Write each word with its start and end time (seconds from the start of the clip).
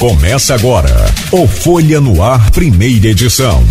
Começa 0.00 0.54
agora 0.54 0.88
o 1.30 1.46
Folha 1.46 2.00
no 2.00 2.22
Ar, 2.22 2.50
primeira 2.52 3.08
edição. 3.08 3.62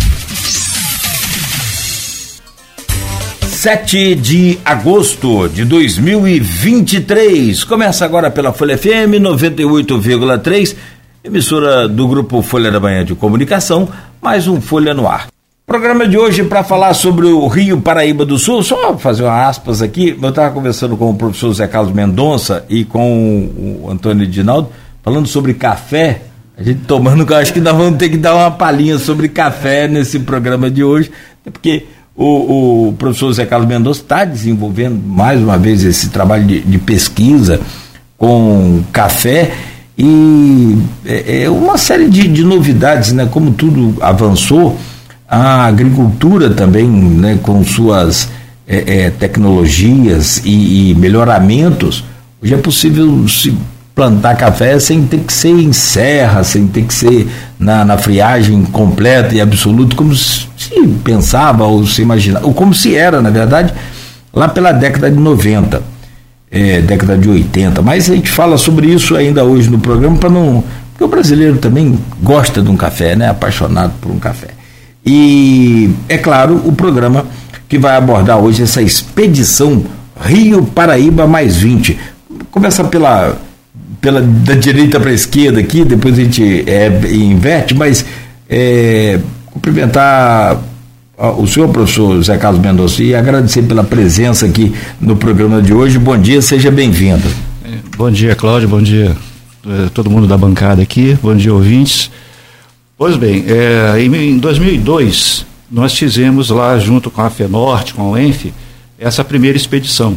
7 3.48 4.14
de 4.14 4.56
agosto 4.64 5.48
de 5.48 5.64
2023. 5.64 7.64
Começa 7.64 8.04
agora 8.04 8.30
pela 8.30 8.52
Folha 8.52 8.78
FM 8.78 9.18
98,3, 9.20 10.76
emissora 11.24 11.88
do 11.88 12.06
grupo 12.06 12.40
Folha 12.42 12.70
da 12.70 12.78
Manhã 12.78 13.04
de 13.04 13.16
Comunicação, 13.16 13.88
mais 14.22 14.46
um 14.46 14.60
Folha 14.60 14.94
no 14.94 15.08
Ar. 15.08 15.26
Programa 15.66 16.06
de 16.06 16.16
hoje 16.16 16.44
para 16.44 16.62
falar 16.62 16.94
sobre 16.94 17.26
o 17.26 17.48
Rio 17.48 17.80
Paraíba 17.80 18.24
do 18.24 18.38
Sul, 18.38 18.62
só 18.62 18.96
fazer 18.96 19.24
uma 19.24 19.48
aspas 19.48 19.82
aqui. 19.82 20.16
Eu 20.22 20.28
estava 20.28 20.54
conversando 20.54 20.96
com 20.96 21.10
o 21.10 21.16
professor 21.16 21.52
Zé 21.52 21.66
Carlos 21.66 21.92
Mendonça 21.92 22.64
e 22.68 22.84
com 22.84 23.80
o 23.82 23.90
Antônio 23.90 24.22
Edinaldo, 24.22 24.68
falando 25.02 25.26
sobre 25.26 25.54
café. 25.54 26.22
A 26.56 26.62
gente 26.62 26.80
tomando, 26.86 27.34
acho 27.34 27.52
que 27.52 27.60
nós 27.60 27.76
vamos 27.76 27.98
ter 27.98 28.08
que 28.08 28.16
dar 28.16 28.34
uma 28.34 28.50
palhinha 28.50 28.98
sobre 28.98 29.28
café 29.28 29.88
nesse 29.88 30.18
programa 30.20 30.70
de 30.70 30.84
hoje, 30.84 31.10
porque 31.44 31.86
o, 32.14 32.88
o 32.88 32.92
professor 32.92 33.32
Zé 33.32 33.46
Carlos 33.46 33.68
Mendonça 33.68 34.02
está 34.02 34.24
desenvolvendo 34.24 35.00
mais 35.02 35.40
uma 35.40 35.56
vez 35.56 35.82
esse 35.82 36.10
trabalho 36.10 36.44
de, 36.44 36.60
de 36.60 36.78
pesquisa 36.78 37.60
com 38.18 38.82
café 38.92 39.52
e 39.96 40.78
é, 41.06 41.44
é 41.44 41.50
uma 41.50 41.78
série 41.78 42.08
de, 42.08 42.28
de 42.28 42.44
novidades, 42.44 43.12
né? 43.12 43.26
Como 43.30 43.52
tudo 43.52 43.96
avançou 44.02 44.78
a 45.28 45.66
agricultura 45.66 46.50
também, 46.50 46.88
né, 46.88 47.38
com 47.40 47.62
suas 47.64 48.28
é, 48.66 49.04
é, 49.04 49.10
tecnologias 49.10 50.42
e, 50.44 50.90
e, 50.90 50.94
melhoramentos, 50.94 52.04
hoje 52.42 52.54
é 52.54 52.56
possível 52.56 53.28
se 53.28 53.56
plantar 54.00 54.34
café 54.34 54.78
sem 54.78 55.02
ter 55.04 55.18
que 55.18 55.30
ser 55.30 55.50
em 55.50 55.74
serra, 55.74 56.42
sem 56.42 56.66
ter 56.66 56.84
que 56.84 56.94
ser 56.94 57.28
na, 57.58 57.84
na 57.84 57.98
friagem 57.98 58.64
completa 58.64 59.34
e 59.34 59.42
absoluta, 59.42 59.94
como 59.94 60.14
se 60.14 60.48
pensava 61.04 61.66
ou 61.66 61.86
se 61.86 62.00
imaginava, 62.00 62.46
ou 62.46 62.54
como 62.54 62.72
se 62.72 62.96
era, 62.96 63.20
na 63.20 63.28
verdade, 63.28 63.74
lá 64.32 64.48
pela 64.48 64.72
década 64.72 65.10
de 65.10 65.18
90, 65.18 65.82
é, 66.50 66.80
década 66.80 67.18
de 67.18 67.28
80. 67.28 67.82
Mas 67.82 68.08
a 68.08 68.14
gente 68.14 68.30
fala 68.30 68.56
sobre 68.56 68.86
isso 68.86 69.14
ainda 69.14 69.44
hoje 69.44 69.68
no 69.68 69.78
programa 69.78 70.16
para 70.16 70.30
não. 70.30 70.64
Porque 70.92 71.04
o 71.04 71.08
brasileiro 71.08 71.58
também 71.58 71.98
gosta 72.22 72.62
de 72.62 72.70
um 72.70 72.78
café, 72.78 73.14
né? 73.14 73.28
Apaixonado 73.28 73.92
por 74.00 74.10
um 74.10 74.18
café. 74.18 74.48
E, 75.04 75.90
é 76.08 76.16
claro, 76.16 76.62
o 76.64 76.72
programa 76.72 77.26
que 77.68 77.78
vai 77.78 77.96
abordar 77.96 78.38
hoje 78.38 78.62
essa 78.62 78.80
expedição 78.80 79.84
Rio 80.18 80.64
Paraíba 80.64 81.26
mais 81.26 81.58
20. 81.58 81.98
Começa 82.50 82.82
pela, 82.84 83.38
pela 84.00 84.20
da 84.20 84.54
direita 84.54 84.98
para 84.98 85.10
a 85.10 85.14
esquerda 85.14 85.60
aqui, 85.60 85.84
depois 85.84 86.18
a 86.18 86.22
gente 86.22 86.64
é, 86.66 86.88
inverte, 87.12 87.74
mas 87.74 88.04
é, 88.48 89.20
cumprimentar 89.46 90.60
o 91.38 91.46
senhor 91.46 91.68
professor 91.68 92.22
Zé 92.22 92.38
Carlos 92.38 92.62
Mendonça 92.62 93.02
e 93.02 93.14
agradecer 93.14 93.62
pela 93.62 93.84
presença 93.84 94.46
aqui 94.46 94.74
no 94.98 95.16
programa 95.16 95.60
de 95.60 95.74
hoje. 95.74 95.98
Bom 95.98 96.16
dia, 96.16 96.40
seja 96.40 96.70
bem-vindo. 96.70 97.28
Bom 97.96 98.10
dia, 98.10 98.34
Cláudio, 98.34 98.66
bom 98.66 98.80
dia 98.80 99.14
é, 99.66 99.90
todo 99.90 100.10
mundo 100.10 100.26
da 100.26 100.38
bancada 100.38 100.82
aqui, 100.82 101.18
bom 101.22 101.34
dia, 101.34 101.52
ouvintes. 101.52 102.10
Pois 102.96 103.16
bem, 103.16 103.44
é, 103.46 104.02
em, 104.02 104.38
2002 104.38 105.46
nós 105.70 105.96
fizemos 105.96 106.50
lá 106.50 106.78
junto 106.78 107.10
com 107.10 107.20
a 107.20 107.30
FENORTE, 107.30 107.94
com 107.94 108.02
a 108.02 108.10
UENF, 108.10 108.52
essa 108.98 109.22
primeira 109.22 109.56
expedição. 109.56 110.16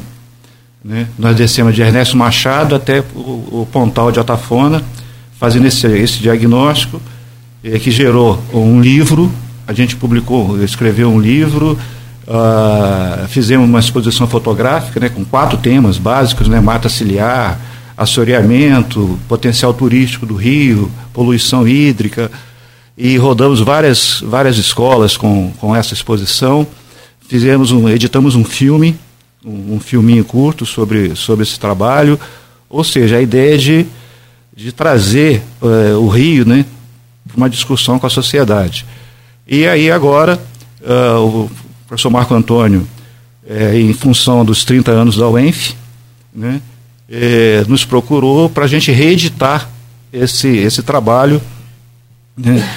Né? 0.83 1.07
Nós 1.17 1.35
descemos 1.35 1.73
de 1.73 1.81
Ernesto 1.81 2.17
Machado 2.17 2.75
até 2.75 3.01
o, 3.15 3.61
o 3.61 3.67
Pontal 3.71 4.11
de 4.11 4.19
Atafona, 4.19 4.83
fazendo 5.39 5.65
esse, 5.65 5.87
esse 5.87 6.19
diagnóstico, 6.19 7.01
é, 7.63 7.79
que 7.79 7.89
gerou 7.91 8.41
um 8.53 8.81
livro, 8.81 9.31
a 9.65 9.71
gente 9.71 9.95
publicou, 9.95 10.61
escreveu 10.61 11.09
um 11.09 11.19
livro, 11.19 11.79
uh, 12.27 13.27
fizemos 13.29 13.67
uma 13.67 13.79
exposição 13.79 14.27
fotográfica 14.27 14.99
né, 14.99 15.07
com 15.07 15.23
quatro 15.23 15.57
temas 15.57 15.97
básicos, 15.97 16.49
né, 16.49 16.59
mata 16.59 16.89
ciliar, 16.89 17.57
assoreamento, 17.95 19.17
potencial 19.27 19.73
turístico 19.73 20.25
do 20.25 20.35
rio, 20.35 20.91
poluição 21.13 21.65
hídrica, 21.65 22.29
e 22.97 23.15
rodamos 23.17 23.61
várias, 23.61 24.21
várias 24.21 24.57
escolas 24.57 25.15
com, 25.15 25.51
com 25.59 25.75
essa 25.75 25.93
exposição. 25.93 26.67
Fizemos 27.27 27.71
um, 27.71 27.87
editamos 27.87 28.35
um 28.35 28.43
filme, 28.43 28.95
um, 29.45 29.75
um 29.75 29.79
filminho 29.79 30.23
curto 30.23 30.65
sobre, 30.65 31.15
sobre 31.15 31.43
esse 31.43 31.59
trabalho. 31.59 32.19
Ou 32.69 32.83
seja, 32.83 33.17
a 33.17 33.21
ideia 33.21 33.57
de, 33.57 33.85
de 34.55 34.71
trazer 34.71 35.41
uh, 35.61 35.99
o 35.99 36.07
Rio 36.07 36.45
né, 36.45 36.65
para 37.27 37.37
uma 37.37 37.49
discussão 37.49 37.99
com 37.99 38.07
a 38.07 38.09
sociedade. 38.09 38.85
E 39.47 39.67
aí 39.67 39.91
agora, 39.91 40.41
uh, 40.81 41.19
o 41.19 41.51
professor 41.87 42.09
Marco 42.09 42.33
Antônio, 42.33 42.87
é, 43.47 43.77
em 43.77 43.93
função 43.93 44.45
dos 44.45 44.63
30 44.63 44.91
anos 44.91 45.17
da 45.17 45.27
UENF, 45.27 45.73
né, 46.33 46.61
é, 47.09 47.63
nos 47.67 47.83
procurou 47.83 48.49
para 48.49 48.65
a 48.65 48.67
gente 48.67 48.91
reeditar 48.91 49.69
esse, 50.11 50.47
esse 50.47 50.81
trabalho 50.81 51.41
né, 52.37 52.67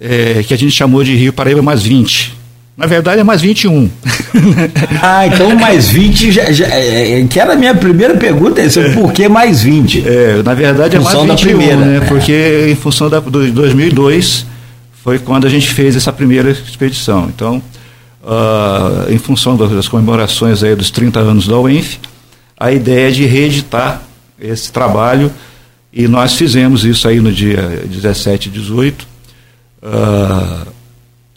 é, 0.00 0.42
que 0.42 0.54
a 0.54 0.56
gente 0.56 0.72
chamou 0.72 1.04
de 1.04 1.14
Rio 1.14 1.32
Paraíba 1.32 1.62
mais 1.62 1.82
20. 1.82 2.37
Na 2.78 2.86
verdade 2.86 3.20
é 3.20 3.24
mais 3.24 3.40
21. 3.40 3.90
ah, 5.02 5.26
então 5.26 5.52
mais 5.56 5.90
20 5.90 6.30
já, 6.30 6.52
já, 6.52 6.66
é, 6.68 7.20
é, 7.20 7.26
que 7.26 7.40
era 7.40 7.54
a 7.54 7.56
minha 7.56 7.74
primeira 7.74 8.14
pergunta, 8.14 8.62
é 8.62 8.94
por 8.94 9.12
que 9.12 9.28
mais 9.28 9.64
20? 9.64 10.08
É, 10.08 10.42
na 10.44 10.54
verdade 10.54 10.94
é 10.94 11.00
mais 11.00 11.18
21, 11.18 11.26
da 11.26 11.34
primeira, 11.34 11.76
né? 11.76 11.96
É. 11.96 12.00
Porque 12.02 12.68
em 12.70 12.76
função 12.76 13.10
da, 13.10 13.18
do 13.18 13.50
2002 13.50 14.46
foi 15.02 15.18
quando 15.18 15.44
a 15.44 15.50
gente 15.50 15.68
fez 15.70 15.96
essa 15.96 16.12
primeira 16.12 16.52
expedição. 16.52 17.28
Então, 17.34 17.60
uh, 18.22 19.12
em 19.12 19.18
função 19.18 19.56
das 19.56 19.88
comemorações 19.88 20.62
aí 20.62 20.76
dos 20.76 20.92
30 20.92 21.18
anos 21.18 21.48
da 21.48 21.58
UENF, 21.58 21.98
a 22.56 22.70
ideia 22.70 23.08
é 23.08 23.10
de 23.10 23.24
reeditar 23.24 24.02
esse 24.40 24.70
trabalho 24.70 25.32
e 25.92 26.06
nós 26.06 26.36
fizemos 26.36 26.84
isso 26.84 27.08
aí 27.08 27.18
no 27.18 27.32
dia 27.32 27.82
17 27.86 28.48
e 28.48 28.52
18, 28.52 29.04
uh, 29.82 30.77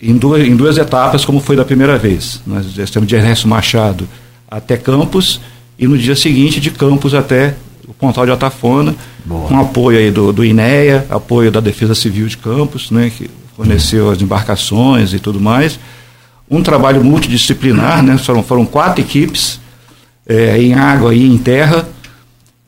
em, 0.02 0.18
duas, 0.18 0.42
em 0.42 0.56
duas 0.56 0.78
etapas, 0.78 1.24
como 1.24 1.40
foi 1.40 1.56
da 1.56 1.64
primeira 1.64 1.98
vez. 1.98 2.42
Nós 2.46 2.78
estamos 2.78 3.08
de 3.08 3.16
Ernesto 3.16 3.48
Machado 3.48 4.08
até 4.50 4.76
Campos 4.76 5.40
e 5.78 5.88
no 5.88 5.98
dia 5.98 6.16
seguinte 6.16 6.60
de 6.60 6.72
Campos 6.72 7.14
até 7.14 7.56
o 7.88 7.94
Pontal 7.94 8.26
de 8.26 8.32
Atafona, 8.32 8.96
Boa. 9.26 9.48
com 9.48 9.60
apoio 9.60 10.00
aí 10.00 10.12
do, 10.12 10.32
do 10.32 10.44
INEA, 10.44 11.06
apoio 11.10 11.52
da 11.52 11.60
Defesa 11.60 11.94
Civil 11.94 12.28
de 12.28 12.38
Campos, 12.38 12.90
né, 12.90 13.12
que 13.16 13.30
forneceu 13.56 14.10
as 14.10 14.22
embarcações 14.22 15.14
e 15.14 15.20
tudo 15.20 15.40
mais. 15.40 15.80
Um 16.50 16.62
trabalho 16.64 17.04
multidisciplinar, 17.04 18.04
né, 18.04 18.18
foram, 18.18 18.44
foram 18.44 18.66
quatro 18.66 19.02
equipes, 19.02 19.60
é, 20.26 20.62
em 20.62 20.74
água 20.74 21.14
e 21.14 21.26
em 21.26 21.38
terra, 21.38 21.88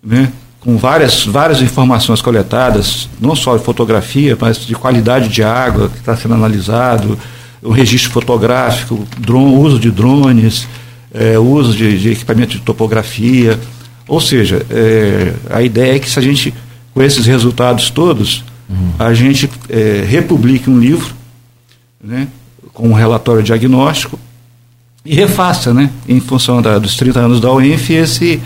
né, 0.03 0.31
com 0.63 0.77
várias, 0.77 1.25
várias 1.25 1.61
informações 1.61 2.21
coletadas, 2.21 3.09
não 3.19 3.35
só 3.35 3.57
de 3.57 3.63
fotografia, 3.63 4.37
mas 4.39 4.65
de 4.65 4.73
qualidade 4.73 5.27
de 5.27 5.43
água 5.43 5.89
que 5.89 5.97
está 5.97 6.15
sendo 6.15 6.35
analisado, 6.35 7.19
o 7.61 7.71
registro 7.71 8.11
fotográfico, 8.11 9.05
drone, 9.17 9.55
uso 9.57 9.77
de 9.77 9.91
drones, 9.91 10.67
é, 11.13 11.37
uso 11.37 11.75
de, 11.75 11.99
de, 11.99 12.11
equipamento 12.11 12.53
de 12.53 12.59
topografia. 12.59 13.59
Ou 14.07 14.21
seja, 14.21 14.65
é, 14.69 15.33
a 15.49 15.61
ideia 15.61 15.97
é 15.97 15.99
que 15.99 16.09
se 16.09 16.17
a 16.17 16.21
gente, 16.21 16.53
com 16.93 17.01
esses 17.01 17.25
resultados 17.25 17.89
todos, 17.89 18.43
uhum. 18.69 18.93
a 18.97 19.13
gente 19.13 19.49
é, 19.69 20.05
republique 20.07 20.69
um 20.69 20.79
livro 20.79 21.13
né, 22.01 22.27
com 22.73 22.87
um 22.87 22.93
relatório 22.93 23.43
diagnóstico 23.43 24.17
e 25.05 25.13
refaça, 25.13 25.73
né, 25.73 25.89
em 26.07 26.21
função 26.21 26.61
da, 26.61 26.79
dos 26.79 26.95
30 26.95 27.19
anos 27.19 27.41
da 27.41 27.51
UENF, 27.51 27.91
esse, 27.91 28.41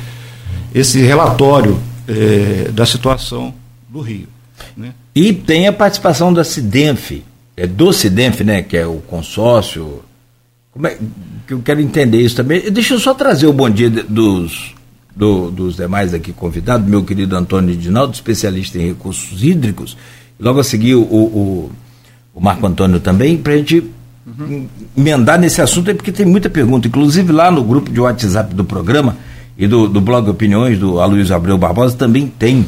esse 0.73 0.99
relatório 1.01 1.79
é, 2.07 2.69
da 2.71 2.85
situação 2.85 3.53
do 3.89 4.01
Rio. 4.01 4.27
Né? 4.75 4.93
E 5.13 5.33
tem 5.33 5.67
a 5.67 5.73
participação 5.73 6.33
da 6.33 6.43
CIDENF, 6.43 7.23
é 7.55 7.67
do 7.67 7.91
CIDENF, 7.91 8.43
né, 8.43 8.61
que 8.61 8.77
é 8.77 8.85
o 8.85 8.97
consórcio. 8.97 10.01
Como 10.71 10.87
é, 10.87 10.97
que 11.47 11.53
eu 11.53 11.59
quero 11.59 11.81
entender 11.81 12.21
isso 12.21 12.35
também. 12.35 12.69
Deixa 12.71 12.93
eu 12.93 12.99
só 12.99 13.13
trazer 13.13 13.47
o 13.47 13.53
bom 13.53 13.69
dia 13.69 13.89
dos, 13.89 14.75
do, 15.15 15.49
dos 15.49 15.75
demais 15.75 16.13
aqui 16.13 16.31
convidados, 16.31 16.87
meu 16.87 17.03
querido 17.03 17.35
Antônio 17.35 17.75
Dinaldo, 17.75 18.13
especialista 18.13 18.77
em 18.77 18.87
recursos 18.89 19.43
hídricos, 19.43 19.97
logo 20.39 20.59
a 20.59 20.63
seguir 20.63 20.95
o, 20.95 21.01
o, 21.01 21.71
o 22.33 22.41
Marco 22.41 22.67
Antônio 22.67 22.99
também, 22.99 23.37
para 23.37 23.53
a 23.53 23.57
gente 23.57 23.89
uhum. 24.27 24.67
emendar 24.95 25.39
nesse 25.39 25.61
assunto, 25.61 25.93
porque 25.95 26.11
tem 26.11 26.25
muita 26.25 26.49
pergunta, 26.49 26.87
inclusive 26.87 27.31
lá 27.31 27.49
no 27.49 27.63
grupo 27.63 27.89
de 27.89 27.99
WhatsApp 27.99 28.53
do 28.53 28.63
programa, 28.63 29.17
e 29.57 29.67
do, 29.67 29.87
do 29.87 29.99
blog 29.99 30.29
Opiniões, 30.29 30.77
do 30.77 30.99
Aloysio 30.99 31.35
Abreu 31.35 31.57
Barbosa, 31.57 31.95
também 31.95 32.27
tem 32.27 32.67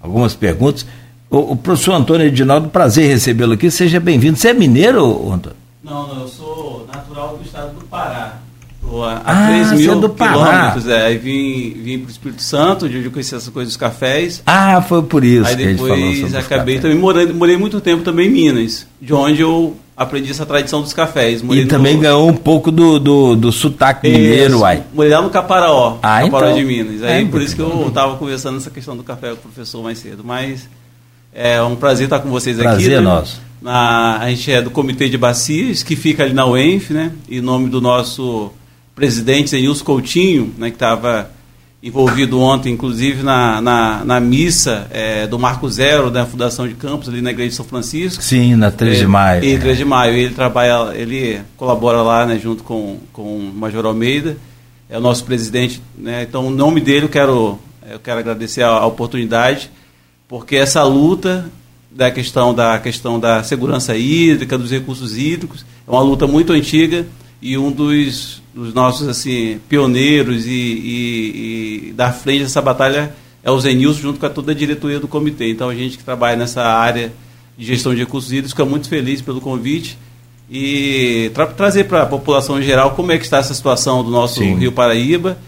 algumas 0.00 0.34
perguntas. 0.34 0.86
O, 1.28 1.52
o 1.52 1.56
professor 1.56 1.92
Antônio 1.92 2.26
Edinaldo, 2.26 2.68
prazer 2.68 3.08
recebê-lo 3.08 3.52
aqui, 3.52 3.70
seja 3.70 4.00
bem-vindo. 4.00 4.36
Você 4.36 4.48
é 4.48 4.54
mineiro, 4.54 5.30
Antônio? 5.30 5.56
Não, 5.84 6.08
não, 6.08 6.22
eu 6.22 6.28
sou 6.28 6.88
natural 6.92 7.36
do 7.36 7.44
estado 7.44 7.78
do 7.78 7.84
Pará. 7.84 8.38
a 8.82 9.22
ah, 9.24 9.46
3 9.48 9.72
mil 9.72 9.92
é 9.92 9.96
do 9.96 10.08
quilômetros. 10.08 10.88
É, 10.88 11.06
aí 11.06 11.18
vim, 11.18 11.74
vim 11.82 11.98
para 11.98 12.08
o 12.08 12.10
Espírito 12.10 12.42
Santo, 12.42 12.86
onde 12.86 13.04
eu 13.04 13.10
conheci 13.10 13.34
essa 13.34 13.50
coisa 13.50 13.68
dos 13.68 13.76
cafés. 13.76 14.42
Ah, 14.46 14.80
foi 14.82 15.02
por 15.02 15.22
isso. 15.22 15.46
Aí 15.46 15.56
depois 15.56 16.34
acabei 16.34 16.78
também 16.78 16.98
morando, 16.98 17.34
morei 17.34 17.56
muito 17.56 17.80
tempo 17.80 18.02
também 18.02 18.28
em 18.28 18.30
Minas, 18.30 18.86
de 19.00 19.12
onde 19.12 19.42
eu 19.42 19.76
aprendi 20.00 20.30
essa 20.30 20.46
tradição 20.46 20.80
dos 20.80 20.94
cafés. 20.94 21.42
E 21.42 21.44
no... 21.44 21.66
também 21.66 22.00
ganhou 22.00 22.26
um 22.26 22.34
pouco 22.34 22.70
do, 22.70 22.98
do, 22.98 23.36
do 23.36 23.52
sotaque 23.52 24.08
mineiro, 24.08 24.60
uai. 24.60 24.82
Morei 24.94 25.12
lá 25.12 25.20
no 25.20 25.28
Caparaó, 25.28 25.98
ah, 26.02 26.22
Caparaó 26.22 26.48
então. 26.48 26.58
de 26.58 26.64
Minas. 26.64 27.02
Aí 27.02 27.22
é, 27.22 27.24
por 27.26 27.42
isso 27.42 27.54
que 27.54 27.60
eu 27.60 27.88
estava 27.88 28.16
conversando 28.16 28.56
essa 28.56 28.70
questão 28.70 28.96
do 28.96 29.02
café 29.02 29.28
com 29.28 29.34
o 29.34 29.52
professor 29.52 29.82
mais 29.82 29.98
cedo. 29.98 30.24
Mas 30.24 30.66
é 31.34 31.60
um 31.62 31.76
prazer 31.76 32.04
estar 32.04 32.20
com 32.20 32.30
vocês 32.30 32.56
prazer 32.56 32.76
aqui. 32.76 32.84
Prazer 32.84 33.02
né? 33.02 33.06
nosso. 33.06 33.42
Na, 33.60 34.16
a 34.20 34.30
gente 34.30 34.50
é 34.50 34.62
do 34.62 34.70
Comitê 34.70 35.06
de 35.06 35.18
Bacias, 35.18 35.82
que 35.82 35.94
fica 35.94 36.22
ali 36.22 36.32
na 36.32 36.46
UENF, 36.46 36.94
né? 36.94 37.12
Em 37.28 37.42
nome 37.42 37.68
do 37.68 37.78
nosso 37.78 38.50
presidente 38.94 39.50
Zenilson 39.50 39.84
Coutinho, 39.84 40.54
né, 40.56 40.70
que 40.70 40.76
estava 40.76 41.30
envolvido 41.82 42.38
ontem, 42.38 42.74
inclusive, 42.74 43.22
na, 43.22 43.60
na, 43.60 44.04
na 44.04 44.20
missa 44.20 44.86
é, 44.90 45.26
do 45.26 45.38
Marco 45.38 45.68
Zero 45.68 46.10
da 46.10 46.26
Fundação 46.26 46.68
de 46.68 46.74
Campos, 46.74 47.08
ali 47.08 47.22
na 47.22 47.30
Igreja 47.30 47.50
de 47.50 47.54
São 47.54 47.64
Francisco. 47.64 48.22
Sim, 48.22 48.54
na 48.54 48.70
3 48.70 48.98
de 48.98 49.04
é, 49.04 49.06
maio. 49.06 49.44
E 49.44 49.58
3 49.58 49.78
de 49.78 49.84
maio. 49.84 50.14
Ele 50.14 50.34
trabalha, 50.34 50.94
ele 50.94 51.40
colabora 51.56 52.02
lá 52.02 52.26
né, 52.26 52.38
junto 52.38 52.62
com, 52.62 52.98
com 53.12 53.22
o 53.22 53.52
Major 53.54 53.86
Almeida, 53.86 54.36
é 54.90 54.98
o 54.98 55.00
nosso 55.00 55.24
presidente. 55.24 55.80
Né, 55.96 56.26
então, 56.28 56.50
em 56.50 56.54
nome 56.54 56.80
dele, 56.80 57.06
eu 57.06 57.08
quero, 57.08 57.58
eu 57.90 57.98
quero 57.98 58.20
agradecer 58.20 58.62
a, 58.62 58.68
a 58.68 58.86
oportunidade, 58.86 59.70
porque 60.28 60.56
essa 60.56 60.82
luta 60.84 61.50
da 61.90 62.10
questão 62.10 62.54
da 62.54 62.78
questão 62.78 63.18
da 63.18 63.42
segurança 63.42 63.96
hídrica, 63.96 64.56
dos 64.56 64.70
recursos 64.70 65.16
hídricos, 65.16 65.64
é 65.88 65.90
uma 65.90 66.02
luta 66.02 66.26
muito 66.26 66.52
antiga 66.52 67.06
e 67.42 67.58
um 67.58 67.72
dos, 67.72 68.39
dos 68.54 68.74
nossos 68.74 69.08
assim 69.08 69.60
pioneiros 69.68 70.46
e, 70.46 70.50
e, 70.50 71.88
e 71.88 71.92
da 71.92 72.12
frente 72.12 72.42
dessa 72.42 72.60
batalha 72.60 73.14
é 73.42 73.50
o 73.50 73.58
Zenilson 73.58 74.00
junto 74.00 74.20
com 74.20 74.26
a 74.26 74.30
toda 74.30 74.52
a 74.52 74.54
diretoria 74.54 75.00
do 75.00 75.08
comitê. 75.08 75.50
Então 75.50 75.68
a 75.68 75.74
gente 75.74 75.96
que 75.96 76.04
trabalha 76.04 76.36
nessa 76.36 76.62
área 76.62 77.12
de 77.56 77.64
gestão 77.64 77.94
de 77.94 78.00
recursos 78.00 78.30
hídricos 78.30 78.52
fica 78.52 78.64
muito 78.64 78.88
feliz 78.88 79.20
pelo 79.20 79.40
convite 79.40 79.98
e 80.50 81.30
tra 81.32 81.46
trazer 81.46 81.84
para 81.84 82.02
a 82.02 82.06
população 82.06 82.58
em 82.58 82.62
geral 82.62 82.90
como 82.92 83.12
é 83.12 83.18
que 83.18 83.24
está 83.24 83.38
essa 83.38 83.54
situação 83.54 84.02
do 84.02 84.10
nosso 84.10 84.40
Sim. 84.40 84.56
Rio 84.56 84.72
Paraíba, 84.72 85.38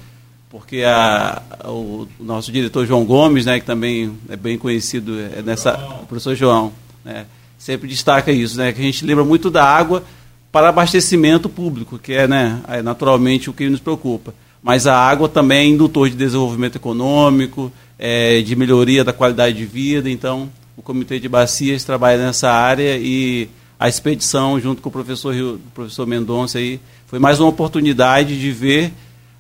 porque 0.49 0.85
a, 0.85 1.43
o, 1.65 2.07
o, 2.21 2.25
nosso 2.25 2.53
diretor 2.53 2.87
João 2.87 3.05
Gomes, 3.05 3.47
né, 3.47 3.59
que 3.59 3.67
também 3.67 4.13
é 4.29 4.37
bem 4.37 4.57
conhecido 4.57 5.19
é 5.19 5.43
nessa, 5.43 5.75
o 6.03 6.07
professor 6.07 6.37
João, 6.37 6.73
né, 7.05 7.27
sempre 7.59 7.89
destaca 7.89 8.31
isso, 8.31 8.57
né, 8.57 8.73
que 8.73 8.81
a 8.81 8.85
gente 8.85 9.05
lembra 9.05 9.25
muito 9.25 9.51
da 9.51 9.65
água 9.65 10.05
para 10.53 10.69
abastecimento 10.69 11.49
público, 11.49 11.99
que 11.99 12.13
é, 12.13 12.29
né, 12.29 12.61
é 12.69 12.83
naturalmente 12.83 13.49
o 13.49 13.55
que 13.55 13.69
nos 13.71 13.81
preocupa. 13.81 14.35
Mas 14.63 14.87
a 14.87 14.95
água 14.95 15.29
também 15.29 15.59
é 15.59 15.67
indutor 15.67 16.11
de 16.11 16.15
desenvolvimento 16.15 16.77
econômico, 16.77 17.73
é, 17.99 18.43
de 18.43 18.55
melhoria 18.55 19.03
da 19.03 19.13
qualidade 19.13 19.57
de 19.57 19.65
vida. 19.65 20.11
Então, 20.11 20.51
o 20.77 20.83
Comitê 20.83 21.19
de 21.19 21.29
Bacias 21.29 21.83
trabalha 21.83 22.19
nessa 22.19 22.51
área 22.51 22.99
e 22.99 23.49
a 23.81 23.89
expedição, 23.89 24.61
junto 24.61 24.83
com 24.83 24.91
o 24.91 24.93
professor, 24.93 25.35
Rio, 25.35 25.61
professor 25.75 26.07
Mendonça, 26.07 26.59
aí, 26.59 26.79
foi 27.07 27.19
mais 27.19 27.41
uma 27.41 27.49
oportunidade 27.49 28.39
de 28.39 28.53
ver. 28.53 28.93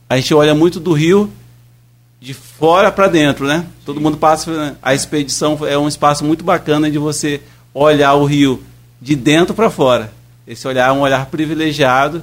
A 0.08 0.16
gente 0.16 0.34
olha 0.34 0.54
muito 0.54 0.80
do 0.80 0.92
Rio 0.92 1.30
de 2.20 2.34
fora 2.34 2.90
para 2.90 3.06
dentro, 3.06 3.46
né? 3.46 3.66
Todo 3.84 4.00
mundo 4.00 4.16
passa. 4.16 4.76
A 4.82 4.94
expedição 4.94 5.58
é 5.66 5.76
um 5.78 5.86
espaço 5.86 6.24
muito 6.24 6.42
bacana 6.42 6.90
de 6.90 6.98
você 6.98 7.40
olhar 7.72 8.14
o 8.14 8.24
Rio 8.24 8.62
de 9.00 9.14
dentro 9.14 9.54
para 9.54 9.70
fora. 9.70 10.12
Esse 10.46 10.66
olhar 10.66 10.88
é 10.88 10.92
um 10.92 11.00
olhar 11.00 11.26
privilegiado 11.26 12.22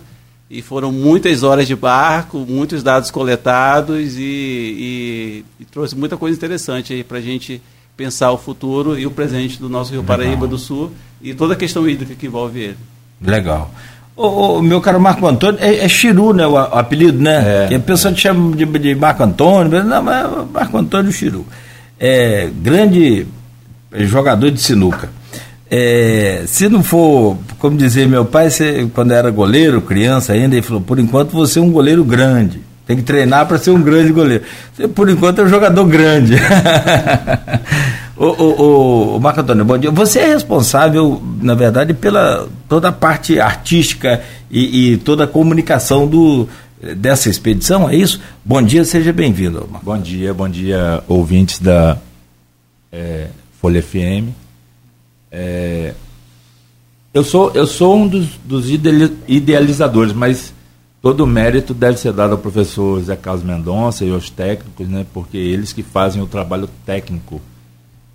e 0.50 0.62
foram 0.62 0.92
muitas 0.92 1.44
horas 1.44 1.68
de 1.68 1.76
barco, 1.76 2.40
muitos 2.40 2.82
dados 2.82 3.12
coletados 3.12 4.18
e, 4.18 4.22
e, 4.22 5.46
e 5.60 5.66
trouxe 5.66 5.96
muita 5.96 6.18
coisa 6.18 6.36
interessante 6.36 6.92
aí 6.92 7.04
para 7.04 7.20
a 7.20 7.22
gente 7.22 7.62
pensar 7.96 8.32
o 8.32 8.38
futuro 8.38 8.98
e 8.98 9.06
o 9.06 9.12
presente 9.12 9.60
do 9.60 9.70
nosso 9.70 9.92
Rio 9.92 10.02
Legal. 10.02 10.18
Paraíba 10.18 10.48
do 10.48 10.58
Sul 10.58 10.92
e 11.22 11.34
toda 11.34 11.54
a 11.54 11.58
questão 11.58 11.88
hídrica 11.88 12.16
que 12.16 12.26
envolve 12.26 12.60
ele. 12.60 12.78
Legal. 13.22 13.72
O, 14.16 14.62
meu 14.62 14.82
caro 14.82 15.00
Marco 15.00 15.26
Antônio, 15.26 15.60
é, 15.62 15.78
é 15.78 15.88
Chiru, 15.88 16.34
né, 16.34 16.46
o, 16.46 16.52
o 16.52 16.58
apelido, 16.58 17.18
né? 17.22 17.66
É, 17.66 17.68
que 17.68 17.76
a 17.76 17.80
pessoa 17.80 18.14
te 18.14 18.22
chama 18.22 18.54
de, 18.56 18.66
de, 18.66 18.96
Marco 18.96 19.24
Antônio, 19.24 19.82
não, 19.84 20.04
mas 20.04 20.26
é 20.26 20.46
Marco 20.52 20.78
Antônio 20.78 21.12
Chiru. 21.12 21.46
É, 21.98 22.50
grande 22.54 23.26
jogador 23.94 24.52
de 24.52 24.60
sinuca. 24.60 25.10
É, 25.72 26.44
se 26.48 26.68
não 26.68 26.82
for, 26.82 27.38
como 27.60 27.78
dizia 27.78 28.08
meu 28.08 28.26
pai, 28.26 28.50
você, 28.50 28.90
quando 28.94 29.12
era 29.12 29.30
goleiro, 29.30 29.82
criança 29.82 30.34
ainda, 30.34 30.56
ele 30.56 30.64
falou: 30.64 30.82
por 30.82 30.98
enquanto 30.98 31.32
você 31.32 31.60
é 31.60 31.62
um 31.62 31.72
goleiro 31.72 32.04
grande. 32.04 32.62
Tem 32.88 32.98
que 32.98 33.04
treinar 33.04 33.46
para 33.46 33.60
ser 33.60 33.70
um 33.70 33.82
grande 33.82 34.12
goleiro. 34.12 34.44
Você, 34.74 34.88
por 34.88 35.08
enquanto, 35.08 35.42
é 35.42 35.44
um 35.44 35.48
jogador 35.48 35.86
grande. 35.86 36.34
o, 38.18 38.26
o, 38.26 39.16
o, 39.16 39.20
Marco 39.20 39.42
Antônio, 39.42 39.64
bom 39.64 39.78
dia. 39.78 39.92
Você 39.92 40.18
é 40.18 40.34
responsável, 40.34 41.22
na 41.40 41.54
verdade, 41.54 41.94
pela 41.94 42.48
toda 42.68 42.88
a 42.88 42.92
parte 42.92 43.40
artística 43.40 44.24
e, 44.50 44.94
e 44.94 44.98
toda 44.98 45.26
a 45.26 45.28
comunicação 45.28 46.08
do, 46.08 46.50
dessa 46.98 47.30
expedição, 47.30 47.88
é 47.88 47.96
isso? 47.96 48.20
Bom 48.44 48.62
dia, 48.62 48.84
seja 48.84 49.14
bem-vindo. 49.14 49.70
Bom 49.84 49.98
dia, 50.00 50.34
bom 50.34 50.50
dia, 50.50 51.04
ouvintes 51.08 51.60
da 51.60 51.96
é, 52.92 53.28
Folha 53.62 53.84
FM. 53.84 54.49
É, 55.32 55.94
eu 57.14 57.24
sou, 57.24 57.52
eu 57.54 57.66
sou 57.66 57.98
um 57.98 58.08
dos, 58.08 58.28
dos 58.46 58.70
idealizadores, 58.70 60.14
mas 60.14 60.54
todo 61.02 61.24
o 61.24 61.28
mérito 61.28 61.74
deve 61.74 61.98
ser 61.98 62.14
dado 62.14 62.34
ao 62.34 62.38
professor 62.38 63.02
Zé 63.02 63.16
Carlos 63.16 63.44
Mendonça 63.44 64.06
e 64.06 64.12
aos 64.12 64.30
técnicos, 64.30 64.88
né, 64.88 65.06
porque 65.14 65.38
eles 65.38 65.74
que 65.74 65.82
fazem 65.82 66.22
o 66.22 66.28
trabalho 66.28 66.70
técnico. 66.86 67.42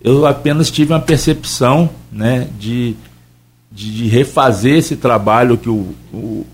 Eu 0.00 0.26
apenas 0.26 0.70
tive 0.70 0.93
uma 0.93 1.00
percepção 1.00 1.90
né, 2.12 2.49
de, 2.58 2.94
de, 3.72 3.94
de 3.96 4.06
refazer 4.06 4.76
esse 4.76 4.96
trabalho 4.96 5.58
que 5.58 5.69
o, 5.69 5.94
o, 6.12 6.46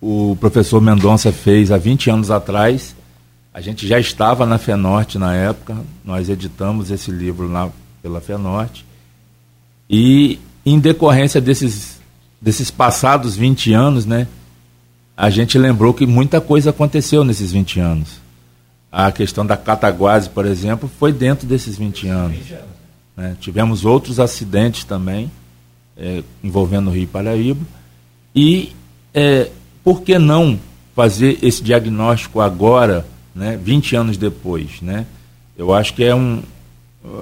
o 0.00 0.36
professor 0.40 0.80
Mendonça 0.80 1.30
fez 1.30 1.70
há 1.70 1.76
20 1.76 2.10
anos 2.10 2.30
atrás. 2.30 2.96
A 3.52 3.60
gente 3.60 3.86
já 3.86 4.00
estava 4.00 4.46
na 4.46 4.58
FENORTE 4.58 5.18
na 5.18 5.34
época, 5.34 5.76
nós 6.04 6.28
editamos 6.28 6.90
esse 6.90 7.10
livro 7.10 7.48
lá 7.48 7.70
pela 8.02 8.20
FENORTE. 8.20 8.89
E 9.90 10.38
em 10.64 10.78
decorrência 10.78 11.40
desses, 11.40 12.00
desses 12.40 12.70
passados 12.70 13.36
20 13.36 13.72
anos, 13.72 14.06
né, 14.06 14.28
a 15.16 15.28
gente 15.28 15.58
lembrou 15.58 15.92
que 15.92 16.06
muita 16.06 16.40
coisa 16.40 16.70
aconteceu 16.70 17.24
nesses 17.24 17.50
20 17.50 17.80
anos. 17.80 18.20
A 18.92 19.10
questão 19.10 19.44
da 19.44 19.56
Cataguase, 19.56 20.30
por 20.30 20.46
exemplo, 20.46 20.88
foi 20.98 21.12
dentro 21.12 21.44
desses 21.44 21.76
20 21.76 22.06
anos. 22.06 22.38
Né? 23.16 23.36
Tivemos 23.40 23.84
outros 23.84 24.20
acidentes 24.20 24.84
também, 24.84 25.28
é, 25.96 26.22
envolvendo 26.42 26.88
o 26.88 26.92
Rio 26.92 27.08
Paraíba. 27.08 27.60
E 28.34 28.72
é, 29.12 29.50
por 29.82 30.02
que 30.02 30.18
não 30.18 30.58
fazer 30.94 31.38
esse 31.42 31.62
diagnóstico 31.62 32.40
agora, 32.40 33.04
né, 33.34 33.58
20 33.60 33.96
anos 33.96 34.16
depois? 34.16 34.80
Né? 34.80 35.04
Eu 35.58 35.74
acho 35.74 35.94
que 35.94 36.04
é 36.04 36.14
um, 36.14 36.42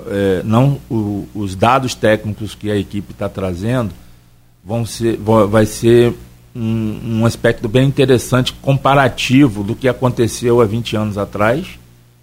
é, 0.09 0.43
não 0.45 0.79
o, 0.91 1.27
os 1.35 1.55
dados 1.55 1.95
técnicos 1.95 2.55
que 2.55 2.71
a 2.71 2.77
equipe 2.77 3.13
está 3.13 3.29
trazendo 3.29 3.93
vão 4.65 4.85
ser, 4.85 5.17
vai 5.49 5.67
ser 5.67 6.15
um, 6.55 7.21
um, 7.21 7.27
aspecto 7.27 7.69
bem 7.69 7.87
interessante 7.87 8.53
comparativo 8.55 9.63
do 9.63 9.77
que 9.77 9.89
aconteceu 9.89 10.61
há 10.61 10.65
20 10.65 10.97
anos 10.97 11.19
atrás, 11.19 11.67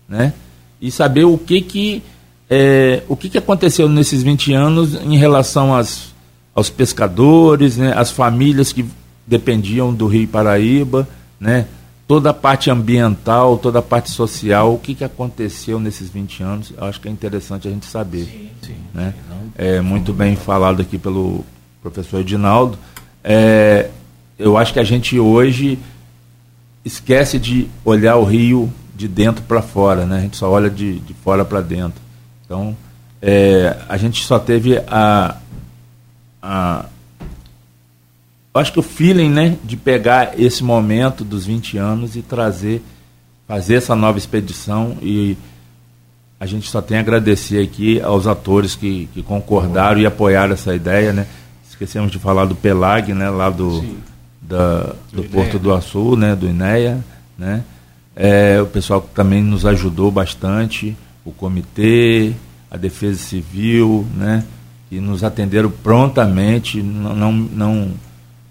né? 0.08 0.34
E 0.82 0.92
saber 0.92 1.24
o 1.24 1.38
que 1.38 1.62
que 1.62 2.04
é, 2.50 3.02
o 3.08 3.16
que, 3.16 3.30
que 3.30 3.38
aconteceu 3.38 3.90
nesses 3.90 4.22
20 4.22 4.54
anos 4.54 4.94
em 4.94 5.18
relação 5.18 5.74
às, 5.74 6.14
aos 6.54 6.70
pescadores, 6.70 7.78
né, 7.78 7.94
as 7.96 8.12
famílias 8.12 8.72
que 8.72 8.86
dependiam 9.26 9.94
do 9.94 10.06
Rio 10.06 10.28
Paraíba, 10.28 11.08
né, 11.40 11.66
toda 12.08 12.30
a 12.30 12.34
parte 12.34 12.70
ambiental, 12.70 13.58
toda 13.58 13.80
a 13.80 13.82
parte 13.82 14.12
social, 14.12 14.74
o 14.74 14.80
que, 14.80 14.94
que 14.94 15.04
aconteceu 15.04 15.80
nesses 15.80 16.10
20 16.10 16.44
anos, 16.44 16.74
acho 16.78 17.02
que 17.02 17.08
é 17.08 17.12
interessante 17.12 17.68
a 17.68 17.72
gente 17.72 17.86
saber. 17.86 18.26
Sim, 18.26 18.50
sim, 18.62 18.76
né? 18.94 19.14
É 19.58 19.82
muito 19.82 20.14
bem 20.14 20.36
falado 20.36 20.82
aqui 20.82 20.98
pelo 20.98 21.44
professor 21.82 22.20
Edinaldo. 22.20 22.78
É, 23.24 23.90
eu 24.38 24.58
acho 24.58 24.74
que 24.74 24.80
a 24.80 24.84
gente 24.84 25.18
hoje 25.20 25.80
esquece 26.84 27.40
de 27.40 27.68
olhar 27.84 28.18
o 28.18 28.24
rio 28.24 28.72
de 28.96 29.08
dentro 29.08 29.44
para 29.44 29.62
fora, 29.62 30.06
né? 30.06 30.18
A 30.18 30.22
gente 30.22 30.38
só 30.38 30.50
olha 30.50 30.70
de, 30.70 31.00
de 31.00 31.14
fora 31.16 31.44
para 31.44 31.62
dentro. 31.62 32.02
Então, 32.46 32.78
é, 33.22 33.78
a 33.90 33.98
gente 33.98 34.24
só 34.24 34.38
teve 34.38 34.78
a, 34.88 35.38
a 36.42 36.86
acho 38.60 38.72
que 38.72 38.80
o 38.80 38.84
feeling, 38.84 39.30
né, 39.30 39.58
de 39.64 39.76
pegar 39.76 40.40
esse 40.40 40.64
momento 40.64 41.24
dos 41.24 41.46
20 41.46 41.78
anos 41.78 42.16
e 42.16 42.22
trazer, 42.22 42.82
fazer 43.48 43.76
essa 43.76 43.96
nova 43.96 44.18
expedição 44.18 44.98
e 45.02 45.38
a 46.40 46.46
gente 46.46 46.70
só 46.70 46.82
tem 46.82 46.98
a 46.98 47.02
agradecer 47.02 47.62
aqui 47.64 48.02
aos 48.02 48.28
atores 48.28 48.76
que, 48.76 49.10
que 49.14 49.22
concordaram 49.22 50.00
e 50.00 50.06
apoiaram 50.06 50.54
essa 50.54 50.76
ideia, 50.76 51.14
né? 51.14 51.28
Esquecemos 51.68 52.12
de 52.12 52.20
falar 52.20 52.46
do 52.46 52.56
Pelag, 52.56 53.14
né, 53.14 53.30
lá 53.30 53.50
do, 53.50 53.84
da, 54.42 54.94
do, 55.12 55.22
do 55.22 55.24
Porto 55.24 55.60
do 55.60 55.74
Açu, 55.74 56.16
né, 56.16 56.36
do 56.36 56.48
INEA, 56.48 57.04
né? 57.38 57.64
É, 58.16 58.62
o 58.62 58.66
pessoal 58.66 59.02
que 59.02 59.10
também 59.10 59.44
nos 59.44 59.66
ajudou 59.66 60.10
bastante, 60.10 60.96
o 61.26 61.32
comitê, 61.32 62.34
a 62.72 62.78
Defesa 62.78 63.18
Civil, 63.18 64.06
né? 64.16 64.46
Que 64.90 65.00
nos 65.00 65.24
atenderam 65.24 65.70
prontamente, 65.70 66.82
não, 66.82 67.16
não, 67.16 67.32
não, 67.32 67.92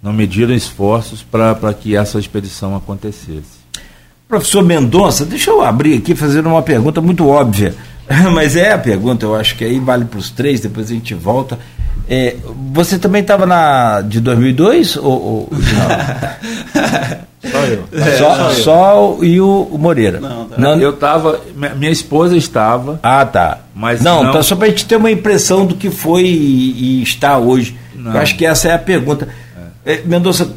não 0.04 0.12
mediram 0.12 0.54
esforços 0.54 1.22
para 1.22 1.72
que 1.72 1.96
essa 1.96 2.18
expedição 2.18 2.76
acontecesse. 2.76 3.64
Professor 4.28 4.62
Mendonça, 4.62 5.24
deixa 5.24 5.50
eu 5.50 5.62
abrir 5.62 5.96
aqui 5.96 6.14
fazendo 6.14 6.50
uma 6.50 6.60
pergunta 6.60 7.00
muito 7.00 7.26
óbvia, 7.26 7.74
mas 8.34 8.54
é 8.54 8.72
a 8.72 8.78
pergunta, 8.78 9.24
eu 9.24 9.34
acho 9.34 9.56
que 9.56 9.64
aí 9.64 9.78
vale 9.78 10.04
para 10.04 10.18
os 10.18 10.28
três, 10.28 10.60
depois 10.60 10.90
a 10.90 10.94
gente 10.94 11.14
volta. 11.14 11.58
É, 12.06 12.36
você 12.70 12.98
também 12.98 13.22
estava 13.22 13.46
na 13.46 14.02
de 14.02 14.20
2002 14.20 14.96
ou, 14.98 15.04
ou 15.04 15.48
só 17.50 17.64
eu. 17.64 17.84
É, 17.92 18.18
só, 18.18 18.50
só, 18.50 19.18
e 19.22 19.40
o, 19.40 19.68
o 19.70 19.78
Moreira. 19.78 20.20
Não, 20.20 20.44
tá. 20.44 20.58
não, 20.58 20.78
eu 20.78 20.90
estava, 20.90 21.40
minha 21.76 21.90
esposa 21.90 22.36
estava. 22.36 23.00
Ah, 23.02 23.24
tá. 23.24 23.60
Mas 23.74 24.02
não, 24.02 24.24
não... 24.24 24.32
Tá, 24.32 24.42
só 24.42 24.54
para 24.54 24.66
a 24.66 24.68
gente 24.68 24.84
ter 24.84 24.96
uma 24.96 25.10
impressão 25.10 25.64
do 25.64 25.74
que 25.74 25.90
foi 25.90 26.24
e, 26.24 27.00
e 27.00 27.02
está 27.02 27.38
hoje. 27.38 27.74
Não. 27.94 28.12
Eu 28.12 28.20
acho 28.20 28.36
que 28.36 28.44
essa 28.44 28.68
é 28.68 28.74
a 28.74 28.78
pergunta. 28.78 29.28
É, 29.86 30.00
Mendonça, 30.02 30.50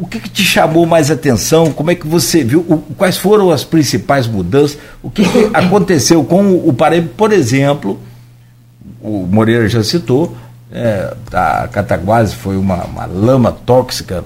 o, 0.00 0.06
que, 0.06 0.18
que, 0.18 0.30
te 0.30 0.42
chamou 0.42 0.86
mais 0.86 1.10
atenção? 1.10 1.70
Como 1.70 1.90
é 1.90 1.94
que 1.94 2.06
você 2.06 2.42
viu? 2.42 2.60
O, 2.60 2.78
quais 2.96 3.18
foram 3.18 3.50
as 3.50 3.62
principais 3.62 4.26
mudanças? 4.26 4.78
O 5.02 5.10
que, 5.10 5.22
que 5.22 5.50
aconteceu 5.52 6.24
com 6.24 6.46
o, 6.46 6.70
o 6.70 6.72
Paraíba, 6.72 7.10
por 7.14 7.30
exemplo? 7.30 8.00
O 9.02 9.26
Moreira 9.26 9.68
já 9.68 9.84
citou, 9.84 10.34
é, 10.72 11.14
a 11.30 11.68
Cataguase 11.68 12.34
foi 12.34 12.56
uma, 12.56 12.84
uma, 12.84 13.04
lama 13.04 13.52
tóxica 13.52 14.24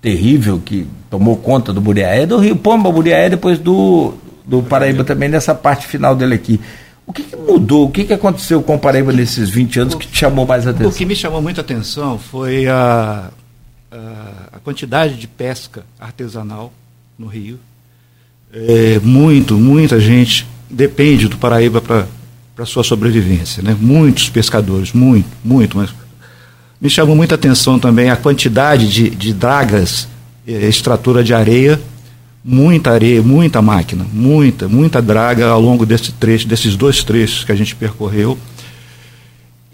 terrível 0.00 0.62
que 0.64 0.86
tomou 1.10 1.36
conta 1.36 1.72
do 1.72 1.82
Muriaé, 1.82 2.24
do 2.24 2.38
Rio 2.38 2.54
Pomba, 2.54 2.92
Muriaé, 2.92 3.30
depois 3.30 3.58
do, 3.58 4.14
do 4.46 4.62
Paraíba 4.62 5.02
também, 5.02 5.28
nessa 5.28 5.56
parte 5.56 5.88
final 5.88 6.14
dele 6.14 6.36
aqui. 6.36 6.60
O 7.04 7.12
que, 7.12 7.24
que 7.24 7.36
mudou? 7.36 7.86
O 7.86 7.90
que, 7.90 8.04
que 8.04 8.12
aconteceu 8.12 8.62
com 8.62 8.76
o 8.76 8.78
Paraíba 8.78 9.12
nesses 9.12 9.50
20 9.50 9.80
anos 9.80 9.94
que 9.96 10.06
te 10.06 10.18
chamou 10.18 10.46
mais 10.46 10.68
atenção? 10.68 10.88
O 10.88 10.94
que 10.94 11.04
me 11.04 11.16
chamou 11.16 11.42
muita 11.42 11.62
atenção 11.62 12.16
foi 12.16 12.68
a 12.68 13.28
a, 13.90 14.58
quantidade 14.62 15.14
de 15.16 15.26
pesca 15.26 15.84
artesanal 15.98 16.72
no 17.18 17.26
Rio. 17.26 17.58
É, 18.52 18.98
muito, 19.00 19.56
muita 19.58 20.00
gente 20.00 20.46
depende 20.70 21.28
do 21.28 21.36
Paraíba 21.36 21.80
para 21.80 22.66
sua 22.66 22.82
sobrevivência. 22.82 23.62
Né? 23.62 23.76
Muitos 23.78 24.28
pescadores, 24.28 24.92
muito, 24.92 25.28
muito. 25.44 25.76
Mas 25.76 25.90
me 26.80 26.90
chamou 26.90 27.16
muita 27.16 27.34
atenção 27.34 27.78
também 27.78 28.10
a 28.10 28.16
quantidade 28.16 28.88
de, 28.88 29.10
de 29.10 29.32
dragas, 29.32 30.08
é, 30.46 30.68
extratura 30.68 31.22
de 31.22 31.34
areia, 31.34 31.80
muita 32.44 32.92
areia, 32.92 33.22
muita 33.22 33.60
máquina, 33.60 34.06
muita, 34.12 34.68
muita 34.68 35.02
draga 35.02 35.48
ao 35.48 35.60
longo 35.60 35.84
desse 35.84 36.12
trecho, 36.12 36.46
desses 36.46 36.76
dois 36.76 37.02
trechos 37.02 37.44
que 37.44 37.52
a 37.52 37.56
gente 37.56 37.74
percorreu. 37.74 38.38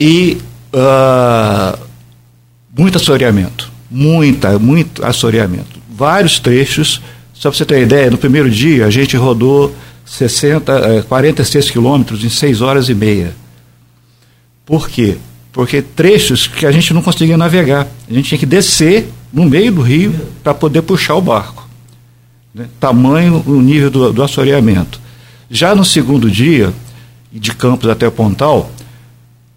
E 0.00 0.38
uh, 0.72 1.78
muito 2.76 2.96
assoreamento 2.96 3.71
muita, 3.92 4.58
muito 4.58 5.04
assoreamento. 5.04 5.80
Vários 5.94 6.40
trechos, 6.40 7.02
só 7.34 7.50
para 7.50 7.58
você 7.58 7.64
ter 7.64 7.82
ideia, 7.82 8.10
no 8.10 8.16
primeiro 8.16 8.50
dia 8.50 8.86
a 8.86 8.90
gente 8.90 9.16
rodou 9.16 9.74
60, 10.06 11.04
46 11.08 11.68
eh, 11.68 11.72
quilômetros 11.72 12.24
em 12.24 12.28
6 12.28 12.62
horas 12.62 12.88
e 12.88 12.94
meia. 12.94 13.34
Por 14.64 14.88
quê? 14.88 15.18
Porque 15.52 15.82
trechos 15.82 16.46
que 16.46 16.64
a 16.64 16.72
gente 16.72 16.94
não 16.94 17.02
conseguia 17.02 17.36
navegar. 17.36 17.86
A 18.08 18.12
gente 18.12 18.30
tinha 18.30 18.38
que 18.38 18.46
descer 18.46 19.08
no 19.32 19.44
meio 19.44 19.70
do 19.70 19.82
rio 19.82 20.14
para 20.42 20.54
poder 20.54 20.82
puxar 20.82 21.14
o 21.14 21.20
barco. 21.20 21.68
Né? 22.54 22.66
Tamanho, 22.80 23.42
o 23.46 23.60
nível 23.60 23.90
do, 23.90 24.12
do 24.12 24.22
assoreamento. 24.22 25.00
Já 25.50 25.74
no 25.74 25.84
segundo 25.84 26.30
dia, 26.30 26.72
de 27.30 27.54
Campos 27.54 27.90
até 27.90 28.08
o 28.08 28.12
Pontal, 28.12 28.70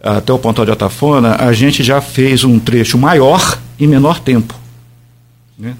até 0.03 0.33
o 0.33 0.39
Pontal 0.39 0.65
de 0.65 0.71
Atafona, 0.71 1.35
a 1.39 1.53
gente 1.53 1.81
já 1.83 2.01
fez 2.01 2.43
um 2.43 2.59
trecho 2.59 2.97
maior 2.97 3.57
em 3.79 3.87
menor 3.87 4.19
tempo. 4.19 4.53
Né? 5.57 5.75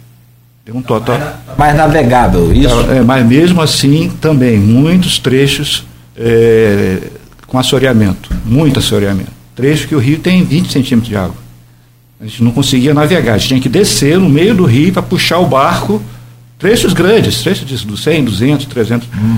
Tem 0.63 0.73
um 0.73 0.81
total. 0.81 1.19
Mais, 1.57 1.75
navegável, 1.75 2.51
isso? 2.51 2.73
É, 2.91 3.01
mas 3.01 3.25
mesmo 3.25 3.61
assim, 3.61 4.11
também, 4.19 4.57
muitos 4.57 5.19
trechos 5.19 5.85
é, 6.17 7.01
com 7.45 7.59
assoreamento, 7.59 8.29
muito 8.45 8.79
assoreamento. 8.79 9.31
Trecho 9.55 9.87
que 9.87 9.95
o 9.95 9.99
rio 9.99 10.19
tem 10.19 10.43
20 10.43 10.71
centímetros 10.71 11.07
de 11.07 11.15
água. 11.15 11.35
A 12.19 12.25
gente 12.25 12.43
não 12.43 12.51
conseguia 12.51 12.93
navegar, 12.93 13.33
a 13.33 13.37
gente 13.37 13.49
tinha 13.49 13.61
que 13.61 13.69
descer 13.69 14.17
no 14.17 14.27
meio 14.27 14.55
do 14.55 14.65
rio 14.65 14.91
para 14.91 15.03
puxar 15.03 15.37
o 15.39 15.45
barco, 15.45 16.01
trechos 16.57 16.93
grandes, 16.93 17.43
trechos 17.43 17.67
de 17.67 17.97
100, 17.97 18.25
200, 18.25 18.65
300, 18.65 19.07
hum. 19.15 19.37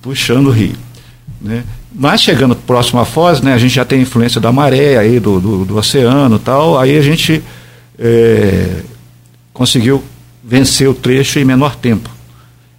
puxando 0.00 0.46
o 0.46 0.50
rio. 0.50 0.76
Né? 1.40 1.64
Mas 1.94 2.22
chegando 2.22 2.56
próximo 2.56 3.00
à 3.00 3.04
foz, 3.04 3.42
né, 3.42 3.52
a 3.52 3.58
gente 3.58 3.74
já 3.74 3.84
tem 3.84 4.00
influência 4.00 4.40
da 4.40 4.50
maré, 4.50 4.96
aí, 4.96 5.20
do, 5.20 5.38
do, 5.38 5.64
do 5.64 5.76
oceano 5.76 6.38
tal, 6.38 6.78
aí 6.78 6.96
a 6.96 7.02
gente 7.02 7.42
é, 8.02 8.82
conseguiu 9.52 10.02
vencer 10.42 10.88
o 10.88 10.94
trecho 10.94 11.38
em 11.38 11.44
menor 11.44 11.76
tempo. 11.76 12.10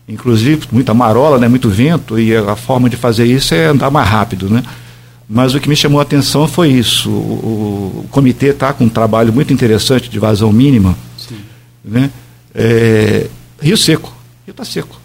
Inclusive, 0.07 0.67
muita 0.69 0.93
marola, 0.93 1.39
né, 1.39 1.47
muito 1.47 1.69
vento, 1.69 2.19
e 2.19 2.35
a 2.35 2.57
forma 2.57 2.89
de 2.89 2.97
fazer 2.97 3.25
isso 3.25 3.55
é 3.55 3.67
andar 3.67 3.89
mais 3.89 4.07
rápido. 4.07 4.49
Né? 4.49 4.61
Mas 5.29 5.55
o 5.55 5.61
que 5.61 5.69
me 5.69 5.75
chamou 5.77 5.99
a 5.99 6.03
atenção 6.03 6.45
foi 6.45 6.69
isso. 6.69 7.09
O, 7.09 8.03
o 8.03 8.07
comitê 8.11 8.47
está 8.47 8.73
com 8.73 8.83
um 8.83 8.89
trabalho 8.89 9.31
muito 9.31 9.53
interessante 9.53 10.09
de 10.09 10.19
vazão 10.19 10.51
mínima. 10.51 10.97
Sim. 11.17 11.39
Né? 11.85 12.11
É, 12.53 13.27
Rio 13.61 13.77
seco. 13.77 14.13
Rio 14.45 14.51
está 14.51 14.65
seco. 14.65 14.99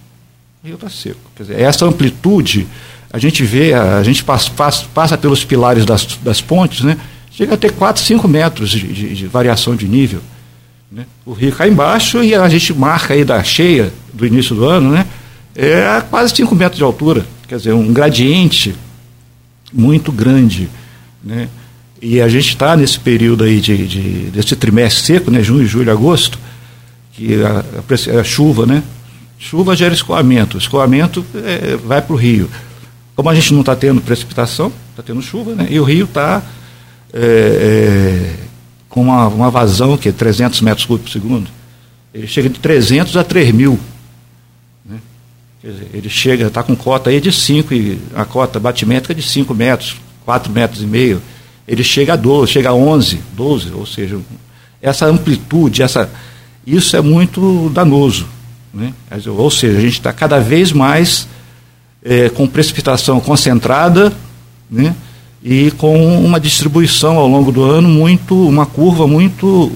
Rio 0.64 0.74
está 0.74 0.90
seco. 0.90 1.20
Quer 1.36 1.44
dizer, 1.44 1.60
essa 1.60 1.86
amplitude, 1.86 2.66
a 3.12 3.18
gente 3.18 3.44
vê, 3.44 3.72
a, 3.72 3.98
a 3.98 4.02
gente 4.02 4.24
passa, 4.24 4.50
passa, 4.50 4.84
passa 4.92 5.16
pelos 5.16 5.44
pilares 5.44 5.84
das, 5.86 6.18
das 6.24 6.40
pontes, 6.40 6.80
né? 6.80 6.98
Chega 7.38 7.54
a 7.54 7.56
ter 7.56 7.70
4, 7.70 8.02
5 8.02 8.26
metros 8.26 8.70
de, 8.70 8.80
de, 8.80 9.14
de 9.14 9.26
variação 9.28 9.76
de 9.76 9.86
nível. 9.86 10.20
Né? 10.90 11.06
O 11.24 11.32
rio 11.32 11.52
cai 11.52 11.68
embaixo 11.68 12.20
e 12.20 12.34
a 12.34 12.48
gente 12.48 12.74
marca 12.74 13.14
aí 13.14 13.24
da 13.24 13.40
cheia 13.44 13.92
do 14.12 14.26
início 14.26 14.56
do 14.56 14.64
ano, 14.64 14.90
né? 14.90 15.06
É 15.54 16.02
quase 16.10 16.34
5 16.34 16.52
metros 16.56 16.78
de 16.78 16.82
altura. 16.82 17.24
Quer 17.46 17.58
dizer, 17.58 17.72
um 17.74 17.92
gradiente 17.92 18.74
muito 19.72 20.10
grande. 20.10 20.68
Né? 21.22 21.48
E 22.02 22.20
a 22.20 22.28
gente 22.28 22.48
está 22.48 22.76
nesse 22.76 22.98
período 22.98 23.44
aí 23.44 23.60
de, 23.60 23.86
de, 23.86 24.00
desse 24.30 24.56
trimestre 24.56 25.04
seco, 25.04 25.30
né? 25.30 25.40
junho, 25.40 25.64
julho, 25.64 25.92
agosto, 25.92 26.40
que 27.12 27.40
a, 27.40 27.64
a, 28.16 28.20
a 28.20 28.24
chuva, 28.24 28.66
né? 28.66 28.82
Chuva 29.38 29.76
gera 29.76 29.94
escoamento. 29.94 30.58
Escoamento 30.58 31.24
é, 31.36 31.76
vai 31.76 32.02
para 32.02 32.14
o 32.14 32.16
rio. 32.16 32.50
Como 33.14 33.30
a 33.30 33.34
gente 33.34 33.52
não 33.52 33.60
está 33.60 33.76
tendo 33.76 34.00
precipitação, 34.00 34.72
está 34.90 35.04
tendo 35.04 35.22
chuva, 35.22 35.54
né? 35.54 35.68
E 35.70 35.78
o 35.78 35.84
rio 35.84 36.04
está 36.04 36.42
é, 37.12 37.20
é, 37.20 38.34
com 38.88 39.02
uma, 39.02 39.28
uma 39.28 39.50
vazão 39.50 39.96
que 39.96 40.08
é 40.08 40.12
300 40.12 40.60
metros 40.60 40.86
cúbicos 40.86 41.12
por 41.12 41.20
segundo, 41.20 41.50
ele 42.12 42.26
chega 42.26 42.48
de 42.48 42.58
300 42.58 43.16
a 43.16 43.24
3 43.24 43.52
mil. 43.52 43.78
Né? 44.84 44.98
Dizer, 45.62 45.88
ele 45.92 46.08
chega, 46.08 46.46
está 46.46 46.62
com 46.62 46.74
cota 46.74 47.10
aí 47.10 47.20
de 47.20 47.32
5, 47.32 47.74
e 47.74 47.98
a 48.14 48.24
cota 48.24 48.58
batimétrica 48.58 49.14
de 49.14 49.22
5 49.22 49.54
metros, 49.54 49.96
4 50.24 50.52
metros 50.52 50.82
e 50.82 50.86
meio. 50.86 51.22
Ele 51.66 51.84
chega 51.84 52.14
a 52.14 52.16
12, 52.16 52.52
chega 52.52 52.70
a 52.70 52.74
11, 52.74 53.20
12, 53.34 53.72
ou 53.72 53.84
seja, 53.84 54.18
essa 54.80 55.06
amplitude, 55.06 55.82
essa, 55.82 56.10
isso 56.66 56.96
é 56.96 57.00
muito 57.00 57.70
danoso. 57.74 58.26
Né? 58.72 58.92
Ou 59.26 59.50
seja, 59.50 59.78
a 59.78 59.80
gente 59.80 59.94
está 59.98 60.12
cada 60.12 60.40
vez 60.40 60.72
mais 60.72 61.28
é, 62.02 62.28
com 62.30 62.46
precipitação 62.46 63.20
concentrada, 63.20 64.12
né? 64.70 64.94
E 65.42 65.70
com 65.72 66.24
uma 66.24 66.40
distribuição 66.40 67.16
ao 67.16 67.28
longo 67.28 67.52
do 67.52 67.62
ano 67.62 67.88
muito, 67.88 68.34
uma 68.48 68.66
curva 68.66 69.06
muito, 69.06 69.70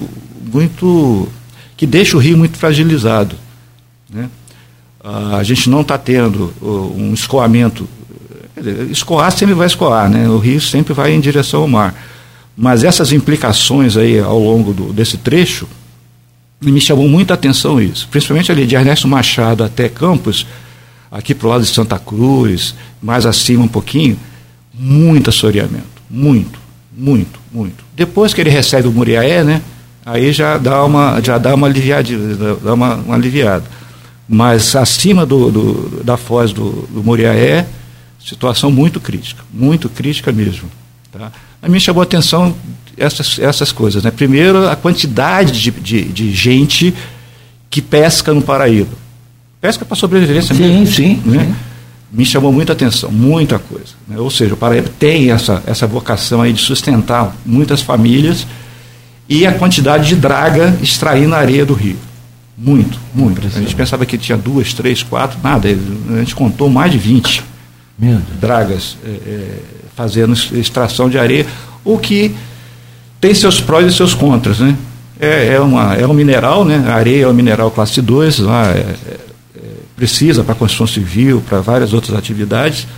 muito 0.53 1.29
que 1.77 1.87
deixa 1.87 2.17
o 2.17 2.21
rio 2.21 2.37
muito 2.37 2.59
fragilizado. 2.59 3.37
Né? 4.11 4.29
a 5.05 5.43
gente 5.43 5.69
não 5.69 5.81
está 5.81 5.99
tendo 5.99 6.55
um 6.63 7.13
escoamento. 7.13 7.89
Escoar 8.91 9.33
sempre 9.33 9.55
vai 9.55 9.67
escoar, 9.67 10.09
né? 10.09 10.29
o 10.29 10.39
rio 10.39 10.61
sempre 10.61 10.95
vai 10.95 11.13
em 11.13 11.21
direção 11.21 11.63
ao 11.63 11.69
mar. 11.69 11.95
Mas 12.57 12.85
essas 12.85 13.13
implicações 13.13 13.97
aí 13.97 14.21
ao 14.21 14.39
longo 14.39 14.73
do, 14.73 14.93
desse 14.93 15.17
trecho, 15.17 15.67
me 16.61 16.81
chamou 16.81 17.09
muita 17.09 17.35
atenção 17.35 17.81
isso. 17.81 18.07
Principalmente 18.09 18.53
ali 18.53 18.67
de 18.67 18.77
Ernesto 18.77 19.09
Machado 19.09 19.65
até 19.65 19.89
Campos, 19.89 20.47
aqui 21.11 21.35
para 21.35 21.49
o 21.49 21.51
lado 21.51 21.65
de 21.65 21.71
Santa 21.71 21.99
Cruz, 21.99 22.75
mais 23.03 23.27
acima 23.27 23.65
um 23.65 23.69
pouquinho, 23.69 24.17
muito 24.75 25.31
assoreamento, 25.31 26.03
muito, 26.11 26.59
muito, 26.97 27.41
muito. 27.53 27.85
Depois 27.95 28.33
que 28.33 28.41
ele 28.41 28.51
recebe 28.51 28.89
o 28.89 28.93
Muriaé, 28.93 29.45
né, 29.45 29.63
aí 30.05 30.33
já 30.33 30.59
dá 30.59 30.85
uma, 30.85 31.21
já 31.23 31.39
dá 31.39 31.55
uma 31.55 31.67
aliviada, 31.67 32.09
dá 32.63 32.75
uma, 32.75 32.95
uma 32.97 33.15
aliviada. 33.15 33.65
Mas 34.29 34.75
acima 34.75 35.27
do, 35.27 35.51
do, 35.51 36.05
da 36.05 36.17
foz 36.17 36.53
do, 36.53 36.89
do 36.91 37.03
Muriaé, 37.03 37.67
situação 38.25 38.71
muito 38.71 39.01
crítica, 39.01 39.43
muito 39.53 39.89
crítica 39.89 40.33
mesmo. 40.33 40.71
Tá? 41.11 41.31
A 41.61 41.69
mim 41.69 41.79
chamou 41.79 42.01
a 42.01 42.05
atenção 42.05 42.55
essas, 42.97 43.39
essas 43.39 43.73
coisas. 43.73 44.03
Né? 44.03 44.11
Primeiro, 44.11 44.69
a 44.69 44.77
quantidade 44.77 45.61
de, 45.61 45.71
de, 45.71 46.05
de 46.05 46.33
gente 46.33 46.95
que 47.69 47.83
pesca 47.83 48.33
no 48.33 48.43
Paraíba. 48.43 48.97
Pesca 49.61 49.85
para 49.85 49.97
sobrevivência 49.97 50.55
sim, 50.55 50.63
mesmo. 50.63 50.87
Sim, 50.87 51.23
né? 51.25 51.45
sim. 51.45 51.55
Me 52.13 52.25
chamou 52.27 52.53
muita 52.53 52.73
atenção, 52.73 53.11
muita 53.11 53.59
coisa. 53.59 53.95
Né? 54.07 54.19
Ou 54.19 54.31
seja, 54.31 54.53
o 54.55 54.57
Paraíba 54.57 54.91
tem 54.99 55.31
essa, 55.31 55.63
essa 55.67 55.87
vocação 55.87 56.43
aí 56.43 56.53
de 56.53 56.61
sustentar 56.61 57.35
muitas 57.45 57.81
famílias 57.81 58.47
e 59.29 59.47
a 59.47 59.53
quantidade 59.55 60.09
de 60.09 60.17
draga 60.17 60.77
extraindo 60.83 61.35
a 61.35 61.39
areia 61.39 61.65
do 61.65 61.73
rio. 61.73 61.97
Muito, 62.57 62.99
muito. 63.15 63.47
A 63.47 63.51
gente 63.51 63.75
pensava 63.75 64.05
que 64.05 64.19
tinha 64.19 64.37
duas, 64.37 64.75
três, 64.75 65.03
quatro, 65.03 65.39
nada. 65.43 65.69
A 65.69 66.19
gente 66.19 66.35
contou 66.35 66.69
mais 66.69 66.93
de 66.93 66.99
20 66.99 67.43
dragas 68.41 68.97
é, 69.05 69.09
é, 69.09 69.59
fazendo 69.95 70.33
extração 70.33 71.09
de 71.09 71.19
areia, 71.19 71.47
o 71.85 71.99
que 71.99 72.35
tem 73.21 73.35
seus 73.35 73.61
prós 73.61 73.87
e 73.87 73.97
seus 73.97 74.15
contras, 74.15 74.59
né? 74.59 74.77
É, 75.21 75.55
é, 75.55 75.61
uma, 75.61 75.95
é 75.95 76.07
um 76.07 76.13
mineral, 76.13 76.65
né? 76.65 76.85
A 76.89 76.95
areia 76.95 77.25
é 77.25 77.29
um 77.29 77.33
mineral 77.33 77.71
classe 77.71 78.03
2, 78.03 78.41
lá, 78.41 78.67
é, 78.73 78.79
é, 78.79 79.17
precisa 80.03 80.43
para 80.43 80.53
a 80.53 80.57
construção 80.57 80.85
civil, 80.85 81.41
para 81.49 81.61
várias 81.61 81.93
outras 81.93 82.19
atividades, 82.19 82.89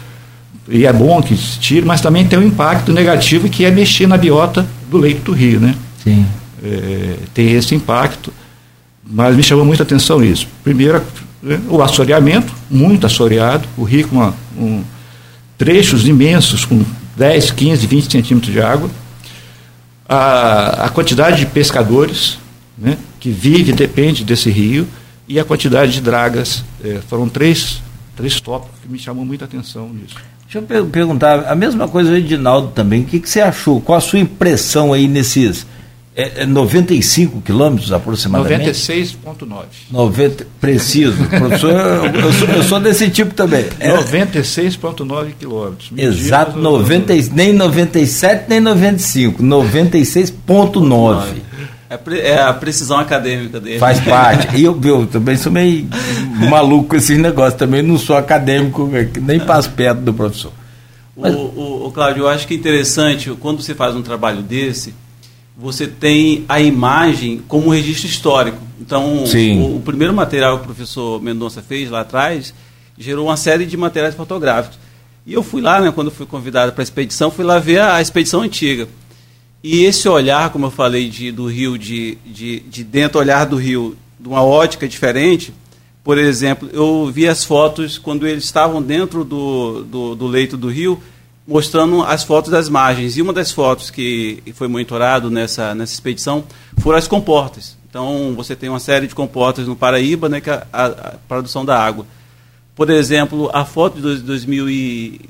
e 0.66 0.86
é 0.86 0.92
bom 0.92 1.20
que 1.22 1.36
se 1.36 1.58
tire, 1.58 1.84
mas 1.84 2.00
também 2.00 2.26
tem 2.26 2.38
um 2.38 2.42
impacto 2.42 2.94
negativo 2.94 3.46
que 3.46 3.62
é 3.62 3.70
mexer 3.70 4.06
na 4.06 4.16
biota 4.16 4.66
do 4.90 4.96
leito 4.96 5.20
do 5.20 5.32
rio, 5.32 5.60
né? 5.60 5.74
Sim. 6.02 6.24
É, 6.62 7.16
tem 7.34 7.52
esse 7.52 7.74
impacto, 7.74 8.32
mas 9.06 9.36
me 9.36 9.42
chamou 9.42 9.66
muita 9.66 9.82
atenção 9.82 10.24
isso. 10.24 10.48
Primeiro, 10.62 11.02
né, 11.42 11.60
o 11.68 11.82
assoreamento, 11.82 12.50
muito 12.70 13.04
assoreado, 13.04 13.68
o 13.76 13.84
rio 13.84 14.08
com 14.08 14.16
uma, 14.16 14.34
um, 14.56 14.82
trechos 15.58 16.08
imensos, 16.08 16.64
com 16.64 16.82
10, 17.18 17.50
15, 17.50 17.86
20 17.86 18.10
centímetros 18.10 18.50
de 18.50 18.62
água, 18.62 18.88
a, 20.08 20.86
a 20.86 20.88
quantidade 20.88 21.36
de 21.36 21.44
pescadores 21.44 22.38
né, 22.78 22.96
que 23.20 23.28
vive 23.28 23.74
depende 23.74 24.24
desse 24.24 24.48
rio 24.48 24.88
e 25.28 25.38
a 25.38 25.44
quantidade 25.44 25.92
de 25.92 26.00
dragas. 26.00 26.64
É, 26.82 27.00
foram 27.08 27.28
três, 27.28 27.82
três 28.16 28.40
tópicos 28.40 28.78
que 28.80 28.88
me 28.88 28.98
chamam 28.98 29.24
muita 29.24 29.44
atenção 29.44 29.88
nisso. 29.88 30.16
Deixa 30.42 30.64
eu 30.72 30.86
perguntar, 30.86 31.50
a 31.50 31.54
mesma 31.54 31.88
coisa 31.88 32.12
o 32.12 32.16
Edinaldo 32.16 32.68
também, 32.68 33.02
o 33.02 33.04
que, 33.04 33.18
que 33.18 33.28
você 33.28 33.40
achou? 33.40 33.80
Qual 33.80 33.98
a 33.98 34.00
sua 34.00 34.20
impressão 34.20 34.92
aí 34.92 35.08
nesses 35.08 35.66
é, 36.16 36.42
é 36.42 36.46
95 36.46 37.40
quilômetros 37.40 37.92
aproximadamente? 37.92 38.70
96,9. 38.70 40.46
Preciso. 40.60 41.16
Professor, 41.26 41.72
eu, 41.72 42.04
eu, 42.04 42.32
sou, 42.32 42.48
eu, 42.48 42.62
sou, 42.62 42.80
desse 42.80 43.10
tipo 43.10 43.34
também. 43.34 43.66
É, 43.80 43.96
96,9 43.96 45.32
quilômetros. 45.38 45.90
Exato, 45.96 46.56
90, 46.56 47.12
nem 47.32 47.52
97, 47.52 48.44
nem 48.48 48.60
95. 48.60 49.42
96,9. 49.42 51.24
É, 51.88 52.28
é 52.28 52.42
a 52.42 52.52
precisão 52.52 52.98
acadêmica 52.98 53.60
dele. 53.60 53.78
Faz 53.78 54.00
parte. 54.04 54.56
E 54.56 54.64
eu, 54.64 54.78
eu 54.82 55.06
também 55.06 55.36
sou 55.36 55.52
meio 55.52 55.88
maluco 56.48 56.90
com 56.90 56.96
esses 56.96 57.18
negócios. 57.18 57.58
Também 57.58 57.82
não 57.82 57.98
sou 57.98 58.16
acadêmico, 58.16 58.90
nem 59.20 59.38
passo 59.40 59.70
perto 59.70 60.00
do 60.00 60.14
professor. 60.14 60.52
Mas... 61.16 61.34
O, 61.34 61.38
o, 61.38 61.86
o 61.86 61.92
Cláudio, 61.92 62.24
eu 62.24 62.28
acho 62.28 62.46
que 62.46 62.54
é 62.54 62.56
interessante, 62.56 63.30
quando 63.40 63.62
você 63.62 63.74
faz 63.74 63.94
um 63.94 64.02
trabalho 64.02 64.42
desse, 64.42 64.94
você 65.56 65.86
tem 65.86 66.44
a 66.48 66.60
imagem 66.60 67.42
como 67.46 67.66
um 67.66 67.70
registro 67.70 68.06
histórico. 68.06 68.58
Então, 68.80 69.24
o, 69.24 69.76
o, 69.76 69.80
primeiro 69.80 70.12
material 70.12 70.58
que 70.58 70.64
o 70.64 70.66
professor 70.66 71.22
Mendonça 71.22 71.62
fez 71.62 71.88
lá 71.88 72.00
atrás 72.00 72.52
gerou 72.98 73.26
uma 73.26 73.36
série 73.36 73.64
de 73.64 73.76
materiais 73.76 74.14
fotográficos. 74.14 74.78
E 75.26 75.32
eu 75.32 75.42
fui 75.42 75.62
lá, 75.62 75.80
né, 75.80 75.90
quando 75.92 76.10
fui 76.10 76.26
convidado 76.26 76.72
para 76.72 76.82
a 76.82 76.84
expedição, 76.84 77.30
fui 77.30 77.44
lá 77.44 77.58
ver 77.58 77.78
a, 77.78 77.96
a, 77.96 78.02
expedição 78.02 78.42
antiga. 78.42 78.88
E 79.64 79.82
esse 79.82 80.06
olhar, 80.06 80.50
como 80.50 80.66
eu 80.66 80.70
falei, 80.70 81.08
de, 81.08 81.32
do 81.32 81.46
rio, 81.46 81.78
de, 81.78 82.18
de, 82.26 82.60
de 82.60 82.84
dentro, 82.84 83.18
olhar 83.18 83.46
do 83.46 83.56
rio, 83.56 83.96
de 84.20 84.28
uma 84.28 84.42
ótica 84.42 84.86
diferente, 84.86 85.54
por 86.04 86.18
exemplo, 86.18 86.68
eu 86.70 87.10
vi 87.10 87.26
as 87.26 87.44
fotos 87.44 87.96
quando 87.96 88.26
eles 88.26 88.44
estavam 88.44 88.82
dentro 88.82 89.24
do, 89.24 89.82
do, 89.84 90.14
do 90.14 90.26
leito 90.26 90.58
do 90.58 90.68
rio, 90.68 91.02
mostrando 91.48 92.02
as 92.02 92.22
fotos 92.24 92.50
das 92.50 92.68
margens. 92.68 93.16
E 93.16 93.22
uma 93.22 93.32
das 93.32 93.52
fotos 93.52 93.90
que 93.90 94.42
foi 94.52 94.68
monitorado 94.68 95.30
nessa, 95.30 95.74
nessa 95.74 95.94
expedição 95.94 96.44
foram 96.76 96.98
as 96.98 97.08
comportas. 97.08 97.74
Então, 97.88 98.34
você 98.36 98.54
tem 98.54 98.68
uma 98.68 98.80
série 98.80 99.06
de 99.06 99.14
comportas 99.14 99.66
no 99.66 99.74
Paraíba, 99.74 100.28
né, 100.28 100.42
que 100.42 100.50
é 100.50 100.62
a, 100.70 100.84
a 100.84 101.14
produção 101.26 101.64
da 101.64 101.82
água. 101.82 102.04
Por 102.76 102.90
exemplo, 102.90 103.48
a 103.54 103.64
foto 103.64 103.98
de 103.98 104.18
2000 104.18 104.68
e, 104.68 105.20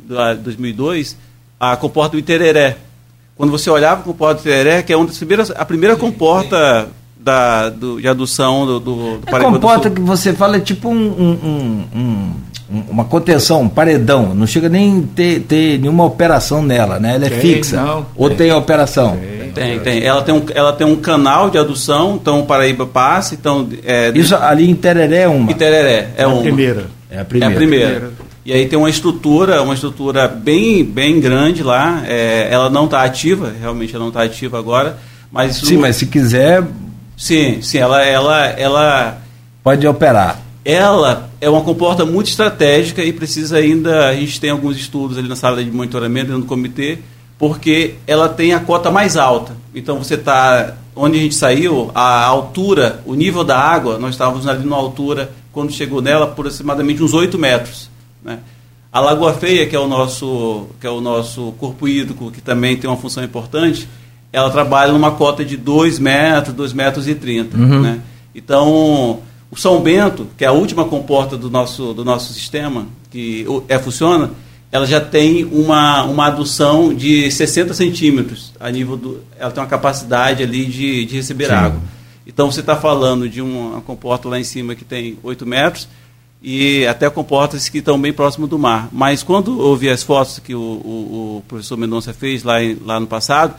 2002, 0.43 1.17
a 1.61 1.77
comporta 1.77 2.17
do 2.17 2.19
Itereré. 2.19 2.79
Quando 3.37 3.51
você 3.51 3.69
olhava 3.69 4.01
a 4.01 4.05
comporta 4.05 4.35
do 4.35 4.49
Itereré, 4.49 4.83
que 4.83 4.93
é 4.93 4.97
uma 4.97 5.07
das 5.07 5.17
primeiras, 5.17 5.51
a 5.51 5.65
primeira 5.65 5.97
comporta 5.97 6.89
da, 7.17 7.69
do, 7.69 8.01
de 8.01 8.07
adução 8.07 8.67
do, 8.67 8.81
do, 8.81 9.19
do 9.19 9.27
Paraíba 9.27 9.49
A 9.49 9.53
comporta 9.53 9.91
que 9.91 10.01
você 10.01 10.33
fala 10.33 10.57
é 10.57 10.61
tipo 10.61 10.89
um, 10.89 10.95
um, 10.95 11.85
um 11.95 12.35
uma 12.91 13.05
contenção, 13.05 13.63
um 13.63 13.69
paredão, 13.69 14.35
não 14.35 14.47
chega 14.47 14.69
nem 14.69 15.03
ter, 15.03 15.41
ter 15.41 15.79
nenhuma 15.79 16.05
operação 16.05 16.63
nela, 16.63 16.99
né? 16.99 17.15
Ela 17.15 17.27
é 17.27 17.31
tem, 17.31 17.41
fixa. 17.41 17.77
Não, 17.77 18.07
ou 18.17 18.29
tem, 18.29 18.39
tem 18.39 18.53
operação? 18.53 19.17
Tem, 19.17 19.53
tem, 19.53 19.81
tem, 19.81 20.03
Ela 20.03 20.23
tem, 20.23 20.35
um, 20.35 20.43
ela 20.55 20.73
tem 20.73 20.87
um 20.87 20.97
canal 20.97 21.51
de 21.51 21.59
adução, 21.59 22.19
então 22.21 22.41
o 22.41 22.47
Paraíba 22.47 22.87
passa, 22.87 23.35
então... 23.35 23.69
É, 23.85 24.11
Isso 24.15 24.35
ali 24.35 24.69
em 24.69 24.75
Tereré 24.75 25.23
é 25.23 25.29
uma? 25.29 25.53
Em 25.53 25.55
Tereré, 25.55 26.11
é, 26.17 26.23
é 26.23 26.27
uma. 26.27 26.43
primeira. 26.43 26.87
É 27.11 27.21
a 27.21 27.25
primeira. 27.25 27.53
É 27.53 27.55
a 27.55 27.59
primeira. 27.59 28.13
E 28.45 28.53
aí 28.53 28.67
tem 28.67 28.79
uma 28.79 28.91
estrutura, 28.91 29.63
uma 29.63 29.75
estrutura 29.75 30.29
bem, 30.29 30.85
bem 30.85 31.21
grande 31.21 31.63
lá, 31.63 32.03
é, 32.07 32.49
ela 32.51 32.69
não 32.69 32.85
está 32.85 33.03
ativa, 33.03 33.53
realmente 33.59 33.95
ela 33.95 34.05
não 34.05 34.11
está 34.11 34.23
ativa 34.23 34.59
agora, 34.59 34.99
mas... 35.33 35.57
Sim, 35.57 35.77
o... 35.77 35.81
mas 35.81 35.97
se 35.97 36.07
quiser... 36.07 36.63
Sim, 37.17 37.63
sim, 37.63 37.79
ela... 37.79 38.05
ela, 38.05 38.47
ela 38.47 39.19
Pode 39.63 39.87
operar 39.87 40.45
ela 40.65 41.29
é 41.41 41.49
uma 41.49 41.61
comporta 41.61 42.07
muito 42.07 42.29
estratégica 42.29 43.05
e 43.05 43.13
precisa 43.13 43.59
ainda, 43.59 44.09
a 44.09 44.15
gente 44.15 44.41
tem 44.41 44.51
alguns 44.51 44.77
estudos 44.77 45.19
ali 45.19 45.29
na 45.29 45.37
sala 45.37 45.63
de 45.63 45.71
monitoramento, 45.71 46.33
no 46.33 46.47
comitê, 46.47 46.99
porque 47.39 47.97
ela 48.07 48.29
tem 48.29 48.55
a 48.55 48.61
cota 48.61 48.91
mais 48.91 49.17
alta. 49.17 49.55
Então 49.75 49.99
você 49.99 50.15
está, 50.15 50.75
onde 50.97 51.19
a 51.19 51.21
gente 51.21 51.35
saiu, 51.35 51.91
a 51.95 52.25
altura, 52.25 53.03
o 53.05 53.15
nível 53.15 53.45
da 53.45 53.59
água, 53.59 53.99
nós 53.99 54.15
estávamos 54.15 54.47
ali 54.47 54.65
numa 54.65 54.77
altura, 54.77 55.33
quando 55.53 55.71
chegou 55.71 56.01
nela, 56.01 56.25
aproximadamente 56.25 57.03
uns 57.03 57.13
8 57.13 57.39
metros. 57.39 57.91
Né? 58.25 58.39
A 58.91 59.01
Lagoa 59.01 59.35
Feia, 59.35 59.67
que 59.67 59.75
é 59.75 59.79
o 59.79 59.89
nosso, 59.89 60.69
que 60.81 60.87
é 60.87 60.91
o 60.91 61.01
nosso 61.01 61.53
corpo 61.59 61.87
hídrico, 61.87 62.31
que 62.31 62.41
também 62.41 62.77
tem 62.77 62.89
uma 62.89 62.97
função 62.97 63.25
importante, 63.25 63.89
ela 64.33 64.51
trabalha 64.51 64.93
numa 64.93 65.11
cota 65.13 65.45
de 65.45 65.57
2 65.57 65.99
metros, 65.99 66.55
2 66.55 66.73
metros 66.73 67.09
e 67.09 67.15
30. 67.15 67.57
Uhum. 67.57 67.81
Né? 67.83 68.01
Então, 68.35 69.21
o 69.51 69.57
São 69.57 69.81
Bento, 69.81 70.27
que 70.37 70.45
é 70.45 70.49
a 70.49 70.53
última 70.53 70.85
comporta 70.85 71.37
do 71.37 71.51
nosso, 71.51 71.93
do 71.93 72.05
nosso 72.05 72.33
sistema, 72.33 72.87
que 73.11 73.47
é, 73.69 73.79
funciona, 73.79 74.31
ela 74.73 74.87
já 74.87 75.01
tem 75.01 75.45
uma, 75.45 76.03
uma 76.03 76.27
adução 76.27 76.93
de 76.93 77.31
60 77.31 77.75
centímetros 77.75 78.53
a 78.59 78.69
nível 78.73 78.97
do. 78.97 79.21
Ela 79.39 79.53
tem 79.53 79.63
uma 79.63 79.69
capacidade 79.69 80.43
ali 80.43 80.67
de, 80.67 81.05
de 81.05 81.15
receber 81.15 81.47
Sim. 81.47 81.53
água. 81.53 81.81
Então 82.27 82.51
você 82.51 82.59
está 82.59 82.75
falando 82.75 83.29
de 83.29 83.41
uma 83.41 83.81
comporta 83.83 84.29
lá 84.29 84.41
em 84.41 84.43
cima 84.45 84.75
que 84.75 84.85
tem 84.85 85.17
8 85.23 85.47
metros 85.47 85.89
e 86.47 86.87
até 86.87 87.09
comportas 87.09 87.71
que 87.71 87.79
estão 87.79 87.99
bem 87.99 88.13
próximo 88.13 88.47
do 88.47 88.59
mar. 88.59 88.91
Mas 88.93 89.23
quando 89.23 89.59
eu 89.59 89.75
vi 89.75 89.89
as 89.89 90.03
fotos 90.03 90.39
que 90.39 90.55
o, 90.55 90.61
o, 90.61 91.39
o 91.39 91.45
professor 91.49 91.79
Mendonça 91.79 92.13
fez 92.13 92.43
lá, 92.43 92.63
em, 92.63 92.77
lá 92.85 93.01
no 93.01 93.07
passado, 93.07 93.55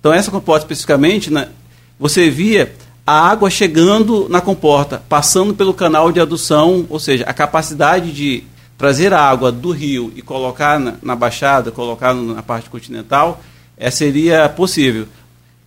então 0.00 0.10
essa 0.10 0.30
comporta 0.30 0.64
especificamente, 0.64 1.30
né, 1.30 1.48
você 1.98 2.30
via 2.30 2.74
a 3.06 3.28
água 3.28 3.50
chegando 3.50 4.26
na 4.30 4.40
comporta, 4.40 5.02
passando 5.06 5.52
pelo 5.52 5.74
canal 5.74 6.10
de 6.10 6.18
adução, 6.18 6.86
ou 6.88 6.98
seja, 6.98 7.24
a 7.24 7.34
capacidade 7.34 8.10
de 8.10 8.42
trazer 8.78 9.12
a 9.12 9.20
água 9.20 9.52
do 9.52 9.70
rio 9.70 10.10
e 10.16 10.22
colocar 10.22 10.80
na, 10.80 10.94
na 11.02 11.14
baixada, 11.14 11.70
colocar 11.70 12.14
na 12.14 12.42
parte 12.42 12.70
continental, 12.70 13.42
é, 13.76 13.90
seria 13.90 14.48
possível. 14.48 15.06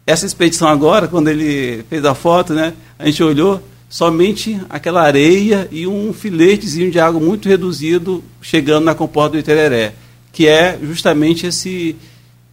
Essa 0.08 0.26
expedição 0.26 0.68
agora, 0.68 1.08
quando 1.08 1.28
ele 1.28 1.86
fez 1.88 2.04
a 2.04 2.16
foto, 2.16 2.52
né, 2.56 2.74
a 2.98 3.06
gente 3.06 3.22
olhou 3.22 3.62
somente 3.94 4.60
aquela 4.72 5.04
areia 5.04 5.68
e 5.72 5.86
um 5.86 6.12
filetezinho 6.12 6.90
de 6.90 7.00
água 7.00 7.22
muito 7.22 7.48
reduzido 7.48 8.24
chegando 8.42 8.86
na 8.86 8.96
comporta 8.96 9.34
do 9.34 9.38
Itereré, 9.38 9.94
que 10.32 10.48
é 10.48 10.80
justamente 10.82 11.46
esse 11.46 11.96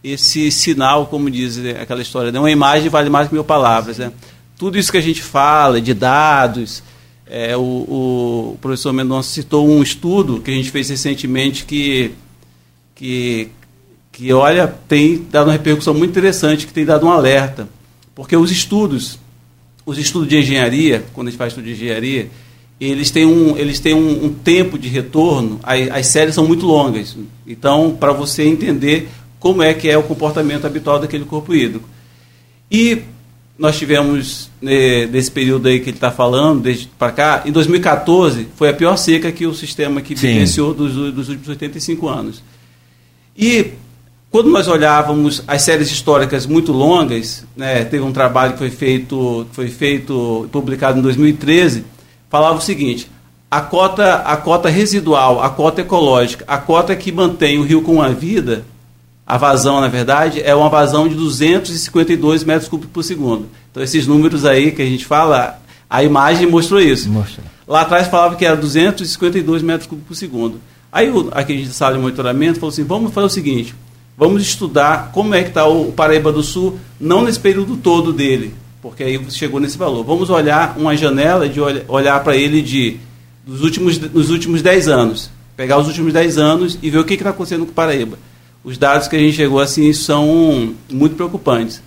esse 0.03 0.51
sinal, 0.51 1.07
como 1.07 1.31
diz 1.31 1.57
né, 1.57 1.81
aquela 1.81 1.99
história, 1.99 2.31
né? 2.31 2.37
uma 2.37 2.51
imagem 2.51 2.89
vale 2.89 3.09
mais 3.09 3.27
que 3.27 3.33
mil 3.33 3.43
palavras. 3.43 3.97
Né? 3.97 4.11
tudo 4.55 4.77
isso 4.77 4.91
que 4.91 4.99
a 4.99 5.01
gente 5.01 5.23
fala 5.23 5.81
de 5.81 5.95
dados, 5.95 6.83
é, 7.25 7.57
o, 7.57 7.61
o, 7.61 8.57
professor 8.61 8.93
Mendonça 8.93 9.29
citou 9.29 9.67
um 9.67 9.81
estudo 9.81 10.41
que 10.41 10.51
a 10.51 10.53
gente 10.53 10.69
fez 10.69 10.89
recentemente 10.89 11.65
que, 11.65 12.11
que, 12.93 13.49
que, 14.11 14.31
olha, 14.31 14.67
tem 14.87 15.25
dado 15.31 15.47
uma 15.47 15.53
repercussão 15.53 15.95
muito 15.95 16.11
interessante, 16.11 16.67
que 16.67 16.73
tem 16.73 16.85
dado 16.85 17.07
um 17.07 17.11
alerta. 17.11 17.67
Porque 18.13 18.37
os 18.37 18.51
estudos, 18.51 19.17
os 19.85 19.97
estudos 19.97 20.27
de 20.27 20.37
engenharia, 20.37 21.03
quando 21.13 21.27
a 21.27 21.31
gente 21.31 21.37
faz 21.37 21.51
estudo 21.51 21.65
de 21.65 21.71
engenharia, 21.71 22.29
eles 22.79 23.11
têm 23.11 23.25
um, 23.25 23.57
eles 23.57 23.79
têm 23.79 23.93
um, 23.93 24.25
um 24.25 24.29
tempo 24.33 24.77
de 24.77 24.87
retorno, 24.87 25.59
as, 25.61 25.89
as 25.91 26.07
séries 26.07 26.35
são 26.35 26.47
muito 26.47 26.65
longas. 26.65 27.15
Então, 27.45 27.95
para 27.99 28.11
você 28.11 28.43
entender 28.43 29.07
como 29.39 29.63
é 29.63 29.73
que 29.73 29.89
é 29.89 29.97
o 29.97 30.03
comportamento 30.03 30.65
habitual 30.65 30.99
daquele 30.99 31.25
corpo 31.25 31.53
hídrico. 31.53 31.89
E 32.71 33.01
nós 33.57 33.77
tivemos, 33.77 34.49
né, 34.61 35.05
nesse 35.07 35.29
período 35.29 35.67
aí 35.67 35.79
que 35.79 35.89
ele 35.89 35.97
está 35.97 36.11
falando, 36.11 36.61
desde 36.61 36.87
para 36.87 37.11
cá, 37.11 37.43
em 37.45 37.51
2014 37.51 38.47
foi 38.55 38.69
a 38.69 38.73
pior 38.73 38.95
seca 38.97 39.31
que 39.31 39.45
o 39.45 39.53
sistema 39.53 40.01
que 40.01 40.15
vivenciou 40.15 40.73
dos, 40.73 40.93
dos 41.13 41.29
últimos 41.29 41.49
85 41.49 42.07
anos. 42.07 42.43
E 43.37 43.73
quando 44.31 44.49
nós 44.49 44.69
olhávamos 44.69 45.43
as 45.45 45.61
séries 45.61 45.91
históricas 45.91 46.45
muito 46.45 46.71
longas, 46.71 47.45
né, 47.55 47.83
teve 47.83 48.01
um 48.01 48.13
trabalho 48.13 48.53
que 48.53 48.59
foi 48.59 48.69
feito, 48.69 49.45
foi 49.51 49.67
feito 49.67 50.47
publicado 50.49 50.97
em 50.97 51.01
2013, 51.01 51.83
falava 52.29 52.57
o 52.57 52.61
seguinte: 52.61 53.11
a 53.51 53.59
cota, 53.59 54.15
a 54.15 54.37
cota 54.37 54.69
residual, 54.69 55.43
a 55.43 55.49
cota 55.49 55.81
ecológica, 55.81 56.45
a 56.47 56.57
cota 56.57 56.95
que 56.95 57.11
mantém 57.11 57.59
o 57.59 57.63
rio 57.63 57.81
com 57.81 58.01
a 58.01 58.07
vida, 58.07 58.63
a 59.27 59.37
vazão, 59.37 59.81
na 59.81 59.89
verdade, 59.89 60.41
é 60.41 60.55
uma 60.55 60.69
vazão 60.69 61.09
de 61.09 61.15
252 61.15 62.45
metros 62.45 62.69
cúbicos 62.69 62.93
por 62.93 63.03
segundo. 63.03 63.49
Então, 63.69 63.83
esses 63.83 64.07
números 64.07 64.45
aí 64.45 64.71
que 64.71 64.81
a 64.81 64.85
gente 64.85 65.05
fala, 65.05 65.61
a 65.89 66.03
imagem 66.03 66.47
mostrou 66.47 66.79
isso. 66.79 67.09
Mostra. 67.09 67.43
Lá 67.67 67.81
atrás 67.81 68.07
falava 68.07 68.35
que 68.35 68.45
era 68.45 68.55
252 68.55 69.61
metros 69.61 69.87
cúbicos 69.87 70.07
por 70.07 70.15
segundo. 70.15 70.61
Aí, 70.89 71.11
aqui 71.31 71.53
a 71.53 71.57
gente 71.57 71.73
sala 71.73 71.95
de 71.95 72.01
monitoramento 72.01 72.59
falou 72.61 72.71
assim: 72.71 72.85
vamos 72.85 73.13
fazer 73.13 73.27
o 73.27 73.29
seguinte, 73.29 73.75
vamos 74.17 74.41
estudar 74.41 75.11
como 75.13 75.33
é 75.33 75.43
que 75.43 75.49
está 75.49 75.65
o 75.65 75.91
Paraíba 75.91 76.31
do 76.31 76.43
Sul, 76.43 76.79
não 76.99 77.23
nesse 77.23 77.39
período 77.39 77.77
todo 77.77 78.13
dele, 78.13 78.53
porque 78.81 79.03
aí 79.03 79.19
chegou 79.29 79.59
nesse 79.59 79.77
valor. 79.77 80.03
Vamos 80.03 80.29
olhar 80.29 80.77
uma 80.77 80.95
janela 80.95 81.47
de 81.47 81.59
olhar 81.59 82.23
para 82.23 82.35
ele 82.35 82.61
de 82.61 82.97
dos 83.45 83.61
últimos, 83.61 83.97
dos 83.97 84.29
últimos 84.29 84.61
10 84.61 84.87
anos. 84.87 85.29
Pegar 85.57 85.77
os 85.77 85.87
últimos 85.87 86.13
10 86.13 86.37
anos 86.37 86.77
e 86.81 86.89
ver 86.89 86.99
o 86.99 87.03
que 87.03 87.13
está 87.13 87.29
acontecendo 87.29 87.65
com 87.65 87.71
o 87.71 87.75
Paraíba 87.75 88.17
os 88.63 88.77
dados 88.77 89.07
que 89.07 89.15
a 89.15 89.19
gente 89.19 89.35
chegou 89.35 89.59
assim 89.59 89.91
são 89.93 90.73
muito 90.91 91.15
preocupantes. 91.15 91.81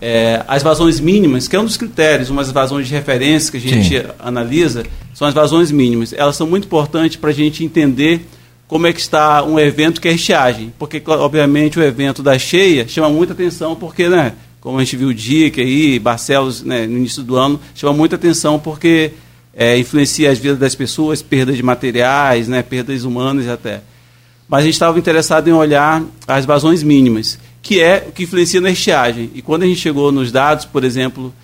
É, 0.00 0.44
as 0.46 0.62
vazões 0.62 1.00
mínimas, 1.00 1.48
que 1.48 1.56
é 1.56 1.60
um 1.60 1.64
dos 1.64 1.76
critérios, 1.76 2.30
umas 2.30 2.50
vazões 2.50 2.86
de 2.86 2.94
referência 2.94 3.50
que 3.50 3.56
a 3.56 3.60
gente 3.60 4.00
Sim. 4.00 4.06
analisa, 4.18 4.84
são 5.14 5.26
as 5.26 5.34
vazões 5.34 5.70
mínimas. 5.70 6.12
Elas 6.12 6.36
são 6.36 6.46
muito 6.46 6.66
importantes 6.66 7.16
para 7.16 7.30
a 7.30 7.32
gente 7.32 7.64
entender 7.64 8.26
como 8.68 8.86
é 8.86 8.92
que 8.92 9.00
está 9.00 9.42
um 9.42 9.58
evento 9.58 10.00
que 10.00 10.06
é 10.06 10.12
estiagem. 10.12 10.72
Porque, 10.78 11.02
obviamente, 11.04 11.78
o 11.78 11.82
evento 11.82 12.22
da 12.22 12.38
cheia 12.38 12.86
chama 12.86 13.08
muita 13.08 13.32
atenção, 13.32 13.74
porque, 13.74 14.08
né, 14.08 14.34
como 14.60 14.78
a 14.78 14.84
gente 14.84 14.96
viu 14.96 15.08
o 15.08 15.14
DIC 15.14 15.60
aí, 15.60 15.98
Barcelos, 15.98 16.62
né, 16.62 16.86
no 16.86 16.98
início 16.98 17.24
do 17.24 17.36
ano, 17.36 17.58
chama 17.74 17.92
muita 17.92 18.14
atenção 18.14 18.60
porque 18.60 19.12
é, 19.52 19.76
influencia 19.76 20.30
as 20.30 20.38
vidas 20.38 20.58
das 20.58 20.76
pessoas, 20.76 21.22
perdas 21.22 21.56
de 21.56 21.62
materiais, 21.64 22.46
né, 22.46 22.62
perdas 22.62 23.02
humanas 23.02 23.48
até 23.48 23.80
mas 24.48 24.60
a 24.60 24.64
gente 24.64 24.74
estava 24.74 24.98
interessado 24.98 25.46
em 25.46 25.52
olhar 25.52 26.02
as 26.26 26.46
vazões 26.46 26.82
mínimas, 26.82 27.38
que 27.60 27.80
é 27.80 28.06
o 28.08 28.12
que 28.12 28.22
influencia 28.22 28.60
na 28.60 28.70
estiagem. 28.70 29.30
E 29.34 29.42
quando 29.42 29.64
a 29.64 29.66
gente 29.66 29.78
chegou 29.78 30.10
nos 30.10 30.32
dados, 30.32 30.64
por 30.64 30.84
exemplo, 30.84 31.34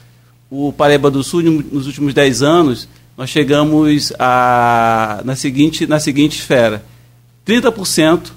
o 0.50 0.72
Paraíba 0.72 1.10
do 1.10 1.22
Sul, 1.22 1.42
nos 1.42 1.86
últimos 1.86 2.14
10 2.14 2.42
anos, 2.42 2.88
nós 3.16 3.28
chegamos 3.28 4.10
a, 4.18 5.20
na, 5.22 5.36
seguinte, 5.36 5.86
na 5.86 6.00
seguinte 6.00 6.38
esfera: 6.38 6.82
30%, 7.46 8.30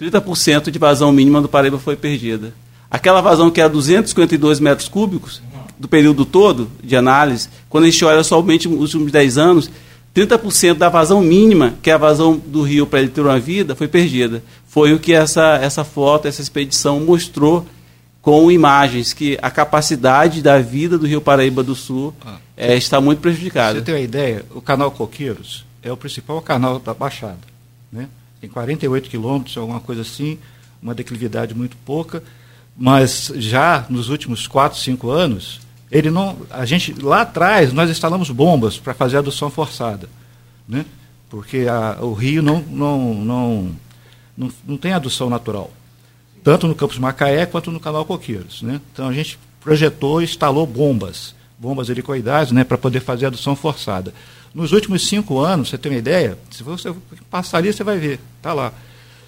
30% 0.00 0.70
de 0.70 0.78
vazão 0.78 1.12
mínima 1.12 1.40
do 1.40 1.48
Paraíba 1.48 1.78
foi 1.78 1.96
perdida. 1.96 2.54
Aquela 2.90 3.20
vazão 3.20 3.50
que 3.50 3.60
era 3.60 3.68
252 3.68 4.60
metros 4.60 4.88
cúbicos, 4.88 5.42
do 5.78 5.86
período 5.86 6.24
todo 6.24 6.68
de 6.82 6.96
análise, 6.96 7.48
quando 7.68 7.84
a 7.84 7.90
gente 7.90 8.04
olha 8.04 8.24
somente 8.24 8.66
os 8.66 8.94
últimos 8.94 9.12
10 9.12 9.38
anos, 9.38 9.70
30% 10.14 10.74
da 10.74 10.88
vazão 10.88 11.20
mínima, 11.20 11.74
que 11.80 11.90
é 11.90 11.92
a 11.92 11.98
vazão 11.98 12.36
do 12.36 12.62
rio 12.62 12.86
para 12.86 13.00
ele 13.00 13.08
ter 13.08 13.20
uma 13.20 13.38
vida, 13.38 13.76
foi 13.76 13.86
perdida. 13.86 14.42
Foi 14.66 14.92
o 14.92 14.98
que 14.98 15.12
essa, 15.12 15.56
essa 15.62 15.84
foto, 15.84 16.26
essa 16.26 16.42
expedição 16.42 16.98
mostrou 17.00 17.64
com 18.20 18.50
imagens, 18.50 19.12
que 19.12 19.38
a 19.40 19.50
capacidade 19.50 20.42
da 20.42 20.58
vida 20.58 20.98
do 20.98 21.06
rio 21.06 21.20
Paraíba 21.20 21.62
do 21.62 21.74
Sul 21.74 22.12
ah, 22.26 22.36
é, 22.56 22.76
está 22.76 23.00
muito 23.00 23.20
prejudicada. 23.20 23.78
Você 23.78 23.84
tem 23.84 23.94
uma 23.94 24.00
ideia? 24.00 24.44
O 24.54 24.60
canal 24.60 24.90
Coqueiros 24.90 25.64
é 25.82 25.92
o 25.92 25.96
principal 25.96 26.42
canal 26.42 26.78
da 26.78 26.92
Baixada. 26.92 27.38
Né? 27.90 28.08
Tem 28.40 28.48
48 28.48 29.08
quilômetros, 29.08 29.56
alguma 29.56 29.80
coisa 29.80 30.02
assim, 30.02 30.38
uma 30.80 30.94
declividade 30.94 31.54
muito 31.54 31.76
pouca, 31.84 32.22
mas 32.76 33.32
já 33.36 33.84
nos 33.88 34.08
últimos 34.08 34.46
4, 34.46 34.78
5 34.78 35.10
anos, 35.10 35.60
ele 35.90 36.10
não, 36.10 36.36
a 36.50 36.64
gente 36.64 36.92
lá 37.00 37.22
atrás 37.22 37.72
nós 37.72 37.90
instalamos 37.90 38.30
bombas 38.30 38.78
para 38.78 38.94
fazer 38.94 39.16
a 39.16 39.20
adução 39.20 39.50
forçada, 39.50 40.08
né? 40.68 40.84
Porque 41.28 41.66
a, 41.68 41.98
o 42.00 42.12
rio 42.12 42.42
não, 42.42 42.60
não, 42.60 43.14
não, 43.14 43.76
não, 44.36 44.52
não 44.66 44.76
tem 44.76 44.92
adução 44.92 45.28
natural, 45.28 45.70
tanto 46.44 46.68
no 46.68 46.74
Campos 46.74 46.98
Macaé 46.98 47.46
quanto 47.46 47.70
no 47.70 47.80
Canal 47.80 48.04
Coqueiros, 48.04 48.62
né? 48.62 48.80
Então 48.92 49.08
a 49.08 49.12
gente 49.12 49.38
projetou 49.60 50.20
e 50.20 50.24
instalou 50.24 50.66
bombas, 50.66 51.34
bombas 51.58 51.88
helicoidais, 51.90 52.52
né, 52.52 52.64
para 52.64 52.78
poder 52.78 53.00
fazer 53.00 53.24
a 53.24 53.28
adução 53.28 53.56
forçada. 53.56 54.14
Nos 54.54 54.72
últimos 54.72 55.06
cinco 55.06 55.38
anos, 55.38 55.68
você 55.68 55.78
tem 55.78 55.92
uma 55.92 55.98
ideia? 55.98 56.38
Se 56.50 56.62
você 56.62 56.92
passar 57.30 57.58
ali, 57.58 57.72
você 57.72 57.84
vai 57.84 57.98
ver, 57.98 58.18
tá 58.42 58.52
lá. 58.52 58.72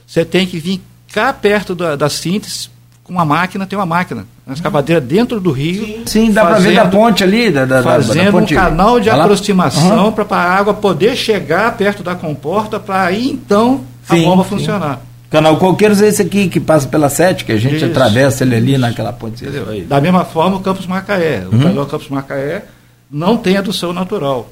Você 0.06 0.24
tem 0.24 0.46
que 0.46 0.58
vir 0.58 0.80
cá 1.12 1.32
perto 1.32 1.74
da, 1.74 1.96
da 1.96 2.08
síntese 2.08 2.68
com 3.04 3.12
uma 3.12 3.24
máquina, 3.24 3.66
tem 3.66 3.78
uma 3.78 3.86
máquina, 3.86 4.26
uma 4.46 4.54
escavadeira 4.54 5.00
dentro 5.00 5.40
do 5.40 5.50
rio. 5.50 5.84
Sim, 5.84 6.02
Sim 6.06 6.32
dá 6.32 6.44
para 6.44 6.58
ver 6.58 6.74
da 6.74 6.86
ponte 6.86 7.24
ali. 7.24 7.50
Da, 7.50 7.64
da 7.64 7.82
fazendo 7.82 8.26
da 8.26 8.32
ponte. 8.32 8.54
um 8.54 8.56
canal 8.56 9.00
de 9.00 9.10
aproximação 9.10 10.06
uhum. 10.06 10.12
para 10.12 10.36
a 10.36 10.54
água 10.56 10.74
poder 10.74 11.16
chegar 11.16 11.76
perto 11.76 12.02
da 12.02 12.14
comporta 12.14 12.78
para 12.78 13.04
aí 13.04 13.28
então 13.28 13.82
a 14.08 14.14
sim, 14.14 14.24
bomba 14.24 14.44
sim. 14.44 14.50
funcionar. 14.50 15.00
Canal 15.28 15.56
Coqueiros 15.58 16.02
é 16.02 16.08
esse 16.08 16.22
aqui 16.22 16.48
que 16.48 16.58
passa 16.58 16.88
pela 16.88 17.08
sete, 17.08 17.44
que 17.44 17.52
a 17.52 17.56
gente 17.56 17.76
isso, 17.76 17.84
atravessa 17.84 18.42
ele 18.42 18.56
ali 18.56 18.72
isso. 18.72 18.80
naquela 18.80 19.12
ponte. 19.12 19.44
Da 19.86 20.00
mesma 20.00 20.24
forma 20.24 20.56
o 20.56 20.60
Campos 20.60 20.86
Macaé. 20.86 21.44
O 21.50 21.54
uhum. 21.54 21.62
canal 21.62 21.86
Campos 21.86 22.08
Macaé 22.08 22.64
não 23.10 23.36
tem 23.36 23.56
adução 23.56 23.92
natural. 23.92 24.48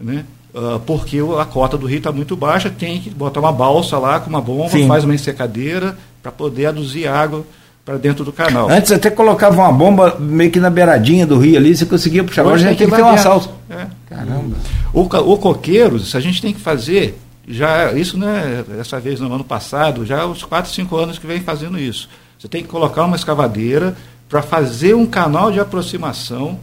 Né? 0.00 0.24
Uh, 0.54 0.80
porque 0.80 1.18
a 1.38 1.44
cota 1.44 1.78
do 1.78 1.86
rio 1.86 1.98
está 1.98 2.10
muito 2.10 2.36
baixa, 2.36 2.70
tem 2.70 3.00
que 3.00 3.10
botar 3.10 3.38
uma 3.38 3.52
balsa 3.52 3.98
lá 3.98 4.18
com 4.18 4.28
uma 4.28 4.40
bomba, 4.40 4.70
Sim. 4.70 4.88
faz 4.88 5.04
uma 5.04 5.14
ensecadeira 5.14 5.96
para 6.22 6.32
poder 6.32 6.66
aduzir 6.66 7.06
água 7.06 7.44
para 7.84 7.96
dentro 7.96 8.24
do 8.24 8.32
canal. 8.32 8.68
Antes 8.68 8.90
até 8.92 9.10
colocava 9.10 9.56
uma 9.56 9.72
bomba 9.72 10.16
meio 10.18 10.50
que 10.50 10.60
na 10.60 10.70
beiradinha 10.70 11.26
do 11.26 11.38
rio 11.38 11.56
ali, 11.56 11.74
você 11.74 11.86
conseguia 11.86 12.24
puxar. 12.24 12.42
Agora 12.42 12.56
a 12.56 12.58
gente 12.58 12.78
tem 12.78 12.88
que 12.88 12.94
ter 12.94 13.02
uma 13.02 13.18
salsa. 13.18 13.50
É. 13.68 13.86
Caramba. 14.08 14.56
O, 14.92 15.02
o 15.02 15.38
coqueiros, 15.38 16.14
a 16.14 16.20
gente 16.20 16.42
tem 16.42 16.52
que 16.52 16.60
fazer, 16.60 17.18
já 17.46 17.92
isso 17.92 18.18
não 18.18 18.28
é 18.28 18.62
dessa 18.62 18.98
vez 18.98 19.20
no 19.20 19.32
ano 19.32 19.44
passado, 19.44 20.04
já 20.04 20.22
há 20.22 20.26
uns 20.26 20.42
4, 20.42 20.70
5 20.70 20.96
anos 20.96 21.18
que 21.18 21.26
vem 21.26 21.40
fazendo 21.40 21.78
isso. 21.78 22.08
Você 22.38 22.48
tem 22.48 22.62
que 22.62 22.68
colocar 22.68 23.04
uma 23.04 23.16
escavadeira 23.16 23.96
para 24.28 24.42
fazer 24.42 24.94
um 24.94 25.06
canal 25.06 25.50
de 25.50 25.60
aproximação, 25.60 26.58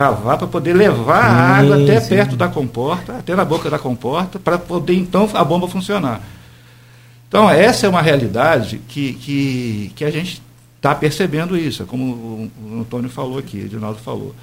cavar 0.00 0.38
para 0.38 0.46
poder 0.46 0.72
levar 0.72 1.22
a 1.22 1.58
água 1.58 1.82
até 1.82 2.00
perto 2.00 2.34
da 2.34 2.48
comporta, 2.48 3.18
até 3.18 3.36
na 3.36 3.44
boca 3.44 3.68
da 3.68 3.78
comporta, 3.78 4.38
para 4.38 4.56
poder 4.58 4.94
então 4.94 5.28
a 5.34 5.44
bomba 5.44 5.68
funcionar. 5.68 6.22
Então, 7.28 7.50
essa 7.50 7.84
é 7.84 7.88
uma 7.90 8.00
realidade 8.00 8.80
que, 8.88 9.12
que, 9.12 9.92
que 9.94 10.02
a 10.02 10.10
gente 10.10 10.40
está 10.74 10.94
percebendo 10.94 11.54
isso, 11.54 11.84
como 11.84 12.50
o, 12.62 12.80
Antônio 12.80 13.10
falou 13.10 13.36
aqui, 13.36 13.58
o 13.58 13.66
Edinaldo 13.66 13.98
falou. 13.98 14.34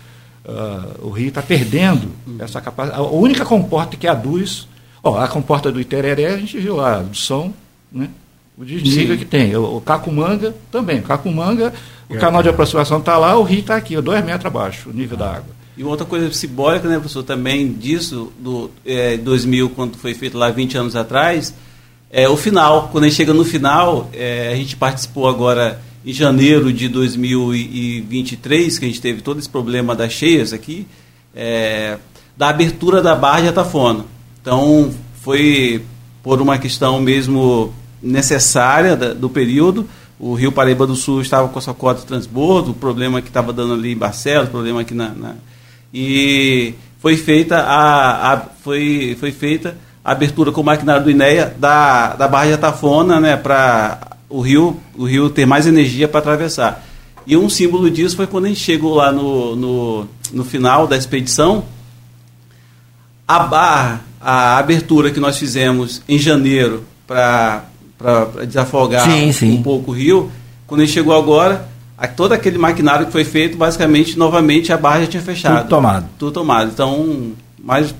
Uh, 0.45 1.07
o 1.07 1.09
Rio 1.09 1.29
está 1.29 1.41
perdendo 1.41 2.11
essa 2.37 2.61
capacidade. 2.61 3.01
A 3.01 3.05
única 3.05 3.43
comporta 3.43 3.97
que 3.97 4.07
aduz, 4.07 4.67
ó, 5.01 5.17
a 5.17 5.27
comporta 5.27 5.71
do 5.71 5.81
Itereré, 5.81 6.35
a 6.35 6.37
gente 6.37 6.59
viu 6.59 6.75
lá, 6.75 7.01
do 7.01 7.17
som, 7.17 7.51
né? 7.91 8.09
o 8.55 8.63
desnível 8.63 9.17
que 9.17 9.25
tem. 9.25 9.55
O, 9.55 9.77
o 9.77 9.81
Cacumanga 9.81 10.53
também. 10.71 10.99
O 10.99 11.03
Cacumanga, 11.03 11.73
o 12.09 12.15
é, 12.15 12.17
canal 12.17 12.41
de 12.41 12.49
aproximação 12.49 12.99
está 12.99 13.17
lá, 13.17 13.37
o 13.37 13.43
rio 13.43 13.59
está 13.59 13.75
aqui, 13.75 13.99
dois 14.01 14.23
metros 14.23 14.45
abaixo, 14.45 14.89
o 14.89 14.93
nível 14.93 15.17
ah. 15.17 15.23
da 15.23 15.29
água. 15.29 15.57
E 15.77 15.83
outra 15.83 16.05
coisa 16.05 16.31
simbólica, 16.33 16.87
né, 16.87 16.95
professor, 16.95 17.23
também 17.23 17.71
disso, 17.71 18.31
do 18.39 18.71
é, 18.83 19.15
2000, 19.17 19.69
quando 19.69 19.95
foi 19.97 20.15
feito 20.15 20.35
lá 20.35 20.49
20 20.49 20.75
anos 20.77 20.95
atrás, 20.95 21.53
é 22.09 22.27
o 22.27 22.35
final. 22.35 22.89
Quando 22.91 23.03
a 23.03 23.07
gente 23.07 23.17
chega 23.17 23.33
no 23.33 23.45
final, 23.45 24.09
é, 24.11 24.49
a 24.51 24.55
gente 24.55 24.75
participou 24.75 25.27
agora 25.27 25.79
em 26.03 26.11
janeiro 26.11 26.73
de 26.73 26.87
2023, 26.87 28.79
que 28.79 28.85
a 28.85 28.87
gente 28.87 29.01
teve 29.01 29.21
todo 29.21 29.39
esse 29.39 29.49
problema 29.49 29.95
das 29.95 30.13
cheias 30.13 30.51
aqui, 30.51 30.87
é, 31.35 31.97
da 32.35 32.49
abertura 32.49 33.01
da 33.01 33.13
barra 33.15 33.41
de 33.41 33.47
Atafona. 33.49 34.05
Então, 34.41 34.91
foi 35.21 35.83
por 36.23 36.41
uma 36.41 36.57
questão 36.57 36.99
mesmo 36.99 37.71
necessária 38.01 38.95
da, 38.95 39.13
do 39.13 39.29
período. 39.29 39.87
O 40.19 40.33
Rio 40.33 40.51
Paraíba 40.51 40.87
do 40.87 40.95
Sul 40.95 41.21
estava 41.21 41.47
com 41.47 41.59
a 41.59 41.61
sua 41.61 41.73
cota 41.73 42.01
de 42.01 42.07
transbordo, 42.07 42.71
o 42.71 42.73
problema 42.73 43.21
que 43.21 43.27
estava 43.27 43.53
dando 43.53 43.73
ali 43.73 43.91
em 43.91 43.97
Barcelos, 43.97 44.47
o 44.47 44.51
problema 44.51 44.81
aqui 44.81 44.93
na, 44.93 45.09
na. 45.09 45.35
e 45.93 46.73
foi 46.99 47.15
feita 47.15 47.57
a, 47.57 48.33
a, 48.33 48.37
foi, 48.63 49.15
foi 49.19 49.31
feita 49.31 49.77
a 50.03 50.11
abertura 50.13 50.51
com 50.51 50.61
o 50.61 50.63
maquinário 50.63 51.03
do 51.03 51.11
INEA 51.11 51.55
da, 51.59 52.15
da 52.15 52.27
Barra 52.27 52.47
de 52.47 52.53
Atafona 52.53 53.19
né, 53.19 53.37
para 53.37 54.17
o 54.29 54.41
rio, 54.41 54.79
o 54.97 55.05
rio 55.05 55.29
ter 55.29 55.45
mais 55.45 55.67
energia 55.67 56.07
para 56.07 56.19
atravessar. 56.19 56.83
E 57.25 57.35
um 57.35 57.49
símbolo 57.49 57.91
disso 57.91 58.15
foi 58.15 58.25
quando 58.25 58.45
a 58.45 58.47
gente 58.47 58.61
chegou 58.61 58.95
lá 58.95 59.11
no, 59.11 59.55
no, 59.55 60.07
no 60.31 60.45
final 60.45 60.87
da 60.87 60.95
expedição, 60.95 61.65
a 63.27 63.39
barra, 63.39 64.01
a 64.21 64.57
abertura 64.57 65.11
que 65.11 65.19
nós 65.19 65.37
fizemos 65.37 66.01
em 66.07 66.17
janeiro 66.17 66.85
para 67.05 67.65
desafogar 68.45 69.09
sim, 69.09 69.31
sim. 69.31 69.57
um 69.57 69.63
pouco 69.63 69.91
o 69.91 69.93
rio, 69.93 70.31
quando 70.65 70.81
gente 70.81 70.93
chegou 70.93 71.15
agora, 71.15 71.67
a, 71.97 72.07
todo 72.07 72.33
aquele 72.33 72.57
maquinário 72.57 73.07
que 73.07 73.11
foi 73.11 73.23
feito, 73.23 73.57
basicamente, 73.57 74.17
novamente 74.17 74.71
a 74.71 74.77
barra 74.77 75.01
já 75.01 75.07
tinha 75.07 75.23
fechado. 75.23 75.61
Tudo 75.61 75.69
tomado. 75.69 76.09
Tudo 76.17 76.31
tomado. 76.31 76.71
Então, 76.71 77.33
mais 77.59 77.93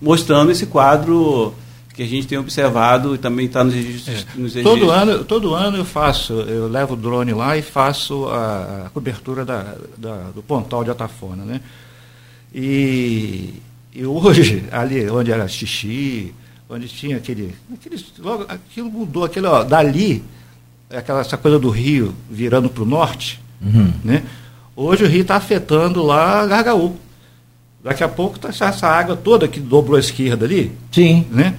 mostrando 0.00 0.52
esse 0.52 0.66
quadro 0.66 1.54
que 1.94 2.02
a 2.02 2.06
gente 2.06 2.26
tem 2.26 2.38
observado 2.38 3.14
e 3.14 3.18
também 3.18 3.46
está 3.46 3.62
nos 3.64 3.74
registros. 3.74 4.26
É. 4.34 4.40
Nos 4.40 4.54
registros. 4.54 4.64
Todo, 4.64 4.90
ano, 4.90 5.24
todo 5.24 5.54
ano 5.54 5.76
eu 5.76 5.84
faço, 5.84 6.32
eu 6.32 6.68
levo 6.68 6.94
o 6.94 6.96
drone 6.96 7.32
lá 7.32 7.56
e 7.56 7.62
faço 7.62 8.26
a, 8.26 8.84
a 8.86 8.90
cobertura 8.90 9.44
da, 9.44 9.74
da, 9.96 10.30
do 10.34 10.42
pontal 10.42 10.84
de 10.84 10.90
Atafona. 10.90 11.44
Né? 11.44 11.60
E, 12.54 13.54
e 13.94 14.04
hoje, 14.04 14.64
ali 14.72 15.08
onde 15.10 15.30
era 15.30 15.46
xixi, 15.48 16.34
onde 16.68 16.88
tinha 16.88 17.16
aquele. 17.16 17.54
aquele 17.72 18.04
logo, 18.18 18.44
aquilo 18.48 18.90
mudou, 18.90 19.24
aquele, 19.24 19.46
ó, 19.46 19.62
dali, 19.62 20.22
aquela, 20.90 21.20
essa 21.20 21.36
coisa 21.36 21.58
do 21.58 21.70
rio 21.70 22.14
virando 22.30 22.68
para 22.68 22.82
o 22.82 22.86
norte, 22.86 23.40
uhum. 23.60 23.92
né? 24.04 24.22
Hoje 24.74 25.04
o 25.04 25.06
rio 25.06 25.22
está 25.22 25.36
afetando 25.36 26.02
lá 26.02 26.46
Gargaú. 26.46 26.96
Daqui 27.84 28.02
a 28.04 28.08
pouco 28.08 28.38
tá 28.38 28.48
essa 28.48 28.86
água 28.86 29.16
toda 29.16 29.48
que 29.48 29.60
dobrou 29.60 29.96
a 29.96 30.00
esquerda 30.00 30.46
ali. 30.46 30.72
Sim. 30.90 31.26
Né? 31.30 31.54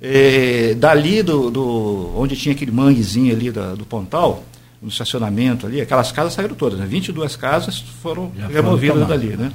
É, 0.00 0.74
dali 0.74 1.22
do, 1.22 1.50
do, 1.50 2.12
onde 2.16 2.36
tinha 2.36 2.54
aquele 2.54 2.70
manguezinho 2.70 3.34
ali 3.34 3.50
da, 3.50 3.74
do 3.74 3.84
Pontal, 3.84 4.44
no 4.80 4.88
estacionamento 4.88 5.66
ali, 5.66 5.80
aquelas 5.80 6.12
casas 6.12 6.34
saíram 6.34 6.54
todas, 6.54 6.78
né? 6.78 6.86
22 6.86 7.36
casas 7.36 7.80
foram 8.00 8.30
Já 8.36 8.46
removidas 8.46 9.06
dali, 9.08 9.36
né? 9.36 9.52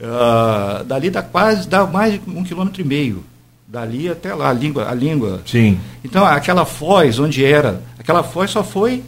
Uh, 0.00 0.84
dali 0.84 1.10
dá 1.10 1.22
quase, 1.22 1.68
dá 1.68 1.86
mais 1.86 2.14
de 2.14 2.20
um 2.26 2.42
quilômetro 2.42 2.80
e 2.80 2.84
meio. 2.84 3.24
Dali 3.68 4.08
até 4.08 4.32
lá, 4.34 4.50
a 4.50 4.52
língua. 4.52 4.88
A 4.88 4.94
língua. 4.94 5.42
Sim. 5.44 5.78
Então, 6.04 6.24
aquela 6.24 6.64
foz, 6.64 7.18
onde 7.18 7.44
era, 7.44 7.82
aquela 7.98 8.22
foz 8.22 8.50
só 8.50 8.62
foi 8.62 9.02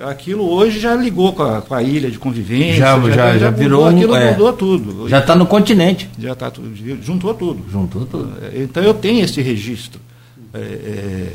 aquilo 0.00 0.48
hoje 0.48 0.78
já 0.78 0.94
ligou 0.94 1.32
com 1.32 1.42
a, 1.42 1.60
com 1.60 1.74
a 1.74 1.82
ilha 1.82 2.10
de 2.10 2.18
convivência. 2.18 2.76
Já, 2.76 3.00
já, 3.00 3.10
já, 3.10 3.38
já 3.38 3.50
virou. 3.50 3.84
Mudou, 3.84 3.98
aquilo 3.98 4.16
é, 4.16 4.30
mudou 4.32 4.52
tudo. 4.52 5.08
Já 5.08 5.18
está 5.18 5.34
no 5.34 5.46
continente. 5.46 6.08
Já 6.18 6.32
está 6.32 6.50
tudo. 6.50 6.74
Juntou 7.02 7.34
tudo. 7.34 7.64
Juntou 7.70 8.06
tudo. 8.06 8.32
É, 8.42 8.62
então 8.62 8.82
eu 8.82 8.94
tenho 8.94 9.24
esse 9.24 9.40
registro. 9.40 10.00
É, 10.54 10.58
é, 10.58 11.32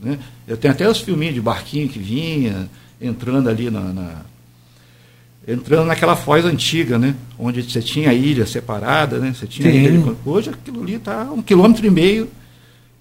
né? 0.00 0.18
Eu 0.46 0.56
tenho 0.56 0.72
até 0.72 0.88
os 0.88 1.00
filminhos 1.00 1.34
de 1.34 1.40
barquinho 1.40 1.88
que 1.88 1.98
vinha, 1.98 2.68
entrando 3.00 3.48
ali 3.48 3.70
na, 3.70 3.80
na 3.80 4.10
entrando 5.48 5.86
naquela 5.86 6.14
foz 6.14 6.44
antiga, 6.44 6.98
né? 6.98 7.14
Onde 7.38 7.62
você 7.62 7.80
tinha 7.80 8.12
ilha 8.12 8.44
separada, 8.44 9.18
né? 9.18 9.32
Você 9.34 9.46
tinha 9.46 9.70
ilha, 9.70 10.14
hoje 10.24 10.50
aquilo 10.50 10.82
ali 10.82 10.94
está 10.94 11.24
um 11.24 11.40
quilômetro 11.40 11.86
e 11.86 11.90
meio 11.90 12.28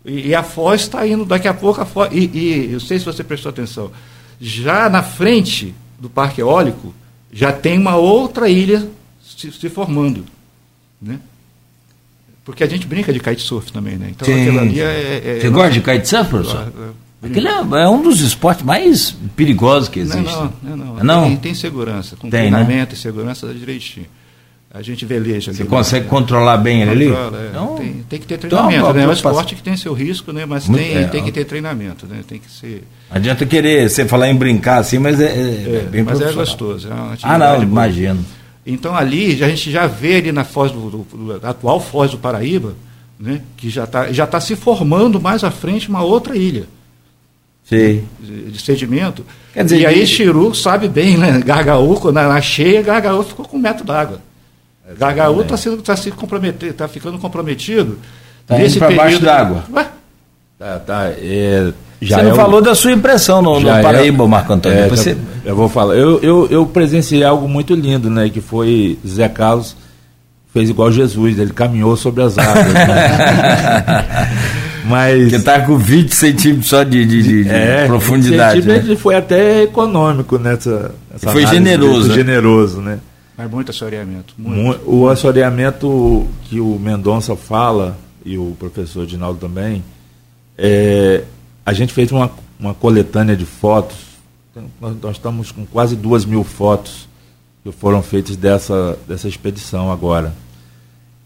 e, 0.05 0.29
e 0.29 0.35
a 0.35 0.41
foz 0.41 0.81
está 0.81 1.05
indo 1.05 1.25
daqui 1.25 1.49
a 1.49 1.53
pouco 1.53 1.81
a 1.81 1.85
foz, 1.85 2.09
e, 2.13 2.29
e 2.33 2.71
eu 2.71 2.79
sei 2.79 2.97
se 2.97 3.05
você 3.05 3.21
prestou 3.21 3.49
atenção, 3.49 3.91
já 4.39 4.89
na 4.89 5.03
frente 5.03 5.75
do 5.99 6.09
parque 6.09 6.39
eólico, 6.39 6.95
já 7.33 7.51
tem 7.51 7.77
uma 7.77 7.97
outra 7.97 8.47
ilha 8.47 8.87
se, 9.21 9.51
se 9.51 9.69
formando. 9.69 10.23
Né? 11.01 11.19
Porque 12.45 12.63
a 12.63 12.67
gente 12.67 12.87
brinca 12.87 13.11
de 13.11 13.19
kitesurf 13.19 13.73
também, 13.73 13.97
né? 13.97 14.07
Então 14.11 14.25
Sim. 14.25 14.41
aquilo 14.41 14.59
ali 14.59 14.79
é. 14.79 15.21
é 15.25 15.39
Você 15.41 15.49
gosta 15.49 15.71
de 15.71 15.81
kitesurf, 15.81 16.29
professor? 16.29 16.71
Aquele 17.21 17.47
é, 17.47 17.51
é, 17.51 17.89
um 17.89 18.01
dos 18.01 18.21
esportes 18.21 18.63
mais 18.63 19.11
perigosos 19.35 19.89
que 19.89 19.99
existe. 19.99 20.23
Não, 20.23 20.53
não, 20.61 20.77
não. 20.77 21.03
não. 21.03 21.23
Tem, 21.23 21.37
tem, 21.37 21.53
segurança, 21.55 22.15
com 22.15 22.29
tem, 22.29 22.51
né? 22.51 22.57
treinamento 22.57 22.91
né? 22.91 22.93
e 22.93 22.97
segurança 22.97 23.53
direitinho. 23.53 24.05
A 24.71 24.81
gente 24.83 25.05
veleja. 25.05 25.51
Você 25.51 25.65
consegue 25.65 26.05
né? 26.05 26.09
controlar 26.09 26.57
bem 26.57 26.81
ele 26.81 26.91
ali? 26.91 27.07
É. 27.07 27.49
Então, 27.49 27.75
tem, 27.75 27.93
tem, 28.07 28.19
que 28.19 28.27
ter 28.27 28.35
então, 28.35 28.49
treinamento, 28.49 28.79
então, 28.81 28.93
né? 28.93 29.03
É 29.03 29.07
um 29.07 29.11
esporte 29.11 29.55
que 29.55 29.63
tem 29.63 29.75
seu 29.75 29.93
risco, 29.93 30.31
né? 30.31 30.45
Mas 30.45 30.67
tem, 30.67 30.97
é, 30.97 31.07
tem 31.07 31.23
que 31.23 31.31
ter 31.31 31.45
treinamento, 31.45 32.05
né? 32.05 32.19
Tem 32.27 32.37
que 32.37 32.51
ser. 32.51 32.83
Adianta 33.09 33.45
querer 33.45 33.89
você 33.89 34.05
falar 34.05 34.29
em 34.29 34.35
brincar 34.35 34.77
assim, 34.77 34.99
mas 34.99 35.19
é, 35.19 35.25
é, 35.25 35.29
é 35.29 35.87
bem 35.89 36.03
Mas 36.03 36.21
é 36.21 36.31
gostoso. 36.31 36.89
ah, 37.23 37.37
não, 37.37 37.63
imagino. 37.63 38.23
Então 38.65 38.95
ali 38.95 39.41
a 39.43 39.47
gente 39.49 39.71
já 39.71 39.87
vê 39.87 40.17
ali 40.17 40.31
na 40.31 40.43
foz 40.43 40.71
do, 40.71 40.89
do, 40.89 41.37
do 41.39 41.47
atual 41.47 41.79
foz 41.79 42.11
do 42.11 42.17
Paraíba, 42.17 42.75
né? 43.17 43.41
Que 43.55 43.69
já 43.69 43.85
está 43.85 44.11
já 44.11 44.27
tá 44.27 44.39
se 44.39 44.55
formando 44.55 45.19
mais 45.19 45.43
à 45.43 45.49
frente 45.49 45.89
uma 45.89 46.03
outra 46.03 46.35
ilha. 46.35 46.67
Sim. 47.67 48.03
De, 48.19 48.51
de 48.51 48.61
sedimento. 48.61 49.25
Quer 49.53 49.63
dizer, 49.63 49.79
e 49.79 49.85
aí 49.85 50.07
Chiru 50.07 50.55
sabe 50.55 50.87
bem, 50.87 51.17
né? 51.17 51.41
Gargaú, 51.43 52.11
na, 52.11 52.27
na 52.27 52.41
cheia, 52.41 52.81
Gargaú 52.81 53.23
ficou 53.23 53.45
com 53.45 53.57
um 53.57 53.59
metro 53.59 53.83
d'água. 53.83 54.19
Gagaú 54.97 55.41
está 55.41 55.57
sendo 55.57 55.81
tá 55.81 55.95
se 55.97 56.11
comprometer, 56.11 56.69
está 56.69 56.87
ficando 56.87 57.19
comprometido 57.19 57.99
tá 58.45 58.57
nesse 58.57 58.79
para 58.79 58.91
baixo 58.91 59.19
d'água. 59.19 59.65
Tá, 60.57 60.79
tá. 60.79 61.11
É, 61.17 61.73
já 62.01 62.17
você 62.17 62.23
não 62.23 62.31
é 62.31 62.35
falou 62.35 62.61
da 62.61 62.73
sua 62.73 62.93
impressão 62.93 63.41
no, 63.41 63.59
no 63.59 63.69
é 63.69 63.81
Paraíba, 63.81 64.23
é, 64.23 64.27
Marco 64.27 64.53
Antônio. 64.53 64.79
É, 64.79 64.87
você... 64.87 65.17
Eu 65.43 65.55
vou 65.55 65.67
falar. 65.67 65.95
Eu, 65.95 66.19
eu, 66.21 66.47
eu 66.49 66.65
presenciei 66.65 67.23
algo 67.23 67.49
muito 67.49 67.75
lindo, 67.75 68.09
né? 68.09 68.29
Que 68.29 68.39
foi 68.39 68.97
Zé 69.05 69.27
Carlos 69.27 69.75
fez 70.57 70.69
igual 70.69 70.91
Jesus, 70.91 71.37
ele 71.37 71.53
caminhou 71.53 71.95
sobre 71.95 72.23
as 72.23 72.37
águas. 72.37 72.73
Né? 72.73 72.87
Mas. 74.87 75.29
Que 75.29 75.35
está 75.35 75.61
com 75.61 75.77
20 75.77 76.13
centímetros 76.13 76.67
só 76.67 76.83
de, 76.83 77.05
de, 77.05 77.43
de 77.43 77.49
é, 77.49 77.85
profundidade. 77.85 78.65
Né? 78.65 78.77
Ele 78.77 78.95
foi 78.95 79.15
até 79.15 79.63
econômico 79.63 80.37
nessa. 80.37 80.93
nessa 81.11 81.31
foi 81.31 81.45
generoso. 81.45 82.09
Né? 82.09 82.15
Generoso, 82.15 82.81
né? 82.81 82.99
Mas 83.37 83.51
muito 83.51 83.69
assoreamento. 83.69 84.33
Muito. 84.37 84.81
O 84.89 85.07
assoreamento 85.07 86.27
que 86.43 86.59
o 86.59 86.79
Mendonça 86.79 87.35
fala, 87.35 87.97
e 88.25 88.37
o 88.37 88.55
professor 88.57 89.05
Dinaldo 89.05 89.39
também, 89.39 89.83
é, 90.57 91.23
a 91.65 91.71
gente 91.71 91.93
fez 91.93 92.11
uma, 92.11 92.31
uma 92.59 92.73
coletânea 92.73 93.35
de 93.35 93.45
fotos, 93.45 93.97
nós, 94.81 94.95
nós 95.01 95.11
estamos 95.17 95.51
com 95.51 95.65
quase 95.65 95.95
duas 95.95 96.25
mil 96.25 96.43
fotos 96.43 97.07
que 97.63 97.71
foram 97.71 98.01
feitas 98.01 98.35
dessa, 98.35 98.97
dessa 99.07 99.27
expedição 99.27 99.91
agora. 99.91 100.33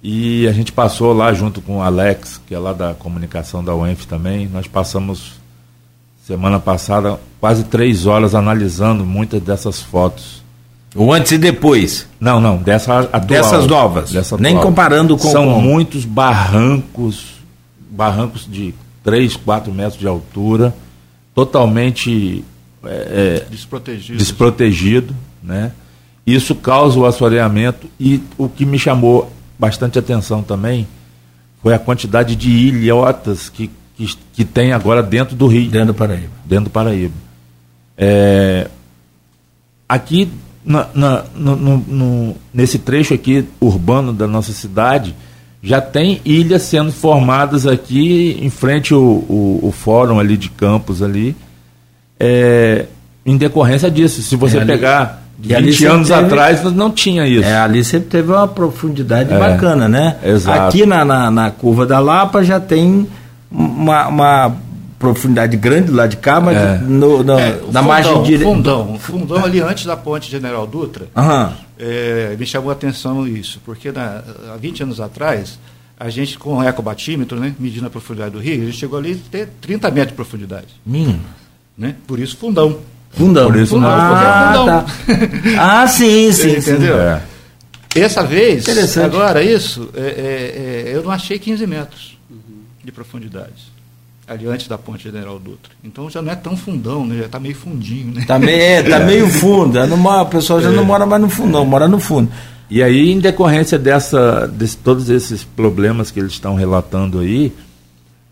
E 0.04 0.48
a 0.48 0.52
gente 0.52 0.72
passou 0.72 1.14
lá 1.14 1.34
junto 1.34 1.62
com 1.62 1.78
o 1.78 1.82
Alex, 1.82 2.42
que 2.48 2.56
é 2.56 2.60
lá 2.60 2.74
da 2.74 2.94
comunicação 2.94 3.64
da 3.64 3.76
UENF 3.76 4.06
também, 4.06 4.48
nós 4.48 4.68
passamos 4.68 5.34
semana 6.26 6.60
passada 6.60 7.20
quase 7.40 7.66
três 7.66 8.06
horas 8.06 8.34
analisando 8.34 9.06
muitas 9.06 9.42
dessas 9.42 9.82
fotos 9.82 10.42
o 10.96 11.14
antes 11.14 11.32
e 11.32 11.38
depois? 11.38 12.08
Não, 12.20 12.42
não, 12.42 12.58
dessa 12.58 13.00
atual, 13.00 13.22
Dessas 13.22 13.68
novas. 13.68 14.12
Dessa 14.12 14.38
Nem 14.38 14.58
comparando 14.58 15.18
com. 15.18 15.30
São 15.30 15.46
com... 15.46 15.62
muitos 15.62 16.04
barrancos, 16.04 17.36
barrancos 17.90 18.46
de 18.50 18.74
3, 19.04 19.38
4 19.38 19.74
metros 19.74 19.98
de 19.98 20.06
altura, 20.06 20.74
totalmente 21.34 22.44
é, 22.84 22.90
é, 22.90 23.46
desprotegido. 23.50 24.18
desprotegido, 24.18 25.16
né? 25.42 25.72
Isso 26.28 26.54
causa 26.54 27.00
o 27.00 27.06
assoreamento 27.06 27.88
e 28.00 28.22
o 28.38 28.48
que 28.48 28.66
me 28.66 28.78
chamou 28.78 29.32
bastante 29.62 30.00
atenção 30.00 30.42
também 30.42 30.88
foi 31.62 31.76
a 31.76 31.78
quantidade 31.78 32.36
de 32.36 32.50
ilhotas 32.50 33.48
que, 33.48 33.70
que, 33.96 34.12
que 34.34 34.44
tem 34.44 34.74
agora 34.74 35.04
dentro 35.04 35.36
do 35.36 35.46
Rio. 35.46 35.70
Dentro 35.70 35.88
do 35.88 35.94
Paraíba. 35.94 36.32
Dentro 36.44 36.64
do 36.64 36.70
Paraíba. 36.72 37.14
É, 37.96 38.68
aqui 39.88 40.28
na, 40.66 40.88
na, 40.96 41.26
no, 41.36 41.78
no, 41.78 42.36
nesse 42.52 42.80
trecho 42.80 43.14
aqui 43.14 43.46
urbano 43.60 44.12
da 44.12 44.26
nossa 44.26 44.52
cidade, 44.52 45.16
já 45.62 45.80
tem 45.80 46.20
ilhas 46.26 46.64
sendo 46.64 46.92
formadas 46.92 47.68
aqui 47.68 48.40
em 48.42 48.50
frente 48.50 48.96
ao, 48.96 49.00
o 49.00 49.60
o 49.62 49.72
fórum 49.72 50.20
ali 50.20 50.38
de 50.38 50.50
Campos 50.50 51.04
ali, 51.04 51.36
é, 52.20 52.88
em 53.24 53.38
decorrência 53.38 53.92
disso. 53.92 54.24
Se 54.24 54.36
você 54.36 54.58
é, 54.58 54.66
pegar 54.66 55.21
ali, 55.50 55.72
20 55.72 55.86
anos 55.86 56.08
teve, 56.10 56.20
atrás, 56.20 56.64
não 56.64 56.92
tinha 56.92 57.28
isso. 57.28 57.48
É, 57.48 57.58
ali 57.58 57.84
sempre 57.84 58.10
teve 58.10 58.32
uma 58.32 58.48
profundidade 58.48 59.34
é, 59.34 59.40
bacana, 59.40 59.88
né? 59.88 60.18
Exato. 60.24 60.68
Aqui 60.68 60.86
na, 60.86 61.04
na, 61.04 61.32
na, 61.32 61.52
curva 61.52 61.86
da 61.86 62.00
Lapa 62.00 62.44
já 62.44 62.60
tem 62.60 63.08
uma, 63.52 64.08
uma 64.08 64.56
profundidade 65.00 65.58
grande 65.58 65.92
lá 65.92 66.06
de 66.06 66.18
cá, 66.18 66.40
mas 66.40 66.56
é. 66.56 66.78
no, 66.78 67.24
no, 67.24 67.40
é, 67.40 67.54
na 67.54 67.58
fundão, 67.58 67.84
margem 67.84 68.24
direita. 68.24 68.46
Fundão, 68.46 69.00
fundão 69.00 69.44
ali 69.44 69.60
antes 69.60 69.86
da 69.86 69.98
ponte 69.98 70.30
General 70.30 70.68
Dutra, 70.68 71.08
uhum. 71.16 71.54
é, 71.80 72.36
me 72.38 72.46
chamou 72.46 72.70
a 72.70 72.74
atenção 72.74 73.28
isso, 73.28 73.60
porque 73.66 73.92
na, 73.92 74.22
há 74.54 74.58
20 74.58 74.84
anos 74.84 75.02
atrás, 75.02 75.58
a 76.00 76.10
gente 76.10 76.38
com 76.38 76.58
o 76.58 76.64
ecobatímetro, 76.64 77.40
né, 77.40 77.56
medindo 77.60 77.88
a 77.88 77.90
profundidade 77.90 78.32
do 78.32 78.40
rio, 78.40 78.62
a 78.62 78.66
gente 78.66 78.78
chegou 78.78 79.00
ali 79.00 79.14
a 79.14 79.32
ter 79.32 79.50
30 79.60 79.90
metros 79.90 80.10
de 80.10 80.14
profundidade. 80.14 80.68
Hum. 80.88 81.20
Né? 81.78 81.96
Por 82.06 82.20
isso 82.20 82.38
fundão. 82.38 82.78
Fundão. 83.14 83.52
Por 83.52 83.60
isso 83.60 83.76
fundão, 83.76 83.90
ah, 83.92 84.54
fundão. 84.56 84.66
Tá. 84.66 85.82
ah, 85.82 85.88
sim, 85.88 86.32
sim. 86.32 86.58
Entendeu? 86.58 86.96
Sim. 86.96 87.02
É. 87.02 87.22
Essa 87.94 88.24
vez, 88.24 88.66
agora 88.98 89.44
isso, 89.44 89.90
é, 89.94 90.00
é, 90.00 90.92
é, 90.92 90.96
eu 90.96 91.04
não 91.04 91.12
achei 91.12 91.38
15 91.38 91.68
metros 91.68 92.18
de 92.84 92.92
profundidade 92.92 93.72
ali 94.32 94.48
antes 94.48 94.68
da 94.68 94.78
ponte 94.78 95.04
General 95.04 95.38
Dutra. 95.38 95.74
Então 95.84 96.10
já 96.10 96.22
não 96.22 96.32
é 96.32 96.36
tão 96.36 96.56
fundão, 96.56 97.06
né? 97.06 97.18
já 97.20 97.26
está 97.26 97.40
meio 97.40 97.56
fundinho. 97.56 98.14
Né? 98.14 98.24
Tá 98.26 98.40
meio, 98.40 98.62
é, 98.62 98.82
tá 98.82 99.00
meio 99.04 99.28
fundo. 99.28 99.78
o 99.78 100.26
pessoal 100.28 100.62
já 100.62 100.70
é. 100.70 100.72
não 100.72 100.86
mora 100.86 101.06
mais 101.06 101.22
no 101.22 101.30
fundão, 101.30 101.66
mora 101.66 101.88
no 101.88 102.00
fundo. 102.00 102.32
E 102.70 102.82
aí, 102.82 103.12
em 103.12 103.20
decorrência 103.20 103.78
dessa, 103.78 104.48
de 104.48 104.78
todos 104.78 105.10
esses 105.10 105.44
problemas 105.44 106.10
que 106.10 106.20
eles 106.22 106.32
estão 106.32 106.56
relatando 106.56 107.20
aí, 107.20 107.52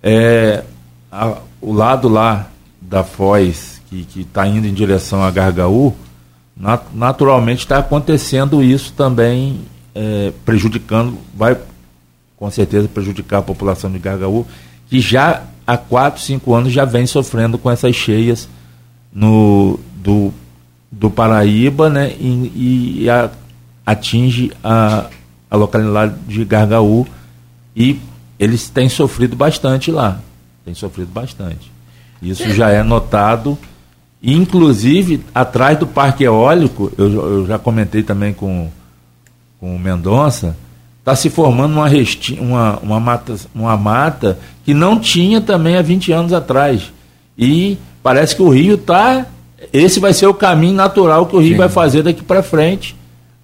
é, 0.01 0.63
a, 1.11 1.39
o 1.59 1.73
lado 1.73 2.07
lá 2.07 2.49
da 2.79 3.03
Foz, 3.03 3.78
que 3.89 4.21
está 4.21 4.47
indo 4.47 4.67
em 4.67 4.73
direção 4.73 5.23
a 5.23 5.31
Gargaú, 5.31 5.93
nat 6.55 6.83
naturalmente 6.93 7.59
está 7.59 7.79
acontecendo 7.79 8.63
isso 8.63 8.93
também, 8.93 9.61
é, 9.95 10.31
prejudicando, 10.45 11.17
vai 11.33 11.57
com 12.37 12.49
certeza 12.49 12.87
prejudicar 12.87 13.39
a 13.39 13.41
população 13.41 13.91
de 13.91 13.99
Gargaú, 13.99 14.45
que 14.89 14.99
já 14.99 15.43
há 15.67 15.77
4, 15.77 16.21
5 16.21 16.53
anos 16.53 16.71
já 16.71 16.85
vem 16.85 17.05
sofrendo 17.05 17.57
com 17.57 17.69
essas 17.69 17.95
cheias 17.95 18.47
no, 19.13 19.79
do, 19.95 20.33
do 20.91 21.09
Paraíba 21.09 21.89
né, 21.89 22.11
e, 22.19 23.03
e 23.03 23.09
a, 23.09 23.29
atinge 23.85 24.51
a, 24.63 25.07
a 25.49 25.55
localidade 25.55 26.15
de 26.27 26.45
Gargaú 26.45 27.07
e 27.75 27.99
eles 28.39 28.69
têm 28.69 28.87
sofrido 28.87 29.35
bastante 29.35 29.91
lá. 29.91 30.19
Têm 30.63 30.73
sofrido 30.73 31.11
bastante. 31.11 31.71
Isso 32.21 32.49
já 32.51 32.69
é 32.69 32.83
notado. 32.83 33.57
Inclusive, 34.21 35.23
atrás 35.33 35.77
do 35.79 35.87
parque 35.87 36.25
eólico, 36.25 36.91
eu, 36.97 37.11
eu 37.11 37.47
já 37.47 37.57
comentei 37.57 38.03
também 38.03 38.33
com, 38.33 38.69
com 39.59 39.75
o 39.75 39.79
Mendonça, 39.79 40.57
está 40.99 41.15
se 41.15 41.29
formando 41.29 41.73
uma, 41.73 41.87
resti 41.87 42.37
uma, 42.39 42.77
uma, 42.79 42.99
mata, 42.99 43.35
uma 43.55 43.77
mata 43.77 44.37
que 44.65 44.73
não 44.73 44.99
tinha 44.99 45.39
também 45.39 45.77
há 45.77 45.81
20 45.81 46.11
anos 46.11 46.33
atrás. 46.33 46.91
E 47.37 47.77
parece 48.03 48.35
que 48.35 48.41
o 48.41 48.49
rio 48.49 48.75
está. 48.75 49.25
Esse 49.71 49.99
vai 49.99 50.13
ser 50.13 50.27
o 50.27 50.33
caminho 50.33 50.75
natural 50.75 51.25
que 51.25 51.35
o 51.35 51.39
rio 51.39 51.51
Sim. 51.51 51.57
vai 51.57 51.69
fazer 51.69 52.03
daqui 52.03 52.21
para 52.21 52.43
frente, 52.43 52.95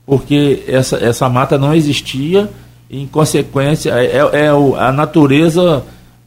porque 0.05 0.63
essa, 0.67 0.97
essa 0.97 1.29
mata 1.29 1.57
não 1.57 1.73
existia, 1.73 2.49
e, 2.89 3.01
em 3.01 3.07
consequência, 3.07 3.91
é, 3.91 4.17
é, 4.17 4.45
é 4.45 4.49
a 4.49 4.91
natureza 4.91 5.83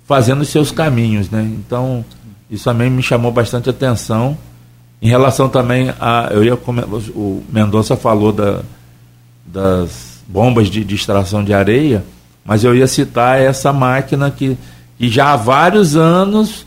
fazendo 0.06 0.40
os 0.40 0.48
seus 0.48 0.70
caminhos. 0.70 1.30
Né? 1.30 1.42
Então, 1.42 2.04
isso 2.50 2.64
também 2.64 2.90
me 2.90 3.02
chamou 3.02 3.30
bastante 3.30 3.68
atenção. 3.68 4.36
Em 5.00 5.08
relação 5.08 5.48
também 5.48 5.92
a. 6.00 6.28
Eu 6.30 6.44
ia 6.44 6.54
o 6.54 7.42
Mendonça 7.50 7.96
falou 7.96 8.32
da, 8.32 8.60
das 9.46 10.20
bombas 10.26 10.68
de, 10.68 10.84
de 10.84 10.94
extração 10.94 11.44
de 11.44 11.54
areia, 11.54 12.04
mas 12.44 12.64
eu 12.64 12.74
ia 12.74 12.86
citar 12.86 13.40
essa 13.40 13.72
máquina 13.72 14.30
que, 14.30 14.58
que 14.98 15.08
já 15.08 15.32
há 15.32 15.36
vários 15.36 15.96
anos 15.96 16.66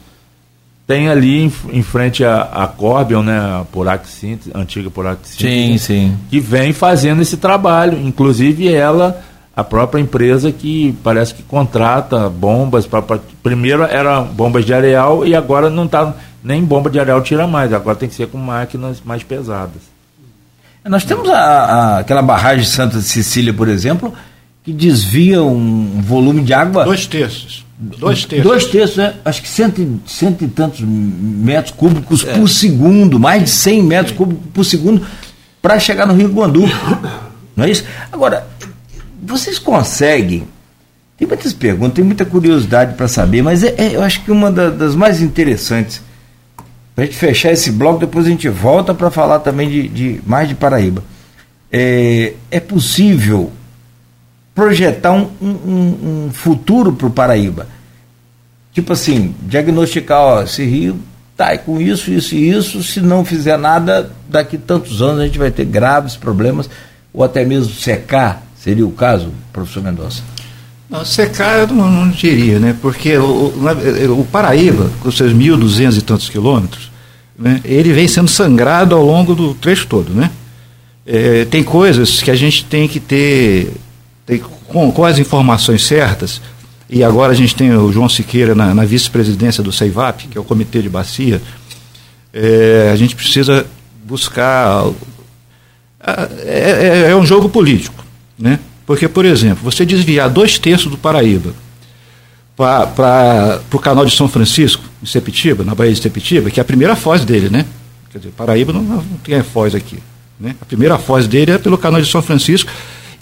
tem 0.92 1.08
ali 1.08 1.44
em, 1.44 1.54
em 1.72 1.82
frente 1.82 2.24
a, 2.26 2.42
a 2.42 2.68
Corbion, 2.68 3.24
né, 3.24 3.38
a 3.38 3.66
Porac 3.72 4.06
antiga 4.54 4.90
Porac 4.90 5.20
sim, 5.24 5.78
sim. 5.78 6.18
que 6.30 6.38
vem 6.38 6.74
fazendo 6.74 7.22
esse 7.22 7.38
trabalho. 7.38 7.98
Inclusive 8.06 8.68
ela, 8.68 9.24
a 9.56 9.64
própria 9.64 10.00
empresa 10.00 10.52
que 10.52 10.98
parece 11.04 11.34
que 11.34 11.44
contrata 11.44 12.30
bombas 12.30 12.88
para 12.88 13.20
primeiro 13.44 13.84
era 13.84 14.22
bombas 14.22 14.66
de 14.66 14.74
areal 14.74 15.26
e 15.26 15.36
agora 15.36 15.70
não 15.70 15.86
está 15.86 16.14
nem 16.44 16.64
bomba 16.64 16.90
de 16.90 17.00
areal 17.00 17.22
tira 17.22 17.46
mais, 17.46 17.74
agora 17.74 17.98
tem 17.98 18.10
que 18.10 18.16
ser 18.16 18.28
com 18.28 18.38
máquinas 18.38 19.02
mais 19.04 19.24
pesadas. 19.24 19.92
Nós 20.84 21.04
temos 21.04 21.30
a, 21.30 21.38
a, 21.38 21.98
aquela 22.00 22.24
barragem 22.24 22.64
de 22.64 22.70
Santa 22.70 23.00
Cecília, 23.02 23.54
por 23.54 23.68
exemplo, 23.68 24.14
que 24.64 24.74
desvia 24.74 25.44
um 25.44 26.02
volume 26.02 26.42
de 26.42 26.54
água. 26.54 26.86
Dois 26.86 27.06
terços. 27.06 27.64
Dois 27.78 28.26
terços. 28.26 28.48
Dois 28.48 28.66
terços, 28.66 28.98
né? 28.98 29.14
acho 29.24 29.42
que 29.42 29.50
cento, 29.50 30.02
cento 30.06 30.44
e 30.44 30.48
tantos 30.48 30.82
metros 30.82 31.74
cúbicos 31.76 32.26
é. 32.26 32.34
por 32.34 32.48
segundo, 32.48 33.20
mais 33.20 33.44
de 33.44 33.50
100 33.50 33.84
metros 33.84 34.18
cúbicos 34.18 34.44
por 34.54 34.64
segundo, 34.64 35.06
para 35.62 35.80
chegar 35.80 36.08
no 36.08 36.14
Rio 36.14 36.30
Guandu. 36.30 36.64
Não 37.56 37.66
é 37.66 37.70
isso? 37.70 37.84
Agora, 38.12 38.48
vocês 39.22 39.60
conseguem. 39.60 40.48
Tem 41.18 41.28
muitas 41.28 41.54
perguntas, 41.54 41.94
tem 41.94 42.04
muita 42.04 42.26
curiosidade 42.26 42.96
para 42.96 43.08
saber, 43.08 43.44
mas 43.44 43.64
é, 43.64 43.76
é, 43.78 43.96
eu 43.96 44.02
acho 44.02 44.24
que 44.24 44.32
uma 44.32 44.52
da, 44.52 44.70
das 44.70 44.96
mais 44.96 45.22
interessantes 45.22 46.02
para 46.96 47.04
a 47.04 47.08
gente 47.08 47.18
fechar 47.18 47.52
esse 47.52 47.72
bloco, 47.72 48.00
depois 48.00 48.26
a 48.26 48.30
gente 48.30 48.50
volta 48.50 48.94
para 48.94 49.10
falar 49.10 49.40
também 49.40 49.70
de, 49.70 49.88
de, 49.88 50.22
mais 50.26 50.50
de 50.50 50.56
Paraíba. 50.56 51.04
É, 51.72 52.34
é 52.50 52.60
possível 52.60 53.52
projetar 54.54 55.14
um, 55.14 55.30
um, 55.42 56.26
um 56.28 56.30
futuro 56.34 56.92
para 56.92 57.08
o 57.08 57.12
Paraíba. 57.12 57.68
Tipo 58.74 58.94
assim, 58.94 59.34
diagnosticar, 59.44 60.20
ó, 60.20 60.44
esse 60.44 60.64
rio 60.66 61.00
tá 61.36 61.58
com 61.58 61.80
isso, 61.80 62.12
isso 62.12 62.36
e 62.36 62.50
isso, 62.50 62.84
se 62.84 63.00
não 63.02 63.24
fizer 63.24 63.58
nada, 63.58 64.12
daqui 64.30 64.58
tantos 64.58 65.02
anos 65.02 65.22
a 65.22 65.26
gente 65.26 65.40
vai 65.40 65.50
ter 65.50 65.66
graves 65.66 66.16
problemas, 66.16 66.70
ou 67.14 67.24
até 67.24 67.44
mesmo 67.46 67.74
secar, 67.74 68.44
seria 68.62 68.86
o 68.86 68.92
caso, 68.92 69.32
professor 69.52 69.84
Mendonça? 69.84 70.24
Não, 70.90 71.06
secar 71.06 71.60
eu 71.60 71.68
não, 71.68 71.90
não 71.90 72.10
diria, 72.10 72.60
né? 72.60 72.76
Porque 72.82 73.18
o, 73.18 73.54
o, 74.20 74.28
Paraíba, 74.30 74.92
com 75.00 75.10
seus 75.10 75.34
1.200 75.34 75.98
e 75.98 76.02
tantos 76.02 76.30
quilômetros, 76.30 76.92
né, 77.40 77.62
ele 77.64 77.94
vem 77.94 78.10
sendo 78.10 78.28
sangrado 78.28 78.94
ao 78.94 79.04
longo 79.04 79.34
do 79.34 79.54
trecho 79.54 79.88
todo, 79.88 80.14
né? 80.14 80.30
É, 81.06 81.46
tem 81.46 81.64
coisas 81.64 82.22
que 82.22 82.30
a 82.30 82.36
gente 82.36 82.66
tem 82.66 82.88
que 82.88 83.00
ter, 83.00 83.72
tem, 84.26 84.40
com, 84.68 84.92
com, 84.92 85.06
as 85.06 85.18
informações 85.18 85.84
certas, 85.84 86.42
e 86.90 87.04
agora 87.04 87.32
a 87.32 87.36
gente 87.36 87.56
tem 87.56 87.74
o 87.74 87.92
João 87.92 88.10
Siqueira 88.10 88.54
na, 88.54 88.76
na 88.76 88.84
vice-presidência 88.84 89.64
do 89.64 89.72
CEIVAP, 89.72 90.28
que 90.28 90.38
é 90.38 90.42
o 90.42 90.44
Comitê 90.44 90.82
de 90.82 90.90
Bacia, 90.90 91.42
é, 92.34 92.90
a 92.92 92.96
gente 92.98 93.16
precisa 93.16 93.66
buscar. 94.04 94.86
É, 96.46 97.06
é, 97.06 97.12
é 97.12 97.16
um 97.16 97.26
jogo 97.26 97.48
político, 97.48 98.04
né? 98.42 98.60
Porque, 98.86 99.08
por 99.08 99.24
exemplo, 99.24 99.64
você 99.64 99.86
desviar 99.86 100.30
dois 100.30 100.58
terços 100.58 100.92
do 100.92 100.98
Paraíba 100.98 101.54
para 102.56 103.62
o 103.72 103.80
canal 103.80 104.06
de 104.06 104.16
São 104.16 104.28
Francisco, 104.28 104.84
em 105.02 105.06
Sepitiba, 105.06 105.64
na 105.64 105.74
Baía 105.74 105.94
de 105.94 106.02
Sepitiba, 106.02 106.50
que 106.50 106.60
é 106.60 106.62
a 106.62 106.66
primeira 106.66 106.96
foz 106.96 107.24
dele, 107.24 107.50
né? 107.50 107.66
Quer 108.12 108.18
dizer, 108.18 108.32
Paraíba 108.32 108.74
não, 108.74 108.84
não 108.84 109.04
tem 109.24 109.42
foz 109.42 109.74
aqui. 109.74 109.98
Né? 110.40 110.56
A 110.60 110.66
primeira 110.66 110.98
foz 110.98 111.28
dele 111.28 111.52
é 111.52 111.58
pelo 111.58 111.78
canal 111.78 112.02
de 112.02 112.10
São 112.10 112.22
Francisco 112.22 112.70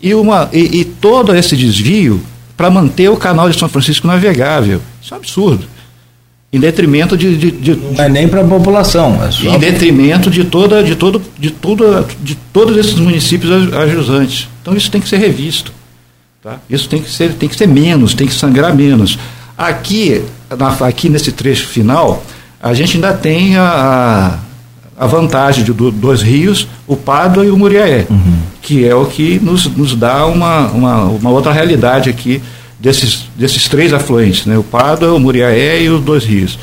e, 0.02 0.14
uma, 0.14 0.50
e, 0.52 0.80
e 0.80 0.86
todo 0.86 1.36
esse 1.36 1.56
desvio 1.56 2.22
para 2.58 2.70
manter 2.70 3.10
o 3.10 3.18
canal 3.18 3.50
de 3.50 3.60
São 3.60 3.70
Francisco 3.70 4.08
navegável. 4.08 4.82
Isso 5.02 5.14
é 5.14 5.18
um 5.18 5.20
absurdo. 5.20 5.68
Em 6.52 6.60
detrimento 6.60 7.16
de. 7.16 7.38
de, 7.38 7.52
de 7.52 7.76
não 7.76 8.04
é 8.04 8.10
nem 8.10 8.28
para 8.28 8.42
a 8.42 8.44
população. 8.44 9.24
É 9.24 9.30
só... 9.30 9.56
Em 9.56 9.60
detrimento 9.60 10.32
de 10.32 10.44
toda, 10.44 10.84
de 10.84 10.96
todo, 10.96 11.22
de 11.38 11.52
tudo, 11.52 12.08
de 12.22 12.36
todos 12.52 12.76
esses 12.76 12.96
municípios 12.96 13.72
ajusantes. 13.72 14.50
Então 14.62 14.76
isso 14.76 14.92
tem 14.92 15.02
que 15.02 15.10
ser 15.10 15.18
revisto. 15.18 15.72
Tá? 16.42 16.58
Isso 16.70 16.88
tem 16.88 17.02
que, 17.02 17.12
ser, 17.12 17.34
tem 17.34 17.50
que 17.50 17.56
ser 17.56 17.68
menos, 17.68 18.14
tem 18.14 18.26
que 18.26 18.34
sangrar 18.34 18.74
menos. 18.74 19.20
Aqui, 19.58 20.24
na, 20.58 20.88
aqui 20.88 21.10
nesse 21.10 21.34
trecho 21.34 21.68
final, 21.68 22.24
a 22.62 22.74
gente 22.74 22.96
ainda 22.96 23.14
tem 23.14 23.58
a, 23.58 24.40
a 24.98 25.06
vantagem 25.06 25.66
de 25.66 25.74
do, 25.74 25.92
dois 25.92 26.22
rios, 26.22 26.66
o 26.88 26.96
Pádua 26.96 27.46
e 27.46 27.50
o 27.50 27.58
Muriaé, 27.58 28.08
uhum. 28.10 28.40
que 28.62 28.88
é 28.88 28.96
o 28.96 29.06
que 29.06 29.38
nos, 29.40 29.66
nos 29.66 29.96
dá 29.96 30.26
uma, 30.28 30.68
uma, 30.68 31.04
uma 31.04 31.30
outra 31.30 31.52
realidade 31.52 32.10
aqui 32.10 32.42
desses, 32.80 33.26
desses 33.36 33.68
três 33.68 33.92
afluentes, 33.92 34.46
né? 34.46 34.58
o 34.58 34.64
Pádua, 34.64 35.14
o 35.14 35.20
Muriaé 35.20 35.84
e 35.84 35.90
os 35.90 36.02
dois 36.02 36.24
rios. 36.24 36.58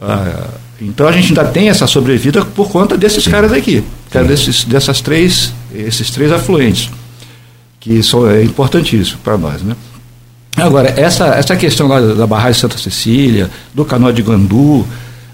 Ah, 0.00 0.48
então 0.80 1.06
a 1.06 1.12
gente 1.12 1.28
ainda 1.28 1.44
tem 1.44 1.68
essa 1.68 1.86
sobrevida 1.86 2.42
por 2.42 2.70
conta 2.70 2.96
desses 2.96 3.26
caras 3.28 3.52
aqui, 3.52 3.84
desses, 4.26 4.64
dessas 4.64 5.02
três, 5.02 5.52
esses 5.74 6.08
três 6.10 6.32
afluentes 6.32 6.88
que 7.80 7.92
isso 7.92 8.26
é 8.26 8.42
importantíssimo 8.42 9.18
para 9.22 9.38
nós, 9.38 9.62
né? 9.62 9.76
Agora, 10.56 10.92
essa, 10.96 11.26
essa 11.28 11.56
questão 11.56 11.86
lá 11.86 12.00
da 12.00 12.26
barragem 12.26 12.60
Santa 12.60 12.76
Cecília, 12.78 13.48
do 13.72 13.84
canal 13.84 14.12
de 14.12 14.22
Gandu, 14.22 14.84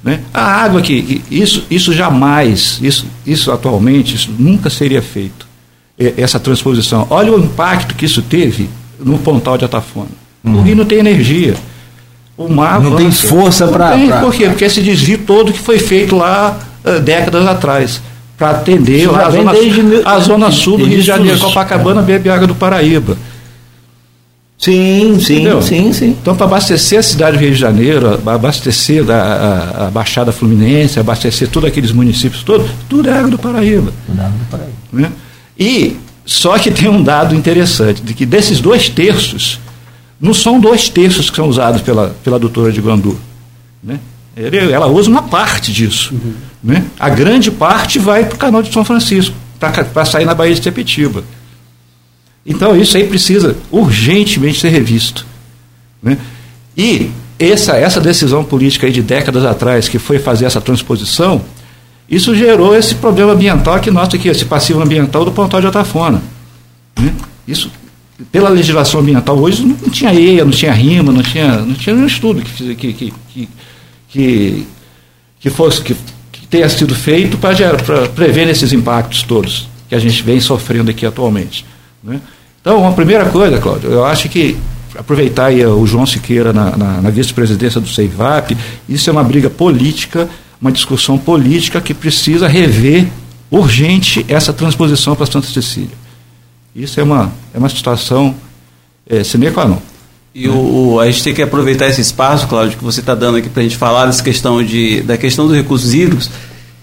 né? 0.03 0.21
a 0.35 0.43
água 0.43 0.83
que 0.83 1.23
isso, 1.31 1.65
isso 1.71 1.95
jamais, 1.95 2.79
isso, 2.83 3.07
isso 3.27 3.51
atualmente, 3.51 4.15
isso 4.15 4.31
nunca 4.39 4.69
seria 4.69 5.01
feito, 5.01 5.47
essa 5.99 6.39
transposição. 6.39 7.07
Olha 7.09 7.33
o 7.33 7.41
impacto 7.41 7.95
que 7.95 8.05
isso 8.05 8.21
teve 8.21 8.69
no 9.01 9.19
Pontal 9.19 9.57
de 9.57 9.65
Atafona. 9.65 10.09
Uhum. 10.43 10.59
O 10.59 10.63
rio 10.63 10.77
não 10.77 10.85
tem 10.85 10.99
energia. 10.99 11.55
O 12.37 12.49
mar 12.49 12.81
não 12.81 12.95
avança. 12.95 13.03
tem 13.03 13.13
força 13.13 13.69
para. 13.69 13.97
Por 14.21 14.35
quê? 14.35 14.49
Porque 14.49 14.65
esse 14.65 14.83
desvio 14.83 15.19
todo 15.19 15.53
que 15.53 15.59
foi 15.59 15.79
feito 15.79 16.17
lá 16.17 16.59
uh, 16.85 17.01
décadas 17.01 17.47
atrás 17.47 18.03
para 18.37 18.51
atender 18.51 19.09
a, 19.09 19.31
zona, 19.31 19.53
a 20.05 20.19
zona 20.19 20.51
sul 20.51 20.79
do 20.79 20.85
Rio 20.85 20.99
de 20.99 21.07
Janeiro, 21.07 21.39
Copacabana 21.39 22.03
bebe 22.03 22.29
água 22.29 22.47
do 22.47 22.55
Paraíba. 22.55 23.17
Sim, 24.59 25.19
sim, 25.21 25.35
Entendeu? 25.35 25.61
sim, 25.61 25.93
sim. 25.93 26.17
Então, 26.21 26.35
para 26.35 26.47
abastecer 26.47 26.99
a 26.99 27.03
cidade 27.03 27.37
do 27.37 27.41
Rio 27.41 27.53
de 27.53 27.59
Janeiro, 27.59 28.21
abastecer 28.27 29.05
a, 29.11 29.15
a, 29.15 29.87
a, 29.87 29.91
Baixada 29.91 30.33
Fluminense, 30.33 30.99
abastecer 30.99 31.49
todos 31.49 31.69
aqueles 31.69 31.93
municípios 31.93 32.43
todos, 32.43 32.71
tudo 32.89 33.09
é 33.11 33.13
água 33.13 33.31
do 33.31 33.39
Paraíba. 33.39 33.93
Tudo 34.07 34.21
é 34.21 34.25
água 34.25 34.39
do 34.39 34.45
Paraíba. 34.47 34.73
Né? 34.93 35.13
E 35.59 35.97
só 36.25 36.59
que 36.59 36.71
tem 36.71 36.89
um 36.89 37.03
dado 37.03 37.35
interessante, 37.35 38.01
de 38.01 38.15
que 38.15 38.25
desses 38.25 38.61
dois 38.61 38.89
terços, 38.89 39.61
não 40.21 40.33
são 40.33 40.59
dois 40.59 40.89
terços 40.89 41.29
que 41.29 41.37
são 41.37 41.49
usados 41.49 41.83
pela, 41.83 42.15
pela 42.25 42.39
doutora 42.39 42.73
de 42.73 42.81
Guandu. 42.81 43.19
Né? 43.83 43.99
Ela 44.37 44.87
usa 44.87 45.09
uma 45.09 45.23
parte 45.23 45.73
disso. 45.73 46.13
Uhum. 46.13 46.35
Né? 46.63 46.85
A 46.99 47.09
grande 47.09 47.51
parte 47.51 47.99
vai 47.99 48.25
para 48.25 48.35
o 48.35 48.39
canal 48.39 48.63
de 48.63 48.73
São 48.73 48.85
Francisco, 48.85 49.35
para 49.59 50.05
sair 50.05 50.25
na 50.25 50.35
Baía 50.35 50.55
de 50.55 50.61
Tepetiba. 50.61 51.23
Então 52.45 52.77
isso 52.77 52.97
aí 52.97 53.07
precisa 53.07 53.57
urgentemente 53.71 54.61
ser 54.61 54.71
revisto. 54.71 55.27
Né? 56.03 56.19
E 56.77 57.11
essa, 57.39 57.77
essa 57.77 58.01
decisão 58.01 58.45
política 58.45 58.91
de 58.91 59.03
décadas 59.03 59.45
atrás, 59.45 59.89
que 59.89 59.99
foi 59.99 60.19
fazer 60.19 60.45
essa 60.45 60.61
transposição, 60.61 61.43
isso 62.09 62.35
gerou 62.35 62.77
esse 62.77 62.95
problema 62.97 63.33
ambiental 63.33 63.79
que 63.81 63.91
nós 63.91 64.13
aqui, 64.13 64.29
esse 64.29 64.45
passivo 64.45 64.83
ambiental 64.83 65.25
do 65.25 65.33
Pontal 65.33 65.61
de 65.61 65.67
Atafona. 65.67 66.23
Né? 67.01 67.13
Isso, 67.49 67.71
pela 68.31 68.49
legislação 68.49 69.01
ambiental 69.01 69.39
hoje, 69.39 69.65
não 69.65 69.91
tinha 69.91 70.13
EIA, 70.13 70.45
não 70.45 70.53
tinha 70.53 70.73
RIMA, 70.73 71.13
não 71.13 71.23
tinha, 71.23 71.59
não 71.59 71.75
tinha 71.75 71.95
nenhum 71.95 72.07
estudo 72.07 72.43
que, 72.43 72.75
que, 72.75 72.93
que, 72.93 73.15
que, 73.33 73.49
que, 74.21 75.51
fosse, 75.51 75.83
que, 75.83 75.97
que 76.31 76.47
tenha 76.47 76.69
sido 76.69 76.95
feito 76.95 77.37
para 77.37 78.09
prever 78.09 78.49
esses 78.49 78.73
impactos 78.73 79.23
todos 79.23 79.69
que 79.89 79.95
a 79.95 79.99
gente 79.99 80.23
vem 80.23 80.41
sofrendo 80.41 80.91
aqui 80.91 81.05
atualmente. 81.05 81.67
Né? 82.03 82.21
Então, 82.61 82.87
a 82.87 82.93
primeira 82.93 83.27
coisa, 83.27 83.59
Cláudio, 83.59 83.91
eu 83.91 84.05
acho 84.05 84.29
que 84.29 84.57
aproveitar 84.97 85.47
aí 85.47 85.67
o 85.67 85.85
João 85.87 86.07
Siqueira 86.07 86.53
na, 86.53 86.77
na, 86.77 87.03
na 87.03 87.11
vice-presidência 87.11 87.81
do 87.81 87.89
CEIVAP, 87.89 88.57
isso 88.89 89.11
é 89.11 89.13
uma 89.13 89.25
briga 89.25 89.51
política, 89.51 90.29
uma 90.61 90.71
discussão 90.71 91.19
política 91.19 91.81
que 91.81 91.93
precisa 91.93 92.47
rever 92.47 93.07
urgente 93.51 94.25
essa 94.29 94.53
transposição 94.53 95.15
para 95.15 95.27
Santa 95.27 95.49
Cecília. 95.49 96.05
Isso 96.75 96.99
é 96.99 97.03
uma, 97.03 97.33
é 97.53 97.59
uma 97.59 97.69
situação 97.69 98.35
é, 99.09 99.23
sine 99.23 99.51
qua 99.51 99.67
non. 99.67 99.79
E 100.35 100.49
o, 100.49 100.99
a 100.99 101.07
gente 101.07 101.23
tem 101.23 101.35
que 101.35 101.43
aproveitar 101.43 101.87
esse 101.87 102.01
espaço, 102.01 102.49
Cláudio, 102.49 102.77
que 102.77 102.85
você 102.85 103.01
está 103.01 103.15
dando 103.15 103.39
aqui 103.39 103.49
para 103.49 103.61
a 103.61 103.63
gente 103.63 103.77
falar 103.77 104.07
dessa 104.07 104.23
questão 104.23 104.63
de, 104.65 105.01
da 105.03 105.17
questão 105.17 105.47
dos 105.47 105.57
recursos 105.57 105.95
hídricos. 105.95 106.29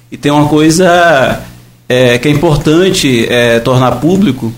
E 0.10 0.18
tem 0.18 0.32
uma 0.32 0.48
coisa 0.48 1.42
é, 1.90 2.18
que 2.18 2.28
é 2.28 2.32
importante 2.32 3.26
é, 3.28 3.60
tornar 3.60 4.00
público, 4.00 4.54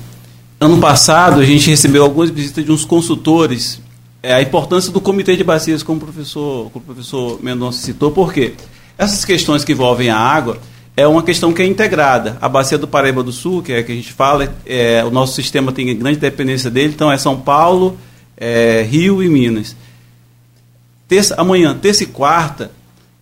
Ano 0.64 0.78
passado, 0.78 1.42
a 1.42 1.46
gente 1.46 1.70
recebeu 1.70 2.04
algumas 2.04 2.30
visitas 2.30 2.64
de 2.64 2.72
uns 2.72 2.86
consultores. 2.86 3.82
É, 4.22 4.34
a 4.34 4.42
importância 4.42 4.94
do 4.94 5.02
comitê 5.02 5.36
de 5.36 5.44
bacias, 5.44 5.84
como 5.84 5.98
o 5.98 6.02
professor, 6.02 6.70
como 6.72 6.84
o 6.84 6.86
professor 6.86 7.38
Mendonça 7.44 7.80
citou, 7.80 8.12
porque 8.12 8.54
essas 8.98 9.26
questões 9.26 9.66
que 9.66 9.74
envolvem 9.74 10.10
a 10.10 10.18
água 10.18 10.58
é 10.96 11.06
uma 11.06 11.22
questão 11.22 11.52
que 11.52 11.62
é 11.62 11.66
integrada. 11.66 12.38
A 12.40 12.48
bacia 12.48 12.78
do 12.78 12.88
Paraíba 12.88 13.22
do 13.22 13.34
Sul, 13.34 13.62
que 13.62 13.74
é 13.74 13.84
que 13.84 13.92
a 13.92 13.96
gente 13.96 14.14
fala, 14.14 14.56
é, 14.66 15.04
o 15.04 15.12
nosso 15.12 15.36
sistema 15.36 15.74
tem 15.74 15.94
grande 15.98 16.18
dependência 16.18 16.72
dele, 16.72 16.94
então 16.96 17.12
é 17.12 17.18
São 17.18 17.38
Paulo, 17.38 17.98
é, 18.44 18.84
Rio 18.84 19.24
e 19.24 19.30
Minas. 19.30 19.74
Terça, 21.08 21.36
amanhã, 21.38 21.78
terça 21.82 22.04
e 22.04 22.08
quarta, 22.08 22.72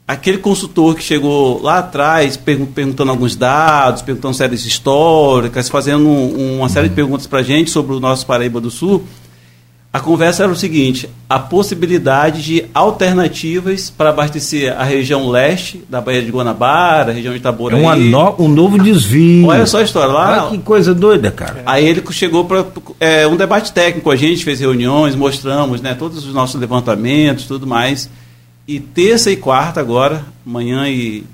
aquele 0.07 0.39
consultor 0.39 0.95
que 0.95 1.03
chegou 1.03 1.61
lá 1.61 1.77
atrás 1.77 2.35
perguntando 2.35 3.11
alguns 3.11 3.35
dados, 3.35 4.01
perguntando 4.01 4.33
séries 4.33 4.65
históricas, 4.65 5.69
fazendo 5.69 6.09
uma 6.09 6.67
série 6.69 6.89
de 6.89 6.95
perguntas 6.95 7.27
para 7.27 7.39
a 7.39 7.43
gente 7.43 7.69
sobre 7.69 7.95
o 7.95 7.99
nosso 7.99 8.25
Paraíba 8.25 8.59
do 8.59 8.71
Sul, 8.71 9.03
a 9.93 9.99
conversa 9.99 10.43
era 10.43 10.51
o 10.51 10.55
seguinte: 10.55 11.09
a 11.29 11.37
possibilidade 11.37 12.41
de 12.41 12.65
alternativas 12.73 13.89
para 13.89 14.09
abastecer 14.09 14.73
a 14.77 14.83
região 14.83 15.29
leste 15.29 15.83
da 15.89 15.99
Baía 15.99 16.21
de 16.21 16.31
Guanabara, 16.31 17.11
a 17.11 17.13
região 17.13 17.33
de 17.33 17.39
Itaboraí. 17.39 17.83
É 17.83 17.95
no, 17.95 18.35
um 18.39 18.47
novo 18.47 18.81
desvio. 18.81 19.47
Olha 19.47 19.65
só 19.65 19.79
a 19.79 19.83
história 19.83 20.13
lá. 20.13 20.45
Olha 20.45 20.51
que 20.51 20.63
coisa 20.63 20.93
doida, 20.93 21.29
cara. 21.29 21.61
Aí 21.65 21.85
ele 21.85 22.01
chegou 22.11 22.45
para 22.45 22.65
é, 23.01 23.27
um 23.27 23.35
debate 23.35 23.73
técnico, 23.73 24.09
a 24.09 24.15
gente 24.15 24.45
fez 24.45 24.61
reuniões, 24.61 25.13
mostramos 25.13 25.81
né, 25.81 25.93
todos 25.93 26.25
os 26.25 26.33
nossos 26.33 26.59
levantamentos, 26.59 27.45
tudo 27.45 27.67
mais. 27.67 28.09
E 28.65 28.79
terça 28.79 29.29
e 29.29 29.35
quarta 29.35 29.81
agora, 29.81 30.25
amanhã 30.45 30.87
e 30.87 31.25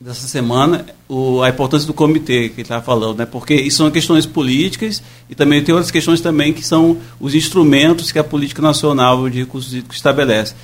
dessa 0.00 0.26
semana, 0.26 0.84
o, 1.08 1.40
a 1.42 1.48
importância 1.48 1.86
do 1.86 1.94
comitê 1.94 2.48
que 2.48 2.60
estava 2.60 2.82
falando, 2.82 3.18
né? 3.18 3.26
Porque 3.26 3.54
isso 3.54 3.78
são 3.78 3.90
questões 3.90 4.26
políticas 4.26 5.02
e 5.30 5.34
também 5.34 5.62
tem 5.62 5.74
outras 5.74 5.90
questões 5.90 6.20
também 6.20 6.52
que 6.52 6.64
são 6.64 6.98
os 7.18 7.34
instrumentos 7.34 8.12
que 8.12 8.18
a 8.18 8.24
política 8.24 8.60
nacional 8.60 9.28
de 9.30 9.38
recursos 9.38 9.72
hídricos 9.72 9.96
estabelece. 9.96 10.54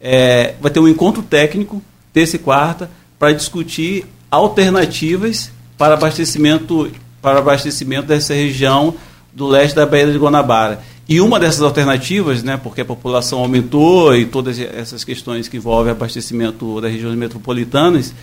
É, 0.00 0.54
vai 0.60 0.70
ter 0.70 0.80
um 0.80 0.88
encontro 0.88 1.22
técnico 1.22 1.82
terça 2.12 2.36
e 2.36 2.38
quarta 2.38 2.90
para 3.18 3.32
discutir 3.32 4.06
alternativas 4.30 5.52
para 5.76 5.94
abastecimento 5.94 6.90
para 7.22 7.38
abastecimento 7.38 8.06
dessa 8.06 8.32
região 8.32 8.94
do 9.32 9.46
leste 9.46 9.76
da 9.76 9.84
Baía 9.84 10.10
de 10.10 10.18
Guanabara. 10.18 10.80
E 11.08 11.20
uma 11.20 11.38
dessas 11.38 11.60
alternativas, 11.60 12.42
né, 12.42 12.56
porque 12.56 12.80
a 12.80 12.84
população 12.84 13.40
aumentou 13.40 14.16
e 14.16 14.24
todas 14.24 14.58
essas 14.58 15.04
questões 15.04 15.48
que 15.48 15.56
envolvem 15.56 15.92
abastecimento 15.92 16.80
das 16.80 16.92
regiões 16.92 17.16
metropolitanas, 17.16 18.14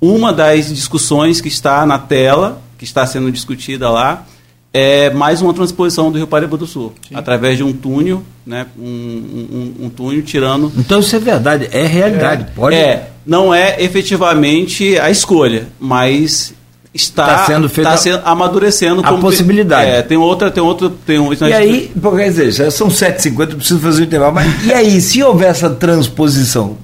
uma 0.00 0.32
das 0.32 0.68
discussões 0.68 1.40
que 1.40 1.48
está 1.48 1.84
na 1.84 1.98
tela, 1.98 2.60
que 2.78 2.84
está 2.84 3.06
sendo 3.06 3.30
discutida 3.30 3.90
lá, 3.90 4.24
é 4.72 5.10
mais 5.10 5.42
uma 5.42 5.52
transposição 5.52 6.10
do 6.10 6.18
Rio 6.18 6.26
Paraíba 6.26 6.56
do 6.56 6.66
Sul, 6.66 6.94
Sim. 7.08 7.14
através 7.14 7.56
de 7.56 7.64
um 7.64 7.72
túnel, 7.72 8.22
né, 8.46 8.66
um, 8.78 8.82
um, 8.82 9.74
um, 9.86 9.90
túnel 9.90 10.22
tirando... 10.22 10.72
Então 10.78 11.00
isso 11.00 11.14
é 11.14 11.18
verdade, 11.18 11.68
é 11.72 11.86
realidade. 11.86 12.44
É, 12.44 12.54
pode... 12.54 12.76
é, 12.76 13.10
não 13.26 13.52
é 13.52 13.82
efetivamente 13.82 14.96
a 14.98 15.10
escolha, 15.10 15.66
mas 15.78 16.54
está 16.94 17.26
tá 17.26 17.46
sendo 17.46 17.68
feito 17.68 17.88
tá 17.88 17.96
sendo, 17.96 18.22
amadurecendo 18.24 19.02
a 19.04 19.12
possibilidade. 19.14 19.90
É, 19.90 20.02
tem 20.02 20.16
outra, 20.16 20.50
tem 20.50 20.62
outro, 20.62 20.90
tem 20.90 21.18
um. 21.18 21.32
E 21.32 21.52
aí, 21.52 21.92
quer 22.16 22.30
dizer, 22.30 22.70
são 22.70 22.88
7h50, 22.88 23.56
preciso 23.56 23.80
fazer 23.80 24.02
o 24.02 24.04
intervalo, 24.04 24.34
mas 24.34 24.64
e 24.64 24.72
aí, 24.72 25.00
se 25.00 25.22
houver 25.22 25.50
essa 25.50 25.70
transposição? 25.70 26.76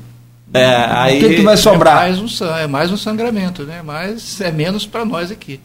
É, 0.57 0.88
aí, 0.90 1.18
o 1.18 1.28
que, 1.28 1.36
que 1.36 1.42
vai 1.42 1.57
sobrar? 1.57 1.96
É 1.96 2.11
mais, 2.11 2.18
um, 2.18 2.44
é 2.44 2.66
mais 2.66 2.90
um 2.90 2.96
sangramento, 2.96 3.62
né? 3.62 3.80
Mas 3.84 4.40
é 4.40 4.50
menos 4.50 4.86
para 4.86 5.04
nós 5.04 5.30
aqui. 5.30 5.61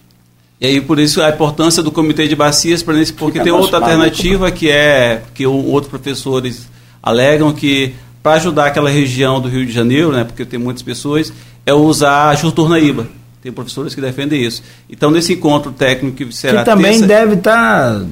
E 0.60 0.66
aí, 0.66 0.82
por 0.82 1.00
isso, 1.00 1.22
a 1.22 1.30
importância 1.30 1.82
do 1.82 1.92
comitê 1.92 2.28
de 2.28 2.36
bacias, 2.36 2.84
para 2.84 2.94
nesse, 2.94 3.14
porque 3.14 3.40
tem 3.40 3.52
outra 3.52 3.80
alternativa 3.80 4.52
que 4.52 4.70
é 4.70 5.24
que 5.34 5.46
outros 5.46 5.90
professores 5.90 6.70
alegam 7.02 7.52
que 7.52 7.96
para 8.22 8.34
ajudar 8.34 8.68
aquela 8.68 8.90
região 8.90 9.42
do 9.42 9.50
Rio 9.50 9.66
de 9.66 9.72
Janeiro, 9.72 10.12
né, 10.12 10.24
porque 10.24 10.46
tem 10.46 10.60
muitas 10.60 10.84
pessoas, 10.84 11.34
é 11.66 11.74
usar 11.74 12.30
a 12.30 12.36
Jurturnaíba 12.36 13.08
tem 13.42 13.52
professores 13.52 13.96
que 13.96 14.02
defendem 14.02 14.44
isso. 14.44 14.62
Então, 14.90 15.10
nesse 15.10 15.34
encontro 15.34 15.72
técnico 15.72 16.18
que 16.18 16.32
será 16.32 16.60
que 16.60 16.66
também 16.66 16.92
terça... 16.92 17.08
deve 17.08 17.34
estar 17.36 18.00
tá 18.00 18.06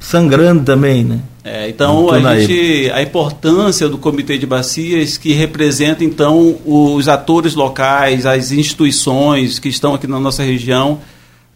sangrando 0.00 0.64
também, 0.64 1.04
né? 1.04 1.20
É, 1.48 1.68
então 1.68 2.10
a 2.10 2.40
gente 2.40 2.90
a 2.90 3.00
importância 3.00 3.88
do 3.88 3.96
comitê 3.96 4.36
de 4.36 4.44
bacias 4.44 5.16
que 5.16 5.32
representa 5.32 6.02
então 6.02 6.58
os 6.64 7.06
atores 7.06 7.54
locais, 7.54 8.26
as 8.26 8.50
instituições 8.50 9.60
que 9.60 9.68
estão 9.68 9.94
aqui 9.94 10.08
na 10.08 10.18
nossa 10.18 10.42
região 10.42 11.00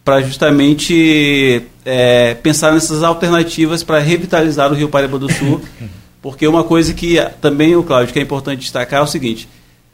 para 0.05 0.20
justamente 0.22 1.62
é, 1.84 2.34
pensar 2.34 2.72
nessas 2.72 3.03
alternativas 3.03 3.82
para 3.82 3.99
revitalizar 3.99 4.70
o 4.70 4.76
Rio 4.76 4.88
Paraíba 4.88 5.18
do 5.18 5.30
Sul, 5.32 5.61
porque 6.22 6.47
uma 6.47 6.62
coisa 6.62 6.95
que 6.95 7.16
também, 7.41 7.74
o 7.74 7.82
Cláudio, 7.82 8.12
que 8.12 8.20
é 8.20 8.22
importante 8.22 8.61
destacar 8.61 9.01
é 9.01 9.03
o 9.03 9.09
seguinte: 9.09 9.49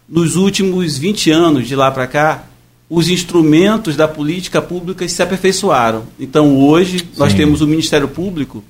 nos 0.06 0.36
últimos 0.36 0.98
20 0.98 1.30
anos 1.30 1.66
de 1.66 1.74
lá 1.74 1.90
para 1.90 2.06
cá, 2.06 2.44
os 2.88 3.08
instrumentos 3.08 3.96
da 3.96 4.06
política 4.06 4.60
pública 4.60 5.08
se 5.08 5.22
aperfeiçoaram. 5.22 6.04
Então, 6.20 6.56
hoje, 6.58 6.98
Sim. 6.98 7.06
nós 7.16 7.32
temos 7.32 7.62
o 7.62 7.66
Ministério 7.66 8.08
Público. 8.08 8.62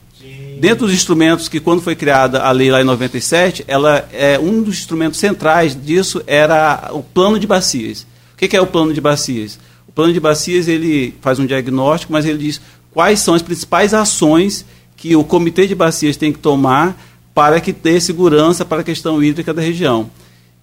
Dentro 0.58 0.86
dos 0.86 0.94
instrumentos 0.94 1.48
que, 1.48 1.60
quando 1.60 1.82
foi 1.82 1.94
criada 1.94 2.42
a 2.42 2.50
lei 2.50 2.70
lá 2.70 2.80
em 2.80 2.84
97, 2.84 3.64
ela 3.68 4.08
é 4.12 4.38
um 4.38 4.62
dos 4.62 4.78
instrumentos 4.78 5.20
centrais 5.20 5.76
disso 5.80 6.22
era 6.26 6.90
o 6.92 7.02
plano 7.02 7.38
de 7.38 7.46
bacias. 7.46 8.06
O 8.32 8.36
que 8.36 8.56
é 8.56 8.60
o 8.60 8.66
plano 8.66 8.94
de 8.94 9.00
bacias? 9.00 9.58
O 9.86 9.92
plano 9.92 10.12
de 10.12 10.20
bacias 10.20 10.66
ele 10.66 11.14
faz 11.20 11.38
um 11.38 11.46
diagnóstico, 11.46 12.12
mas 12.12 12.24
ele 12.24 12.38
diz 12.38 12.60
quais 12.90 13.20
são 13.20 13.34
as 13.34 13.42
principais 13.42 13.92
ações 13.92 14.64
que 14.96 15.14
o 15.14 15.22
comitê 15.22 15.66
de 15.66 15.74
bacias 15.74 16.16
tem 16.16 16.32
que 16.32 16.38
tomar 16.38 16.96
para 17.34 17.60
que 17.60 17.72
tenha 17.72 18.00
segurança 18.00 18.64
para 18.64 18.80
a 18.80 18.84
questão 18.84 19.22
hídrica 19.22 19.52
da 19.52 19.60
região. 19.60 20.10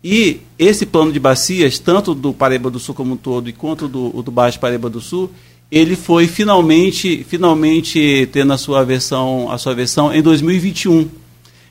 E 0.03 0.41
esse 0.57 0.85
plano 0.85 1.11
de 1.11 1.19
bacias, 1.19 1.77
tanto 1.77 2.15
do 2.15 2.33
Paraíba 2.33 2.69
do 2.69 2.79
Sul 2.79 2.95
como 2.95 3.13
um 3.13 3.17
todo, 3.17 3.47
e 3.47 3.53
quanto 3.53 3.87
do, 3.87 4.23
do 4.23 4.31
Baixo 4.31 4.59
Paraíba 4.59 4.89
do 4.89 4.99
Sul, 4.99 5.31
ele 5.71 5.95
foi 5.95 6.27
finalmente, 6.27 7.25
finalmente 7.27 8.29
tendo 8.31 8.53
a 8.53 8.57
sua 8.57 8.83
versão, 8.83 9.51
a 9.51 9.57
sua 9.57 9.73
versão 9.73 10.13
em 10.13 10.21
2021. 10.21 11.07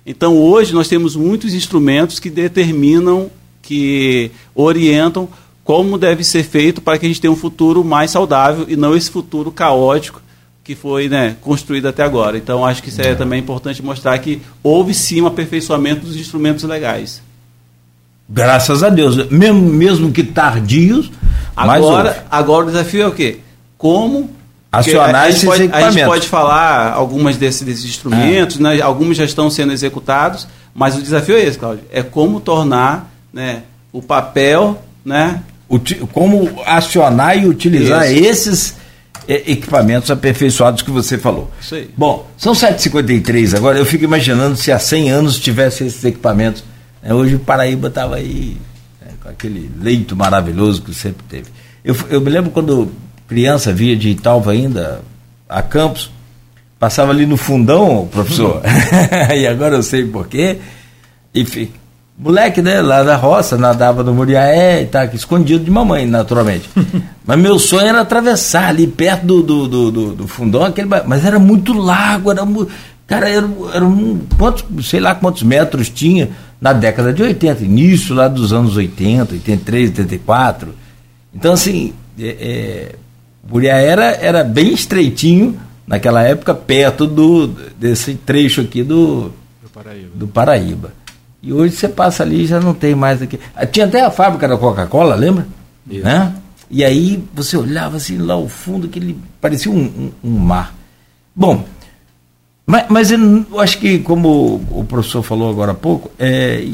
Então 0.04 0.36
hoje 0.36 0.74
nós 0.74 0.88
temos 0.88 1.14
muitos 1.14 1.54
instrumentos 1.54 2.18
que 2.18 2.28
determinam, 2.28 3.30
que 3.62 4.30
orientam 4.54 5.28
como 5.64 5.96
deve 5.96 6.24
ser 6.24 6.42
feito 6.42 6.80
para 6.80 6.98
que 6.98 7.06
a 7.06 7.08
gente 7.08 7.20
tenha 7.20 7.32
um 7.32 7.36
futuro 7.36 7.84
mais 7.84 8.10
saudável 8.10 8.66
e 8.68 8.76
não 8.76 8.96
esse 8.96 9.10
futuro 9.10 9.52
caótico 9.52 10.20
que 10.64 10.74
foi 10.74 11.08
né, 11.08 11.36
construído 11.40 11.86
até 11.86 12.02
agora. 12.02 12.36
Então 12.36 12.64
acho 12.64 12.82
que 12.82 12.88
isso 12.88 13.00
é, 13.00 13.10
é 13.10 13.14
também 13.14 13.40
importante 13.40 13.82
mostrar 13.82 14.18
que 14.18 14.40
houve 14.62 14.94
sim 14.94 15.20
um 15.20 15.26
aperfeiçoamento 15.26 16.06
dos 16.06 16.16
instrumentos 16.16 16.64
legais. 16.64 17.22
Graças 18.28 18.82
a 18.82 18.88
Deus. 18.88 19.28
Mesmo, 19.28 19.60
mesmo 19.60 20.12
que 20.12 20.22
tardios. 20.22 21.10
Agora, 21.54 22.24
agora 22.30 22.66
o 22.66 22.70
desafio 22.70 23.02
é 23.02 23.06
o 23.06 23.12
quê? 23.12 23.40
Como 23.82 24.30
acionar 24.70 25.28
esses 25.28 25.44
pode, 25.44 25.64
equipamentos. 25.64 25.96
A 25.96 25.98
gente 25.98 26.06
pode 26.06 26.28
falar 26.28 26.92
algumas 26.92 27.36
desses, 27.36 27.62
desses 27.62 27.84
instrumentos, 27.84 28.60
é. 28.60 28.62
né? 28.62 28.80
alguns 28.80 29.16
já 29.16 29.24
estão 29.24 29.50
sendo 29.50 29.72
executados, 29.72 30.46
mas 30.72 30.96
o 30.96 31.02
desafio 31.02 31.34
é 31.34 31.42
esse, 31.42 31.58
Cláudio. 31.58 31.82
É 31.90 32.00
como 32.00 32.38
tornar 32.38 33.12
né, 33.32 33.64
o 33.92 34.00
papel. 34.00 34.80
Né, 35.04 35.42
como 36.12 36.62
acionar 36.64 37.36
e 37.36 37.48
utilizar 37.48 38.08
Isso. 38.08 38.24
esses 38.24 38.76
equipamentos 39.26 40.12
aperfeiçoados 40.12 40.82
que 40.82 40.92
você 40.92 41.18
falou. 41.18 41.50
Isso 41.60 41.74
aí. 41.74 41.90
Bom, 41.96 42.28
são 42.36 42.52
7h53 42.52 43.56
agora, 43.56 43.78
eu 43.78 43.86
fico 43.86 44.04
imaginando 44.04 44.54
se 44.56 44.70
há 44.70 44.78
100 44.78 45.10
anos 45.10 45.40
tivesse 45.40 45.84
esses 45.84 46.04
equipamentos 46.04 46.62
Né? 47.02 47.12
Hoje 47.12 47.34
o 47.34 47.40
Paraíba 47.40 47.88
estava 47.88 48.16
aí 48.16 48.56
né, 49.00 49.08
com 49.20 49.28
aquele 49.28 49.68
leito 49.80 50.14
maravilhoso 50.14 50.82
que 50.82 50.94
sempre 50.94 51.24
teve. 51.28 51.50
Eu, 51.84 51.96
eu 52.10 52.20
me 52.20 52.30
lembro 52.30 52.52
quando 52.52 52.92
criança 53.32 53.72
via 53.72 53.96
de 53.96 54.10
Italva 54.10 54.52
ainda 54.52 55.00
a 55.48 55.62
Campos, 55.62 56.10
passava 56.78 57.12
ali 57.12 57.24
no 57.24 57.38
fundão, 57.38 58.06
professor, 58.12 58.60
e 59.34 59.46
agora 59.46 59.76
eu 59.76 59.82
sei 59.82 60.04
porquê, 60.04 60.58
e 61.34 61.70
moleque, 62.18 62.60
né, 62.60 62.82
lá 62.82 63.02
da 63.02 63.16
roça, 63.16 63.56
nadava 63.56 64.02
no 64.02 64.12
Muriaé 64.12 64.82
e 64.82 64.86
tá, 64.86 65.06
escondido 65.06 65.64
de 65.64 65.70
mamãe, 65.70 66.06
naturalmente. 66.06 66.68
mas 67.24 67.38
meu 67.38 67.58
sonho 67.58 67.86
era 67.86 68.02
atravessar 68.02 68.68
ali 68.68 68.86
perto 68.86 69.24
do, 69.24 69.42
do, 69.42 69.68
do, 69.68 69.90
do, 69.90 70.14
do 70.14 70.28
fundão, 70.28 70.64
aquele, 70.64 70.88
mas 71.06 71.24
era 71.24 71.38
muito 71.38 71.72
largo, 71.72 72.30
era 72.30 72.44
muito 72.44 72.70
Cara, 73.06 73.28
era, 73.28 73.48
era 73.74 73.84
um, 73.84 74.20
quantos, 74.38 74.88
sei 74.88 75.00
lá 75.00 75.14
quantos 75.14 75.42
metros 75.42 75.90
tinha 75.90 76.30
na 76.60 76.72
década 76.72 77.12
de 77.12 77.22
80, 77.22 77.64
início 77.64 78.14
lá 78.14 78.28
dos 78.28 78.52
anos 78.52 78.76
80, 78.76 79.34
83, 79.34 79.90
84. 79.90 80.74
Então, 81.34 81.52
assim, 81.52 81.92
é, 82.18 82.26
é, 82.26 82.94
Buriá 83.42 83.76
era, 83.76 84.04
era 84.04 84.44
bem 84.44 84.72
estreitinho 84.72 85.58
naquela 85.86 86.22
época, 86.22 86.54
perto 86.54 87.06
do, 87.06 87.48
desse 87.78 88.14
trecho 88.14 88.60
aqui 88.60 88.82
do, 88.82 89.32
do, 89.62 89.68
Paraíba. 89.72 90.10
do 90.14 90.28
Paraíba. 90.28 90.94
E 91.42 91.52
hoje 91.52 91.74
você 91.74 91.88
passa 91.88 92.22
ali 92.22 92.44
e 92.44 92.46
já 92.46 92.60
não 92.60 92.72
tem 92.72 92.94
mais 92.94 93.20
aqui. 93.20 93.38
Ah, 93.54 93.66
tinha 93.66 93.86
até 93.86 94.02
a 94.02 94.10
fábrica 94.10 94.46
da 94.46 94.56
Coca-Cola, 94.56 95.14
lembra? 95.16 95.46
Isso. 95.90 96.04
Né? 96.04 96.32
E 96.70 96.84
aí 96.84 97.22
você 97.34 97.56
olhava 97.56 97.96
assim 97.96 98.16
lá 98.16 98.34
ao 98.34 98.48
fundo, 98.48 98.88
que 98.88 98.98
ele 98.98 99.18
parecia 99.40 99.70
um, 99.70 99.76
um, 99.76 100.12
um 100.24 100.38
mar. 100.38 100.72
Bom, 101.34 101.64
mas, 102.64 102.86
mas 102.88 103.10
eu 103.10 103.60
acho 103.60 103.78
que, 103.78 103.98
como 103.98 104.64
o 104.70 104.84
professor 104.88 105.22
falou 105.22 105.50
agora 105.50 105.72
há 105.72 105.74
pouco, 105.74 106.10
é, 106.18 106.64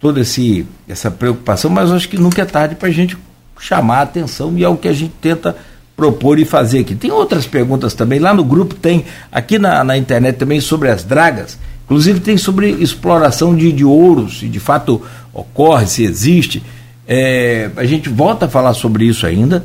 toda 0.00 0.20
esse, 0.20 0.66
essa 0.88 1.10
preocupação, 1.10 1.70
mas 1.70 1.90
eu 1.90 1.96
acho 1.96 2.08
que 2.08 2.18
nunca 2.18 2.42
é 2.42 2.44
tarde 2.44 2.74
para 2.74 2.88
a 2.88 2.92
gente 2.92 3.16
chamar 3.58 3.98
a 3.98 4.02
atenção 4.02 4.58
e 4.58 4.64
é 4.64 4.68
o 4.68 4.76
que 4.76 4.88
a 4.88 4.92
gente 4.92 5.14
tenta 5.20 5.56
propor 5.96 6.38
e 6.38 6.44
fazer 6.44 6.80
aqui. 6.80 6.94
Tem 6.94 7.10
outras 7.10 7.46
perguntas 7.46 7.94
também, 7.94 8.18
lá 8.18 8.34
no 8.34 8.44
grupo 8.44 8.74
tem, 8.74 9.04
aqui 9.30 9.58
na, 9.58 9.84
na 9.84 9.96
internet 9.96 10.36
também 10.36 10.60
sobre 10.60 10.88
as 10.88 11.04
dragas, 11.04 11.58
inclusive 11.84 12.20
tem 12.20 12.36
sobre 12.36 12.70
exploração 12.70 13.54
de, 13.54 13.72
de 13.72 13.84
ouros, 13.84 14.40
se 14.40 14.48
de 14.48 14.60
fato 14.60 15.02
ocorre, 15.32 15.86
se 15.86 16.04
existe. 16.04 16.62
É, 17.06 17.70
a 17.76 17.84
gente 17.84 18.08
volta 18.08 18.46
a 18.46 18.48
falar 18.48 18.74
sobre 18.74 19.04
isso 19.04 19.26
ainda 19.26 19.64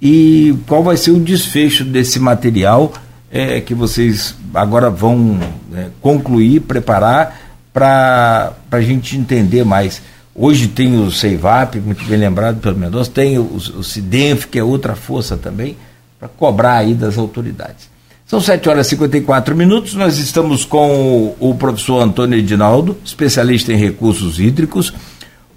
e 0.00 0.54
qual 0.66 0.82
vai 0.82 0.96
ser 0.96 1.10
o 1.10 1.20
desfecho 1.20 1.84
desse 1.84 2.18
material 2.18 2.92
é, 3.30 3.60
que 3.60 3.74
vocês 3.74 4.34
agora 4.54 4.90
vão 4.90 5.38
é, 5.74 5.86
concluir, 6.00 6.60
preparar 6.60 7.38
para 7.72 8.52
a 8.70 8.80
gente 8.80 9.16
entender 9.16 9.64
mais. 9.64 10.02
Hoje 10.34 10.68
tem 10.68 10.98
o 10.98 11.10
CEIVAP, 11.10 11.80
muito 11.80 12.04
bem 12.04 12.18
lembrado 12.18 12.60
pelo 12.60 12.76
Mendonça, 12.76 13.10
tem 13.10 13.38
o, 13.38 13.42
o 13.42 13.82
CIDENF, 13.82 14.46
que 14.46 14.58
é 14.58 14.64
outra 14.64 14.94
força 14.94 15.36
também, 15.36 15.76
para 16.18 16.28
cobrar 16.28 16.76
aí 16.76 16.94
das 16.94 17.18
autoridades. 17.18 17.90
São 18.26 18.40
7 18.40 18.68
horas 18.68 18.86
e 18.86 18.90
54 18.90 19.56
minutos, 19.56 19.94
nós 19.94 20.18
estamos 20.18 20.64
com 20.64 21.34
o, 21.40 21.50
o 21.50 21.54
professor 21.56 22.00
Antônio 22.00 22.38
Edinaldo, 22.38 22.96
especialista 23.04 23.72
em 23.72 23.76
recursos 23.76 24.38
hídricos, 24.38 24.94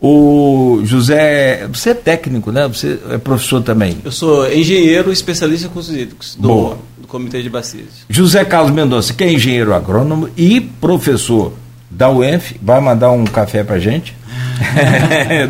o 0.05 0.82
José, 0.84 1.65
você 1.71 1.91
é 1.91 1.93
técnico, 1.93 2.51
né? 2.51 2.67
Você 2.67 2.99
é 3.09 3.17
professor 3.17 3.61
também. 3.61 3.99
Eu 4.03 4.11
sou 4.11 4.51
engenheiro 4.51 5.13
especialista 5.13 5.65
em 5.65 5.69
recursos 5.69 5.95
hídricos 5.95 6.36
do, 6.38 6.76
do 6.97 7.07
Comitê 7.07 7.41
de 7.41 7.49
Bacias. 7.49 8.03
José 8.09 8.43
Carlos 8.43 8.74
Mendonça, 8.74 9.13
que 9.13 9.24
é 9.24 9.32
engenheiro 9.32 9.74
agrônomo 9.74 10.28
e 10.36 10.59
professor 10.59 11.53
da 11.89 12.09
UENF, 12.09 12.57
vai 12.61 12.82
mandar 12.82 13.11
um 13.11 13.24
café 13.24 13.63
pra 13.63 13.80
gente. 13.80 14.13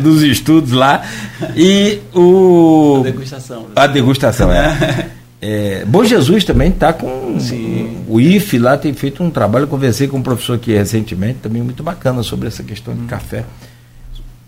Dos 0.02 0.22
estudos 0.22 0.72
lá. 0.72 1.02
E 1.56 2.00
o. 2.14 3.00
A 3.00 3.02
degustação. 3.04 3.66
A 3.76 3.86
degustação, 3.86 4.52
é. 4.52 5.08
é 5.40 5.84
Bom 5.86 6.04
Jesus 6.04 6.44
também 6.44 6.70
está 6.70 6.92
com. 6.92 7.38
Sim. 7.38 7.98
O 8.08 8.20
IFE 8.20 8.58
lá 8.58 8.76
tem 8.76 8.92
feito 8.94 9.22
um 9.22 9.30
trabalho. 9.30 9.66
Conversei 9.66 10.08
com 10.08 10.18
um 10.18 10.22
professor 10.22 10.54
aqui 10.54 10.72
recentemente, 10.72 11.40
também 11.42 11.62
muito 11.62 11.82
bacana 11.82 12.22
sobre 12.22 12.48
essa 12.48 12.62
questão 12.62 12.94
de 12.94 13.02
hum. 13.02 13.06
café 13.06 13.44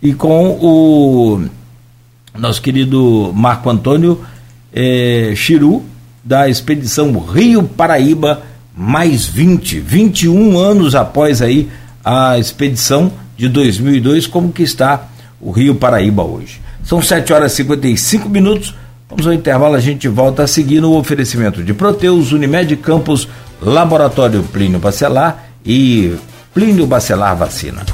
e 0.02 0.14
com 0.14 0.50
o 0.50 1.44
nosso 2.38 2.60
querido 2.60 3.32
Marco 3.34 3.68
Antônio 3.70 4.24
é, 4.72 5.32
Chiru, 5.34 5.84
da 6.22 6.48
expedição 6.48 7.18
Rio 7.18 7.64
Paraíba 7.64 8.42
mais 8.76 9.26
20, 9.26 9.80
21 9.80 10.58
anos 10.58 10.94
após 10.94 11.40
aí 11.40 11.68
a 12.04 12.38
expedição 12.38 13.10
de 13.36 13.48
2002, 13.48 14.26
como 14.26 14.52
que 14.52 14.62
está 14.62 15.08
o 15.40 15.50
Rio 15.50 15.74
Paraíba 15.74 16.22
hoje. 16.22 16.60
São 16.82 17.02
7 17.02 17.32
horas 17.32 17.52
e 17.52 17.56
55 17.56 18.28
minutos. 18.28 18.74
Vamos 19.08 19.26
ao 19.26 19.32
intervalo, 19.32 19.74
a 19.74 19.80
gente 19.80 20.08
volta 20.08 20.42
a 20.42 20.46
seguir 20.46 20.80
no 20.80 20.96
oferecimento 20.96 21.62
de 21.62 21.74
Proteus, 21.74 22.32
Unimed 22.32 22.74
Campos, 22.76 23.28
Laboratório 23.60 24.42
Plínio 24.42 24.78
Bacelar 24.78 25.48
e 25.64 26.14
Plínio 26.52 26.86
Bacelar 26.86 27.36
Vacina. 27.36 27.84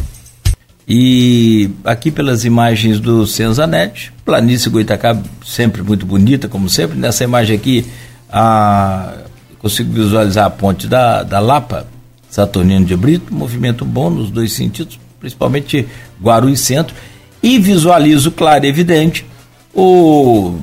E 0.87 1.71
aqui 1.85 2.11
pelas 2.11 2.45
imagens 2.45 2.99
do 2.99 3.27
Senzanet, 3.27 4.13
planície 4.25 4.69
Goitacá 4.69 5.17
sempre 5.45 5.83
muito 5.83 6.05
bonita, 6.05 6.49
como 6.49 6.69
sempre. 6.69 6.99
Nessa 6.99 7.25
imagem 7.25 7.57
aqui, 7.57 7.87
a, 8.31 9.15
consigo 9.59 9.93
visualizar 9.93 10.47
a 10.47 10.51
ponte 10.51 10.87
da, 10.87 11.23
da 11.23 11.39
Lapa, 11.39 11.87
Saturnino 12.29 12.85
de 12.85 12.97
Brito, 12.97 13.33
movimento 13.33 13.85
bom 13.85 14.11
nos 14.11 14.31
dois 14.31 14.53
sentidos, 14.53 14.99
principalmente 15.23 15.87
Guarulhos 16.21 16.61
Centro. 16.61 16.95
E 17.41 17.59
visualizo, 17.59 18.33
claro 18.33 18.67
e 18.67 18.69
evidente, 18.69 19.25
o 19.73 20.59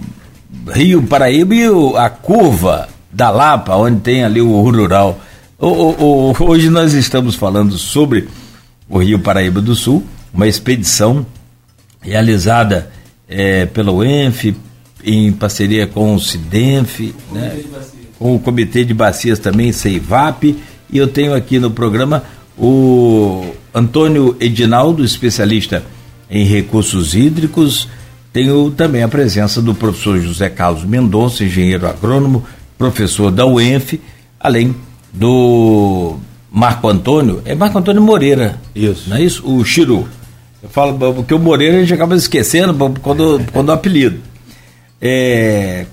Rio 0.68 1.02
Paraíba 1.04 1.56
e 1.56 1.70
o, 1.70 1.96
a 1.98 2.10
curva 2.10 2.90
da 3.12 3.30
Lapa, 3.30 3.76
onde 3.76 4.02
tem 4.02 4.24
ali 4.24 4.42
o 4.42 4.62
rural. 4.62 5.20
O, 5.58 5.68
o, 5.68 6.36
hoje 6.40 6.70
nós 6.70 6.94
estamos 6.94 7.36
falando 7.36 7.78
sobre 7.78 8.28
o 8.88 9.00
Rio 9.00 9.20
Paraíba 9.20 9.62
do 9.62 9.76
Sul, 9.76 10.04
uma 10.34 10.48
expedição 10.48 11.26
realizada 12.02 12.92
é, 13.28 13.66
pela 13.66 13.92
UENF, 13.92 14.56
em 15.04 15.32
parceria 15.32 15.88
com 15.88 16.16
o 16.16 16.20
CIDENF, 16.20 17.14
né, 17.32 17.60
com 18.18 18.36
o 18.36 18.40
Comitê 18.40 18.84
de 18.84 18.94
Bacias 18.94 19.40
também, 19.40 19.72
CEIVAP, 19.72 20.58
e 20.92 20.98
eu 20.98 21.08
tenho 21.08 21.34
aqui 21.34 21.60
no 21.60 21.72
programa 21.72 22.24
o 22.60 23.54
Antônio 23.74 24.36
Edinaldo, 24.40 25.04
especialista 25.04 25.84
em 26.30 26.46
recursos 26.46 27.16
hídricos, 27.16 27.88
tenho 28.32 28.70
também 28.72 29.02
a 29.02 29.08
presença 29.08 29.62
do 29.62 29.74
professor 29.74 30.20
José 30.20 30.50
Carlos 30.50 30.84
Mendonça, 30.84 31.44
engenheiro 31.44 31.88
agrônomo, 31.88 32.46
professor 32.78 33.32
da 33.32 33.46
UENF, 33.46 34.00
além 34.40 34.76
do 35.12 36.18
Marco 36.52 36.88
Antônio, 36.88 37.42
é 37.46 37.56
Marco 37.56 37.78
Antônio 37.78 38.02
Moreira. 38.02 38.60
Isso. 38.76 39.10
Não 39.10 39.18
é 39.18 39.24
isso? 39.24 39.44
O 39.50 39.64
Chiru. 39.64 40.08
Eu 40.62 40.70
falo, 40.70 41.14
porque 41.14 41.34
o 41.34 41.40
Moreira 41.40 41.78
a 41.78 41.80
gente 41.80 41.94
acaba 41.94 42.16
esquecendo 42.16 42.74
quando, 43.02 43.42
quando 43.52 43.70
o 43.70 43.72
apelido. 43.72 44.20
É, 45.02 45.86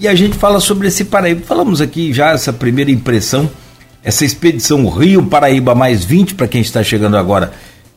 e 0.00 0.08
a 0.08 0.14
gente 0.14 0.36
fala 0.38 0.60
sobre 0.60 0.88
esse 0.88 1.04
Paraíba. 1.04 1.42
Falamos 1.44 1.80
aqui 1.82 2.10
já 2.10 2.30
essa 2.30 2.52
primeira 2.54 2.90
impressão, 2.90 3.50
essa 4.02 4.24
expedição 4.24 4.88
Rio 4.88 5.26
Paraíba 5.26 5.74
mais 5.74 6.04
20, 6.04 6.34
para 6.34 6.48
quem 6.48 6.60
está 6.60 6.82
chegando 6.82 7.16
agora, 7.16 7.52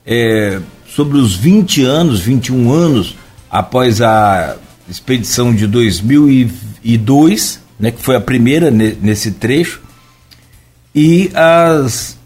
é, 0.05 0.59
sobre 0.87 1.17
os 1.17 1.35
20 1.35 1.83
anos, 1.83 2.19
21 2.19 2.71
anos 2.71 3.15
após 3.49 4.01
a 4.01 4.57
expedição 4.89 5.53
de 5.53 5.65
2002, 5.65 7.59
né, 7.79 7.91
que 7.91 8.01
foi 8.01 8.15
a 8.15 8.21
primeira 8.21 8.69
nesse 8.69 9.31
trecho 9.31 9.81
e 10.93 11.31
as 11.33 12.17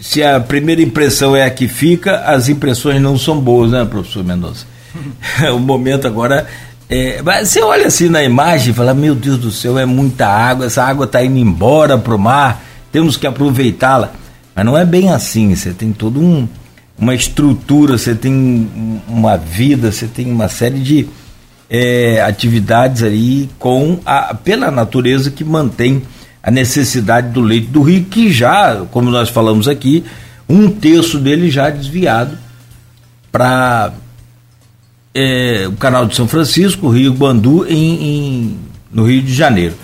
se 0.00 0.22
a 0.22 0.38
primeira 0.38 0.82
impressão 0.82 1.34
é 1.34 1.44
a 1.44 1.50
que 1.50 1.66
fica, 1.66 2.18
as 2.18 2.48
impressões 2.48 3.00
não 3.00 3.16
são 3.16 3.40
boas, 3.40 3.70
né, 3.70 3.86
professor 3.86 4.22
Mendonça? 4.22 4.66
o 5.54 5.58
momento 5.58 6.06
agora 6.06 6.46
é, 6.90 7.22
você 7.22 7.62
olha 7.62 7.86
assim 7.86 8.08
na 8.08 8.22
imagem 8.22 8.70
e 8.70 8.74
fala, 8.74 8.94
meu 8.94 9.14
Deus 9.14 9.38
do 9.38 9.50
céu, 9.50 9.78
é 9.78 9.84
muita 9.84 10.26
água, 10.26 10.66
essa 10.66 10.82
água 10.82 11.04
está 11.04 11.22
indo 11.22 11.38
embora 11.38 11.98
para 11.98 12.14
o 12.14 12.18
mar, 12.18 12.62
temos 12.98 13.16
que 13.16 13.28
aproveitá-la. 13.28 14.12
Mas 14.54 14.64
não 14.66 14.76
é 14.76 14.84
bem 14.84 15.10
assim, 15.10 15.54
você 15.54 15.72
tem 15.72 15.92
toda 15.92 16.18
um, 16.18 16.48
uma 16.98 17.14
estrutura, 17.14 17.96
você 17.96 18.12
tem 18.12 18.68
uma 19.06 19.36
vida, 19.36 19.92
você 19.92 20.08
tem 20.08 20.28
uma 20.32 20.48
série 20.48 20.80
de 20.80 21.08
é, 21.70 22.20
atividades 22.22 23.04
aí 23.04 23.48
com 23.56 24.00
a, 24.04 24.34
pela 24.34 24.68
natureza 24.68 25.30
que 25.30 25.44
mantém 25.44 26.02
a 26.42 26.50
necessidade 26.50 27.28
do 27.30 27.40
leito 27.40 27.68
do 27.68 27.82
rio, 27.82 28.04
que 28.04 28.32
já, 28.32 28.84
como 28.90 29.10
nós 29.10 29.28
falamos 29.28 29.68
aqui, 29.68 30.04
um 30.48 30.68
terço 30.68 31.20
dele 31.20 31.50
já 31.50 31.70
desviado 31.70 32.36
para 33.30 33.92
é, 35.14 35.68
o 35.68 35.72
canal 35.74 36.04
de 36.04 36.16
São 36.16 36.26
Francisco, 36.26 36.88
Rio 36.88 37.14
Bandu, 37.14 37.64
em, 37.64 37.74
em, 38.02 38.58
no 38.90 39.04
Rio 39.04 39.22
de 39.22 39.32
Janeiro. 39.32 39.74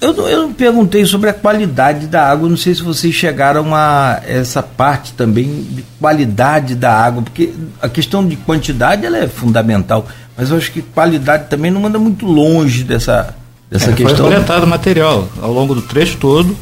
Eu, 0.00 0.14
eu, 0.14 0.28
eu, 0.28 0.48
perguntei 0.50 1.04
sobre 1.04 1.30
a 1.30 1.32
qualidade 1.32 2.06
da 2.06 2.30
água, 2.30 2.48
não 2.48 2.56
sei 2.56 2.74
se 2.74 2.82
vocês 2.82 3.14
chegaram 3.14 3.74
a 3.74 4.20
essa 4.26 4.62
parte 4.62 5.12
também 5.12 5.66
de 5.70 5.84
qualidade 5.98 6.74
da 6.74 6.92
água, 6.92 7.22
porque 7.22 7.52
a 7.80 7.88
questão 7.88 8.26
de 8.26 8.36
quantidade 8.36 9.04
ela 9.04 9.18
é 9.18 9.28
fundamental, 9.28 10.06
mas 10.36 10.50
eu 10.50 10.56
acho 10.56 10.70
que 10.72 10.82
qualidade 10.82 11.48
também 11.48 11.70
não 11.70 11.86
anda 11.86 11.98
muito 11.98 12.26
longe 12.26 12.84
dessa, 12.84 13.34
dessa 13.70 13.90
é, 13.90 13.94
questão. 13.94 14.26
Foi 14.26 14.34
coletado 14.34 14.66
material 14.66 15.28
ao 15.40 15.52
longo 15.52 15.74
do 15.74 15.82
trecho 15.82 16.16
todo, 16.18 16.56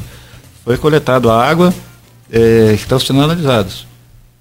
foi 0.63 0.77
coletado 0.77 1.29
a 1.29 1.43
água 1.43 1.73
é, 2.31 2.73
que 2.75 2.81
estão 2.81 2.99
sendo 2.99 3.21
analisados. 3.21 3.85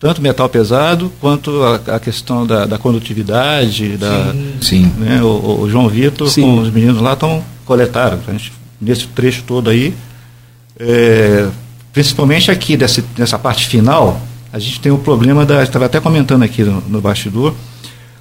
Tanto 0.00 0.22
metal 0.22 0.48
pesado 0.48 1.12
quanto 1.20 1.62
a, 1.62 1.96
a 1.96 2.00
questão 2.00 2.46
da, 2.46 2.64
da, 2.64 2.78
condutividade. 2.78 3.98
Da, 3.98 4.34
sim. 4.62 4.90
Né, 4.96 5.22
o, 5.22 5.60
o, 5.60 5.70
João 5.70 5.90
Vitor 5.90 6.26
sim. 6.30 6.40
com 6.40 6.58
os 6.60 6.70
meninos 6.70 7.02
lá 7.02 7.12
estão 7.12 7.44
coletaram. 7.70 8.18
Gente, 8.28 8.52
nesse 8.80 9.06
trecho 9.06 9.44
todo 9.46 9.70
aí, 9.70 9.94
é, 10.76 11.46
principalmente 11.92 12.50
aqui 12.50 12.76
dessa, 12.76 13.04
nessa 13.16 13.38
parte 13.38 13.68
final, 13.68 14.20
a 14.52 14.58
gente 14.58 14.80
tem 14.80 14.90
o 14.90 14.98
problema 14.98 15.46
da. 15.46 15.62
Estava 15.62 15.86
até 15.86 16.00
comentando 16.00 16.42
aqui 16.42 16.64
no, 16.64 16.80
no 16.88 17.00
bastidor, 17.00 17.54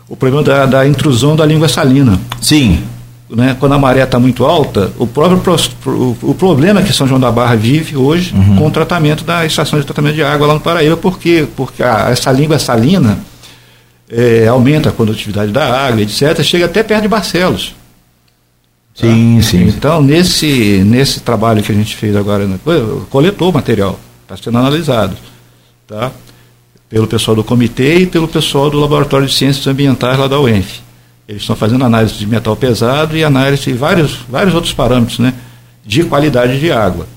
o 0.08 0.16
problema 0.16 0.43
da, 0.43 0.68
da 0.68 0.88
intrusão 0.88 1.36
da 1.36 1.47
língua 1.47 1.68
salina. 1.68 2.20
Sim 2.39 2.84
né, 3.28 3.56
quando 3.60 3.74
a 3.74 3.78
maré 3.78 4.04
está 4.04 4.20
muito 4.20 4.43
alta, 4.43 4.91
o 4.97 5.06
próprio 5.06 5.39
o, 5.86 6.18
o, 6.24 6.34
problema 6.34 6.82
que 6.82 6.91
São 6.91 7.08
João 7.08 7.20
da 7.20 7.32
Barra 7.32 7.56
vive 7.56 7.95
hoje 7.95 8.34
uhum. 8.34 8.56
com 8.56 8.68
o 8.68 8.72
tratamento 8.72 9.24
da 9.24 9.45
estação 9.45 9.80
de 9.80 9.86
tratamento 9.86 10.16
de 10.16 10.24
água 10.24 10.47
lá 10.47 10.56
no 10.56 10.60
Paraíba, 10.60 10.97
porque, 10.97 11.47
porque 11.56 11.84
a, 11.84 12.10
essa 12.10 12.32
língua 12.32 12.58
salina 12.58 13.20
é, 14.10 14.47
aumenta 14.47 14.89
a 14.89 14.91
condutividade 14.91 15.52
da 15.52 15.64
água, 15.64 16.02
etc., 16.02 16.41
chega 16.41 16.66
até 16.66 16.82
perto 16.82 17.04
de 17.04 17.08
Barcelos. 17.08 17.76
Sim, 19.00 19.38
tá? 19.38 19.43
sim. 19.43 19.64
Então, 19.68 20.02
nesse, 20.02 20.84
nesse 20.86 21.22
trabalho 21.22 21.64
que 21.64 21.72
a 21.72 21.76
gente 21.76 21.95
fez 21.95 22.16
agora, 22.16 22.45
né, 22.45 22.60
coletou 23.10 23.50
o 23.50 23.54
material, 23.54 24.00
está 24.24 24.36
sendo 24.36 24.58
analisado. 24.58 25.16
Tá? 25.88 26.12
Pelo 26.89 27.08
pessoal 27.08 27.36
do 27.36 27.43
comitê 27.43 28.00
e 28.00 28.06
pelo 28.06 28.28
pessoal 28.28 28.70
do 28.70 28.80
Laboratório 28.80 29.28
de 29.28 29.34
Ciências 29.34 29.66
Ambientais 29.68 30.18
lá 30.18 30.28
da 30.28 30.39
UENF. 30.39 30.82
Eles 31.28 31.43
estão 31.43 31.56
fazendo 31.56 31.86
análise 31.86 32.16
de 32.16 32.26
metal 32.26 32.56
pesado 32.56 33.16
e 33.16 33.24
análise 33.24 33.64
de 33.64 33.74
vários, 33.74 34.18
vários 34.28 34.54
outros 34.54 34.74
parâmetros 34.74 35.20
né, 35.20 35.34
de 35.86 36.04
qualidade 36.04 36.60
de 36.60 36.72
água. 36.72 37.08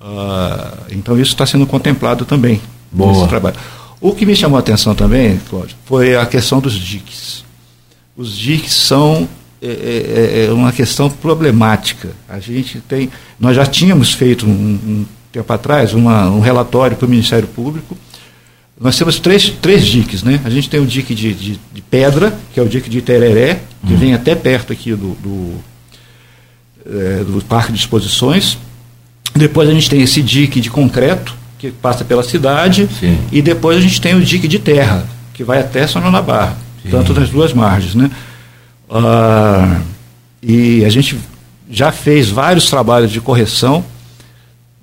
Uh, 0.00 0.78
então 0.90 1.18
isso 1.18 1.32
está 1.32 1.44
sendo 1.44 1.66
contemplado 1.66 2.24
também 2.24 2.60
Boa. 2.90 3.12
nesse 3.12 3.28
trabalho. 3.28 3.56
O 4.00 4.14
que 4.14 4.24
me 4.24 4.34
chamou 4.34 4.56
a 4.56 4.60
atenção 4.60 4.94
também, 4.94 5.40
Cláudio, 5.48 5.76
foi 5.84 6.16
a 6.16 6.24
questão 6.24 6.60
dos 6.60 6.74
diques. 6.74 7.44
Os 8.16 8.36
diques 8.36 8.72
são 8.72 9.28
é, 9.62 10.44
é, 10.44 10.46
é, 10.46 10.52
uma 10.52 10.72
questão 10.72 11.08
problemática. 11.08 12.10
A 12.28 12.40
gente 12.40 12.80
tem, 12.80 13.10
nós 13.38 13.54
já 13.56 13.64
tínhamos 13.64 14.12
feito 14.12 14.46
um, 14.46 14.50
um 14.50 15.06
tempo 15.30 15.52
atrás 15.52 15.94
uma, 15.94 16.28
um 16.28 16.40
relatório 16.40 16.96
para 16.96 17.06
o 17.06 17.08
Ministério 17.08 17.48
Público 17.48 17.96
nós 18.82 18.98
temos 18.98 19.20
três, 19.20 19.48
três 19.48 19.86
diques, 19.86 20.24
né? 20.24 20.40
A 20.44 20.50
gente 20.50 20.68
tem 20.68 20.80
o 20.80 20.86
dique 20.86 21.14
de, 21.14 21.32
de, 21.32 21.60
de 21.72 21.82
pedra, 21.82 22.36
que 22.52 22.58
é 22.58 22.62
o 22.62 22.68
dique 22.68 22.90
de 22.90 23.00
Tereré, 23.00 23.60
que 23.86 23.92
uhum. 23.92 23.98
vem 23.98 24.14
até 24.14 24.34
perto 24.34 24.72
aqui 24.72 24.90
do, 24.90 25.14
do, 25.14 25.54
é, 26.84 27.22
do 27.22 27.44
Parque 27.44 27.70
de 27.70 27.78
Exposições. 27.78 28.58
Depois 29.34 29.68
a 29.68 29.72
gente 29.72 29.88
tem 29.88 30.02
esse 30.02 30.20
dique 30.20 30.60
de 30.60 30.68
concreto, 30.68 31.32
que 31.60 31.70
passa 31.70 32.04
pela 32.04 32.24
cidade. 32.24 32.88
Sim. 32.98 33.16
E 33.30 33.40
depois 33.40 33.78
a 33.78 33.80
gente 33.80 34.00
tem 34.00 34.16
o 34.16 34.20
dique 34.20 34.48
de 34.48 34.58
terra, 34.58 35.06
que 35.32 35.44
vai 35.44 35.60
até 35.60 35.86
São 35.86 36.02
João 36.02 36.12
da 36.12 36.20
Barra, 36.20 36.56
Sim. 36.82 36.90
tanto 36.90 37.14
nas 37.14 37.30
duas 37.30 37.52
margens, 37.52 37.94
né? 37.94 38.10
Ah, 38.92 39.80
e 40.42 40.84
a 40.84 40.90
gente 40.90 41.18
já 41.70 41.90
fez 41.90 42.28
vários 42.28 42.68
trabalhos 42.68 43.10
de 43.10 43.20
correção 43.20 43.84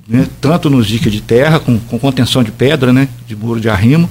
né, 0.10 0.28
tanto 0.42 0.70
nos 0.72 0.88
diques 0.88 1.12
de 1.12 1.22
terra, 1.22 1.60
com, 1.60 1.78
com, 1.78 2.00
contenção 2.00 2.44
de 2.44 2.52
pedra, 2.52 2.92
né, 2.92 3.08
de 3.28 3.36
muro 3.36 3.62
de 3.62 3.70
arrimo, 3.70 4.10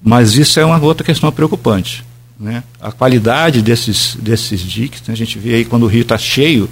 mas 0.00 0.36
isso 0.36 0.60
é 0.60 0.64
uma 0.64 0.80
outra 0.80 1.04
questão 1.04 1.32
preocupante. 1.32 2.04
Né? 2.38 2.62
A 2.80 2.92
qualidade 2.92 3.60
desses, 3.60 4.16
desses 4.20 4.60
diques, 4.60 5.02
né, 5.08 5.12
a 5.12 5.16
gente 5.16 5.36
vê 5.36 5.56
aí 5.56 5.64
quando 5.64 5.82
o 5.82 5.88
rio 5.88 6.02
está 6.02 6.16
cheio, 6.16 6.70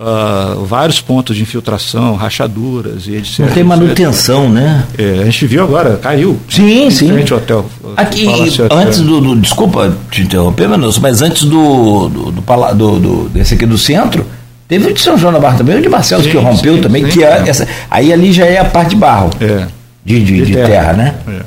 uh, 0.00 0.64
vários 0.64 1.00
pontos 1.00 1.36
de 1.36 1.42
infiltração, 1.42 2.16
rachaduras 2.16 3.06
e 3.06 3.16
etc. 3.16 3.40
Não 3.40 3.48
tem 3.48 3.62
manutenção, 3.62 4.48
né? 4.48 4.84
É, 4.98 5.20
a 5.20 5.24
gente 5.26 5.46
viu 5.46 5.62
agora, 5.62 5.96
caiu. 5.98 6.40
Sim, 6.48 6.90
sim. 6.90 7.12
Frente 7.12 7.32
ao 7.32 7.38
hotel. 7.38 7.70
Aqui, 7.96 8.26
antes 8.70 9.00
do, 9.00 9.20
do, 9.20 9.36
Desculpa 9.36 9.94
te 10.10 10.22
interromper, 10.22 10.68
Manoso, 10.68 11.00
mas 11.00 11.20
antes 11.22 11.44
do, 11.44 12.08
do, 12.08 12.32
do, 12.32 12.74
do, 12.74 12.98
do 12.98 13.28
desse 13.28 13.54
aqui 13.54 13.66
do 13.66 13.78
centro 13.78 14.24
Teve 14.70 14.86
o 14.86 14.94
de 14.94 15.00
São 15.00 15.18
João 15.18 15.32
da 15.32 15.40
Barra 15.40 15.58
também, 15.58 15.76
o 15.76 15.82
de 15.82 15.88
Marcelo 15.88 16.22
sim, 16.22 16.30
que 16.30 16.36
rompeu 16.36 16.76
sim, 16.76 16.80
também, 16.80 17.04
sim, 17.04 17.10
que 17.10 17.24
é, 17.24 17.42
essa, 17.44 17.66
aí 17.90 18.12
ali 18.12 18.32
já 18.32 18.46
é 18.46 18.58
a 18.58 18.64
parte 18.64 18.90
de 18.90 18.96
barro, 18.96 19.28
é. 19.40 19.66
de, 20.04 20.20
de, 20.20 20.24
de, 20.24 20.44
de 20.44 20.52
terra. 20.52 20.68
terra. 20.68 20.92
né? 20.92 21.14
É. 21.26 21.40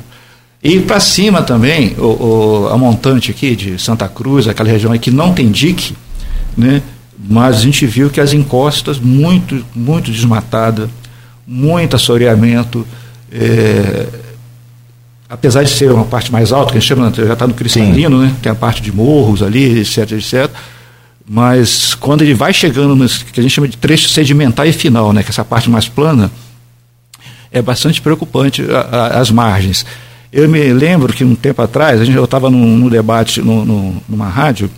E 0.62 0.80
para 0.80 1.00
cima 1.00 1.40
também, 1.40 1.94
o, 1.96 2.02
o, 2.02 2.68
a 2.70 2.76
montante 2.76 3.30
aqui 3.30 3.56
de 3.56 3.82
Santa 3.82 4.06
Cruz, 4.08 4.46
aquela 4.46 4.68
região 4.68 4.92
aí 4.92 4.98
que 4.98 5.10
não 5.10 5.32
tem 5.32 5.50
dique, 5.50 5.96
né? 6.54 6.82
Mas 7.18 7.56
a 7.56 7.60
gente 7.60 7.86
viu 7.86 8.10
que 8.10 8.20
as 8.20 8.32
encostas 8.32 8.98
muito, 8.98 9.64
muito 9.74 10.10
desmatada, 10.10 10.90
muito 11.46 11.96
assoreamento, 11.96 12.86
é, 13.30 14.06
apesar 15.28 15.62
de 15.62 15.70
ser 15.70 15.90
uma 15.90 16.04
parte 16.04 16.30
mais 16.32 16.52
alta, 16.52 16.72
que 16.72 16.78
a 16.78 16.80
gente 16.80 16.88
chama, 16.88 17.12
já 17.14 17.32
está 17.32 17.46
no 17.46 17.54
cristalino, 17.54 18.20
né? 18.20 18.34
tem 18.42 18.50
a 18.50 18.54
parte 18.54 18.80
de 18.82 18.92
morros 18.92 19.42
ali, 19.42 19.80
etc, 19.80 20.12
etc, 20.12 20.50
mas 21.28 21.94
quando 21.94 22.22
ele 22.22 22.34
vai 22.34 22.52
chegando 22.52 22.94
no 22.94 23.08
que 23.08 23.40
a 23.40 23.42
gente 23.42 23.52
chama 23.52 23.68
de 23.68 23.76
trecho 23.76 24.08
sedimentar 24.08 24.66
e 24.66 24.72
final, 24.72 25.12
né, 25.12 25.22
que 25.22 25.28
é 25.28 25.30
essa 25.30 25.44
parte 25.44 25.70
mais 25.70 25.88
plana, 25.88 26.30
é 27.50 27.62
bastante 27.62 28.00
preocupante 28.00 28.62
a, 28.70 28.80
a, 28.80 29.20
as 29.20 29.30
margens. 29.30 29.86
Eu 30.32 30.48
me 30.48 30.72
lembro 30.72 31.12
que 31.12 31.24
um 31.24 31.34
tempo 31.34 31.62
atrás, 31.62 32.00
a 32.00 32.04
gente, 32.04 32.16
eu 32.16 32.24
estava 32.24 32.50
num, 32.50 32.76
num, 32.76 32.88
debate 32.88 33.40
no, 33.40 33.64
no, 33.64 34.02
numa 34.08 34.28
rádio, 34.28 34.68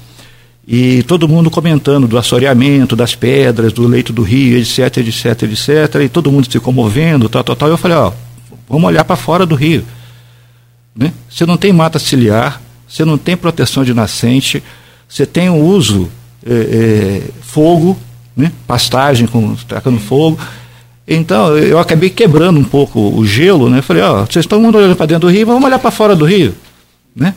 e 0.66 1.04
todo 1.04 1.28
mundo 1.28 1.48
comentando 1.48 2.08
do 2.08 2.18
assoreamento, 2.18 2.96
das 2.96 3.14
pedras, 3.14 3.72
do 3.72 3.86
leito 3.86 4.12
do 4.12 4.22
rio, 4.22 4.58
etc, 4.58 4.96
etc, 4.98 5.42
etc, 5.44 6.02
e 6.02 6.08
todo 6.08 6.32
mundo 6.32 6.50
se 6.50 6.58
comovendo, 6.58 7.28
tal, 7.28 7.44
tal, 7.44 7.54
tal. 7.54 7.68
Eu 7.68 7.78
falei, 7.78 7.96
ó, 7.96 8.12
vamos 8.68 8.84
olhar 8.88 9.04
para 9.04 9.14
fora 9.14 9.46
do 9.46 9.54
rio. 9.54 9.84
Né? 10.94 11.12
Você 11.30 11.46
não 11.46 11.56
tem 11.56 11.72
mata 11.72 12.00
ciliar, 12.00 12.60
você 12.88 13.04
não 13.04 13.16
tem 13.16 13.36
proteção 13.36 13.84
de 13.84 13.94
nascente, 13.94 14.60
você 15.08 15.24
tem 15.24 15.48
o 15.48 15.56
uso 15.56 16.10
é, 16.44 16.52
é, 16.52 17.22
fogo, 17.42 17.96
né? 18.36 18.50
pastagem 18.66 19.28
com 19.28 19.54
tacando 19.68 20.00
fogo. 20.00 20.36
Então 21.06 21.56
eu 21.56 21.78
acabei 21.78 22.10
quebrando 22.10 22.58
um 22.58 22.64
pouco 22.64 22.98
o 22.98 23.24
gelo, 23.24 23.70
né? 23.70 23.80
Falei, 23.80 24.02
ó, 24.02 24.24
vocês 24.24 24.44
estão 24.44 24.60
olhando 24.60 24.96
para 24.96 25.06
dentro 25.06 25.28
do 25.28 25.32
rio, 25.32 25.46
vamos 25.46 25.64
olhar 25.64 25.78
para 25.78 25.92
fora 25.92 26.16
do 26.16 26.24
rio, 26.24 26.52
né? 27.14 27.32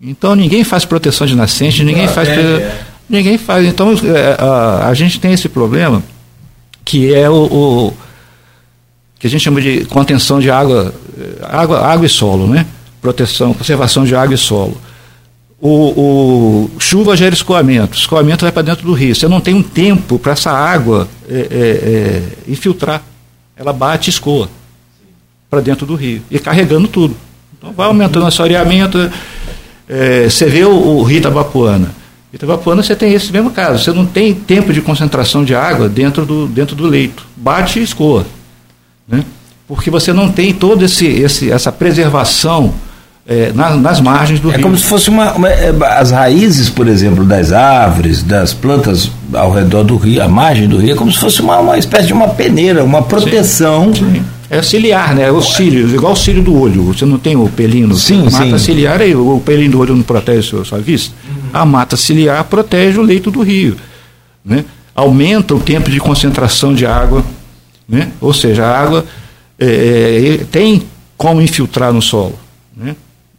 Então 0.00 0.34
ninguém 0.34 0.62
faz 0.64 0.84
proteção 0.84 1.26
de 1.26 1.34
nascente, 1.34 1.82
ninguém 1.82 2.06
faz, 2.08 2.28
é. 2.28 2.84
ninguém 3.08 3.38
faz. 3.38 3.66
Então 3.66 3.92
é, 3.92 4.36
a, 4.38 4.88
a, 4.88 4.94
gente 4.94 5.18
tem 5.18 5.32
esse 5.32 5.48
problema 5.48 6.02
que 6.84 7.12
é 7.14 7.28
o, 7.28 7.34
o, 7.34 7.94
que 9.18 9.26
a 9.26 9.30
gente 9.30 9.42
chama 9.42 9.60
de 9.60 9.84
contenção 9.86 10.38
de 10.38 10.50
água, 10.50 10.94
água, 11.42 11.80
água 11.80 12.06
e 12.06 12.08
solo, 12.08 12.46
né? 12.46 12.66
Proteção, 13.00 13.54
conservação 13.54 14.04
de 14.04 14.14
água 14.14 14.34
e 14.34 14.38
solo 14.38 14.76
o, 15.60 16.70
o, 16.76 16.80
chuva 16.80 17.16
gera 17.16 17.34
escoamento, 17.34 17.96
escoamento 17.96 18.44
vai 18.44 18.52
para 18.52 18.62
dentro 18.62 18.86
do 18.86 18.92
rio. 18.92 19.14
Você 19.14 19.26
não 19.26 19.40
tem 19.40 19.54
um 19.54 19.62
tempo 19.62 20.18
para 20.18 20.32
essa 20.32 20.50
água 20.50 21.08
é, 21.28 21.34
é, 21.34 21.40
é, 21.40 22.22
infiltrar. 22.50 23.02
Ela 23.56 23.72
bate 23.72 24.10
e 24.10 24.12
escoa 24.12 24.50
para 25.48 25.60
dentro 25.60 25.86
do 25.86 25.94
rio 25.94 26.22
e 26.30 26.38
carregando 26.38 26.88
tudo. 26.88 27.16
Então 27.56 27.72
vai 27.72 27.86
aumentando 27.86 28.24
o 28.24 28.28
assoreamento. 28.28 28.98
É, 29.88 30.28
você 30.28 30.46
vê 30.46 30.64
o, 30.64 30.70
o 30.70 31.02
rio 31.02 31.18
Itabapuana. 31.18 31.90
Itabapuana 32.32 32.82
você 32.82 32.94
tem 32.94 33.12
esse 33.12 33.32
mesmo 33.32 33.50
caso. 33.50 33.82
Você 33.82 33.92
não 33.92 34.04
tem 34.04 34.34
tempo 34.34 34.72
de 34.72 34.80
concentração 34.80 35.44
de 35.44 35.54
água 35.54 35.88
dentro 35.88 36.26
do, 36.26 36.46
dentro 36.46 36.74
do 36.74 36.86
leito. 36.86 37.26
Bate 37.36 37.78
e 37.78 37.82
escoa. 37.82 38.26
Né? 39.08 39.24
Porque 39.66 39.90
você 39.90 40.12
não 40.12 40.30
tem 40.30 40.52
toda 40.52 40.84
esse, 40.84 41.06
esse, 41.06 41.50
essa 41.50 41.72
preservação 41.72 42.74
é, 43.26 43.50
nas, 43.52 43.80
nas, 43.80 44.00
margens 44.00 44.38
do 44.38 44.48
é 44.48 44.52
rio. 44.52 44.60
É 44.60 44.62
como 44.62 44.76
se 44.76 44.84
fosse 44.84 45.08
uma, 45.08 45.32
uma, 45.32 45.48
é, 45.48 45.74
as 45.98 46.10
raízes, 46.10 46.68
por 46.68 46.86
exemplo, 46.86 47.24
das 47.24 47.52
árvores, 47.52 48.22
das 48.22 48.54
plantas 48.54 49.10
ao 49.32 49.52
redor 49.52 49.82
do 49.82 49.96
rio, 49.96 50.22
a 50.22 50.28
margem 50.28 50.68
do 50.68 50.76
rio, 50.76 50.92
é 50.92 50.96
como 50.96 51.10
se 51.10 51.18
fosse 51.18 51.40
uma, 51.40 51.58
uma 51.58 51.76
espécie 51.78 52.06
de 52.06 52.12
uma 52.12 52.28
peneira, 52.28 52.84
uma 52.84 53.02
proteção. 53.02 53.92
Sim, 53.94 54.12
sim. 54.14 54.24
É 54.48 54.62
ciliar, 54.62 55.14
né? 55.14 55.30
O 55.30 55.42
cílio, 55.42 55.88
igual 55.88 56.12
o 56.12 56.16
cílio 56.16 56.42
do 56.42 56.54
olho. 56.58 56.84
Você 56.84 57.04
não 57.04 57.18
tem 57.18 57.36
o 57.36 57.48
pelinho. 57.48 57.94
Sim, 57.94 58.24
mata 58.30 58.58
sim. 58.58 58.58
ciliar, 58.58 59.00
aí, 59.00 59.14
o 59.14 59.40
pelinho 59.44 59.72
do 59.72 59.80
olho 59.80 59.96
não 59.96 60.02
protege 60.02 60.38
a 60.38 60.42
sua, 60.42 60.64
sua 60.64 60.78
vista. 60.78 61.14
Uhum. 61.28 61.50
A 61.52 61.66
mata 61.66 61.96
ciliar 61.96 62.44
protege 62.44 62.98
o 62.98 63.02
leito 63.02 63.30
do 63.30 63.42
rio. 63.42 63.76
Né? 64.44 64.64
Aumenta 64.94 65.54
o 65.54 65.60
tempo 65.60 65.90
de 65.90 65.98
concentração 65.98 66.74
de 66.74 66.86
água. 66.86 67.24
Né? 67.88 68.10
Ou 68.20 68.32
seja, 68.32 68.64
a 68.64 68.80
água 68.80 69.04
é, 69.58 70.38
é 70.40 70.44
tem 70.44 70.82
como 71.16 71.40
infiltrar 71.40 71.92
no 71.92 72.02
solo. 72.02 72.38
Né? 72.76 72.94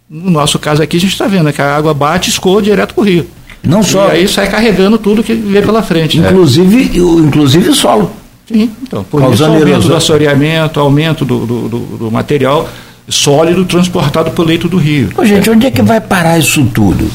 No 0.10 0.32
nosso 0.32 0.58
caso 0.60 0.82
aqui, 0.82 0.98
a 0.98 1.00
gente 1.00 1.12
está 1.12 1.28
vendo 1.28 1.52
que 1.52 1.62
a 1.62 1.76
água 1.76 1.94
bate 1.94 2.30
e 2.30 2.34
escoa 2.34 2.62
direto 2.62 2.94
para 2.94 3.02
o 3.02 3.06
rio. 3.06 3.28
Não 3.64 3.84
só. 3.84 4.10
E 4.10 4.12
aí 4.12 4.28
sai 4.28 4.50
carregando 4.50 4.98
tudo 4.98 5.24
que 5.24 5.34
vê 5.34 5.62
pela 5.62 5.84
frente. 5.84 6.18
Inclusive, 6.18 6.92
é. 6.94 6.98
inclusive 6.98 7.70
o 7.70 7.76
solo. 7.76 8.12
Sim, 8.48 8.72
então, 8.82 9.04
por 9.04 9.20
Causando 9.20 9.56
isso, 9.56 9.66
aumento 9.66 9.88
do 9.88 9.96
assoreamento, 9.96 10.80
aumento 10.80 11.26
do, 11.26 11.46
do, 11.46 11.68
do, 11.68 11.80
do, 11.80 12.12
material 12.12 12.68
sólido 13.10 13.66
transportado 13.66 14.32
por 14.32 14.46
leito 14.46 14.70
do 14.70 14.78
rio. 14.78 15.10
Ô, 15.18 15.26
gente, 15.26 15.50
onde 15.50 15.68
é 15.68 15.72
que 15.72 15.82
vai 15.82 16.00
parar 16.00 16.38
isso 16.38 16.66
tudo? 16.74 17.10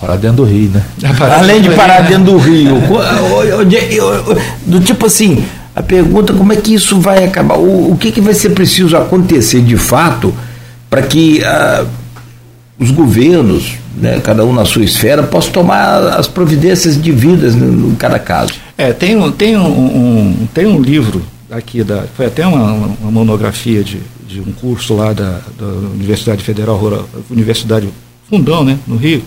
Parar 0.00 0.16
dentro 0.16 0.38
do 0.38 0.44
rio, 0.44 0.70
né? 0.70 0.82
Além 1.38 1.60
de 1.60 1.70
parar 1.70 2.02
né? 2.02 2.08
dentro 2.10 2.32
do 2.32 2.38
rio. 2.38 2.76
do 4.66 4.80
tipo 4.80 5.04
assim, 5.04 5.44
a 5.76 5.82
pergunta 5.82 6.32
como 6.32 6.52
é 6.52 6.56
que 6.56 6.74
isso 6.74 6.98
vai 6.98 7.24
acabar? 7.24 7.58
O, 7.58 7.92
o 7.92 7.96
que, 7.98 8.10
que 8.10 8.20
vai 8.20 8.32
ser 8.32 8.50
preciso 8.50 8.96
acontecer 8.96 9.60
de 9.60 9.76
fato 9.76 10.34
para 10.88 11.02
que 11.02 11.42
uh, 11.42 11.86
os 12.78 12.90
governos, 12.90 13.74
né, 13.96 14.18
cada 14.22 14.44
um 14.44 14.52
na 14.52 14.64
sua 14.64 14.82
esfera, 14.82 15.22
possam 15.22 15.52
tomar 15.52 16.18
as 16.18 16.26
providências 16.26 16.96
devidas 16.96 17.54
em 17.54 17.94
cada 17.98 18.18
caso? 18.18 18.63
É, 18.76 18.92
tem, 18.92 19.16
um, 19.16 19.30
tem, 19.30 19.56
um, 19.56 19.66
um, 19.66 20.48
tem 20.52 20.66
um 20.66 20.80
livro 20.80 21.24
aqui, 21.50 21.84
da, 21.84 22.04
foi 22.16 22.26
até 22.26 22.46
uma, 22.46 22.72
uma 22.72 23.10
monografia 23.10 23.84
de, 23.84 24.00
de 24.26 24.40
um 24.40 24.52
curso 24.52 24.94
lá 24.94 25.12
da, 25.12 25.40
da 25.58 25.66
Universidade 25.66 26.42
Federal 26.42 26.76
Rural, 26.76 27.08
Universidade 27.30 27.88
Fundão, 28.28 28.64
né, 28.64 28.78
no 28.86 28.96
Rio, 28.96 29.22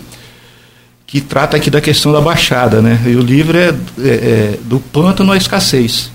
que 1.06 1.20
trata 1.20 1.56
aqui 1.56 1.70
da 1.70 1.80
questão 1.80 2.12
da 2.12 2.20
baixada, 2.20 2.82
né? 2.82 3.00
E 3.06 3.16
o 3.16 3.22
livro 3.22 3.56
é, 3.56 3.74
é, 3.98 4.08
é 4.08 4.58
do 4.64 4.78
pântano 4.78 5.32
à 5.32 5.38
escassez. 5.38 6.10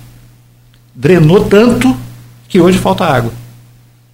Drenou 0.93 1.45
tanto 1.45 1.97
que 2.47 2.61
hoje 2.61 2.77
falta 2.77 3.03
água. 3.03 3.33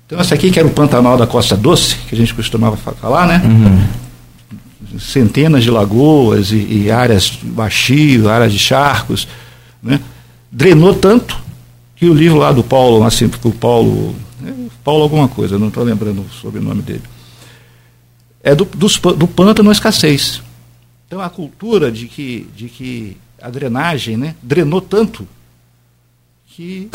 Então 0.06 0.18
essa 0.18 0.34
aqui 0.34 0.50
que 0.50 0.58
era 0.58 0.68
o 0.68 0.72
Pantanal 0.72 1.18
da 1.18 1.28
Costa 1.28 1.58
Doce, 1.58 1.98
que 2.08 2.16
a 2.16 2.18
gente 2.18 2.34
costumava 2.34 2.78
falar, 2.78 3.28
né? 3.28 3.42
Uhum. 3.44 3.84
Centenas 4.98 5.64
de 5.64 5.70
lagoas 5.70 6.52
e, 6.52 6.58
e 6.58 6.92
áreas 6.92 7.38
baixio, 7.44 8.30
áreas 8.30 8.52
de 8.52 8.60
charcos, 8.60 9.28
né? 9.84 10.00
Drenou 10.52 10.96
tanto 10.96 11.40
que 11.96 12.08
o 12.08 12.14
livro 12.14 12.38
lá 12.38 12.52
do 12.52 12.64
Paulo, 12.64 13.04
assim, 13.04 13.30
o 13.44 13.52
Paulo, 13.52 14.16
é, 14.44 14.52
Paulo 14.84 15.04
alguma 15.04 15.28
coisa, 15.28 15.60
não 15.60 15.68
estou 15.68 15.84
lembrando 15.84 16.22
o 16.22 16.30
sobrenome 16.30 16.82
dele, 16.82 17.04
é 18.42 18.56
do, 18.56 18.66
dos, 18.66 18.98
do 18.98 19.28
pântano 19.28 19.70
à 19.70 19.74
escassez. 19.74 20.42
Então 21.06 21.20
a 21.20 21.30
cultura 21.30 21.92
de 21.92 22.08
que, 22.08 22.48
de 22.56 22.70
que 22.70 23.18
a 23.42 23.50
drenagem 23.50 24.16
né, 24.16 24.36
drenou 24.42 24.80
tanto 24.82 25.28
que 26.48 26.90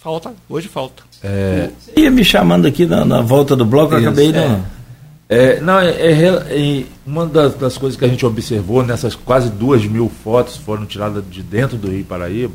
falta, 0.00 0.34
hoje 0.48 0.68
falta. 0.68 1.02
É, 1.22 1.70
ia 1.96 2.10
me 2.10 2.24
chamando 2.24 2.66
aqui 2.66 2.86
na, 2.86 3.04
na 3.04 3.20
volta 3.22 3.56
do 3.56 3.64
bloco, 3.64 3.94
eu 3.94 3.98
acabei 3.98 4.32
não. 4.32 4.64
É, 5.28 5.60
não, 5.60 5.78
é, 5.78 5.90
é, 5.90 6.26
é, 6.26 6.84
uma 7.06 7.26
das, 7.26 7.54
das, 7.54 7.78
coisas 7.78 7.98
que 7.98 8.04
a 8.04 8.08
gente 8.08 8.26
observou 8.26 8.84
nessas 8.84 9.14
quase 9.14 9.50
duas 9.50 9.84
mil 9.84 10.10
fotos 10.22 10.56
foram 10.56 10.84
tiradas 10.84 11.24
de 11.30 11.42
dentro 11.42 11.78
do 11.78 11.90
Rio 11.90 12.04
Paraíba 12.04 12.54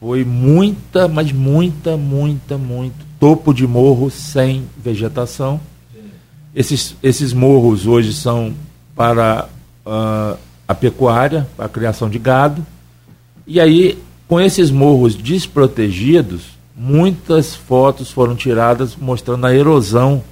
foi 0.00 0.24
muita, 0.24 1.06
mas 1.06 1.30
muita, 1.30 1.94
muita, 1.94 2.56
muito 2.56 3.04
topo 3.20 3.52
de 3.52 3.66
morro 3.66 4.10
sem 4.10 4.64
vegetação. 4.82 5.60
Esses, 6.54 6.96
esses 7.02 7.34
morros 7.34 7.86
hoje 7.86 8.14
são 8.14 8.54
para 8.96 9.46
uh, 9.84 10.38
a 10.66 10.74
pecuária, 10.74 11.46
para 11.54 11.66
a 11.66 11.68
criação 11.68 12.08
de 12.08 12.18
gado. 12.18 12.66
E 13.46 13.60
aí, 13.60 13.98
com 14.26 14.40
esses 14.40 14.70
morros 14.70 15.14
desprotegidos, 15.14 16.44
muitas 16.74 17.54
fotos 17.54 18.10
foram 18.10 18.34
tiradas 18.34 18.96
mostrando 18.96 19.46
a 19.46 19.54
erosão 19.54 20.24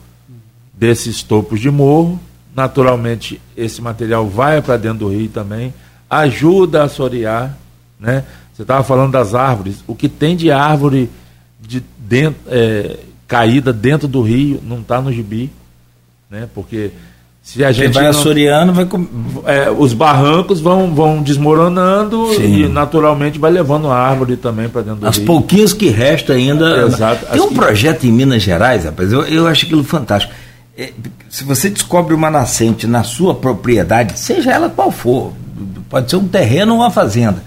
desses 0.78 1.22
topos 1.22 1.60
de 1.60 1.70
morro. 1.70 2.20
Naturalmente, 2.54 3.40
esse 3.56 3.82
material 3.82 4.26
vai 4.28 4.62
para 4.62 4.76
dentro 4.76 5.00
do 5.00 5.08
rio 5.08 5.28
também, 5.28 5.74
ajuda 6.08 6.82
a 6.82 6.84
assorear, 6.84 7.56
né? 7.98 8.24
Você 8.52 8.62
estava 8.62 8.82
falando 8.82 9.12
das 9.12 9.34
árvores. 9.34 9.84
O 9.86 9.94
que 9.94 10.08
tem 10.08 10.34
de 10.34 10.50
árvore 10.50 11.08
de 11.60 11.82
dentro, 11.98 12.40
é, 12.48 12.98
caída 13.26 13.72
dentro 13.72 14.08
do 14.08 14.22
rio 14.22 14.60
não 14.64 14.80
está 14.80 15.00
no 15.00 15.12
gibi, 15.12 15.50
né? 16.28 16.48
Porque 16.52 16.90
se 17.40 17.64
a 17.64 17.70
gente 17.70 17.94
vai 17.94 18.04
não, 18.04 18.10
assoreando, 18.10 18.72
vai 18.72 18.88
é, 19.46 19.70
os 19.70 19.92
barrancos 19.92 20.60
vão, 20.60 20.92
vão 20.92 21.22
desmoronando 21.22 22.34
Sim. 22.34 22.64
e 22.64 22.68
naturalmente 22.68 23.38
vai 23.38 23.50
levando 23.50 23.88
a 23.88 23.96
árvore 23.96 24.36
também 24.36 24.68
para 24.68 24.82
dentro 24.82 25.00
do 25.00 25.06
As 25.06 25.16
rio. 25.16 25.22
As 25.22 25.26
pouquinhas 25.26 25.72
que 25.72 25.88
restam 25.88 26.34
ainda. 26.34 26.86
Exato. 26.86 27.26
Tem 27.26 27.40
um 27.40 27.48
que... 27.48 27.54
projeto 27.54 28.04
em 28.04 28.12
Minas 28.12 28.42
Gerais, 28.42 28.84
rapaz, 28.84 29.12
eu, 29.12 29.22
eu 29.22 29.46
acho 29.46 29.66
aquilo 29.66 29.84
fantástico. 29.84 30.34
É, 30.78 30.92
se 31.28 31.42
você 31.42 31.68
descobre 31.68 32.14
uma 32.14 32.30
nascente 32.30 32.86
na 32.86 33.02
sua 33.02 33.34
propriedade, 33.34 34.16
seja 34.16 34.52
ela 34.52 34.70
qual 34.70 34.92
for, 34.92 35.32
pode 35.90 36.08
ser 36.08 36.14
um 36.14 36.28
terreno 36.28 36.74
ou 36.74 36.78
uma 36.78 36.90
fazenda. 36.90 37.42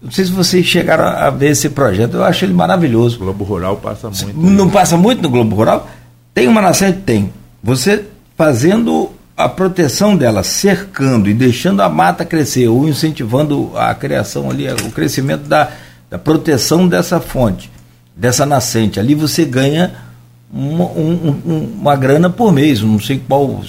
Não 0.00 0.10
sei 0.10 0.24
se 0.24 0.32
vocês 0.32 0.64
chegaram 0.64 1.04
a 1.04 1.28
ver 1.28 1.50
esse 1.50 1.68
projeto, 1.68 2.14
eu 2.14 2.24
acho 2.24 2.46
ele 2.46 2.54
maravilhoso. 2.54 3.16
O 3.16 3.18
Globo 3.18 3.44
Rural 3.44 3.76
passa 3.76 4.08
muito. 4.08 4.34
Não 4.34 4.70
passa 4.70 4.96
muito 4.96 5.20
no 5.20 5.28
Globo 5.28 5.54
Rural? 5.54 5.90
Tem 6.32 6.48
uma 6.48 6.62
nascente? 6.62 7.00
Tem. 7.00 7.30
Você 7.62 8.06
fazendo 8.34 9.10
a 9.36 9.46
proteção 9.46 10.16
dela, 10.16 10.42
cercando 10.42 11.28
e 11.28 11.34
deixando 11.34 11.82
a 11.82 11.88
mata 11.90 12.24
crescer, 12.24 12.66
ou 12.68 12.88
incentivando 12.88 13.72
a 13.76 13.94
criação 13.94 14.48
ali, 14.50 14.66
o 14.70 14.90
crescimento 14.90 15.42
da, 15.42 15.70
da 16.08 16.18
proteção 16.18 16.88
dessa 16.88 17.20
fonte, 17.20 17.70
dessa 18.16 18.46
nascente. 18.46 18.98
Ali 18.98 19.14
você 19.14 19.44
ganha 19.44 20.07
uma, 20.52 20.84
um, 20.86 21.40
um, 21.46 21.68
uma 21.80 21.96
grana 21.96 22.30
por 22.30 22.52
mês, 22.52 22.80
não 22.80 22.98
sei 22.98 23.20
qual 23.26 23.44
o 23.44 23.64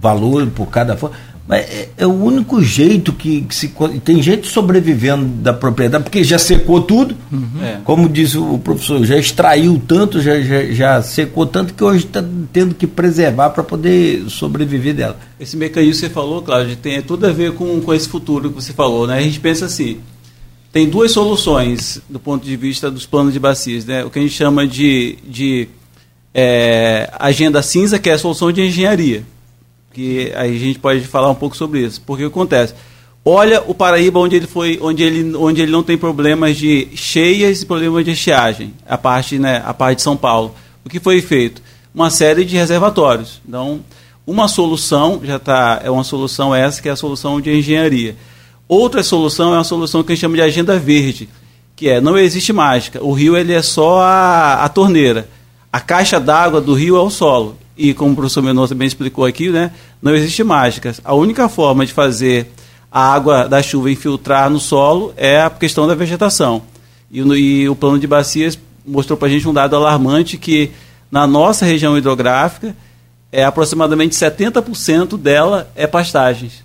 valor 0.00 0.46
por 0.48 0.66
cada 0.66 0.96
fonte. 0.96 1.14
Mas 1.50 1.62
é, 1.68 1.88
é, 1.98 2.06
o 2.06 2.12
único 2.12 2.62
jeito 2.62 3.12
que, 3.12 3.40
que, 3.42 3.52
se. 3.52 3.74
Tem 4.04 4.22
gente 4.22 4.46
sobrevivendo 4.46 5.24
da 5.42 5.52
propriedade, 5.52 6.04
porque 6.04 6.22
já 6.22 6.38
secou 6.38 6.80
tudo. 6.80 7.16
Uhum. 7.32 7.60
É. 7.60 7.80
Como 7.82 8.08
diz 8.08 8.36
o 8.36 8.56
professor, 8.58 9.04
já 9.04 9.18
extraiu 9.18 9.82
tanto, 9.84 10.20
já, 10.20 10.40
já, 10.40 10.66
já 10.66 11.02
secou 11.02 11.44
tanto 11.44 11.74
que 11.74 11.82
hoje 11.82 12.04
está 12.04 12.24
tendo 12.52 12.72
que 12.72 12.86
preservar 12.86 13.50
para 13.50 13.64
poder 13.64 14.30
sobreviver 14.30 14.94
dela. 14.94 15.18
Esse 15.40 15.56
mecanismo 15.56 15.94
que 15.94 15.98
você 15.98 16.08
falou, 16.08 16.40
Cláudio, 16.40 16.76
tem 16.76 17.02
tudo 17.02 17.26
a 17.26 17.32
ver 17.32 17.52
com, 17.54 17.80
com 17.80 17.92
esse 17.92 18.08
futuro 18.08 18.50
que 18.50 18.62
você 18.62 18.72
falou. 18.72 19.08
Né? 19.08 19.18
A 19.18 19.22
gente 19.22 19.40
pensa 19.40 19.64
assim: 19.64 19.98
tem 20.72 20.88
duas 20.88 21.10
soluções 21.10 22.00
do 22.08 22.20
ponto 22.20 22.46
de 22.46 22.56
vista 22.56 22.88
dos 22.88 23.06
planos 23.06 23.32
de 23.32 23.40
bacias. 23.40 23.84
Né? 23.84 24.04
O 24.04 24.10
que 24.10 24.20
a 24.20 24.22
gente 24.22 24.34
chama 24.34 24.68
de, 24.68 25.18
de 25.28 25.68
é, 26.34 27.10
agenda 27.18 27.62
cinza, 27.62 27.98
que 27.98 28.10
é 28.10 28.14
a 28.14 28.18
solução 28.18 28.52
de 28.52 28.62
engenharia 28.62 29.24
que 29.92 30.32
aí 30.34 30.56
a 30.56 30.58
gente 30.58 30.78
pode 30.78 31.00
falar 31.02 31.30
um 31.30 31.34
pouco 31.34 31.56
sobre 31.56 31.80
isso. 31.80 32.00
Porque 32.02 32.24
o 32.24 32.30
que 32.30 32.32
acontece? 32.32 32.74
Olha 33.24 33.62
o 33.66 33.74
Paraíba 33.74 34.18
onde 34.18 34.36
ele 34.36 34.46
foi, 34.46 34.78
onde 34.80 35.02
ele, 35.02 35.36
onde 35.36 35.60
ele 35.60 35.70
não 35.70 35.82
tem 35.82 35.98
problemas 35.98 36.56
de 36.56 36.88
cheias 36.94 37.62
e 37.62 37.66
problemas 37.66 38.04
de 38.04 38.12
estiagem, 38.12 38.72
a 38.88 38.96
parte, 38.96 39.38
né, 39.38 39.62
a 39.64 39.74
parte 39.74 39.96
de 39.96 40.02
São 40.02 40.16
Paulo. 40.16 40.54
O 40.84 40.88
que 40.88 40.98
foi 40.98 41.20
feito? 41.20 41.60
Uma 41.94 42.08
série 42.08 42.44
de 42.44 42.56
reservatórios. 42.56 43.42
Então, 43.46 43.80
uma 44.26 44.48
solução 44.48 45.20
já 45.22 45.36
está 45.36 45.80
é 45.84 45.90
uma 45.90 46.04
solução 46.04 46.54
essa 46.54 46.80
que 46.80 46.88
é 46.88 46.92
a 46.92 46.96
solução 46.96 47.40
de 47.40 47.50
engenharia. 47.50 48.16
Outra 48.66 49.02
solução 49.02 49.52
é 49.52 49.56
uma 49.56 49.64
solução 49.64 50.02
que 50.02 50.12
a 50.12 50.14
gente 50.14 50.22
chama 50.22 50.36
de 50.36 50.42
agenda 50.42 50.78
verde, 50.78 51.28
que 51.74 51.88
é 51.88 52.00
não 52.00 52.16
existe 52.16 52.52
mágica. 52.52 53.04
O 53.04 53.12
rio 53.12 53.36
ele 53.36 53.52
é 53.52 53.60
só 53.60 54.00
a, 54.00 54.64
a 54.64 54.68
torneira. 54.68 55.28
A 55.72 55.80
caixa 55.80 56.18
d'água 56.18 56.60
do 56.60 56.74
rio 56.74 56.96
é 56.96 57.00
o 57.00 57.10
solo 57.10 57.56
e 57.76 57.94
como 57.94 58.12
o 58.12 58.16
professor 58.16 58.42
Mendonça 58.42 58.74
bem 58.74 58.86
explicou 58.86 59.24
aqui, 59.24 59.50
né, 59.50 59.70
não 60.02 60.14
existe 60.14 60.42
mágica. 60.42 60.94
A 61.04 61.14
única 61.14 61.48
forma 61.48 61.86
de 61.86 61.92
fazer 61.92 62.52
a 62.90 63.12
água 63.12 63.48
da 63.48 63.62
chuva 63.62 63.90
infiltrar 63.90 64.50
no 64.50 64.58
solo 64.58 65.14
é 65.16 65.40
a 65.40 65.48
questão 65.48 65.86
da 65.86 65.94
vegetação. 65.94 66.62
E, 67.10 67.20
e 67.20 67.68
o 67.68 67.76
plano 67.76 67.98
de 67.98 68.06
bacias 68.06 68.58
mostrou 68.86 69.16
para 69.16 69.28
a 69.28 69.30
gente 69.30 69.48
um 69.48 69.52
dado 69.54 69.76
alarmante 69.76 70.36
que 70.36 70.70
na 71.10 71.26
nossa 71.26 71.64
região 71.64 71.96
hidrográfica 71.96 72.76
é 73.30 73.44
aproximadamente 73.44 74.14
70% 74.16 75.16
dela 75.16 75.70
é 75.76 75.86
pastagens. 75.86 76.64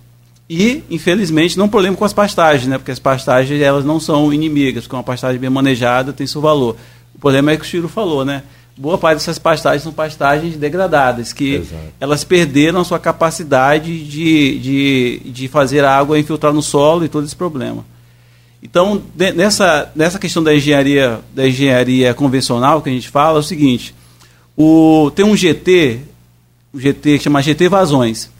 E, 0.50 0.82
infelizmente, 0.90 1.56
não 1.56 1.68
problema 1.68 1.96
com 1.96 2.04
as 2.04 2.12
pastagens, 2.12 2.66
né? 2.68 2.78
porque 2.78 2.90
as 2.90 2.98
pastagens 2.98 3.60
elas 3.60 3.84
não 3.84 3.98
são 3.98 4.32
inimigas, 4.32 4.86
com 4.86 4.96
uma 4.96 5.02
pastagem 5.02 5.40
bem 5.40 5.50
manejada 5.50 6.12
tem 6.12 6.26
seu 6.26 6.40
valor. 6.40 6.76
O 7.14 7.18
problema 7.18 7.52
é 7.52 7.56
que 7.56 7.62
o 7.62 7.66
Chiro 7.66 7.88
falou, 7.88 8.24
né? 8.24 8.42
Boa 8.76 8.98
parte 8.98 9.18
dessas 9.18 9.38
pastagens 9.38 9.82
são 9.82 9.92
pastagens 9.92 10.56
degradadas, 10.56 11.32
que 11.32 11.54
Exato. 11.54 11.82
elas 11.98 12.24
perderam 12.24 12.80
a 12.80 12.84
sua 12.84 12.98
capacidade 12.98 14.04
de, 14.04 14.58
de, 14.58 15.20
de 15.24 15.48
fazer 15.48 15.84
a 15.84 15.96
água 15.96 16.18
infiltrar 16.18 16.52
no 16.52 16.62
solo 16.62 17.04
e 17.04 17.08
todo 17.08 17.24
esse 17.24 17.34
problema. 17.34 17.84
Então, 18.62 19.02
de, 19.14 19.32
nessa, 19.32 19.90
nessa 19.94 20.18
questão 20.18 20.42
da 20.42 20.54
engenharia, 20.54 21.20
da 21.34 21.48
engenharia 21.48 22.12
convencional 22.12 22.82
que 22.82 22.90
a 22.90 22.92
gente 22.92 23.08
fala, 23.08 23.38
é 23.38 23.40
o 23.40 23.42
seguinte, 23.42 23.94
o, 24.56 25.10
tem 25.14 25.24
um 25.24 25.36
GT, 25.36 26.00
um 26.74 26.78
GT 26.78 27.18
que 27.18 27.24
chama 27.24 27.42
GT 27.42 27.68
Vazões, 27.68 28.30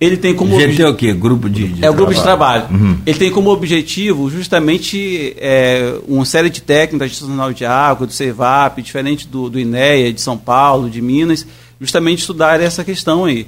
ele 0.00 0.16
tem 0.16 0.34
como 0.34 0.58
GT 0.58 0.82
é 0.82 0.88
o 0.88 0.94
quê? 0.94 1.12
Grupo 1.12 1.48
de, 1.48 1.68
de 1.68 1.84
É 1.84 1.88
o 1.88 1.94
grupo 1.94 2.12
de 2.12 2.20
trabalho. 2.20 2.66
Uhum. 2.70 2.98
Ele 3.06 3.18
tem 3.18 3.30
como 3.30 3.50
objetivo 3.50 4.28
justamente 4.28 5.34
é, 5.38 5.94
uma 6.08 6.24
série 6.24 6.50
de 6.50 6.60
técnicas 6.60 7.12
de 7.12 7.20
Nacional 7.20 7.52
de 7.52 7.64
Água, 7.64 8.06
do 8.06 8.12
CEVAP, 8.12 8.82
diferente 8.82 9.26
do, 9.26 9.48
do 9.48 9.58
INEA, 9.58 10.12
de 10.12 10.20
São 10.20 10.36
Paulo, 10.36 10.90
de 10.90 11.00
Minas, 11.00 11.46
justamente 11.80 12.20
estudar 12.20 12.60
essa 12.60 12.82
questão 12.82 13.24
aí. 13.24 13.46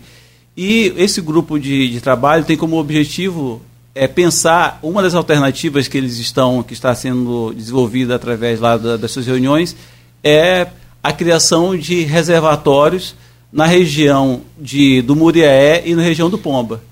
E 0.57 0.95
esse 0.97 1.21
grupo 1.21 1.59
de, 1.59 1.91
de 1.91 2.01
trabalho 2.01 2.45
tem 2.45 2.57
como 2.57 2.79
objetivo 2.79 3.61
é, 3.95 4.07
pensar 4.07 4.79
uma 4.83 5.03
das 5.03 5.15
alternativas 5.15 5.89
que 5.89 5.99
eles 5.99 6.19
estão, 6.19 6.63
que 6.63 6.73
está 6.73 6.95
sendo 6.95 7.53
desenvolvida 7.55 8.15
através 8.15 8.61
lá 8.61 8.77
da, 8.77 8.97
das 8.97 9.11
suas 9.11 9.27
reuniões, 9.27 9.77
é 10.23 10.69
a 11.03 11.13
criação 11.13 11.77
de 11.77 12.03
reservatórios 12.03 13.15
na 13.53 13.67
região 13.67 14.43
de, 14.59 15.03
do 15.03 15.17
Muriaé 15.17 15.83
e 15.87 15.95
na 15.95 16.03
região 16.03 16.29
do 16.29 16.39
Pomba. 16.39 16.83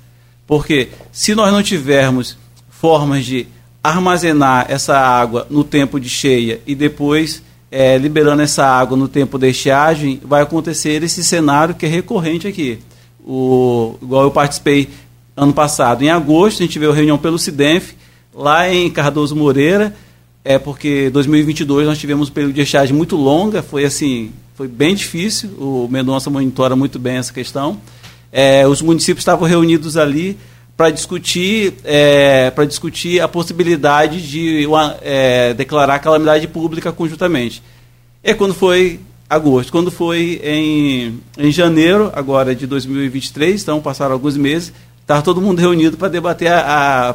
Porque 0.46 0.88
se 1.12 1.34
nós 1.34 1.52
não 1.52 1.62
tivermos 1.62 2.36
formas 2.68 3.24
de 3.24 3.46
armazenar 3.82 4.66
essa 4.68 4.98
água 4.98 5.46
no 5.50 5.62
tempo 5.62 6.00
de 6.00 6.08
cheia 6.08 6.60
e 6.66 6.74
depois 6.74 7.42
é, 7.70 7.98
liberando 7.98 8.40
essa 8.40 8.64
água 8.64 8.96
no 8.96 9.08
tempo 9.08 9.36
da 9.36 9.48
estiagem, 9.48 10.20
vai 10.24 10.42
acontecer 10.42 11.02
esse 11.02 11.24
cenário 11.24 11.74
que 11.74 11.84
é 11.84 11.88
recorrente 11.88 12.46
aqui. 12.46 12.78
O, 13.26 13.96
igual 14.00 14.22
eu 14.22 14.30
participei 14.30 14.88
ano 15.36 15.52
passado, 15.52 16.02
em 16.02 16.10
agosto, 16.10 16.62
a 16.62 16.66
gente 16.66 16.78
veio 16.78 16.92
a 16.92 16.94
reunião 16.94 17.18
pelo 17.18 17.38
CIDENF, 17.38 17.94
lá 18.32 18.72
em 18.72 18.88
Cardoso 18.88 19.34
Moreira, 19.34 19.94
é 20.44 20.58
porque 20.58 21.08
2022 21.10 21.86
nós 21.86 21.98
tivemos 21.98 22.28
um 22.28 22.32
período 22.32 22.52
de 22.52 22.60
estiagem 22.60 22.94
muito 22.94 23.16
longa, 23.16 23.62
foi 23.62 23.84
assim, 23.84 24.30
foi 24.54 24.68
bem 24.68 24.94
difícil, 24.94 25.50
o 25.58 25.88
Mendonça 25.90 26.28
monitora 26.28 26.76
muito 26.76 26.98
bem 26.98 27.16
essa 27.16 27.32
questão. 27.32 27.80
É, 28.30 28.66
os 28.66 28.82
municípios 28.82 29.22
estavam 29.22 29.48
reunidos 29.48 29.96
ali 29.96 30.36
para 30.76 30.90
discutir, 30.90 31.74
é, 31.84 32.50
para 32.50 32.64
discutir 32.64 33.20
a 33.20 33.28
possibilidade 33.28 34.20
de 34.20 34.66
uma, 34.66 34.96
é, 35.02 35.54
declarar 35.54 35.98
calamidade 36.00 36.46
pública 36.48 36.92
conjuntamente. 36.92 37.62
É 38.22 38.34
quando 38.34 38.52
foi 38.52 39.00
agosto, 39.30 39.72
quando 39.72 39.90
foi 39.90 40.40
em, 40.44 41.20
em 41.38 41.50
janeiro, 41.50 42.10
agora 42.14 42.54
de 42.54 42.66
2023, 42.66 43.62
então 43.62 43.80
passaram 43.80 44.12
alguns 44.12 44.36
meses, 44.36 44.72
estava 45.00 45.22
todo 45.22 45.40
mundo 45.40 45.60
reunido 45.60 45.96
para 45.96 46.08
debater, 46.08 46.50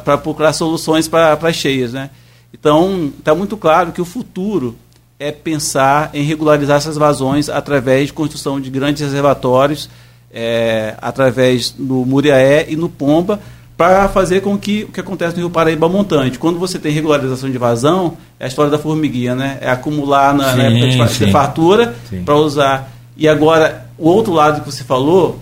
para 0.04 0.18
procurar 0.18 0.52
soluções 0.52 1.06
para 1.06 1.38
as 1.40 1.56
cheias. 1.56 1.92
Né? 1.92 2.10
Então, 2.52 3.12
está 3.18 3.34
muito 3.34 3.56
claro 3.56 3.92
que 3.92 4.00
o 4.00 4.04
futuro 4.04 4.76
é 5.18 5.30
pensar 5.30 6.10
em 6.14 6.22
regularizar 6.22 6.78
essas 6.78 6.96
vazões 6.96 7.48
através 7.48 8.06
de 8.06 8.12
construção 8.12 8.60
de 8.60 8.70
grandes 8.70 9.02
reservatórios, 9.02 9.88
é, 10.32 10.94
através 11.00 11.70
do 11.70 12.06
Muriaé 12.06 12.66
e 12.68 12.76
no 12.76 12.88
Pomba, 12.88 13.40
para 13.76 14.08
fazer 14.08 14.40
com 14.42 14.58
que 14.58 14.84
o 14.84 14.88
que 14.88 15.00
acontece 15.00 15.34
no 15.36 15.40
Rio 15.40 15.50
Paraíba 15.50 15.88
montante. 15.88 16.38
Quando 16.38 16.58
você 16.58 16.78
tem 16.78 16.92
regularização 16.92 17.50
de 17.50 17.56
vazão, 17.56 18.16
é 18.38 18.44
a 18.44 18.48
história 18.48 18.70
da 18.70 18.78
formiguinha, 18.78 19.34
né? 19.34 19.58
É 19.60 19.70
acumular 19.70 20.34
na, 20.34 20.52
sim, 20.52 20.58
na 20.58 20.64
época 20.64 21.06
de, 21.08 21.24
de 21.24 21.32
fartura 21.32 21.94
para 22.24 22.36
usar. 22.36 22.92
E 23.16 23.26
agora, 23.26 23.86
o 23.96 24.08
outro 24.08 24.32
lado 24.32 24.60
que 24.60 24.70
você 24.70 24.84
falou, 24.84 25.38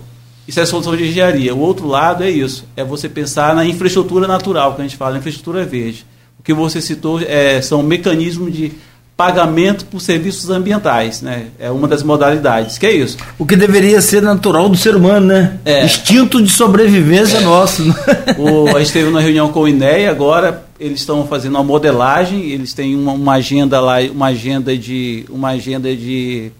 isso 0.47 0.59
é 0.59 0.65
solução 0.65 0.95
de 0.95 1.07
engenharia. 1.07 1.53
O 1.53 1.59
outro 1.59 1.85
lado 1.87 2.23
é 2.23 2.29
isso, 2.29 2.65
é 2.75 2.83
você 2.83 3.09
pensar 3.09 3.53
na 3.53 3.65
infraestrutura 3.65 4.27
natural, 4.27 4.73
que 4.73 4.81
a 4.81 4.83
gente 4.83 4.97
fala, 4.97 5.17
infraestrutura 5.17 5.65
verde. 5.65 6.05
O 6.39 6.43
que 6.43 6.53
você 6.53 6.81
citou 6.81 7.19
é, 7.21 7.61
são 7.61 7.83
mecanismos 7.83 8.53
de 8.53 8.71
pagamento 9.19 9.83
por 9.83 9.99
serviços 9.99 10.49
ambientais, 10.49 11.21
né? 11.21 11.47
É 11.59 11.69
uma 11.69 11.89
das 11.89 12.01
modalidades. 12.01 12.77
Que 12.77 12.85
é 12.85 12.93
isso? 12.93 13.17
O 13.37 13.45
que 13.45 13.57
deveria 13.57 13.99
ser 13.99 14.21
natural 14.21 14.69
do 14.69 14.77
ser 14.77 14.95
humano, 14.95 15.27
né? 15.27 15.59
É. 15.65 15.83
Instinto 15.83 16.41
de 16.41 16.49
sobrevivência 16.49 17.39
é. 17.39 17.41
nosso. 17.41 17.83
Né? 17.83 17.93
O, 18.37 18.73
a 18.73 18.79
gente 18.79 18.93
teve 18.93 19.09
uma 19.09 19.19
reunião 19.19 19.51
com 19.51 19.59
o 19.59 19.67
INEA 19.67 20.09
agora, 20.09 20.65
eles 20.79 21.01
estão 21.01 21.27
fazendo 21.27 21.55
uma 21.55 21.63
modelagem, 21.65 22.49
eles 22.49 22.71
têm 22.71 22.95
uma, 22.95 23.11
uma, 23.11 23.33
agenda 23.33 23.81
lá, 23.81 23.99
uma 24.09 24.27
agenda 24.27 24.77
de 24.77 25.25
uma 25.29 25.49
agenda 25.49 25.93
de 25.93 26.53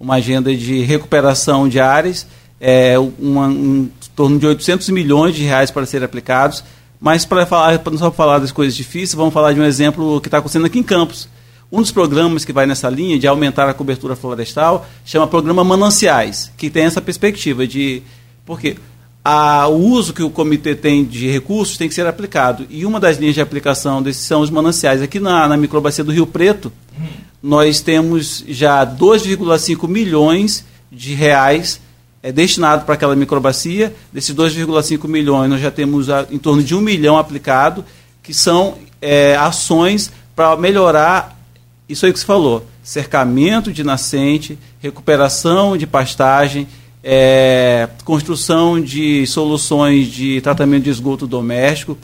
uma 0.00 0.14
agenda 0.14 0.56
de 0.56 0.80
recuperação 0.80 1.68
de 1.68 1.78
áreas, 1.78 2.26
é, 2.58 2.98
uma, 2.98 3.48
um, 3.48 3.82
em 3.82 4.10
torno 4.16 4.38
de 4.38 4.46
800 4.46 4.88
milhões 4.88 5.34
de 5.34 5.42
reais 5.42 5.70
para 5.70 5.84
serem 5.84 6.06
aplicados. 6.06 6.64
Mas 7.00 7.24
para 7.24 7.46
falar, 7.46 7.80
não 7.90 7.98
só 7.98 8.10
falar 8.10 8.38
das 8.38 8.52
coisas 8.52 8.74
difíceis, 8.74 9.14
vamos 9.14 9.32
falar 9.32 9.52
de 9.52 9.60
um 9.60 9.64
exemplo 9.64 10.20
que 10.20 10.28
está 10.28 10.38
acontecendo 10.38 10.66
aqui 10.66 10.78
em 10.78 10.82
Campos 10.82 11.28
um 11.70 11.82
dos 11.82 11.92
programas 11.92 12.44
que 12.44 12.52
vai 12.52 12.66
nessa 12.66 12.88
linha 12.88 13.18
de 13.18 13.26
aumentar 13.26 13.68
a 13.68 13.74
cobertura 13.74 14.16
florestal 14.16 14.88
chama 15.04 15.26
Programa 15.26 15.62
Mananciais, 15.62 16.50
que 16.56 16.70
tem 16.70 16.84
essa 16.84 17.00
perspectiva 17.00 17.66
de. 17.66 18.02
Porque 18.46 18.76
a, 19.22 19.68
o 19.68 19.76
uso 19.76 20.14
que 20.14 20.22
o 20.22 20.30
comitê 20.30 20.74
tem 20.74 21.04
de 21.04 21.30
recursos 21.30 21.76
tem 21.76 21.86
que 21.86 21.94
ser 21.94 22.06
aplicado. 22.06 22.66
E 22.70 22.86
uma 22.86 22.98
das 22.98 23.18
linhas 23.18 23.34
de 23.34 23.42
aplicação 23.42 24.02
desses 24.02 24.22
são 24.22 24.40
os 24.40 24.48
mananciais. 24.48 25.02
Aqui 25.02 25.20
na, 25.20 25.46
na 25.46 25.58
microbacia 25.58 26.02
do 26.02 26.12
Rio 26.12 26.26
Preto, 26.26 26.72
nós 27.42 27.82
temos 27.82 28.42
já 28.48 28.86
2,5 28.86 29.86
milhões 29.86 30.64
de 30.90 31.12
reais 31.12 31.82
é, 32.22 32.32
destinado 32.32 32.84
para 32.84 32.94
aquela 32.94 33.16
microbacia. 33.16 33.94
Desses 34.12 34.34
2,5 34.34 35.06
milhões, 35.08 35.50
nós 35.50 35.60
já 35.60 35.70
temos 35.70 36.10
a, 36.10 36.26
em 36.30 36.38
torno 36.38 36.62
de 36.62 36.74
um 36.74 36.80
milhão 36.80 37.16
aplicado, 37.16 37.84
que 38.22 38.34
são 38.34 38.78
é, 39.00 39.36
ações 39.36 40.12
para 40.34 40.56
melhorar 40.56 41.36
isso 41.88 42.04
aí 42.04 42.12
que 42.12 42.18
você 42.18 42.26
falou, 42.26 42.66
cercamento 42.82 43.72
de 43.72 43.82
nascente, 43.82 44.58
recuperação 44.78 45.76
de 45.76 45.86
pastagem, 45.86 46.68
é, 47.02 47.88
construção 48.04 48.78
de 48.78 49.26
soluções 49.26 50.08
de 50.08 50.40
tratamento 50.42 50.84
de 50.84 50.90
esgoto 50.90 51.26
doméstico. 51.26 51.96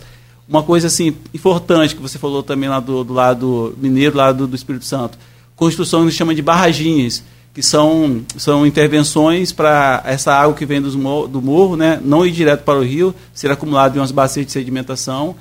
Uma 0.48 0.62
coisa 0.62 0.86
assim 0.86 1.14
importante 1.34 1.94
que 1.94 2.00
você 2.00 2.18
falou 2.18 2.42
também 2.42 2.68
lá 2.68 2.80
do, 2.80 3.04
do 3.04 3.12
lado 3.12 3.74
mineiro, 3.76 4.16
lá 4.16 4.32
do, 4.32 4.46
do 4.46 4.56
Espírito 4.56 4.86
Santo, 4.86 5.18
construção 5.54 6.06
que 6.06 6.12
se 6.12 6.16
chama 6.16 6.34
de 6.34 6.40
barraginhas, 6.40 7.22
que 7.54 7.62
são, 7.62 8.22
são 8.36 8.66
intervenções 8.66 9.52
para 9.52 10.02
essa 10.04 10.34
água 10.34 10.54
que 10.54 10.66
vem 10.66 10.82
dos, 10.82 10.94
do 10.94 11.40
morro, 11.40 11.76
né, 11.76 12.00
não 12.04 12.26
ir 12.26 12.32
direto 12.32 12.64
para 12.64 12.78
o 12.78 12.82
rio, 12.82 13.14
ser 13.32 13.50
acumulado 13.50 13.96
em 13.96 14.00
umas 14.00 14.10
bacias 14.10 14.44
de 14.44 14.52
sedimentação 14.52 15.36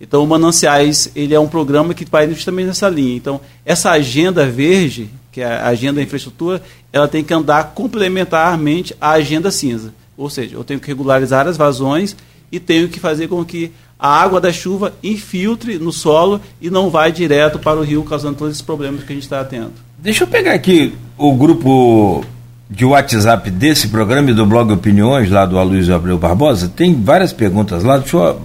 então, 0.00 0.22
o 0.22 0.26
Mananciais 0.26 1.10
ele 1.14 1.34
é 1.34 1.40
um 1.40 1.48
programa 1.48 1.92
que 1.92 2.04
vai 2.04 2.28
justamente 2.32 2.66
nessa 2.66 2.88
linha. 2.88 3.16
Então, 3.16 3.40
essa 3.64 3.90
agenda 3.90 4.46
verde, 4.46 5.10
que 5.32 5.40
é 5.40 5.46
a 5.46 5.66
agenda 5.66 5.94
da 5.94 6.02
infraestrutura, 6.02 6.62
ela 6.92 7.08
tem 7.08 7.24
que 7.24 7.34
andar 7.34 7.72
complementarmente 7.74 8.94
à 9.00 9.10
agenda 9.10 9.50
cinza. 9.50 9.92
Ou 10.16 10.30
seja, 10.30 10.54
eu 10.54 10.64
tenho 10.64 10.78
que 10.78 10.86
regularizar 10.86 11.48
as 11.48 11.56
vazões 11.56 12.16
e 12.50 12.60
tenho 12.60 12.88
que 12.88 13.00
fazer 13.00 13.28
com 13.28 13.44
que 13.44 13.72
a 13.98 14.08
água 14.08 14.40
da 14.40 14.52
chuva 14.52 14.94
infiltre 15.02 15.78
no 15.78 15.92
solo 15.92 16.40
e 16.60 16.70
não 16.70 16.88
vá 16.88 17.08
direto 17.08 17.58
para 17.58 17.80
o 17.80 17.82
rio, 17.82 18.04
causando 18.04 18.38
todos 18.38 18.52
esses 18.52 18.62
problemas 18.62 19.02
que 19.02 19.12
a 19.12 19.14
gente 19.14 19.24
está 19.24 19.44
tendo. 19.44 19.72
Deixa 19.98 20.22
eu 20.22 20.28
pegar 20.28 20.54
aqui 20.54 20.94
o 21.18 21.34
grupo 21.34 22.24
de 22.70 22.84
WhatsApp 22.84 23.50
desse 23.50 23.88
programa 23.88 24.30
e 24.30 24.34
do 24.34 24.46
blog 24.46 24.72
Opiniões, 24.72 25.30
lá 25.30 25.44
do 25.44 25.58
Aloysio 25.58 25.94
Abreu 25.94 26.16
Barbosa. 26.16 26.68
Tem 26.68 26.94
várias 26.94 27.32
perguntas 27.32 27.82
lá. 27.82 27.98
Deixa 27.98 28.16
eu 28.16 28.40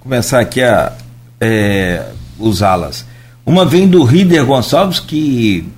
começar 0.00 0.40
aqui 0.40 0.62
a 0.62 0.92
é, 1.40 2.06
usá-las. 2.38 3.04
Uma 3.44 3.64
vem 3.64 3.86
do 3.86 4.02
Rider 4.04 4.46
Gonçalves, 4.46 5.00
que 5.00 5.68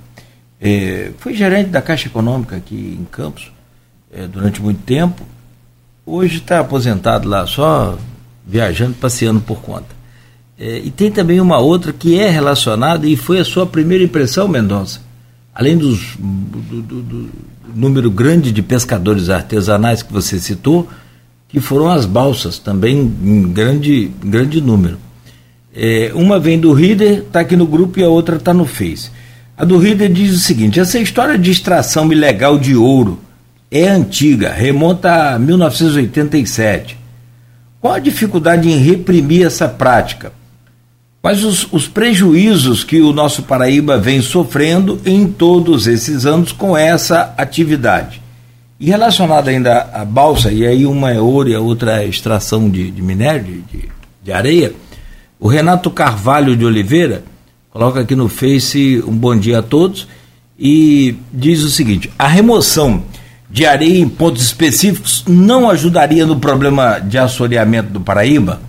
é, 0.61 1.11
foi 1.17 1.33
gerente 1.33 1.69
da 1.69 1.81
Caixa 1.81 2.07
Econômica 2.07 2.55
aqui 2.55 2.97
em 2.99 3.05
Campos 3.05 3.51
é, 4.11 4.25
durante 4.25 4.61
muito 4.61 4.81
tempo. 4.83 5.23
Hoje 6.05 6.37
está 6.37 6.59
aposentado 6.59 7.27
lá, 7.27 7.45
só 7.45 7.97
viajando, 8.45 8.93
passeando 8.93 9.41
por 9.41 9.59
conta. 9.59 9.97
É, 10.57 10.79
e 10.79 10.89
tem 10.89 11.11
também 11.11 11.41
uma 11.41 11.59
outra 11.59 11.91
que 11.91 12.17
é 12.17 12.29
relacionada 12.29 13.05
e 13.05 13.17
foi 13.17 13.39
a 13.39 13.45
sua 13.45 13.65
primeira 13.65 14.03
impressão, 14.03 14.47
Mendonça. 14.47 15.06
Além 15.57 15.75
dos, 15.75 16.15
do, 16.19 16.81
do, 16.83 17.01
do 17.01 17.29
número 17.73 18.11
grande 18.11 18.51
de 18.51 18.61
pescadores 18.61 19.27
artesanais 19.27 20.03
que 20.03 20.13
você 20.13 20.39
citou, 20.39 20.87
que 21.49 21.59
foram 21.59 21.89
as 21.89 22.05
balsas, 22.05 22.59
também 22.59 23.11
em 23.23 23.41
grande, 23.51 24.11
grande 24.23 24.61
número. 24.61 24.99
É, 25.75 26.11
uma 26.13 26.39
vem 26.39 26.59
do 26.59 26.73
Reader, 26.73 27.23
está 27.23 27.39
aqui 27.39 27.55
no 27.55 27.65
grupo, 27.65 27.99
e 27.99 28.03
a 28.03 28.07
outra 28.07 28.35
está 28.35 28.53
no 28.53 28.65
Face. 28.65 29.09
A 29.57 29.65
do 29.65 29.79
Reader 29.79 30.13
diz 30.13 30.35
o 30.35 30.39
seguinte: 30.39 30.79
essa 30.79 30.99
história 30.99 31.39
de 31.39 31.49
extração 31.49 32.11
ilegal 32.11 32.59
de 32.59 32.75
ouro 32.75 33.19
é 33.71 33.87
antiga, 33.87 34.53
remonta 34.53 35.33
a 35.33 35.39
1987. 35.39 36.95
Qual 37.81 37.95
a 37.95 37.99
dificuldade 37.99 38.69
em 38.69 38.77
reprimir 38.77 39.43
essa 39.43 39.67
prática? 39.67 40.31
Quais 41.27 41.43
os, 41.43 41.67
os 41.73 41.89
prejuízos 41.89 42.85
que 42.85 43.01
o 43.01 43.11
nosso 43.11 43.43
Paraíba 43.43 43.97
vem 43.97 44.21
sofrendo 44.21 44.97
em 45.05 45.27
todos 45.27 45.85
esses 45.85 46.25
anos 46.25 46.53
com 46.53 46.77
essa 46.77 47.33
atividade? 47.37 48.21
E 48.79 48.85
relacionado 48.85 49.49
ainda 49.49 49.89
à 49.91 50.05
balsa, 50.05 50.53
e 50.53 50.65
aí 50.65 50.85
uma 50.85 51.11
é 51.11 51.19
ouro 51.19 51.49
e 51.49 51.53
a 51.53 51.59
outra 51.59 52.01
é 52.01 52.07
extração 52.07 52.69
de, 52.69 52.89
de 52.89 53.01
minério, 53.01 53.61
de, 53.69 53.89
de 54.23 54.31
areia, 54.31 54.71
o 55.37 55.49
Renato 55.49 55.91
Carvalho 55.91 56.55
de 56.55 56.63
Oliveira 56.63 57.25
coloca 57.71 57.99
aqui 57.99 58.15
no 58.15 58.29
Face 58.29 59.03
um 59.05 59.13
bom 59.13 59.35
dia 59.35 59.59
a 59.59 59.61
todos 59.61 60.07
e 60.57 61.17
diz 61.33 61.61
o 61.61 61.69
seguinte: 61.69 62.09
a 62.17 62.25
remoção 62.29 63.03
de 63.49 63.65
areia 63.65 63.99
em 63.99 64.07
pontos 64.07 64.43
específicos 64.43 65.25
não 65.27 65.69
ajudaria 65.69 66.25
no 66.25 66.39
problema 66.39 66.99
de 66.99 67.17
assoreamento 67.17 67.89
do 67.89 67.99
Paraíba? 67.99 68.61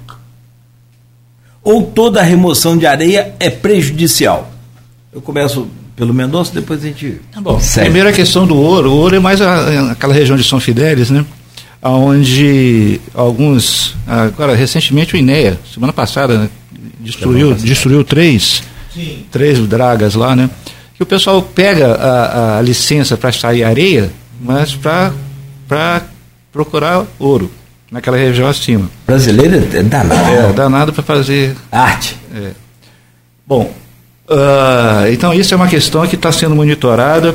Ou 1.62 1.82
toda 1.82 2.22
remoção 2.22 2.76
de 2.76 2.86
areia 2.86 3.34
é 3.38 3.50
prejudicial? 3.50 4.50
Eu 5.12 5.20
começo 5.20 5.68
pelo 5.96 6.14
Mendonça, 6.14 6.52
depois 6.54 6.82
a 6.82 6.86
gente. 6.86 7.20
Tá 7.32 7.40
bom. 7.40 7.58
Segue. 7.58 7.86
Primeira 7.86 8.12
questão 8.12 8.46
do 8.46 8.56
ouro. 8.56 8.90
O 8.90 8.96
ouro 8.96 9.16
é 9.16 9.18
mais 9.18 9.40
a, 9.40 9.92
aquela 9.92 10.14
região 10.14 10.36
de 10.36 10.44
São 10.44 10.60
Fidélis, 10.60 11.10
né? 11.10 11.24
onde 11.82 13.00
alguns, 13.14 13.94
agora 14.06 14.54
recentemente 14.54 15.14
o 15.14 15.16
INEA, 15.16 15.58
semana 15.72 15.92
passada, 15.92 16.36
né, 16.38 16.50
destruiu, 17.00 17.54
destruiu 17.54 18.04
três, 18.04 18.62
Sim. 18.92 19.24
três 19.30 19.58
dragas 19.66 20.14
lá, 20.14 20.34
né? 20.34 20.50
Que 20.94 21.02
o 21.02 21.06
pessoal 21.06 21.40
pega 21.40 21.94
a, 21.94 22.58
a 22.58 22.62
licença 22.62 23.16
para 23.16 23.30
extrair 23.30 23.62
areia, 23.62 24.10
mas 24.40 24.74
para 24.74 26.02
procurar 26.52 27.06
ouro 27.18 27.50
naquela 27.90 28.16
região 28.16 28.48
acima. 28.48 28.90
Brasileiro 29.06 29.56
é 29.56 29.82
danado. 29.82 30.30
É, 30.30 30.52
danado 30.52 30.92
para 30.92 31.02
fazer 31.02 31.56
arte. 31.70 32.16
É. 32.34 32.50
Bom, 33.46 33.72
uh, 34.28 35.12
então 35.12 35.32
isso 35.32 35.54
é 35.54 35.56
uma 35.56 35.68
questão 35.68 36.06
que 36.06 36.16
está 36.16 36.30
sendo 36.30 36.54
monitorada 36.54 37.34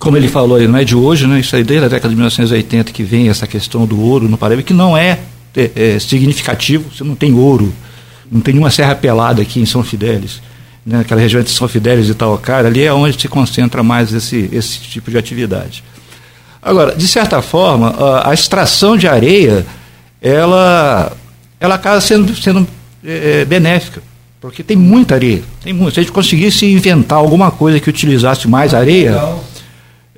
como 0.00 0.16
ele 0.16 0.28
falou, 0.28 0.58
não 0.66 0.78
é 0.78 0.82
de 0.82 0.96
hoje, 0.96 1.26
né? 1.26 1.38
Isso 1.38 1.54
aí 1.54 1.62
desde 1.62 1.84
a 1.84 1.88
década 1.88 2.08
de 2.08 2.16
1980 2.16 2.90
que 2.90 3.02
vem 3.02 3.28
essa 3.28 3.46
questão 3.46 3.86
do 3.86 4.00
ouro 4.00 4.28
no 4.28 4.38
Paraíba, 4.38 4.62
que 4.62 4.72
não 4.72 4.96
é, 4.96 5.18
é, 5.54 5.70
é 5.74 5.98
significativo, 5.98 6.90
você 6.90 7.04
não 7.04 7.14
tem 7.14 7.34
ouro, 7.34 7.72
não 8.32 8.40
tem 8.40 8.54
nenhuma 8.54 8.70
serra 8.70 8.94
pelada 8.94 9.42
aqui 9.42 9.60
em 9.60 9.66
São 9.66 9.84
Fidélis, 9.84 10.40
né? 10.86 11.00
aquela 11.00 11.20
região 11.20 11.42
de 11.42 11.50
São 11.50 11.68
Fidélis 11.68 12.08
e 12.08 12.12
Itaocara, 12.12 12.68
ali 12.68 12.82
é 12.82 12.92
onde 12.92 13.20
se 13.20 13.28
concentra 13.28 13.82
mais 13.82 14.14
esse, 14.14 14.48
esse 14.50 14.80
tipo 14.80 15.10
de 15.10 15.18
atividade. 15.18 15.84
Agora, 16.62 16.94
de 16.94 17.08
certa 17.08 17.40
forma, 17.40 17.88
a, 17.88 18.30
a 18.30 18.34
extração 18.34 18.96
de 18.96 19.08
areia, 19.08 19.66
ela, 20.20 21.12
ela 21.58 21.74
acaba 21.76 22.00
sendo, 22.00 22.34
sendo 22.34 22.66
é, 23.04 23.40
é 23.40 23.44
benéfica, 23.44 24.02
porque 24.40 24.62
tem 24.62 24.76
muita 24.76 25.14
areia, 25.14 25.42
tem 25.62 25.72
muito. 25.72 25.94
Se 25.94 26.00
a 26.00 26.02
gente 26.02 26.12
conseguisse 26.12 26.66
inventar 26.66 27.18
alguma 27.18 27.50
coisa 27.50 27.80
que 27.80 27.88
utilizasse 27.88 28.48
mais 28.48 28.74
areia... 28.74 29.20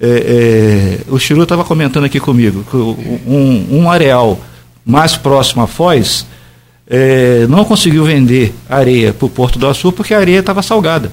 É, 0.05 0.99
é, 1.07 1.13
o 1.13 1.17
Chiru 1.17 1.45
estava 1.45 1.65
comentando 1.65 2.03
aqui 2.03 2.19
comigo 2.19 2.65
que 2.69 2.77
um, 2.77 3.67
um 3.71 3.89
areal 3.89 4.37
mais 4.85 5.17
próximo 5.17 5.63
a 5.63 5.69
Foz 5.69 6.27
é, 6.89 7.47
não 7.49 7.65
conseguiu 7.65 8.05
vender 8.05 8.53
areia 8.69 9.13
para 9.13 9.27
o 9.27 9.31
Porto 9.31 9.61
do 9.61 9.69
Açu 9.69 9.93
porque 9.93 10.13
a 10.13 10.19
areia 10.19 10.41
estava 10.41 10.61
salgada 10.61 11.13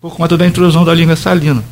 por 0.00 0.16
conta 0.16 0.36
da 0.36 0.46
intrusão 0.46 0.84
da 0.84 0.94
língua 0.94 1.16
salina. 1.16 1.62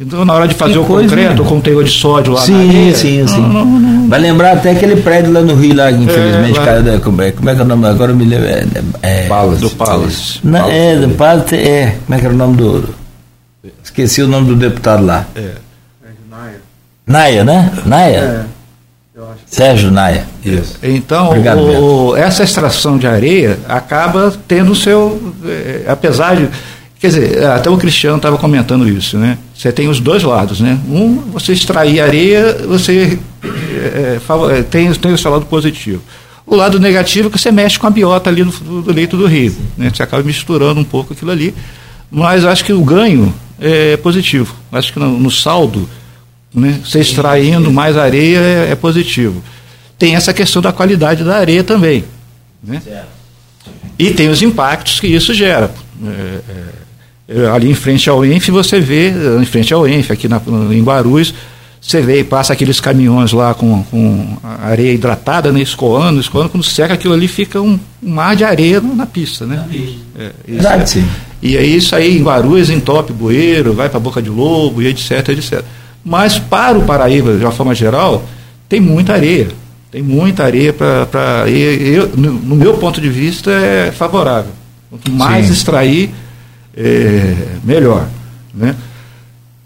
Então, 0.00 0.24
na 0.24 0.32
hora 0.32 0.46
de 0.46 0.54
fazer 0.54 0.74
que 0.74 0.78
o 0.78 0.84
coisa, 0.84 1.08
concreto, 1.08 1.34
né? 1.34 1.40
o 1.40 1.44
conteúdo 1.44 1.84
de 1.84 1.90
sódio 1.90 2.32
lá 2.32 2.40
sim, 2.40 2.52
na 2.52 2.58
areia... 2.60 2.94
Sim, 2.94 3.26
sim, 3.26 3.40
não, 3.40 3.64
não, 3.64 3.80
não, 3.80 4.08
Vai 4.08 4.20
lembrar 4.20 4.52
até 4.52 4.70
aquele 4.70 4.96
prédio 5.02 5.32
lá 5.32 5.40
no 5.40 5.56
Rio, 5.56 5.74
lá, 5.74 5.90
infelizmente, 5.90 6.58
é, 6.58 6.64
cara, 6.64 7.00
como, 7.00 7.20
é, 7.20 7.32
como 7.32 7.50
é 7.50 7.54
que 7.54 7.60
é 7.60 7.64
o 7.64 7.66
nome? 7.66 7.86
Agora 7.86 8.12
eu 8.12 8.16
me 8.16 8.24
lembro. 8.24 8.46
É, 8.46 8.64
é, 9.02 9.26
Palace. 9.26 9.60
Do 9.60 9.70
Palace. 9.70 10.40
Não, 10.44 10.70
é, 10.70 10.96
do 10.96 11.08
Palace, 11.16 11.56
é. 11.56 11.96
Como 12.06 12.16
é 12.16 12.20
que 12.20 12.26
era 12.26 12.34
o 12.34 12.38
nome 12.38 12.56
do... 12.56 12.94
Esqueci 13.82 14.22
o 14.22 14.28
nome 14.28 14.46
do 14.46 14.54
deputado 14.54 15.04
lá. 15.04 15.26
É. 15.34 15.40
é 15.40 16.10
Naia. 16.30 16.60
Naia, 17.04 17.44
né? 17.44 17.72
Naia? 17.84 18.18
É. 18.18 18.58
Sérgio 19.46 19.90
Naia. 19.90 20.26
Isso. 20.44 20.78
Então, 20.82 21.30
o, 21.32 22.16
essa 22.16 22.44
extração 22.44 22.96
de 22.96 23.06
areia 23.06 23.58
acaba 23.68 24.32
tendo 24.46 24.72
o 24.72 24.76
seu. 24.76 25.34
É, 25.44 25.84
apesar 25.88 26.36
de. 26.36 26.48
Quer 27.00 27.08
dizer, 27.08 27.46
até 27.46 27.68
o 27.70 27.76
Cristiano 27.76 28.16
estava 28.16 28.38
comentando 28.38 28.88
isso, 28.88 29.18
né? 29.18 29.38
Você 29.58 29.72
tem 29.72 29.88
os 29.88 29.98
dois 29.98 30.22
lados, 30.22 30.60
né? 30.60 30.78
Um, 30.88 31.16
você 31.32 31.52
extrair 31.52 31.98
areia, 31.98 32.56
você 32.64 33.18
é, 33.42 34.20
é, 34.56 34.62
tem, 34.62 34.92
tem 34.92 35.12
o 35.12 35.18
seu 35.18 35.32
lado 35.32 35.46
positivo. 35.46 36.00
O 36.46 36.54
lado 36.54 36.78
negativo 36.78 37.26
é 37.26 37.30
que 37.32 37.38
você 37.40 37.50
mexe 37.50 37.76
com 37.76 37.88
a 37.88 37.90
biota 37.90 38.30
ali 38.30 38.44
do, 38.44 38.82
do 38.82 38.92
leito 38.92 39.16
do 39.16 39.26
rio. 39.26 39.56
Né? 39.76 39.90
Você 39.92 40.00
acaba 40.00 40.22
misturando 40.22 40.78
um 40.78 40.84
pouco 40.84 41.12
aquilo 41.12 41.32
ali. 41.32 41.52
Mas 42.08 42.44
acho 42.44 42.64
que 42.64 42.72
o 42.72 42.84
ganho 42.84 43.34
é 43.60 43.96
positivo. 43.96 44.54
Acho 44.70 44.92
que 44.92 45.00
no, 45.00 45.18
no 45.18 45.30
saldo, 45.30 45.90
né, 46.54 46.80
você 46.84 47.00
extraindo 47.00 47.72
mais 47.72 47.96
areia 47.96 48.38
é, 48.38 48.68
é, 48.70 48.74
positivo. 48.76 49.42
Tem 49.98 50.14
essa 50.14 50.32
questão 50.32 50.62
da 50.62 50.72
qualidade 50.72 51.24
da 51.24 51.36
areia 51.36 51.64
também. 51.64 52.04
Né? 52.62 52.80
E 53.98 54.12
tem 54.12 54.28
os 54.28 54.40
impactos 54.40 55.00
que 55.00 55.08
isso 55.08 55.34
gera. 55.34 55.74
É, 56.00 56.08
é, 56.08 56.42
é 56.48 56.87
ali 57.54 57.70
em 57.70 57.74
frente 57.74 58.08
ao 58.08 58.24
ENF, 58.24 58.50
você 58.50 58.80
vê, 58.80 59.12
em 59.40 59.44
frente 59.44 59.72
ao 59.74 59.86
ENF, 59.86 60.12
aqui 60.12 60.28
na, 60.28 60.40
em 60.70 60.82
Guarulhos, 60.82 61.34
você 61.80 62.00
vê 62.00 62.20
e 62.20 62.24
passa 62.24 62.52
aqueles 62.52 62.80
caminhões 62.80 63.32
lá 63.32 63.54
com, 63.54 63.82
com 63.84 64.36
areia 64.42 64.92
hidratada, 64.92 65.52
né, 65.52 65.60
escoando, 65.60 66.20
escoando, 66.20 66.48
quando 66.48 66.64
seca 66.64 66.94
aquilo 66.94 67.14
ali 67.14 67.28
fica 67.28 67.60
um, 67.60 67.78
um 68.02 68.10
mar 68.10 68.34
de 68.34 68.44
areia 68.44 68.80
na 68.80 69.06
pista, 69.06 69.46
né? 69.46 69.64
É, 70.18 70.30
Verdade, 70.46 70.82
é, 70.82 70.86
sim. 70.86 71.08
E 71.40 71.56
aí 71.56 71.76
isso 71.76 71.94
aí 71.94 72.18
em 72.18 72.22
Guarulhos 72.22 72.68
entope 72.68 73.12
bueiro, 73.12 73.72
vai 73.72 73.88
para 73.88 74.00
Boca 74.00 74.20
de 74.20 74.28
Lobo 74.28 74.82
e 74.82 74.88
etc, 74.88 75.28
etc. 75.28 75.62
Mas 76.04 76.38
para 76.38 76.78
o 76.78 76.82
Paraíba, 76.82 77.36
de 77.36 77.44
uma 77.44 77.52
forma 77.52 77.74
geral, 77.74 78.24
tem 78.68 78.80
muita 78.80 79.12
areia. 79.12 79.48
Tem 79.90 80.02
muita 80.02 80.44
areia 80.44 80.72
para. 80.72 81.46
No 82.16 82.56
meu 82.56 82.74
ponto 82.74 83.00
de 83.00 83.08
vista, 83.08 83.50
é 83.50 83.92
favorável. 83.92 84.50
Quanto 84.90 85.10
mais 85.12 85.46
Sim. 85.46 85.52
extrair, 85.52 86.10
é, 86.76 87.34
melhor. 87.64 88.08
Né? 88.54 88.74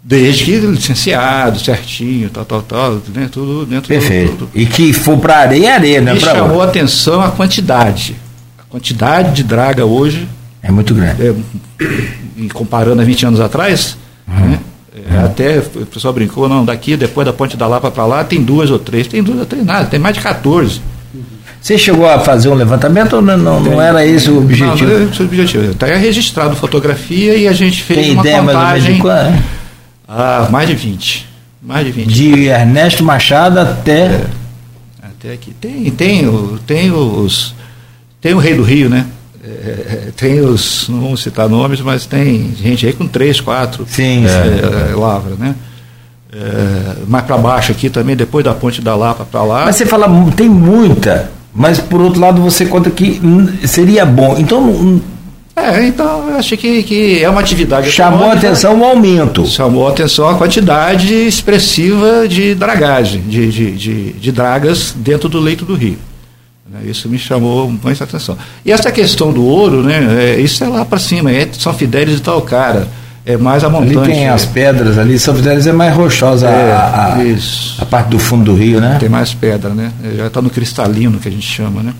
Desde 0.03 0.45
que 0.45 0.57
licenciado, 0.59 1.61
certinho, 1.61 2.29
tal, 2.29 2.45
tal, 2.45 2.63
tal, 2.63 3.03
né? 3.15 3.29
tudo 3.31 3.65
dentro 3.65 3.89
Perfeito. 3.89 4.33
Do, 4.33 4.47
do, 4.47 4.51
E 4.53 4.67
que 4.67 4.93
for 4.93 5.19
para 5.19 5.39
areia, 5.39 5.69
é 5.69 5.73
areia, 5.73 6.01
né? 6.01 6.17
E 6.17 6.21
chamou 6.21 6.61
a 6.61 6.65
atenção 6.65 7.21
a 7.21 7.31
quantidade. 7.31 8.17
A 8.59 8.63
quantidade 8.65 9.33
de 9.33 9.45
draga 9.45 9.87
hoje 9.87 10.29
é 10.63 10.73
muito 10.73 10.95
grande. 10.95 11.23
É, 11.23 11.35
comparando 12.53 13.01
a 13.01 13.05
20 13.05 13.27
anos 13.27 13.41
atrás, 13.41 13.97
uhum. 14.27 14.49
né? 14.49 14.59
É, 14.95 15.19
até 15.25 15.59
o 15.59 15.87
pessoal 15.87 16.13
brincou, 16.13 16.49
não, 16.49 16.65
daqui, 16.65 16.97
depois 16.97 17.27
da 17.27 17.33
ponte 17.33 17.57
da 17.57 17.67
Lapa 17.67 17.91
para 17.91 18.05
lá, 18.05 18.25
tem 18.25 18.43
duas 18.43 18.71
ou 18.71 18.79
três. 18.79 19.07
Tem 19.07 19.23
duas 19.23 19.39
ou 19.39 19.47
três, 19.47 19.65
nada, 19.65 19.87
tem 19.87 19.99
mais 19.99 20.15
de 20.15 20.21
14. 20.21 20.83
Você 21.63 21.79
chegou 21.79 22.09
a 22.09 22.19
fazer 22.19 22.49
um 22.49 22.55
levantamento 22.55 23.15
ou 23.15 23.23
não, 23.23 23.39
não, 23.39 23.61
não 23.61 23.81
era 23.81 24.05
esse 24.05 24.29
o 24.29 24.39
objetivo? 24.39 24.91
Não, 24.91 24.99
não 24.99 25.11
esse 25.11 25.23
o 25.23 25.25
objetivo. 25.25 25.71
Está 25.71 25.87
registrado 25.87 26.57
fotografia 26.57 27.37
e 27.37 27.47
a 27.47 27.53
gente 27.53 27.85
fez 27.85 28.01
tem 28.01 28.13
uma 28.15 28.23
ideia 28.23 28.41
contagem. 28.41 28.99
Mais, 29.01 29.37
de 29.37 29.43
ah, 30.09 30.49
mais 30.51 30.69
de 30.69 30.75
20. 30.75 31.29
Mais 31.63 31.87
de 31.87 31.93
20. 31.93 32.07
De 32.09 32.47
Ernesto 32.49 33.05
Machado 33.05 33.61
até. 33.61 34.07
É, 34.07 34.27
até 35.03 35.33
aqui. 35.35 35.55
Tem, 35.55 35.89
tem, 35.93 36.29
tem 36.67 36.91
os. 36.91 37.55
Tem 38.21 38.35
o 38.35 38.39
Rei 38.39 38.55
do 38.55 38.65
Rio, 38.65 38.89
né? 38.91 39.07
É, 39.45 40.11
tem 40.17 40.41
os, 40.41 40.89
não 40.89 41.01
vamos 41.01 41.23
citar 41.23 41.49
nomes, 41.49 41.81
mas 41.81 42.07
tem 42.07 42.55
gente 42.61 42.87
aí 42.87 42.93
com 42.93 43.09
três, 43.09 43.41
quatro 43.41 43.85
Sim, 43.89 44.25
é, 44.25 44.93
é, 44.93 44.95
lavras, 44.95 45.37
né? 45.37 45.55
É, 46.33 47.05
mais 47.09 47.25
para 47.25 47.37
baixo 47.37 47.73
aqui 47.73 47.91
também, 47.91 48.15
depois 48.15 48.45
da 48.45 48.55
ponte 48.55 48.81
da 48.81 48.95
Lapa 48.95 49.25
para 49.25 49.43
lá. 49.43 49.65
Mas 49.65 49.77
você 49.77 49.85
fala, 49.85 50.09
tem 50.37 50.49
muita, 50.49 51.31
mas 51.55 51.79
por 51.79 52.01
outro 52.01 52.21
lado 52.21 52.41
você 52.41 52.67
conta 52.67 52.91
que 52.91 53.21
seria 53.67 54.05
bom. 54.07 54.37
Então. 54.39 55.01
É, 55.55 55.87
então 55.87 56.31
eu 56.31 56.37
acho 56.37 56.57
que, 56.57 56.83
que 56.83 57.23
é 57.23 57.29
uma 57.29 57.41
atividade. 57.41 57.91
Chamou 57.91 58.31
a 58.31 58.33
atenção 58.33 58.81
o 58.81 58.85
aumento. 58.85 59.47
Chamou 59.47 59.87
a 59.87 59.91
atenção 59.91 60.29
a 60.29 60.35
quantidade 60.37 61.13
expressiva 61.13 62.27
de 62.27 62.55
dragagem, 62.55 63.21
de, 63.23 63.51
de, 63.51 63.71
de, 63.73 64.13
de 64.15 64.33
dragas 64.33 64.95
dentro 64.97 65.29
do 65.29 65.39
leito 65.39 65.67
do 65.67 65.75
rio. 65.75 65.99
Né? 66.73 66.81
Isso 66.87 67.07
me 67.07 67.19
chamou 67.19 67.71
muita 67.71 68.05
atenção. 68.05 68.39
E 68.65 68.73
essa 68.73 68.91
questão 68.91 69.31
do 69.31 69.45
ouro, 69.45 69.83
né, 69.83 70.37
é, 70.37 70.41
isso 70.41 70.65
é 70.65 70.69
lá 70.69 70.87
para 70.87 70.99
cima, 70.99 71.31
é 71.31 71.47
São 71.53 71.75
Fidélis 71.75 72.19
e 72.19 72.23
tal 72.23 72.41
cara. 72.41 72.89
É 73.25 73.37
mais 73.37 73.63
a 73.63 73.71
montanha. 73.71 74.01
Ali 74.01 74.13
tem 74.13 74.29
as 74.29 74.45
pedras 74.45 74.99
ali, 74.99 75.19
São 75.19 75.35
Fidélis 75.35 75.67
é 75.67 75.73
mais 75.73 75.95
rochosa 75.95 76.49
é, 76.49 76.73
a, 76.73 76.79
a, 76.79 77.83
a, 77.83 77.87
parte 77.87 78.09
do 78.09 78.19
fundo 78.19 78.45
do 78.45 78.55
rio, 78.55 78.81
né? 78.81 78.97
Tem 78.99 79.09
mais 79.09 79.33
pedra, 79.33 79.71
né? 79.71 79.93
É, 80.03 80.17
já 80.17 80.27
está 80.27 80.43
no 80.43 80.51
cristalino 80.51 81.19
que 81.19 81.29
a 81.29 81.31
gente 81.31 81.47
chama, 81.47 81.83
né? 81.83 81.95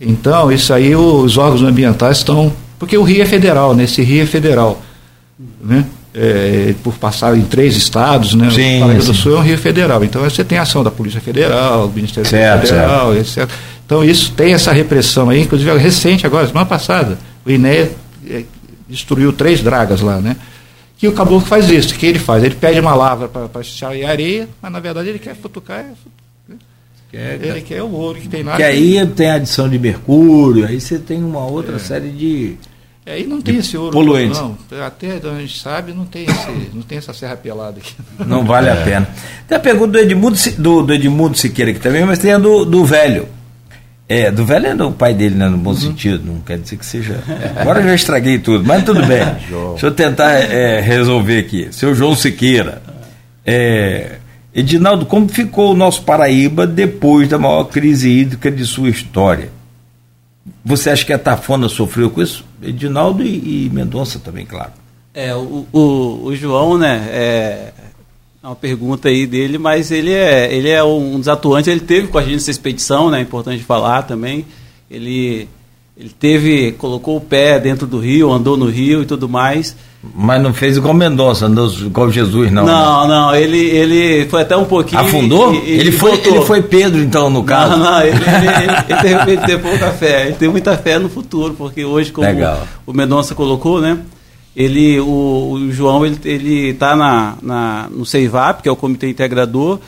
Então, 0.00 0.50
isso 0.50 0.72
aí 0.72 0.96
os 0.96 1.36
órgãos 1.36 1.62
ambientais 1.62 2.18
estão. 2.18 2.52
Porque 2.78 2.96
o 2.96 3.02
rio 3.02 3.22
é 3.22 3.26
federal, 3.26 3.74
né? 3.74 3.84
Esse 3.84 4.02
rio 4.02 4.22
é 4.22 4.26
federal. 4.26 4.82
Né? 5.62 5.84
É, 6.12 6.74
por 6.82 6.94
passar 6.94 7.36
em 7.36 7.42
três 7.42 7.76
estados, 7.76 8.34
né? 8.34 8.50
Sim, 8.50 8.78
o 8.78 8.80
Paraíba 8.80 9.04
do 9.04 9.14
Sul 9.14 9.36
é 9.36 9.38
um 9.38 9.42
rio 9.42 9.58
federal. 9.58 10.02
Então 10.02 10.22
você 10.22 10.42
tem 10.42 10.58
ação 10.58 10.82
da 10.82 10.90
Polícia 10.90 11.20
Federal, 11.20 11.86
do 11.86 11.94
Ministério 11.94 12.28
certo, 12.28 12.66
Federal, 12.66 13.14
certo. 13.14 13.50
etc. 13.50 13.56
Então 13.86 14.02
isso 14.02 14.32
tem 14.32 14.52
essa 14.52 14.72
repressão 14.72 15.30
aí, 15.30 15.42
inclusive 15.42 15.76
recente 15.78 16.26
agora, 16.26 16.48
semana 16.48 16.66
passada, 16.66 17.16
o 17.46 17.50
INE 17.50 17.90
é, 18.28 18.42
destruiu 18.90 19.32
três 19.32 19.62
dragas 19.62 20.00
lá, 20.00 20.20
né? 20.20 20.36
Que 20.98 21.08
o 21.08 21.12
caboclo 21.12 21.40
faz 21.40 21.70
isso, 21.70 21.94
o 21.94 21.98
que 21.98 22.04
ele 22.04 22.18
faz? 22.18 22.44
Ele 22.44 22.54
pede 22.54 22.78
uma 22.78 22.94
lavra 22.94 23.26
para 23.26 23.60
extrair 23.62 24.04
areia, 24.04 24.46
mas 24.60 24.70
na 24.70 24.80
verdade 24.80 25.08
ele 25.08 25.18
quer 25.18 25.34
futucar. 25.34 25.82
Né? 26.46 26.56
Quer, 27.10 27.42
ele 27.42 27.62
quer 27.62 27.82
o 27.82 27.90
ouro 27.90 28.20
que 28.20 28.28
tem 28.28 28.42
lá. 28.42 28.56
Que 28.56 28.62
aí 28.62 29.06
tem 29.06 29.30
adição 29.30 29.66
de 29.66 29.78
mercúrio, 29.78 30.66
aí 30.66 30.78
você 30.78 30.98
tem 30.98 31.24
uma 31.24 31.46
outra 31.46 31.76
é. 31.76 31.78
série 31.78 32.10
de. 32.10 32.56
Aí 33.06 33.26
não 33.26 33.40
tem 33.40 33.56
esse 33.56 33.76
ouro. 33.76 33.92
Poluentes. 33.92 34.38
Não. 34.38 34.58
Até 34.86 35.12
a 35.12 35.40
gente 35.40 35.58
sabe, 35.58 35.92
não 35.92 36.04
tem, 36.04 36.26
esse, 36.26 36.70
não 36.74 36.82
tem 36.82 36.98
essa 36.98 37.14
serra 37.14 37.34
pelada 37.34 37.78
aqui. 37.78 37.94
Não 38.26 38.44
vale 38.44 38.68
é. 38.68 38.72
a 38.72 38.76
pena. 38.76 39.08
Tem 39.48 39.56
a 39.56 39.60
pergunta 39.60 39.92
do 39.92 39.98
Edmundo, 39.98 40.36
do, 40.58 40.82
do 40.82 40.92
Edmundo 40.92 41.36
Siqueira 41.36 41.70
aqui 41.70 41.80
também, 41.80 42.04
mas 42.04 42.18
tem 42.18 42.32
a 42.32 42.38
do, 42.38 42.64
do 42.64 42.84
velho. 42.84 43.26
É, 44.10 44.28
do 44.28 44.44
velho 44.44 44.66
é 44.66 44.84
o 44.84 44.90
pai 44.90 45.14
dele, 45.14 45.36
né, 45.36 45.48
no 45.48 45.56
bom 45.56 45.70
uhum. 45.70 45.76
sentido, 45.76 46.24
não 46.26 46.40
quer 46.40 46.58
dizer 46.58 46.76
que 46.76 46.84
seja. 46.84 47.22
Agora 47.56 47.78
eu 47.78 47.84
já 47.84 47.94
estraguei 47.94 48.40
tudo, 48.40 48.64
mas 48.66 48.82
tudo 48.82 49.06
bem. 49.06 49.24
Deixa 49.70 49.86
eu 49.86 49.92
tentar 49.92 50.32
é, 50.32 50.80
resolver 50.80 51.38
aqui. 51.38 51.68
Seu 51.70 51.94
João 51.94 52.16
Siqueira, 52.16 52.82
é, 53.46 54.16
Edinaldo, 54.52 55.06
como 55.06 55.28
ficou 55.28 55.70
o 55.70 55.76
nosso 55.76 56.02
Paraíba 56.02 56.66
depois 56.66 57.28
da 57.28 57.38
maior 57.38 57.62
crise 57.66 58.10
hídrica 58.10 58.50
de 58.50 58.66
sua 58.66 58.88
história? 58.88 59.52
Você 60.64 60.90
acha 60.90 61.04
que 61.04 61.12
a 61.12 61.18
Tafona 61.18 61.68
sofreu 61.68 62.10
com 62.10 62.20
isso? 62.20 62.44
Edinaldo 62.60 63.22
e, 63.22 63.66
e 63.66 63.70
Mendonça 63.72 64.18
também, 64.18 64.44
claro. 64.44 64.72
É, 65.14 65.32
o, 65.36 65.64
o, 65.72 66.24
o 66.24 66.34
João, 66.34 66.76
né, 66.76 67.08
é, 67.12 67.72
é 67.78 67.79
uma 68.42 68.56
pergunta 68.56 69.08
aí 69.08 69.26
dele, 69.26 69.58
mas 69.58 69.90
ele 69.90 70.12
é, 70.12 70.52
ele 70.52 70.68
é 70.68 70.82
um 70.82 71.18
dos 71.18 71.28
atuantes, 71.28 71.68
ele 71.68 71.80
teve 71.80 72.08
com 72.08 72.16
a 72.16 72.22
gente 72.22 72.36
essa 72.36 72.50
expedição, 72.50 73.10
né, 73.10 73.18
é 73.18 73.22
importante 73.22 73.62
falar 73.62 74.02
também, 74.02 74.46
ele, 74.90 75.46
ele 75.94 76.08
teve, 76.08 76.72
colocou 76.72 77.18
o 77.18 77.20
pé 77.20 77.60
dentro 77.60 77.86
do 77.86 77.98
rio, 77.98 78.32
andou 78.32 78.56
no 78.56 78.64
rio 78.64 79.02
e 79.02 79.06
tudo 79.06 79.28
mais, 79.28 79.76
mas 80.14 80.42
não 80.42 80.54
fez 80.54 80.78
igual 80.78 80.94
Mendonça, 80.94 81.44
andou 81.44 81.70
igual 81.70 82.10
Jesus, 82.10 82.50
não. 82.50 82.64
Não, 82.64 83.06
né? 83.06 83.14
não, 83.14 83.36
ele, 83.36 83.58
ele 83.58 84.26
foi 84.30 84.40
até 84.40 84.56
um 84.56 84.64
pouquinho. 84.64 85.02
Afundou? 85.02 85.52
ele, 85.52 85.72
ele, 85.72 85.92
foi, 85.92 86.12
ele 86.12 86.40
foi 86.40 86.62
Pedro, 86.62 86.98
então, 87.02 87.28
no 87.28 87.44
caso. 87.44 87.76
Não, 87.76 87.78
não, 87.78 88.00
ele, 88.00 88.16
ele, 88.16 89.04
ele, 89.06 89.32
ele 89.32 89.46
tem 89.46 89.58
pouca 89.58 89.90
fé, 89.92 90.28
ele 90.28 90.36
tem 90.36 90.48
muita 90.48 90.74
fé 90.78 90.98
no 90.98 91.10
futuro, 91.10 91.52
porque 91.52 91.84
hoje, 91.84 92.10
como 92.10 92.26
Legal. 92.26 92.66
o 92.86 92.94
Mendonça 92.94 93.34
colocou, 93.34 93.82
né? 93.82 93.98
Ele, 94.54 94.98
o, 95.00 95.52
o 95.52 95.72
João, 95.72 96.04
ele, 96.04 96.18
ele 96.24 96.74
tá 96.74 96.96
na, 96.96 97.36
na, 97.40 97.88
no 97.90 98.04
CEIVAP, 98.04 98.62
que 98.62 98.68
é 98.68 98.72
o 98.72 98.76
Comitê 98.76 99.08
Integrador, 99.08 99.78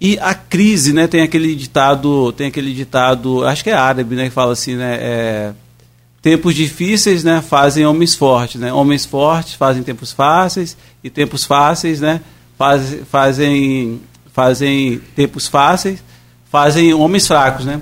e 0.00 0.18
a 0.18 0.34
crise, 0.34 0.92
né, 0.92 1.06
tem 1.06 1.22
aquele 1.22 1.54
ditado, 1.54 2.32
tem 2.32 2.48
aquele 2.48 2.72
ditado, 2.72 3.44
acho 3.46 3.62
que 3.62 3.70
é 3.70 3.74
árabe, 3.74 4.16
né, 4.16 4.24
que 4.24 4.30
fala 4.30 4.52
assim, 4.52 4.74
né, 4.74 4.98
é, 5.00 5.52
tempos 6.20 6.54
difíceis, 6.54 7.22
né, 7.22 7.40
fazem 7.40 7.86
homens 7.86 8.14
fortes, 8.14 8.60
né? 8.60 8.72
Homens 8.72 9.04
fortes 9.04 9.54
fazem 9.54 9.82
tempos 9.82 10.10
fáceis 10.10 10.76
e 11.04 11.10
tempos 11.10 11.44
fáceis, 11.44 12.00
né, 12.00 12.20
faz, 12.58 12.96
fazem 13.10 14.00
fazem 14.32 15.00
tempos 15.14 15.46
fáceis, 15.46 16.02
fazem 16.50 16.94
homens 16.94 17.26
fracos, 17.26 17.64
né? 17.64 17.80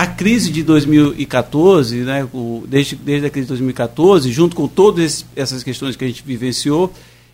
A 0.00 0.06
crise 0.06 0.50
de 0.50 0.62
2014, 0.62 1.96
né, 1.98 2.26
desde, 2.66 2.96
desde 2.96 3.26
a 3.26 3.30
crise 3.30 3.46
de 3.46 3.48
2014, 3.48 4.32
junto 4.32 4.56
com 4.56 4.66
todas 4.66 5.26
essas 5.36 5.62
questões 5.62 5.96
que 5.96 6.04
a 6.04 6.08
gente 6.08 6.22
vivenciou, 6.24 6.92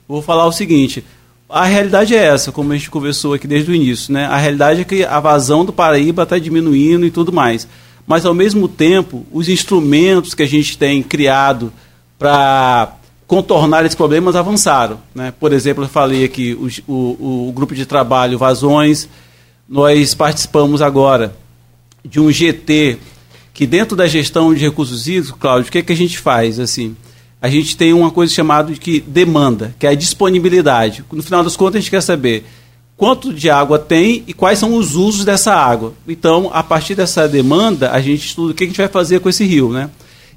vou 0.09 0.21
falar 0.21 0.47
o 0.47 0.53
seguinte: 0.53 1.05
a 1.49 1.65
realidade 1.65 2.15
é 2.15 2.25
essa, 2.25 2.51
como 2.51 2.73
a 2.73 2.77
gente 2.77 2.91
conversou 2.91 3.35
aqui 3.35 3.47
desde 3.47 3.71
o 3.71 3.75
início, 3.75 4.13
né? 4.13 4.27
A 4.27 4.37
realidade 4.37 4.81
é 4.81 4.85
que 4.85 5.05
a 5.05 5.21
vazão 5.21 5.65
do 5.65 5.73
Paraíba 5.73 6.25
está 6.25 6.39
diminuindo 6.39 7.07
e 7.07 7.11
tudo 7.11 7.33
mais 7.33 7.69
mas 8.07 8.25
ao 8.25 8.33
mesmo 8.33 8.69
tempo 8.69 9.27
os 9.33 9.49
instrumentos 9.49 10.33
que 10.33 10.43
a 10.43 10.47
gente 10.47 10.79
tem 10.79 11.03
criado 11.03 11.73
para 12.19 12.95
contornar 13.27 13.85
esses 13.85 13.97
problemas 13.97 14.37
avançaram. 14.37 15.01
Né? 15.15 15.35
Por 15.39 15.53
exemplo, 15.53 15.85
eu 15.85 15.89
falei 15.89 16.25
aqui 16.25 16.55
o, 16.55 16.93
o, 16.93 17.49
o, 17.49 17.53
grupo 17.53 17.75
de 17.75 17.85
trabalho 17.85 18.39
Vazões, 18.39 19.09
nós 19.69 20.15
participamos 20.15 20.81
agora 20.81 21.35
de 22.07 22.21
um 22.21 22.31
GT 22.31 22.99
que 23.53 23.67
dentro 23.67 23.97
da 23.97 24.07
gestão 24.07 24.53
de 24.53 24.61
recursos 24.61 25.09
hídricos, 25.09 25.39
Cláudio, 25.41 25.69
o 25.69 25.73
que, 25.73 25.79
é 25.79 25.83
que 25.83 25.93
a 25.93 25.97
gente 25.97 26.19
faz? 26.19 26.61
assim? 26.61 26.95
A 27.41 27.49
gente 27.49 27.77
tem 27.77 27.93
uma 27.93 28.11
coisa 28.11 28.33
chamada 28.33 28.73
de 28.73 29.01
demanda, 29.01 29.75
que 29.79 29.87
é 29.87 29.91
a 29.91 29.95
disponibilidade. 29.95 31.05
No 31.13 31.23
final 31.23 31.43
das 31.43 31.57
contas, 31.57 31.77
a 31.77 31.81
gente 31.81 31.91
quer 31.91 32.03
saber 32.03 32.45
quanto 32.97 33.33
de 33.33 33.51
água 33.51 33.79
tem 33.79 34.25
e 34.27 34.33
quais 34.33 34.59
são 34.59 34.75
os 34.75 34.95
usos 34.95 35.25
dessa 35.25 35.55
água. 35.55 35.93
Então, 36.09 36.51
a 36.53 36.63
partir 36.63 36.95
dessa 36.95 37.29
demanda, 37.29 37.91
a 37.91 38.01
gente 38.01 38.27
estuda 38.27 38.53
o 38.53 38.55
que 38.55 38.65
a 38.65 38.67
gente 38.67 38.79
vai 38.79 38.89
fazer 38.89 39.21
com 39.21 39.29
esse 39.29 39.45
rio, 39.45 39.71
né? 39.71 39.91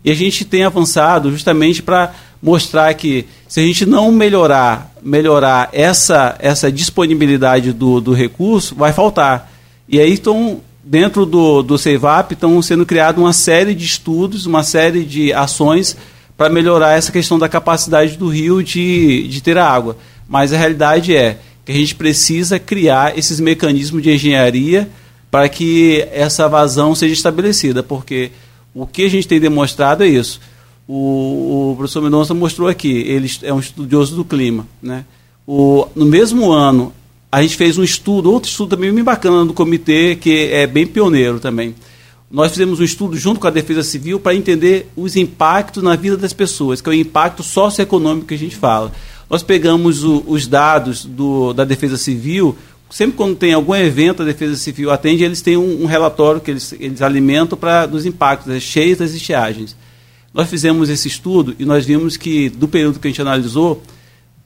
E 0.03 0.11
a 0.11 0.15
gente 0.15 0.45
tem 0.45 0.63
avançado 0.63 1.31
justamente 1.31 1.81
para 1.81 2.13
mostrar 2.41 2.93
que 2.93 3.25
se 3.47 3.59
a 3.59 3.63
gente 3.63 3.85
não 3.85 4.11
melhorar, 4.11 4.93
melhorar 5.01 5.69
essa, 5.73 6.35
essa 6.39 6.71
disponibilidade 6.71 7.73
do, 7.73 7.99
do 7.99 8.13
recurso, 8.13 8.75
vai 8.75 8.93
faltar. 8.93 9.51
E 9.87 9.99
aí 9.99 10.13
estão, 10.13 10.61
dentro 10.89 11.23
do, 11.23 11.61
do 11.61 11.77
CEVAP, 11.77 12.33
estão 12.33 12.59
sendo 12.63 12.83
criadas 12.83 13.21
uma 13.21 13.31
série 13.31 13.75
de 13.75 13.85
estudos, 13.85 14.47
uma 14.47 14.63
série 14.63 15.05
de 15.05 15.31
ações 15.31 15.95
para 16.35 16.49
melhorar 16.49 16.97
essa 16.97 17.11
questão 17.11 17.37
da 17.37 17.47
capacidade 17.47 18.17
do 18.17 18.27
rio 18.27 18.63
de, 18.63 19.27
de 19.27 19.39
ter 19.39 19.55
água. 19.55 19.95
Mas 20.27 20.51
a 20.51 20.57
realidade 20.57 21.15
é, 21.15 21.37
que 21.63 21.71
a 21.71 21.75
gente 21.75 21.93
precisa 21.93 22.57
criar 22.57 23.15
esses 23.15 23.39
mecanismos 23.39 24.01
de 24.01 24.11
engenharia 24.11 24.89
para 25.29 25.47
que 25.47 26.07
essa 26.11 26.49
vazão 26.49 26.95
seja 26.95 27.13
estabelecida, 27.13 27.83
porque 27.83 28.31
o 28.73 28.87
que 28.87 29.03
a 29.03 29.09
gente 29.09 29.27
tem 29.27 29.39
demonstrado 29.39 30.03
é 30.03 30.07
isso. 30.07 30.41
O, 30.87 31.73
o 31.73 31.75
professor 31.77 32.01
Mendonça 32.01 32.33
mostrou 32.33 32.67
aqui, 32.67 33.03
ele 33.05 33.29
é 33.43 33.53
um 33.53 33.59
estudioso 33.59 34.15
do 34.15 34.25
clima. 34.25 34.65
Né? 34.81 35.05
O, 35.45 35.87
no 35.93 36.05
mesmo 36.05 36.51
ano, 36.51 36.91
a 37.31 37.41
gente 37.41 37.55
fez 37.55 37.77
um 37.77 37.83
estudo, 37.83 38.31
outro 38.31 38.49
estudo 38.49 38.75
também 38.75 38.91
bem 38.91 39.03
bacana 39.03 39.45
do 39.45 39.53
comitê, 39.53 40.15
que 40.15 40.49
é 40.51 40.65
bem 40.65 40.87
pioneiro 40.87 41.39
também. 41.39 41.75
Nós 42.31 42.51
fizemos 42.51 42.79
um 42.79 42.83
estudo 42.83 43.17
junto 43.17 43.39
com 43.39 43.47
a 43.47 43.51
Defesa 43.51 43.83
Civil 43.83 44.19
para 44.19 44.35
entender 44.35 44.87
os 44.95 45.15
impactos 45.15 45.81
na 45.81 45.95
vida 45.95 46.15
das 46.17 46.33
pessoas, 46.33 46.81
que 46.81 46.89
é 46.89 46.91
o 46.91 46.95
impacto 46.95 47.41
socioeconômico 47.41 48.27
que 48.27 48.33
a 48.33 48.37
gente 48.37 48.55
fala. 48.55 48.91
Nós 49.29 49.43
pegamos 49.43 50.03
o, 50.03 50.23
os 50.27 50.47
dados 50.47 51.05
do, 51.05 51.53
da 51.53 51.63
Defesa 51.63 51.97
Civil, 51.97 52.55
sempre 52.89 53.15
quando 53.15 53.35
tem 53.35 53.53
algum 53.53 53.75
evento, 53.75 54.23
a 54.23 54.25
Defesa 54.25 54.55
Civil 54.55 54.91
atende, 54.91 55.23
eles 55.23 55.41
têm 55.41 55.57
um, 55.57 55.83
um 55.83 55.85
relatório 55.85 56.41
que 56.41 56.51
eles, 56.51 56.73
eles 56.79 57.01
alimentam 57.01 57.57
para 57.57 57.85
dos 57.85 58.05
impactos, 58.05 58.47
das 58.47 58.63
cheias 58.63 58.97
das 58.97 59.13
estiagens. 59.13 59.75
Nós 60.33 60.49
fizemos 60.49 60.89
esse 60.89 61.07
estudo 61.07 61.55
e 61.59 61.65
nós 61.65 61.85
vimos 61.85 62.17
que, 62.17 62.49
do 62.49 62.67
período 62.67 62.99
que 62.99 63.07
a 63.07 63.11
gente 63.11 63.21
analisou, 63.21 63.81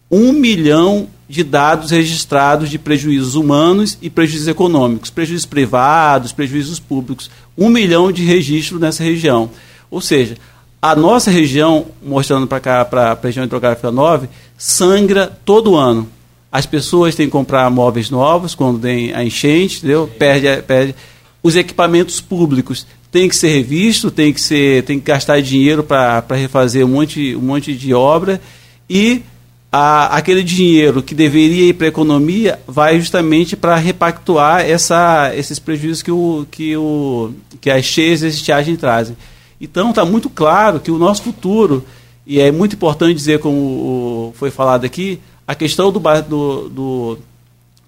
um 0.09 0.31
milhão 0.33 1.07
de 1.27 1.43
dados 1.43 1.91
registrados 1.91 2.69
de 2.69 2.77
prejuízos 2.77 3.35
humanos 3.35 3.97
e 4.01 4.09
prejuízos 4.09 4.47
econômicos, 4.47 5.09
prejuízos 5.09 5.45
privados, 5.45 6.31
prejuízos 6.31 6.79
públicos, 6.79 7.29
um 7.57 7.69
milhão 7.69 8.11
de 8.11 8.23
registros 8.23 8.79
nessa 8.79 9.03
região. 9.03 9.49
Ou 9.89 9.99
seja, 10.01 10.35
a 10.81 10.95
nossa 10.95 11.31
região, 11.31 11.87
mostrando 12.03 12.45
para 12.45 12.59
cá, 12.59 12.85
para 12.85 13.11
a 13.13 13.17
região 13.19 13.45
hidrográfica 13.45 13.89
9, 13.89 14.27
sangra 14.57 15.27
todo 15.45 15.75
ano. 15.75 16.09
As 16.51 16.65
pessoas 16.65 17.15
têm 17.15 17.25
que 17.25 17.31
comprar 17.31 17.69
móveis 17.71 18.09
novos 18.09 18.53
quando 18.53 18.79
tem 18.79 19.13
a 19.13 19.23
enchente, 19.23 19.77
entendeu? 19.77 20.07
Perde, 20.19 20.61
perde. 20.63 20.93
Os 21.41 21.55
equipamentos 21.55 22.21
públicos 22.21 22.85
têm 23.11 23.29
que 23.29 23.35
ser 23.35 23.49
revistos, 23.49 24.11
tem 24.11 24.31
que 24.31 24.41
ser, 24.41 24.83
tem 24.83 24.99
que 24.99 25.05
gastar 25.05 25.41
dinheiro 25.41 25.83
para 25.83 26.23
refazer 26.31 26.85
um 26.85 26.89
monte, 26.89 27.35
um 27.35 27.41
monte 27.41 27.73
de 27.73 27.93
obra 27.93 28.41
e 28.89 29.23
a, 29.75 30.17
aquele 30.17 30.43
dinheiro 30.43 31.01
que 31.01 31.15
deveria 31.15 31.69
ir 31.69 31.73
para 31.73 31.87
a 31.87 31.89
economia 31.89 32.59
vai 32.67 32.99
justamente 32.99 33.55
para 33.55 33.75
repactuar 33.75 34.61
essa, 34.61 35.31
esses 35.35 35.57
prejuízos 35.57 36.03
que, 36.03 36.11
o, 36.11 36.45
que, 36.51 36.77
o, 36.77 37.33
que 37.59 37.71
as 37.71 37.83
cheias 37.83 38.21
e 38.21 38.27
estiagem 38.27 38.75
trazem. 38.75 39.17
Então 39.59 39.89
está 39.89 40.05
muito 40.05 40.29
claro 40.29 40.79
que 40.79 40.91
o 40.91 40.99
nosso 40.99 41.23
futuro, 41.23 41.83
e 42.23 42.39
é 42.39 42.51
muito 42.51 42.75
importante 42.75 43.15
dizer, 43.15 43.39
como 43.39 44.31
foi 44.35 44.51
falado 44.51 44.85
aqui, 44.85 45.19
a 45.47 45.55
questão 45.55 45.91
do, 45.91 45.99
do, 45.99 46.69
do, 46.69 47.17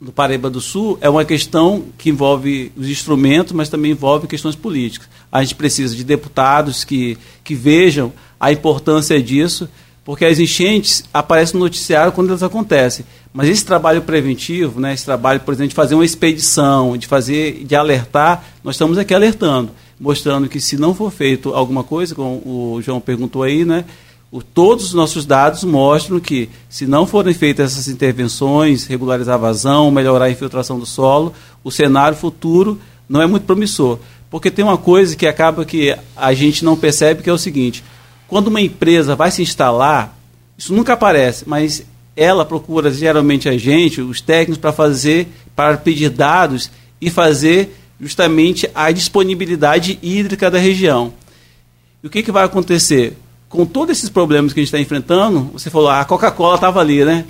do 0.01 0.11
Paraíba 0.11 0.49
do 0.49 0.59
Sul 0.59 0.97
é 1.01 1.09
uma 1.09 1.23
questão 1.23 1.85
que 1.99 2.09
envolve 2.09 2.71
os 2.75 2.89
instrumentos, 2.89 3.53
mas 3.53 3.69
também 3.69 3.91
envolve 3.91 4.25
questões 4.25 4.55
políticas. 4.55 5.07
A 5.31 5.43
gente 5.43 5.53
precisa 5.53 5.95
de 5.95 6.03
deputados 6.03 6.83
que, 6.83 7.15
que 7.43 7.53
vejam 7.53 8.11
a 8.39 8.51
importância 8.51 9.21
disso, 9.21 9.69
porque 10.05 10.23
as 10.23 10.39
enchentes 10.39 11.03
aparecem 11.13 11.55
no 11.59 11.65
noticiário 11.65 12.13
quando 12.13 12.29
elas 12.29 12.43
acontecem. 12.43 13.05
Mas 13.33 13.49
esse 13.49 13.65
trabalho 13.65 14.03
preventivo, 14.03 14.79
né, 14.79 14.93
esse 14.93 15.03
trabalho, 15.03 15.41
por 15.41 15.53
exemplo, 15.53 15.69
de 15.69 15.75
fazer 15.75 15.95
uma 15.95 16.05
expedição, 16.05 16.95
de 16.95 17.07
fazer, 17.07 17.65
de 17.65 17.75
alertar, 17.75 18.45
nós 18.63 18.75
estamos 18.75 18.97
aqui 18.97 19.13
alertando 19.13 19.71
mostrando 19.99 20.47
que 20.47 20.59
se 20.59 20.77
não 20.77 20.93
for 20.93 21.11
feito 21.11 21.53
alguma 21.53 21.83
coisa, 21.83 22.13
como 22.13 22.41
o 22.45 22.81
João 22.81 22.99
perguntou 22.99 23.43
aí, 23.43 23.63
né, 23.63 23.85
o, 24.31 24.41
todos 24.41 24.85
os 24.85 24.93
nossos 24.93 25.25
dados 25.25 25.63
mostram 25.63 26.19
que 26.19 26.49
se 26.69 26.85
não 26.85 27.07
forem 27.07 27.33
feitas 27.33 27.71
essas 27.71 27.87
intervenções, 27.87 28.85
regularizar 28.85 29.35
a 29.35 29.39
vazão, 29.39 29.89
melhorar 29.91 30.25
a 30.25 30.29
infiltração 30.29 30.77
do 30.77 30.85
solo, 30.85 31.33
o 31.63 31.71
cenário 31.71 32.17
futuro 32.17 32.79
não 33.07 33.21
é 33.21 33.27
muito 33.27 33.45
promissor. 33.45 33.99
Porque 34.29 34.51
tem 34.51 34.65
uma 34.65 34.77
coisa 34.77 35.15
que 35.15 35.27
acaba 35.27 35.63
que 35.63 35.95
a 36.15 36.33
gente 36.33 36.65
não 36.65 36.75
percebe, 36.75 37.23
que 37.23 37.29
é 37.29 37.33
o 37.33 37.37
seguinte, 37.37 37.83
quando 38.27 38.47
uma 38.47 38.61
empresa 38.61 39.15
vai 39.15 39.31
se 39.31 39.41
instalar, 39.41 40.17
isso 40.57 40.73
nunca 40.73 40.93
aparece, 40.93 41.47
mas 41.47 41.85
ela 42.15 42.45
procura 42.45 42.91
geralmente 42.91 43.49
a 43.49 43.57
gente, 43.57 44.01
os 44.01 44.21
técnicos, 44.21 44.57
para 44.57 44.71
fazer, 44.71 45.27
para 45.55 45.77
pedir 45.77 46.09
dados 46.09 46.71
e 47.01 47.09
fazer 47.09 47.75
justamente 47.99 48.69
a 48.73 48.91
disponibilidade 48.91 49.99
hídrica 50.01 50.49
da 50.49 50.57
região. 50.57 51.13
E 52.03 52.07
o 52.07 52.09
que, 52.09 52.23
que 52.23 52.31
vai 52.31 52.45
acontecer? 52.45 53.17
Com 53.49 53.65
todos 53.65 53.97
esses 53.97 54.09
problemas 54.09 54.53
que 54.53 54.59
a 54.59 54.63
gente 54.63 54.67
está 54.67 54.79
enfrentando, 54.79 55.49
você 55.53 55.69
falou, 55.69 55.89
a 55.89 56.03
Coca-Cola 56.05 56.55
estava 56.55 56.79
ali, 56.79 57.03
né? 57.03 57.25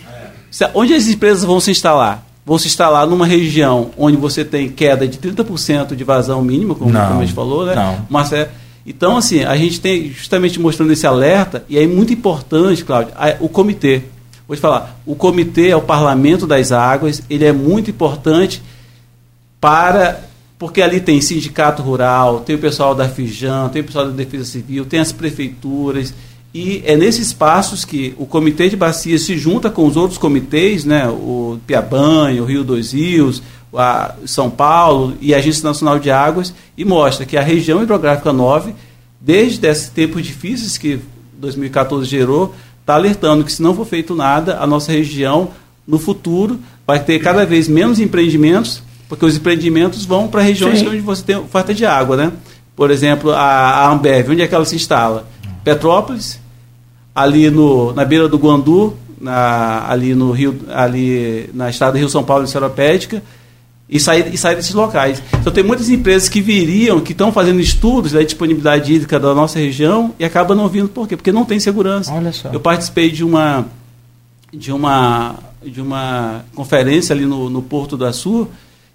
É. 0.62 0.72
Onde 0.74 0.94
as 0.94 1.08
empresas 1.08 1.44
vão 1.44 1.60
se 1.60 1.72
instalar? 1.72 2.26
Vão 2.46 2.58
se 2.58 2.68
instalar 2.68 3.08
numa 3.08 3.26
região 3.26 3.92
onde 3.98 4.18
você 4.18 4.46
tem 4.46 4.70
queda 4.70 5.08
de 5.08 5.18
30% 5.18 5.96
de 5.96 6.04
vazão 6.04 6.42
mínima, 6.42 6.76
como, 6.76 6.92
como, 6.92 7.20
a 7.20 7.26
gente 7.26 7.34
falou, 7.34 7.66
né? 7.66 7.74
Não. 7.76 8.06
Mas 8.10 8.32
é, 8.32 8.50
então, 8.86 9.18
assim, 9.18 9.44
a 9.44 9.56
gente 9.58 9.82
tem 9.82 10.12
justamente 10.12 10.60
mostrando 10.60 10.94
esse 10.94 11.08
alerta, 11.08 11.66
e 11.68 11.78
é 11.78 11.88
muito 11.88 12.14
importante, 12.14 12.86
Cláudio, 12.86 13.14
o 13.40 13.50
comitê. 13.50 14.04
Vou 14.48 14.56
te 14.56 14.60
falar, 14.60 15.00
o 15.06 15.16
comitê 15.16 15.70
é 15.70 15.76
o 15.76 15.82
parlamento 15.82 16.46
das 16.46 16.72
águas, 16.72 17.24
ele 17.30 17.46
é 17.46 17.52
muito 17.52 17.90
importante 17.90 18.62
para 19.60 20.24
porque 20.58 20.82
ali 20.82 21.02
tem 21.02 21.20
sindicato 21.20 21.82
rural, 21.82 22.40
tem 22.40 22.56
o 22.56 22.60
pessoal 22.60 22.96
da 22.96 23.10
Fijan, 23.10 23.68
tem 23.70 23.82
o 23.82 23.86
pessoal 23.86 24.06
da 24.06 24.12
Defesa 24.12 24.46
Civil, 24.46 24.86
tem 24.86 25.00
as 25.00 25.12
prefeituras, 25.12 26.14
e 26.54 26.82
é 26.86 26.96
nesses 26.96 27.28
espaços 27.28 27.84
que 27.84 28.14
o 28.18 28.26
Comitê 28.26 28.70
de 28.70 28.78
Bacia 28.78 29.18
se 29.18 29.38
junta 29.38 29.70
com 29.70 29.86
os 29.86 29.98
outros 29.98 30.18
comitês, 30.18 30.86
né, 30.86 31.10
o 31.10 31.60
Piabanha, 31.68 32.42
o 32.42 32.46
Rio 32.46 32.64
dos 32.64 32.94
Rios, 32.94 33.44
a 33.78 34.16
São 34.26 34.50
Paulo 34.50 35.16
e 35.22 35.34
a 35.34 35.38
Agência 35.38 35.64
Nacional 35.64 36.00
de 36.00 36.12
Águas, 36.12 36.54
e 36.78 36.86
mostra 36.86 37.26
que 37.26 37.38
a 37.38 37.42
região 37.42 37.82
hidrográfica 37.82 38.32
9, 38.32 38.74
desde 39.20 39.68
esses 39.68 39.90
tempos 39.90 40.24
difíceis 40.24 40.78
que 40.78 41.00
2014 41.38 42.06
gerou, 42.06 42.56
está 42.82 42.96
alertando 42.96 43.44
que 43.44 43.52
se 43.52 43.62
não 43.62 43.76
for 43.76 43.86
feito 43.86 44.16
nada, 44.16 44.60
a 44.60 44.68
nossa 44.68 44.92
região, 44.92 45.50
no 45.88 46.00
futuro, 46.00 46.60
vai 46.86 47.00
ter 47.00 47.20
cada 47.20 47.46
vez 47.46 47.68
menos 47.68 48.00
empreendimentos, 48.00 48.82
porque 49.08 49.26
os 49.26 49.36
empreendimentos 49.36 50.06
vão 50.06 50.28
para 50.28 50.42
regiões 50.42 50.80
Sim. 50.80 50.88
onde 50.88 51.00
você 51.00 51.24
tem 51.24 51.44
falta 51.48 51.74
de 51.74 51.86
água, 51.86 52.18
né? 52.18 52.32
Por 52.76 52.92
exemplo, 52.92 53.32
a, 53.32 53.40
a 53.40 53.92
Ambev, 53.92 54.32
onde 54.32 54.42
é 54.42 54.48
que 54.48 54.56
ela 54.56 54.66
se 54.66 54.76
instala? 54.76 55.28
Petrópolis, 55.64 56.40
ali 57.14 57.50
no, 57.50 57.94
na 57.94 58.04
beira 58.04 58.28
do 58.28 58.38
Guandu, 58.38 58.96
na, 59.20 59.90
ali 59.90 60.14
no 60.14 60.32
Rio, 60.32 60.60
ali 60.74 61.50
na 61.54 61.70
estrada 61.70 61.98
Rio 61.98 62.10
São 62.10 62.24
Paulo 62.24 62.44
e 62.44 62.48
Seropédica, 62.48 63.24
e 63.88 64.00
sair, 64.00 64.34
e 64.34 64.38
sair 64.38 64.56
desses 64.56 64.74
locais. 64.74 65.22
Então 65.40 65.54
tem 65.54 65.64
muitas 65.64 65.90
empresas 65.90 66.28
que 66.28 66.42
viriam, 66.42 67.00
que 67.00 67.12
estão 67.12 67.32
fazendo 67.32 67.60
estudos 67.60 68.12
da 68.12 68.24
disponibilidade 68.24 68.94
hídrica 68.94 69.20
da 69.20 69.34
nossa 69.34 69.60
região 69.60 70.14
e 70.20 70.26
acabam 70.26 70.58
não 70.58 70.68
vindo 70.68 70.90
por 70.90 71.08
quê? 71.08 71.16
Porque 71.16 71.32
não 71.32 71.46
tem 71.46 71.60
segurança. 71.60 72.12
Olha 72.14 72.32
só. 72.32 72.50
Eu 72.52 72.60
participei 72.60 73.12
de 73.12 73.24
uma 73.24 73.66
de 74.52 74.72
uma 74.72 75.36
de 75.64 75.82
uma 75.82 76.46
conferência 76.54 77.14
ali 77.14 77.26
no, 77.26 77.50
no 77.50 77.62
Porto 77.62 77.98
do 77.98 78.06
Açu, 78.06 78.48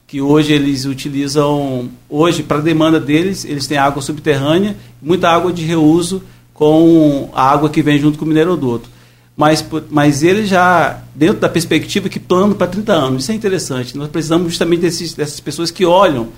que 0.06 0.20
hoje 0.20 0.52
eles 0.52 0.84
utilizam, 0.84 1.88
hoje, 2.08 2.42
para 2.42 2.60
demanda 2.60 2.98
deles, 2.98 3.44
eles 3.44 3.66
têm 3.66 3.76
água 3.76 4.02
subterrânea, 4.02 4.76
muita 5.00 5.28
água 5.28 5.52
de 5.52 5.64
reuso 5.64 6.22
com 6.54 7.28
a 7.32 7.50
água 7.50 7.70
que 7.70 7.82
vem 7.82 7.98
junto 7.98 8.18
com 8.18 8.24
o 8.24 8.28
mineroduto. 8.28 8.88
Mas, 9.40 9.64
mas 9.88 10.22
ele 10.22 10.44
já, 10.44 10.98
dentro 11.14 11.38
da 11.38 11.48
perspectiva 11.48 12.10
que 12.10 12.20
plano 12.20 12.54
para 12.54 12.66
30 12.66 12.92
anos, 12.92 13.22
isso 13.22 13.32
é 13.32 13.34
interessante. 13.34 13.96
Nós 13.96 14.10
precisamos 14.10 14.48
justamente 14.48 14.80
desses, 14.80 15.14
dessas 15.14 15.40
pessoas 15.40 15.70
que 15.70 15.82
olham 15.86 16.28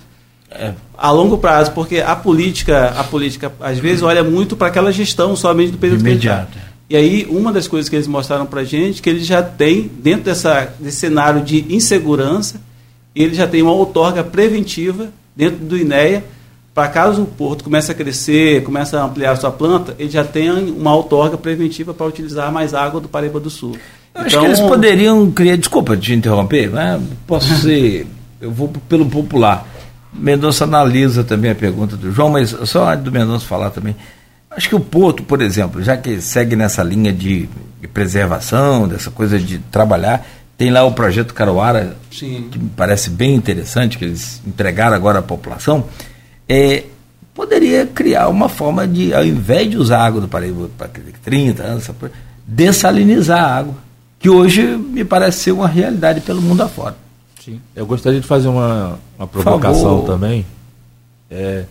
é, 0.48 0.72
a 0.96 1.10
longo 1.10 1.36
prazo, 1.36 1.72
porque 1.72 1.98
a 1.98 2.14
política, 2.14 2.90
a 2.96 3.02
política 3.02 3.52
às 3.58 3.76
vezes 3.80 4.04
olha 4.04 4.22
muito 4.22 4.56
para 4.56 4.68
aquela 4.68 4.92
gestão 4.92 5.34
somente 5.34 5.72
do 5.72 5.78
período 5.78 5.98
imediato. 6.02 6.56
E 6.88 6.94
aí, 6.94 7.26
uma 7.28 7.52
das 7.52 7.66
coisas 7.66 7.88
que 7.88 7.96
eles 7.96 8.06
mostraram 8.06 8.46
para 8.46 8.60
a 8.60 8.64
gente, 8.64 9.02
que 9.02 9.10
eles 9.10 9.26
já 9.26 9.42
têm, 9.42 9.90
dentro 9.98 10.26
dessa, 10.26 10.72
desse 10.78 10.98
cenário 10.98 11.42
de 11.42 11.74
insegurança, 11.74 12.60
ele 13.16 13.34
já 13.34 13.48
tem 13.48 13.62
uma 13.62 13.72
outorga 13.72 14.22
preventiva 14.22 15.12
dentro 15.34 15.56
do 15.56 15.76
INEA, 15.76 16.22
para 16.74 16.88
caso 16.88 17.22
o 17.22 17.26
porto 17.26 17.64
comece 17.64 17.92
a 17.92 17.94
crescer, 17.94 18.62
comece 18.64 18.96
a 18.96 19.02
ampliar 19.02 19.32
a 19.32 19.36
sua 19.36 19.50
planta, 19.50 19.94
ele 19.98 20.10
já 20.10 20.24
tem 20.24 20.50
uma 20.50 20.94
outorga 20.94 21.36
preventiva 21.36 21.92
para 21.92 22.06
utilizar 22.06 22.50
mais 22.50 22.72
água 22.72 23.00
do 23.00 23.08
Paraíba 23.08 23.38
do 23.38 23.50
Sul. 23.50 23.76
Eu 24.14 24.26
então, 24.26 24.26
acho 24.26 24.38
que 24.40 24.46
eles 24.46 24.60
poderiam 24.60 25.30
criar, 25.30 25.56
desculpa 25.56 25.96
te 25.96 26.14
interromper, 26.14 26.70
né? 26.70 27.00
posso 27.26 27.54
ser, 27.60 28.06
eu 28.40 28.50
vou 28.50 28.68
pelo 28.88 29.06
popular. 29.06 29.66
Mendonça 30.12 30.64
analisa 30.64 31.24
também 31.24 31.50
a 31.50 31.54
pergunta 31.54 31.96
do 31.96 32.10
João, 32.10 32.30
mas 32.30 32.50
só 32.64 32.94
do 32.96 33.10
Mendonça 33.10 33.46
falar 33.46 33.70
também. 33.70 33.96
Acho 34.50 34.68
que 34.68 34.74
o 34.74 34.80
Porto, 34.80 35.22
por 35.22 35.40
exemplo, 35.40 35.82
já 35.82 35.96
que 35.96 36.20
segue 36.20 36.54
nessa 36.54 36.82
linha 36.82 37.12
de, 37.12 37.48
de 37.80 37.88
preservação, 37.88 38.86
dessa 38.86 39.10
coisa 39.10 39.38
de 39.38 39.58
trabalhar, 39.58 40.26
tem 40.58 40.70
lá 40.70 40.84
o 40.84 40.92
projeto 40.92 41.32
Caruara, 41.32 41.96
Sim. 42.10 42.48
que 42.50 42.58
me 42.58 42.70
parece 42.76 43.08
bem 43.08 43.34
interessante, 43.34 43.96
que 43.96 44.04
eles 44.04 44.42
entregaram 44.46 44.94
agora 44.94 45.20
à 45.20 45.22
população. 45.22 45.86
É, 46.52 46.84
poderia 47.32 47.86
criar 47.86 48.28
uma 48.28 48.46
forma 48.46 48.86
de, 48.86 49.14
ao 49.14 49.24
invés 49.24 49.70
de 49.70 49.78
usar 49.78 50.04
água 50.04 50.20
do 50.20 50.28
Paraíba 50.28 50.68
para 50.76 50.90
30 51.24 51.62
anos, 51.62 51.90
dessalinizar 52.46 53.42
a 53.42 53.56
água, 53.56 53.74
que 54.18 54.28
hoje 54.28 54.62
me 54.62 55.02
parece 55.02 55.44
ser 55.44 55.52
uma 55.52 55.66
realidade 55.66 56.20
pelo 56.20 56.42
mundo 56.42 56.62
afora. 56.62 56.94
Sim. 57.42 57.58
Eu 57.74 57.86
gostaria 57.86 58.20
de 58.20 58.26
fazer 58.26 58.48
uma, 58.48 58.98
uma 59.18 59.26
provocação 59.26 60.02
também. 60.02 60.44
É, 61.30 61.64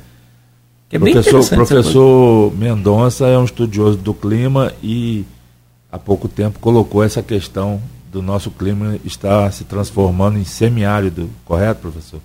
é 0.92 0.98
professor 0.98 1.48
professor 1.48 2.52
Mendonça 2.58 3.28
é 3.28 3.38
um 3.38 3.46
estudioso 3.46 4.00
do 4.00 4.16
clima 4.16 4.74
e 4.82 5.24
há 5.92 6.00
pouco 6.00 6.28
tempo 6.28 6.58
colocou 6.58 7.04
essa 7.04 7.22
questão 7.22 7.80
do 8.12 8.24
nosso 8.24 8.50
clima 8.50 8.98
está 9.06 9.50
se 9.52 9.64
transformando 9.64 10.40
em 10.40 10.44
semiárido, 10.44 11.30
correto, 11.46 11.82
professor? 11.82 12.20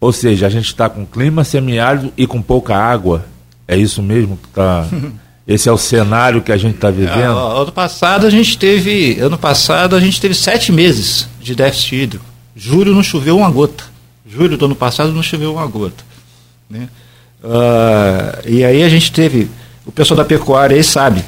Ou 0.00 0.12
seja, 0.12 0.46
a 0.46 0.50
gente 0.50 0.66
está 0.66 0.88
com 0.88 1.06
clima 1.06 1.44
semiárido 1.44 2.12
e 2.16 2.26
com 2.26 2.42
pouca 2.42 2.76
água. 2.76 3.24
É 3.66 3.76
isso 3.76 4.02
mesmo 4.02 4.36
que 4.36 4.48
está. 4.48 4.86
Esse 5.46 5.68
é 5.68 5.72
o 5.72 5.76
cenário 5.76 6.40
que 6.40 6.50
a 6.50 6.56
gente 6.56 6.76
está 6.76 6.90
vivendo. 6.90 7.38
Ah, 7.38 7.60
ano 7.60 7.72
passado 7.72 8.26
a 8.26 8.30
gente 8.30 8.56
teve, 8.56 9.20
ano 9.20 9.36
passado 9.36 9.94
a 9.94 10.00
gente 10.00 10.18
teve 10.18 10.34
sete 10.34 10.72
meses 10.72 11.28
de 11.38 11.54
déficit 11.54 11.96
hídrico. 11.96 12.24
Julho 12.56 12.94
não 12.94 13.02
choveu 13.02 13.36
uma 13.36 13.50
gota. 13.50 13.84
Julho 14.26 14.56
do 14.56 14.64
ano 14.64 14.74
passado 14.74 15.12
não 15.12 15.22
choveu 15.22 15.52
uma 15.52 15.66
gota. 15.66 16.02
Né? 16.70 16.88
Uh, 17.42 18.48
e 18.48 18.64
aí 18.64 18.82
a 18.82 18.88
gente 18.88 19.12
teve, 19.12 19.50
o 19.84 19.92
pessoal 19.92 20.16
da 20.16 20.24
pecuária 20.24 20.74
aí 20.74 20.82
sabe, 20.82 21.22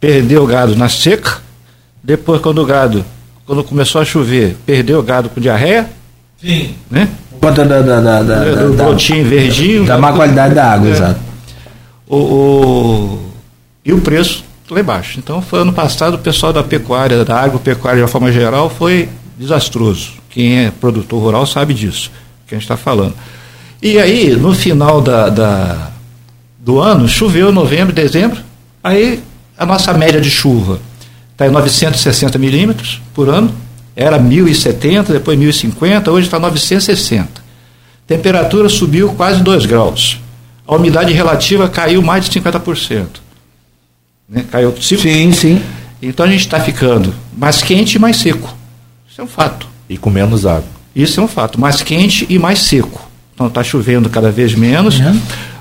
perdeu 0.00 0.44
o 0.44 0.46
gado 0.46 0.74
na 0.74 0.88
seca, 0.88 1.42
depois 2.02 2.40
quando 2.40 2.62
o 2.62 2.66
gado 2.66 3.04
quando 3.48 3.64
começou 3.64 3.98
a 3.98 4.04
chover, 4.04 4.58
perdeu 4.66 4.98
o 4.98 5.02
gado 5.02 5.30
com 5.30 5.40
diarreia. 5.40 5.88
Sim. 6.38 6.74
Né? 6.90 7.08
Conta 7.40 7.64
da, 7.64 7.80
da, 7.80 8.00
da, 8.00 8.22
da, 8.22 8.44
do 8.44 8.76
da, 8.76 8.84
brotinho 8.84 9.24
verdinho. 9.24 9.84
Da 9.84 9.98
má 9.98 10.12
qualidade 10.12 10.54
da 10.54 10.72
água, 10.72 10.88
é. 10.88 10.92
exato. 10.92 11.20
O, 12.06 12.16
o, 12.16 13.18
e 13.84 13.92
o 13.92 14.00
preço 14.00 14.44
lá 14.70 14.80
embaixo. 14.80 15.18
Então, 15.18 15.40
foi 15.40 15.60
ano 15.60 15.72
passado, 15.72 16.14
o 16.14 16.18
pessoal 16.18 16.52
da 16.52 16.62
pecuária, 16.62 17.24
da 17.24 17.40
agropecuária 17.40 17.98
de 17.98 18.02
uma 18.02 18.08
forma 18.08 18.30
geral, 18.32 18.68
foi 18.68 19.08
desastroso. 19.38 20.12
Quem 20.30 20.66
é 20.66 20.70
produtor 20.70 21.22
rural 21.22 21.46
sabe 21.46 21.72
disso, 21.72 22.10
que 22.46 22.54
a 22.54 22.58
gente 22.58 22.64
está 22.64 22.76
falando. 22.76 23.14
E 23.80 23.98
aí, 23.98 24.34
no 24.34 24.52
final 24.54 25.00
da, 25.00 25.28
da, 25.28 25.90
do 26.58 26.80
ano, 26.80 27.08
choveu 27.08 27.52
novembro, 27.52 27.94
dezembro, 27.94 28.40
aí 28.82 29.22
a 29.56 29.64
nossa 29.64 29.92
média 29.92 30.20
de 30.20 30.30
chuva 30.30 30.80
está 31.32 31.46
em 31.46 31.50
960 31.50 32.38
milímetros 32.38 33.00
por 33.14 33.28
ano, 33.28 33.52
era 34.00 34.16
1070, 34.16 35.12
depois 35.12 35.36
1050, 35.36 36.12
hoje 36.12 36.28
está 36.28 36.38
960. 36.38 37.42
Temperatura 38.06 38.68
subiu 38.68 39.08
quase 39.14 39.42
2 39.42 39.66
graus. 39.66 40.20
A 40.64 40.76
umidade 40.76 41.12
relativa 41.12 41.68
caiu 41.68 42.00
mais 42.00 42.28
de 42.28 42.40
50%. 42.40 43.06
Né? 44.28 44.44
Caiu 44.52 44.72
Sim, 44.80 45.32
sim. 45.32 45.60
Então 46.00 46.24
a 46.24 46.28
gente 46.28 46.42
está 46.42 46.60
ficando 46.60 47.12
mais 47.36 47.60
quente 47.60 47.96
e 47.96 47.98
mais 47.98 48.18
seco. 48.18 48.56
Isso 49.10 49.20
é 49.20 49.24
um 49.24 49.26
fato. 49.26 49.66
E 49.88 49.98
com 49.98 50.10
menos 50.10 50.46
água. 50.46 50.68
Isso 50.94 51.18
é 51.18 51.22
um 51.24 51.28
fato. 51.28 51.60
Mais 51.60 51.82
quente 51.82 52.24
e 52.28 52.38
mais 52.38 52.60
seco. 52.60 53.10
Então 53.34 53.48
está 53.48 53.64
chovendo 53.64 54.08
cada 54.08 54.30
vez 54.30 54.54
menos. 54.54 55.00
Uhum. 55.00 55.20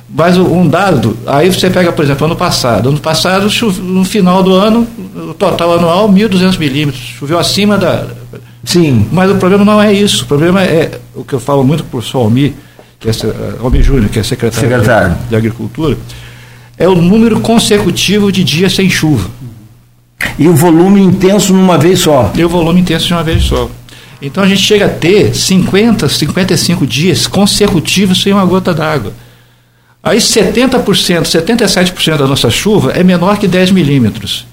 Mas 0.09 0.37
um 0.37 0.67
dado, 0.67 1.17
aí 1.25 1.51
você 1.51 1.69
pega, 1.69 1.91
por 1.91 2.03
exemplo, 2.03 2.25
ano 2.25 2.35
passado. 2.35 2.89
Ano 2.89 2.99
passado, 2.99 3.49
no 3.83 4.05
final 4.05 4.41
do 4.41 4.53
ano, 4.53 4.87
o 5.15 5.33
total 5.33 5.73
anual, 5.73 6.09
1.200 6.09 6.57
milímetros. 6.57 7.03
Choveu 7.03 7.37
acima 7.37 7.77
da. 7.77 8.07
Sim. 8.63 9.05
Mas 9.11 9.29
o 9.29 9.35
problema 9.35 9.65
não 9.65 9.81
é 9.81 9.91
isso. 9.91 10.23
O 10.23 10.27
problema 10.27 10.63
é 10.63 10.99
o 11.13 11.25
que 11.25 11.33
eu 11.33 11.39
falo 11.39 11.63
muito 11.63 11.83
para 11.83 11.87
o 11.87 11.91
professor 11.91 12.19
Almi, 12.19 12.55
que 12.99 13.09
é, 13.09 13.13
Almi 13.61 13.83
Júnior, 13.83 14.09
que 14.09 14.19
é 14.19 14.23
secretário, 14.23 14.69
secretário. 14.69 15.15
De, 15.23 15.29
de 15.29 15.35
Agricultura, 15.35 15.97
é 16.77 16.87
o 16.87 16.95
número 16.95 17.41
consecutivo 17.41 18.31
de 18.31 18.45
dias 18.45 18.73
sem 18.73 18.89
chuva. 18.89 19.29
E 20.39 20.47
o 20.47 20.53
volume 20.53 21.01
intenso 21.01 21.53
numa 21.53 21.77
vez 21.77 21.99
só. 21.99 22.31
E 22.33 22.45
o 22.45 22.49
volume 22.49 22.79
intenso 22.79 23.07
de 23.07 23.13
uma 23.13 23.23
vez 23.23 23.43
só. 23.43 23.69
Então 24.21 24.43
a 24.43 24.47
gente 24.47 24.61
chega 24.61 24.85
a 24.85 24.89
ter 24.89 25.35
50, 25.35 26.07
55 26.07 26.87
dias 26.87 27.27
consecutivos 27.27 28.21
sem 28.21 28.31
uma 28.31 28.45
gota 28.45 28.73
d'água. 28.73 29.13
Aí 30.07 30.19
70%, 30.19 30.83
77% 31.23 32.17
da 32.17 32.25
nossa 32.25 32.49
chuva 32.49 32.93
é 32.93 33.03
menor 33.03 33.37
que 33.37 33.45
10 33.45 33.71
milímetros. 33.71 34.47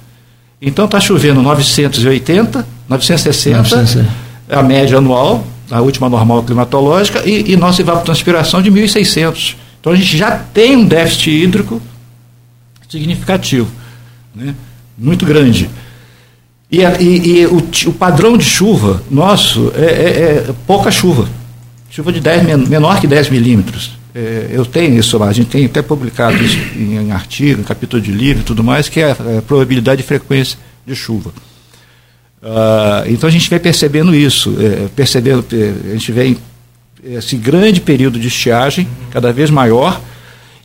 Então 0.61 0.87
está 0.87 0.99
chovendo 0.99 1.41
980, 1.43 2.67
960, 2.89 3.59
960, 3.59 4.11
a 4.51 4.63
média 4.65 4.99
anual, 4.99 5.47
a 5.71 5.81
última 5.81 6.09
normal 6.09 6.43
climatológica, 6.43 7.23
e, 7.25 7.53
e 7.53 7.57
nossa 7.57 7.83
evapotranspiração 7.83 8.61
de 8.61 8.69
1.600. 8.69 9.55
Então 9.81 9.93
a 9.93 9.97
gente 9.97 10.17
já 10.17 10.33
tem 10.33 10.75
um 10.75 10.85
déficit 10.85 11.31
hídrico 11.31 11.81
significativo, 12.89 13.71
né? 14.35 14.57
muito 14.99 15.25
grande. 15.25 15.71
E, 16.69 16.81
e, 16.81 17.29
e 17.29 17.47
o, 17.47 17.59
o, 17.87 17.93
padrão 17.93 18.37
de 18.37 18.45
chuva 18.45 19.05
nosso 19.09 19.73
é, 19.77 19.85
é, 19.85 20.45
é 20.49 20.55
pouca 20.67 20.91
chuva. 20.91 21.29
Chuva 21.91 22.13
de 22.13 22.19
10, 22.19 22.69
menor 22.69 23.01
que 23.01 23.07
10 23.07 23.31
milímetros. 23.31 24.03
É, 24.15 24.47
eu 24.51 24.65
tenho 24.65 24.97
isso 24.97 25.19
lá, 25.19 25.27
a 25.27 25.33
gente 25.33 25.49
tem 25.49 25.65
até 25.65 25.83
publicado 25.83 26.37
isso 26.37 26.57
em, 26.77 26.97
em 26.99 27.11
artigo, 27.11 27.61
em 27.61 27.65
capítulo 27.65 28.01
de 28.01 28.13
livro 28.13 28.43
e 28.43 28.45
tudo 28.45 28.63
mais, 28.63 28.89
que 28.89 29.01
é 29.01 29.11
a, 29.11 29.39
a 29.39 29.43
probabilidade 29.43 30.03
de 30.03 30.07
frequência 30.07 30.57
de 30.87 30.95
chuva. 30.95 31.33
Uh, 32.41 33.09
então 33.09 33.27
a 33.27 33.33
gente 33.33 33.51
vem 33.51 33.59
percebendo 33.59 34.15
isso, 34.15 34.55
é, 34.61 34.87
percebendo, 34.95 35.45
a 35.51 35.93
gente 35.95 36.13
vem 36.13 36.37
esse 37.03 37.37
grande 37.37 37.81
período 37.81 38.19
de 38.19 38.29
estiagem, 38.29 38.87
cada 39.11 39.33
vez 39.33 39.51
maior, 39.51 40.01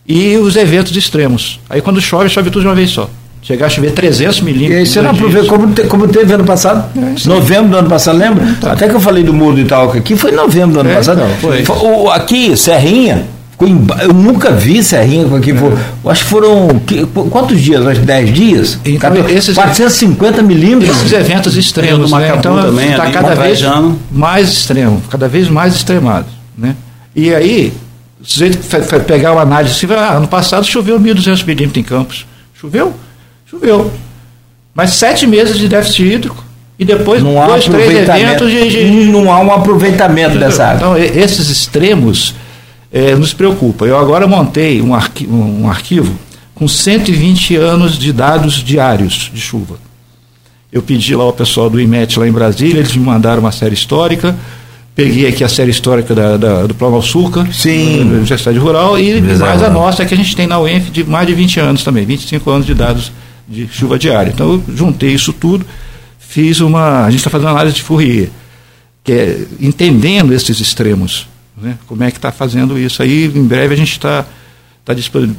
e 0.07 0.37
os 0.37 0.55
eventos 0.55 0.95
extremos. 0.95 1.59
Aí 1.69 1.81
quando 1.81 1.99
chove, 1.99 2.29
chove 2.29 2.51
tudo 2.51 2.61
de 2.61 2.67
uma 2.67 2.75
vez 2.75 2.91
só. 2.91 3.09
Chegar 3.41 3.67
a 3.67 3.69
chover 3.69 3.93
300 3.93 4.41
milímetros. 4.41 4.75
E 4.75 4.79
aí 4.79 4.85
você 4.85 5.01
não 5.01 5.11
aproveita, 5.11 5.47
como, 5.47 5.73
te, 5.73 5.83
como 5.83 6.07
teve 6.07 6.33
ano 6.33 6.43
passado, 6.43 6.91
é, 6.97 7.27
novembro 7.27 7.71
do 7.71 7.77
ano 7.77 7.89
passado, 7.89 8.17
lembra? 8.17 8.57
Tá. 8.59 8.73
Até 8.73 8.89
que 8.89 8.95
eu 8.95 8.99
falei 8.99 9.23
do 9.23 9.33
muro 9.33 9.55
de 9.55 9.61
Itaúca 9.61 9.97
aqui, 9.97 10.15
foi 10.15 10.31
novembro 10.33 10.73
do 10.73 10.79
ano 10.81 10.89
é, 10.91 10.95
passado. 10.95 11.19
Não, 11.19 11.29
foi. 11.37 11.63
O, 11.63 12.09
aqui, 12.09 12.57
Serrinha, 12.57 13.25
eu 14.01 14.13
nunca 14.13 14.51
vi 14.51 14.81
Serrinha 14.81 15.27
com 15.27 15.35
aqui. 15.35 15.51
É. 15.51 16.09
Acho 16.09 16.23
que 16.23 16.29
foram. 16.29 16.81
quantos 17.29 17.59
dias? 17.59 17.85
Acho 17.85 18.01
10 18.01 18.33
dias? 18.33 18.79
Então, 18.85 19.13
esses, 19.27 19.53
450 19.55 20.41
milímetros. 20.41 20.95
Esses 20.97 21.11
eventos 21.11 21.57
extremos. 21.57 22.09
Né? 22.11 22.33
Então 22.37 22.57
está 22.79 23.11
cada 23.11 23.35
vez 23.35 23.61
mais 24.09 24.49
extremo, 24.49 25.01
cada 25.09 25.27
vez 25.27 25.49
mais 25.49 25.75
extremado. 25.75 26.27
Né? 26.57 26.75
E 27.13 27.33
aí, 27.35 27.73
se 28.23 28.49
você 28.49 28.99
pegar 28.99 29.33
uma 29.33 29.41
análise 29.41 29.73
assim, 29.73 29.93
ah, 29.93 30.13
ano 30.13 30.27
passado 30.27 30.65
choveu 30.65 30.97
1.200 30.97 31.45
milímetros 31.45 31.77
em 31.77 31.83
Campos. 31.83 32.25
Choveu? 32.53 32.93
Choveu. 33.45 33.91
Mas 34.73 34.91
sete 34.91 35.27
meses 35.27 35.57
de 35.57 35.67
déficit 35.67 36.03
hídrico 36.03 36.45
e 36.77 36.85
depois 36.85 37.21
não 37.21 37.45
dois, 37.45 37.65
três 37.65 38.07
eventos 38.07 38.49
de, 38.49 38.69
de, 38.69 39.11
Não 39.11 39.29
há 39.29 39.39
um 39.41 39.51
aproveitamento 39.51 40.37
dessa 40.37 40.63
água. 40.63 40.97
Então, 40.97 40.97
esses 40.97 41.49
extremos 41.49 42.33
é, 42.91 43.15
nos 43.15 43.33
preocupa. 43.33 43.85
Eu 43.85 43.97
agora 43.97 44.27
montei 44.27 44.81
um, 44.81 44.93
arqui 44.93 45.27
um 45.27 45.69
arquivo 45.69 46.17
com 46.59 46.67
120 46.67 47.55
anos 47.55 47.97
de 47.97 48.11
dados 48.11 48.55
diários 48.55 49.31
de 49.33 49.39
chuva. 49.39 49.79
Eu 50.71 50.81
pedi 50.81 51.15
lá 51.15 51.23
ao 51.23 51.33
pessoal 51.33 51.69
do 51.69 51.79
IMET 51.79 52.19
lá 52.19 52.27
em 52.27 52.31
Brasília, 52.31 52.79
eles 52.79 52.95
me 52.95 53.03
mandaram 53.03 53.39
uma 53.39 53.51
série 53.51 53.73
histórica, 53.73 54.35
peguei 54.93 55.25
aqui 55.25 55.43
a 55.43 55.49
série 55.49 55.71
histórica 55.71 56.13
da, 56.13 56.37
da 56.37 56.67
do 56.67 56.75
Plano 56.75 57.01
Sulca, 57.01 57.47
Sim. 57.51 58.09
da 58.09 58.15
Universidade 58.17 58.59
Rural, 58.59 58.99
e 58.99 59.21
mais 59.21 59.63
a 59.63 59.69
nossa 59.69 60.05
que 60.05 60.13
a 60.13 60.17
gente 60.17 60.35
tem 60.35 60.45
na 60.45 60.59
UENF 60.59 60.91
de 60.91 61.03
mais 61.05 61.25
de 61.25 61.33
20 61.33 61.59
anos 61.61 61.83
também, 61.83 62.05
25 62.05 62.51
anos 62.51 62.65
de 62.65 62.73
dados 62.73 63.11
de 63.47 63.67
chuva 63.67 63.97
diária. 63.97 64.29
Então 64.29 64.53
eu 64.53 64.63
juntei 64.75 65.11
isso 65.11 65.31
tudo, 65.31 65.65
fiz 66.19 66.59
uma. 66.59 67.05
A 67.05 67.09
gente 67.09 67.19
está 67.19 67.29
fazendo 67.29 67.49
análise 67.49 67.77
de 67.77 67.81
Fourier, 67.81 68.29
que 69.03 69.11
é 69.11 69.39
entendendo 69.59 70.33
esses 70.33 70.59
extremos 70.59 71.28
né? 71.61 71.77
Como 71.87 72.03
é 72.03 72.11
que 72.11 72.17
está 72.17 72.31
fazendo 72.31 72.77
isso? 72.77 73.01
Aí, 73.01 73.25
em 73.25 73.43
breve, 73.45 73.73
a 73.73 73.77
gente 73.77 73.91
está 73.91 74.25
tá 74.85 74.93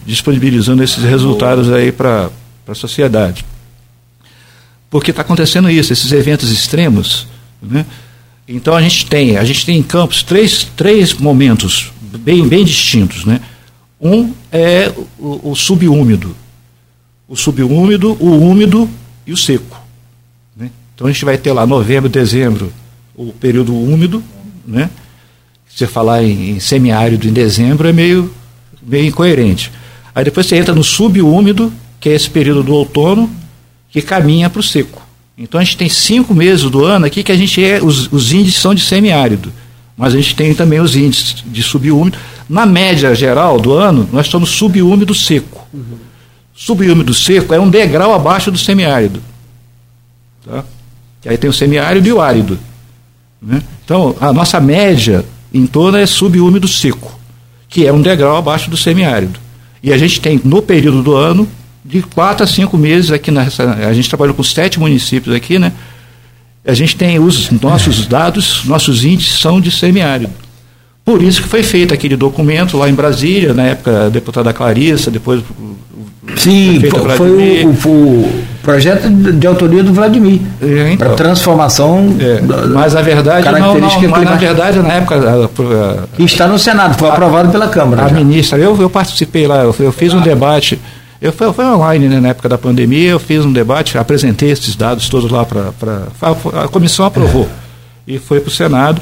disponibilizando 0.07 0.83
esses 0.83 1.03
resultados 1.03 1.73
aí 1.73 1.91
para 1.91 2.31
a 2.69 2.75
sociedade. 2.75 3.45
Porque 4.89 5.11
está 5.11 5.23
acontecendo 5.23 5.71
isso, 5.71 5.93
esses 5.93 6.13
eventos 6.13 6.51
extremos. 6.51 7.27
Né? 7.63 7.87
Então 8.47 8.75
a 8.75 8.83
gente 8.83 9.07
tem, 9.07 9.37
a 9.37 9.45
gente 9.45 9.65
tem 9.65 9.79
em 9.79 9.83
Campos 9.83 10.23
três, 10.23 10.65
três 10.77 11.15
momentos 11.15 11.93
bem, 12.19 12.47
bem 12.47 12.65
distintos. 12.65 13.25
Né? 13.25 13.41
Um 14.01 14.33
é 14.51 14.93
o, 15.19 15.51
o 15.51 15.55
subúmido. 15.55 16.37
O 17.29 17.37
subúmido, 17.37 18.17
o 18.21 18.37
úmido 18.41 18.91
e 19.25 19.33
o 19.33 19.37
seco. 19.37 19.81
Né? 20.57 20.71
Então 20.95 21.07
a 21.07 21.13
gente 21.13 21.25
vai 21.25 21.39
ter 21.39 21.53
lá 21.53 21.65
novembro, 21.65 22.09
dezembro, 22.09 22.73
o 23.15 23.33
período 23.33 23.75
úmido, 23.75 24.23
né? 24.67 24.91
Você 25.73 25.87
falar 25.87 26.23
em, 26.23 26.51
em 26.51 26.61
semiárido 26.61 27.29
em 27.29 27.33
dezembro 27.33 27.89
é 27.89 27.93
meio, 27.93 28.33
meio 28.83 29.07
incoerente. 29.07 29.71
Aí 30.15 30.25
depois 30.25 30.47
você 30.47 30.57
entra 30.57 30.75
no 30.75 30.83
subúmido, 30.83 31.73
que 31.99 32.09
é 32.09 32.15
esse 32.15 32.29
período 32.29 32.63
do 32.63 32.75
outono, 32.75 33.31
que 33.91 34.03
caminha 34.03 34.51
para 34.51 34.61
o 34.61 34.63
seco. 34.63 35.07
Então 35.39 35.61
a 35.61 35.65
gente 35.65 35.77
tem 35.77 35.89
cinco 35.89 36.35
meses 36.35 36.69
do 36.69 36.85
ano 36.85 37.07
aqui 37.07 37.23
que 37.23 37.33
a 37.33 37.37
gente 37.37 37.65
é, 37.65 37.83
os, 37.83 38.13
os 38.13 38.33
índices 38.33 38.61
são 38.61 38.75
de 38.75 38.83
semiárido, 38.83 39.53
mas 39.97 40.15
a 40.15 40.17
gente 40.17 40.35
tem 40.35 40.55
também 40.55 40.81
os 40.81 40.97
índices 40.97 41.43
de 41.47 41.63
subúmido. 41.63 42.19
Na 42.49 42.67
média 42.67 43.15
geral 43.15 43.59
do 43.59 43.73
ano, 43.73 44.09
nós 44.13 44.27
estamos 44.27 44.51
subúmido 44.51 45.15
seco. 45.15 45.67
Uhum. 45.73 45.99
Subúmido 46.55 47.15
seco 47.15 47.55
é 47.55 47.61
um 47.61 47.71
degrau 47.71 48.13
abaixo 48.13 48.51
do 48.51 48.59
semiárido. 48.59 49.23
Tá? 50.45 50.65
Aí 51.25 51.39
tem 51.39 51.49
o 51.49 51.53
semiárido 51.53 52.07
e 52.09 52.13
o 52.13 52.21
árido. 52.21 52.59
Né? 53.41 53.63
Então, 53.85 54.15
a 54.21 54.33
nossa 54.33 54.61
média 54.61 55.25
em 55.53 55.67
torno 55.67 55.99
é 55.99 56.07
subúmido 56.07 56.69
seco, 56.69 57.19
que 57.69 57.87
é 57.87 57.93
um 57.93 58.01
degrau 58.01 58.37
abaixo 58.37 58.71
do 58.71 58.77
semiárido. 58.77 59.39
E 59.83 59.93
a 59.93 59.99
gente 59.99 60.21
tem, 60.21 60.41
no 60.45 60.61
período 60.63 61.03
do 61.03 61.15
ano, 61.15 61.49
de 61.85 62.03
quatro 62.03 62.45
a 62.45 62.47
cinco 62.47 62.77
meses 62.77 63.11
aqui 63.11 63.31
nessa. 63.31 63.65
A 63.65 63.93
gente 63.93 64.09
trabalhou 64.09 64.35
com 64.35 64.43
sete 64.43 64.79
municípios 64.79 65.35
aqui, 65.35 65.59
né? 65.59 65.73
A 66.65 66.75
gente 66.75 66.95
tem 66.95 67.19
os 67.19 67.51
nossos 67.51 68.07
dados, 68.07 68.65
nossos 68.67 69.05
índices 69.05 69.39
são 69.41 69.61
de 69.61 69.71
semiárido. 69.71 70.33
Por 71.05 71.23
isso 71.23 71.43
que 71.43 71.49
foi 71.49 71.63
feito 71.63 71.95
aquele 71.95 72.17
documento 72.17 72.77
lá 72.77 72.89
em 72.89 72.95
Brasília, 72.95 73.55
na 73.55 73.65
época 73.65 74.07
a 74.07 74.09
deputada 74.11 74.53
Clarissa, 74.53 75.11
depois 75.11 75.43
Sim, 76.37 76.81
foi 77.17 77.65
o, 77.65 77.89
o, 77.89 78.45
projeto 78.63 79.09
de 79.09 79.47
autoria 79.47 79.83
do 79.83 79.93
Vladimir. 79.93 80.41
É, 80.61 80.93
então, 80.93 81.09
para 81.09 81.17
transformação. 81.17 82.17
É, 82.19 82.41
mas 82.69 82.95
a 82.95 83.03
verdade 83.03 83.51
não, 83.51 83.75
não 83.75 84.09
mas 84.09 84.25
na 84.25 84.37
verdade 84.37 84.79
na 84.79 84.93
época. 84.95 85.17
A, 85.17 86.23
a, 86.23 86.23
está 86.23 86.47
no 86.47 86.59
Senado, 86.59 86.99
foi 86.99 87.09
a, 87.09 87.13
aprovado 87.13 87.51
pela 87.51 87.69
Câmara. 87.69 88.05
A 88.05 88.09
já. 88.09 88.15
ministra, 88.15 88.59
eu, 88.59 88.81
eu 88.81 88.91
participei 88.91 89.47
lá, 89.47 89.59
eu, 89.59 89.75
eu 89.79 89.93
fiz 89.93 90.15
um 90.15 90.21
debate. 90.21 90.79
Eu 91.21 91.33
fui, 91.33 91.53
foi 91.53 91.67
online 91.67 92.09
né, 92.09 92.19
na 92.19 92.29
época 92.29 92.49
da 92.49 92.57
pandemia, 92.57 93.11
eu 93.11 93.19
fiz 93.19 93.45
um 93.45 93.53
debate, 93.53 93.99
apresentei 93.99 94.51
esses 94.51 94.75
dados 94.75 95.09
todos 95.09 95.31
lá 95.31 95.45
para. 95.45 95.73
A, 96.63 96.69
comissão 96.69 97.05
aprovou. 97.05 97.49
E 98.07 98.19
foi 98.19 98.41
para 98.41 98.49
o 98.49 98.53
Senado. 98.53 99.01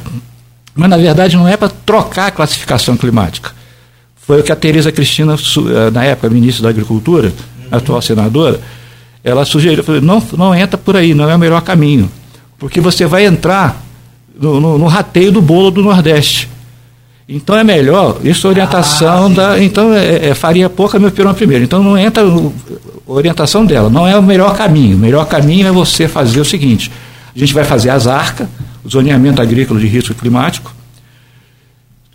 Mas 0.75 0.91
na 0.91 0.97
verdade 0.97 1.37
não 1.37 1.49
é 1.49 1.57
para 1.57 1.71
trocar 1.85 2.27
a 2.27 2.31
classificação 2.31 2.97
climática 2.97 3.51
foi 4.29 4.41
o 4.41 4.43
que 4.43 4.53
a 4.53 4.57
Tereza 4.57 4.93
Cristina, 4.93 5.35
eh, 5.35 5.91
na 5.91 6.05
época 6.05 6.29
ministra 6.29 6.65
da 6.65 6.69
Agricultura, 6.69 7.33
atual 7.73 8.03
senadora, 8.03 8.61
ela 9.23 9.45
sugeriu, 9.45 9.85
não, 10.03 10.23
não 10.37 10.55
entra 10.55 10.79
por 10.79 10.97
aí, 10.97 11.15
não 11.15 11.29
é 11.29 11.35
o 11.35 11.39
melhor 11.39 11.61
caminho, 11.63 12.11
porque 12.59 12.81
você 12.81 13.07
vai 13.07 13.27
entrar 13.27 13.83
no, 14.39 14.61
no, 14.61 14.79
no 14.79 14.87
rateio 14.87 15.33
do 15.33 15.43
bolo 15.43 15.71
do 15.71 15.83
Nordeste. 15.83 16.49
Então 17.29 17.57
é 17.59 17.63
melhor, 17.63 18.21
isso 18.25 18.47
é 18.47 18.51
orientação 18.51 19.27
ah, 19.27 19.29
da. 19.29 19.63
Então 19.63 19.93
é, 19.93 20.29
é, 20.29 20.35
faria 20.35 20.71
pouca 20.71 20.99
meu 20.99 21.11
pirão 21.11 21.35
primeiro. 21.35 21.63
Então 21.63 21.83
não 21.83 21.99
entra 21.99 22.23
orientação 23.07 23.67
dela, 23.67 23.91
não 23.91 24.07
é 24.07 24.17
o 24.17 24.23
melhor 24.23 24.57
caminho. 24.57 24.97
O 24.97 25.01
melhor 25.01 25.27
caminho 25.27 25.67
é 25.67 25.71
você 25.71 26.09
fazer 26.09 26.41
o 26.41 26.45
seguinte: 26.45 26.91
a 27.37 27.39
gente 27.39 27.53
vai 27.53 27.65
fazer 27.65 27.91
as 27.91 28.07
arcas, 28.07 28.49
o 28.83 28.89
zoneamento 28.89 29.43
agrícola 29.43 29.79
de 29.79 29.87
risco 29.87 30.15
climático, 30.15 30.73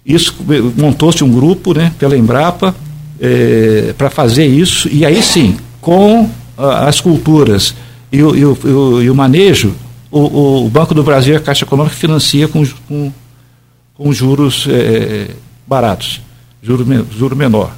isso 0.06 0.36
montou-se 0.76 1.24
um 1.24 1.32
grupo, 1.32 1.74
né, 1.74 1.94
pela 1.98 2.18
Embrapa, 2.18 2.76
é, 3.22 3.94
para 3.98 4.10
fazer 4.10 4.46
isso, 4.46 4.90
e 4.92 5.06
aí 5.06 5.22
sim, 5.22 5.58
com 5.80 6.30
as 6.58 7.02
culturas 7.02 7.76
e 8.12 8.22
o, 8.22 8.36
e 8.36 8.46
o, 8.46 9.02
e 9.02 9.10
o 9.10 9.16
manejo, 9.16 9.74
o, 10.12 10.66
o, 10.66 10.70
Banco 10.70 10.94
do 10.94 11.04
Brasil 11.04 11.34
e 11.34 11.38
a 11.38 11.40
Caixa 11.40 11.66
Econômica 11.66 11.96
financia 11.96 12.48
com, 12.48 12.64
com, 12.88 13.12
com 13.96 14.14
juros 14.14 14.68
é, 14.70 15.32
baratos, 15.66 16.22
juro, 16.62 16.86
juro 17.12 17.36
menor. 17.36 17.72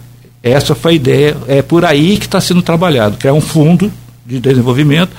Essa 0.43 0.75
foi 0.75 0.91
a 0.91 0.95
ideia, 0.95 1.37
é 1.47 1.61
por 1.61 1.85
aí 1.85 2.17
que 2.17 2.25
está 2.25 2.39
sendo 2.41 2.61
trabalhado, 2.61 3.17
criar 3.17 3.33
um 3.33 3.41
fundo 3.41 3.91
de 4.25 4.39
desenvolvimento 4.39 5.11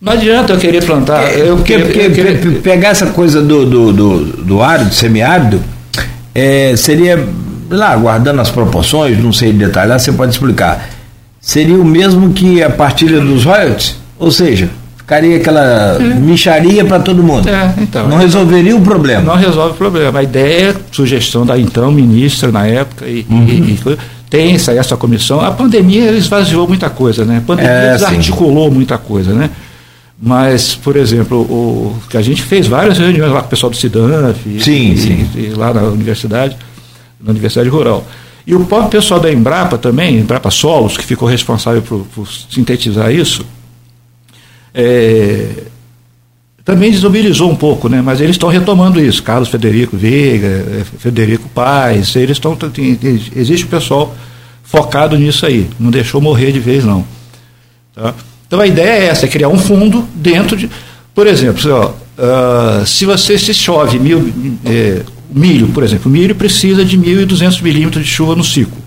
não 0.00 0.12
adianta 0.12 0.52
eu 0.52 0.58
querer 0.58 0.84
plantar. 0.84 1.24
É, 1.24 1.48
eu 1.48 1.56
porque, 1.56 1.76
porque, 1.78 2.10
querer... 2.10 2.60
pegar 2.62 2.90
essa 2.90 3.06
coisa 3.06 3.42
do, 3.42 3.66
do, 3.66 3.92
do, 3.92 4.24
do 4.44 4.62
árido, 4.62 4.94
semiárido, 4.94 5.60
é, 6.32 6.76
seria, 6.76 7.28
lá, 7.68 7.96
guardando 7.96 8.40
as 8.40 8.50
proporções, 8.50 9.18
não 9.18 9.32
sei 9.32 9.52
detalhar, 9.52 9.98
você 9.98 10.12
pode 10.12 10.32
explicar. 10.32 10.88
Seria 11.48 11.76
o 11.76 11.84
mesmo 11.84 12.34
que 12.34 12.62
a 12.62 12.68
partilha 12.68 13.22
dos 13.22 13.46
royalties? 13.46 13.96
Ou 14.18 14.30
seja, 14.30 14.68
ficaria 14.98 15.38
aquela 15.38 15.96
é. 15.98 16.14
micharia 16.14 16.84
para 16.84 17.00
todo 17.00 17.22
mundo. 17.22 17.48
É, 17.48 17.72
então, 17.78 18.06
não 18.06 18.18
resolveria 18.18 18.76
o 18.76 18.82
problema. 18.82 19.22
Não 19.22 19.34
resolve 19.34 19.72
o 19.72 19.74
problema. 19.74 20.18
A 20.18 20.22
ideia, 20.22 20.76
sugestão 20.92 21.46
da 21.46 21.58
então 21.58 21.90
ministra 21.90 22.52
na 22.52 22.66
época, 22.66 23.06
e, 23.06 23.24
uhum. 23.30 23.46
e, 23.48 23.72
e 23.72 23.98
tem 24.28 24.56
essa, 24.56 24.72
essa 24.74 24.94
comissão. 24.94 25.40
A 25.40 25.50
pandemia 25.50 26.10
esvaziou 26.10 26.68
muita 26.68 26.90
coisa, 26.90 27.24
né? 27.24 27.38
A 27.38 27.40
pandemia 27.40 27.72
é, 27.72 27.92
desarticulou 27.94 28.68
sim. 28.68 28.74
muita 28.74 28.98
coisa, 28.98 29.32
né? 29.32 29.48
Mas, 30.20 30.74
por 30.74 30.96
exemplo, 30.96 31.38
o, 31.38 31.96
que 32.10 32.18
a 32.18 32.22
gente 32.22 32.42
fez 32.42 32.66
várias 32.66 32.98
reuniões 32.98 33.32
lá 33.32 33.40
com 33.40 33.46
o 33.46 33.48
pessoal 33.48 33.70
do 33.70 33.76
Sidanf, 33.76 34.36
sim, 34.60 34.92
e, 34.92 34.98
sim. 34.98 35.30
E, 35.34 35.46
lá 35.56 35.72
na 35.72 35.80
universidade, 35.84 36.58
na 37.18 37.30
Universidade 37.30 37.70
Rural. 37.70 38.04
E 38.48 38.54
o 38.54 38.64
próprio 38.64 38.88
pessoal 38.88 39.20
da 39.20 39.30
Embrapa 39.30 39.76
também, 39.76 40.20
Embrapa 40.20 40.50
Solos, 40.50 40.96
que 40.96 41.04
ficou 41.04 41.28
responsável 41.28 41.82
por, 41.82 42.06
por 42.14 42.26
sintetizar 42.26 43.12
isso, 43.12 43.44
é, 44.72 45.64
também 46.64 46.90
desobilizou 46.90 47.50
um 47.50 47.54
pouco, 47.54 47.90
né? 47.90 48.00
mas 48.00 48.22
eles 48.22 48.36
estão 48.36 48.48
retomando 48.48 48.98
isso. 48.98 49.22
Carlos 49.22 49.50
Federico 49.50 49.98
Veiga, 49.98 50.46
é, 50.46 50.82
Federico 50.98 51.46
Paz, 51.50 52.16
eles 52.16 52.38
estão. 52.38 52.56
Existe 53.36 53.66
o 53.66 53.68
pessoal 53.68 54.16
focado 54.62 55.18
nisso 55.18 55.44
aí, 55.44 55.68
não 55.78 55.90
deixou 55.90 56.18
morrer 56.18 56.50
de 56.50 56.58
vez, 56.58 56.86
não. 56.86 57.04
Tá? 57.94 58.14
Então 58.46 58.60
a 58.60 58.66
ideia 58.66 59.02
é 59.02 59.06
essa, 59.08 59.26
é 59.26 59.28
criar 59.28 59.48
um 59.48 59.58
fundo 59.58 60.08
dentro 60.14 60.56
de. 60.56 60.70
Por 61.14 61.26
exemplo, 61.26 61.60
ó, 61.70 61.90
uh, 61.90 62.86
se 62.86 63.04
você 63.04 63.36
se 63.36 63.52
chove 63.52 63.98
mil, 63.98 64.32
é, 64.64 65.02
milho, 65.30 65.68
por 65.68 65.82
exemplo, 65.82 66.10
o 66.10 66.12
milho 66.12 66.34
precisa 66.34 66.84
de 66.84 66.98
1.200 66.98 67.62
milímetros 67.62 68.04
de 68.04 68.10
chuva 68.10 68.34
no 68.34 68.44
ciclo. 68.44 68.78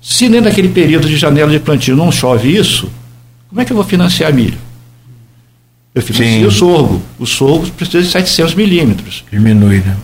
Se 0.00 0.28
dentro 0.28 0.46
daquele 0.46 0.68
período 0.68 1.06
de 1.06 1.16
janela 1.16 1.50
de 1.50 1.60
plantio 1.60 1.94
não 1.94 2.10
chove 2.10 2.56
isso, 2.56 2.90
como 3.48 3.60
é 3.60 3.64
que 3.64 3.72
eu 3.72 3.76
vou 3.76 3.84
financiar 3.84 4.32
milho? 4.32 4.58
Eu 5.94 6.02
financio 6.02 6.48
o 6.48 6.50
sorgo. 6.50 7.02
O 7.18 7.26
sorgo 7.26 7.70
precisa 7.72 8.02
de 8.02 8.08
700 8.08 8.54
milímetros. 8.54 9.24
Diminui, 9.30 9.78
né? 9.78 9.96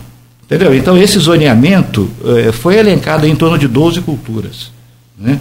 Entendeu? 0.43 0.75
Então, 0.75 0.97
esse 0.97 1.19
zoneamento 1.19 2.09
eh, 2.25 2.51
foi 2.51 2.77
elencado 2.77 3.27
em 3.27 3.35
torno 3.35 3.57
de 3.57 3.67
12 3.67 4.01
culturas, 4.01 4.71
né? 5.17 5.39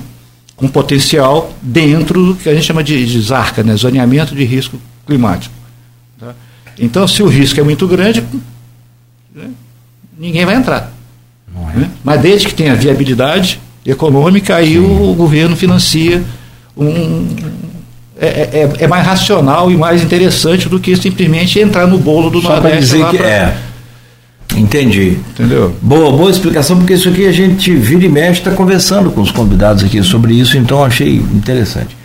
com 0.57 0.67
potencial 0.69 1.55
dentro 1.63 2.27
do 2.27 2.35
que 2.35 2.49
a 2.49 2.55
gente 2.55 2.67
chama 2.67 2.83
de, 2.83 3.07
de 3.07 3.21
ZARCA, 3.21 3.63
né? 3.63 3.77
zoneamento 3.77 4.35
de 4.35 4.45
risco 4.45 4.79
climático. 5.07 5.55
Tá? 6.19 6.35
Então, 6.79 7.07
se 7.07 7.23
o 7.23 7.27
risco 7.27 7.61
é 7.61 7.63
muito 7.63 7.87
grande? 7.87 8.23
Ninguém 10.19 10.45
vai 10.45 10.57
entrar. 10.57 10.93
É. 11.75 11.79
Né? 11.79 11.91
Mas 12.03 12.21
desde 12.21 12.49
que 12.49 12.55
tenha 12.55 12.75
viabilidade 12.75 13.61
econômica, 13.87 14.57
aí 14.57 14.79
o, 14.79 15.11
o 15.11 15.15
governo 15.15 15.57
financia 15.57 16.23
um, 16.77 17.27
é, 18.21 18.27
é, 18.27 18.71
é, 18.81 18.87
mais 18.87 19.07
racional 19.07 19.71
e 19.71 19.77
mais 19.77 20.03
interessante 20.03 20.69
do 20.69 20.81
que 20.81 20.95
simplesmente 20.97 21.59
entrar 21.59 21.87
no 21.87 21.99
bolo 21.99 22.31
do 22.31 22.41
Só 22.41 22.51
Nordeste. 22.51 22.81
Dizer 22.81 23.07
que 23.11 23.17
pra... 23.19 23.29
é. 23.29 23.57
Entendi. 24.57 25.19
Entendeu? 25.31 25.75
Boa, 25.81 26.11
boa 26.11 26.31
explicação, 26.31 26.79
porque 26.79 26.95
isso 26.95 27.09
aqui 27.09 27.27
a 27.27 27.33
gente 27.33 27.75
vira 27.75 28.05
e 28.05 28.09
mexe, 28.09 28.41
está 28.41 28.51
conversando 28.51 29.11
com 29.11 29.21
os 29.21 29.31
convidados 29.31 29.85
aqui 29.85 30.03
sobre 30.03 30.35
isso, 30.35 30.57
então 30.57 30.83
achei 30.83 31.17
interessante. 31.17 31.97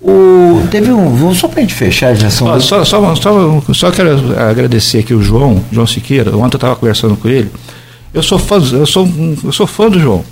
O, 0.00 0.66
teve 0.70 0.90
um. 0.90 1.34
Só 1.34 1.46
para 1.46 1.58
a 1.58 1.62
gente 1.62 1.74
fechar, 1.74 2.14
já 2.14 2.30
são. 2.30 2.58
só, 2.60 2.84
só, 2.84 3.14
só, 3.14 3.62
só 3.72 3.90
quero 3.90 4.38
agradecer 4.38 4.98
aqui 5.00 5.12
o 5.12 5.22
João, 5.22 5.62
João 5.70 5.86
Siqueira. 5.86 6.34
Ontem 6.36 6.54
eu 6.54 6.58
estava 6.58 6.76
conversando 6.76 7.16
com 7.16 7.28
ele. 7.28 7.50
Eu 8.12 8.22
sou 8.22 8.38
fã, 8.38 8.56
eu 8.56 8.86
sou, 8.86 9.08
eu 9.44 9.52
sou 9.52 9.66
fã 9.66 9.90
do 9.90 10.00
João. 10.00 10.24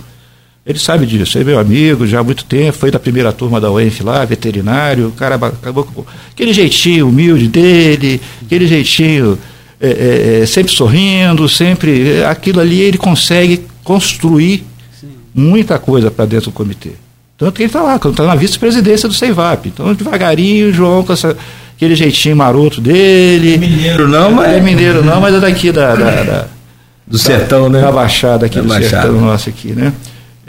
Ele 0.65 0.77
sabe 0.77 1.05
disso, 1.05 1.37
ele 1.37 1.45
é 1.45 1.53
meu 1.53 1.59
amigo 1.59 2.05
já 2.05 2.19
há 2.19 2.23
muito 2.23 2.43
tempo, 2.45 2.77
foi 2.77 2.91
da 2.91 2.99
primeira 2.99 3.31
turma 3.31 3.59
da 3.59 3.71
UENF 3.71 4.03
lá, 4.03 4.23
veterinário, 4.25 5.07
o 5.07 5.11
cara 5.11 5.35
acabou 5.35 5.83
com 5.83 6.05
aquele 6.31 6.53
jeitinho 6.53 7.07
humilde 7.07 7.47
dele, 7.47 8.21
aquele 8.43 8.67
jeitinho 8.67 9.39
é, 9.79 9.87
é, 9.87 10.39
é 10.41 10.45
sempre 10.45 10.73
sorrindo, 10.73 11.47
sempre. 11.47 12.23
Aquilo 12.23 12.59
ali 12.59 12.81
ele 12.81 12.97
consegue 12.97 13.65
construir 13.83 14.65
Sim. 14.99 15.07
muita 15.33 15.79
coisa 15.79 16.11
para 16.11 16.25
dentro 16.25 16.51
do 16.51 16.53
comitê. 16.53 16.91
Tanto 17.39 17.53
que 17.53 17.63
ele 17.63 17.69
está 17.69 17.81
lá, 17.81 17.95
está 17.95 18.23
na 18.25 18.35
vice-presidência 18.35 19.09
do 19.09 19.15
CEIVAP. 19.15 19.69
Então, 19.69 19.93
devagarinho, 19.93 20.69
o 20.69 20.73
João, 20.73 21.03
com 21.03 21.13
essa, 21.13 21.35
aquele 21.75 21.95
jeitinho 21.95 22.35
maroto 22.35 22.79
dele. 22.79 23.55
É 23.55 23.57
mineiro 23.57 24.07
não, 24.07 24.31
mas. 24.31 24.51
É 24.51 24.59
mineiro 24.59 25.03
não, 25.03 25.21
mas 25.21 25.33
é 25.33 25.39
daqui 25.39 25.71
da. 25.71 25.95
da, 25.95 26.11
da 26.23 26.45
do 27.07 27.17
sertão, 27.17 27.71
da, 27.71 27.79
né? 27.79 27.81
Da 27.81 27.91
Baixada 27.91 28.45
aqui 28.45 28.57
da 28.57 28.61
do 28.61 28.67
Baixada. 28.67 29.03
sertão 29.03 29.21
nosso 29.21 29.49
aqui, 29.49 29.69
né? 29.69 29.93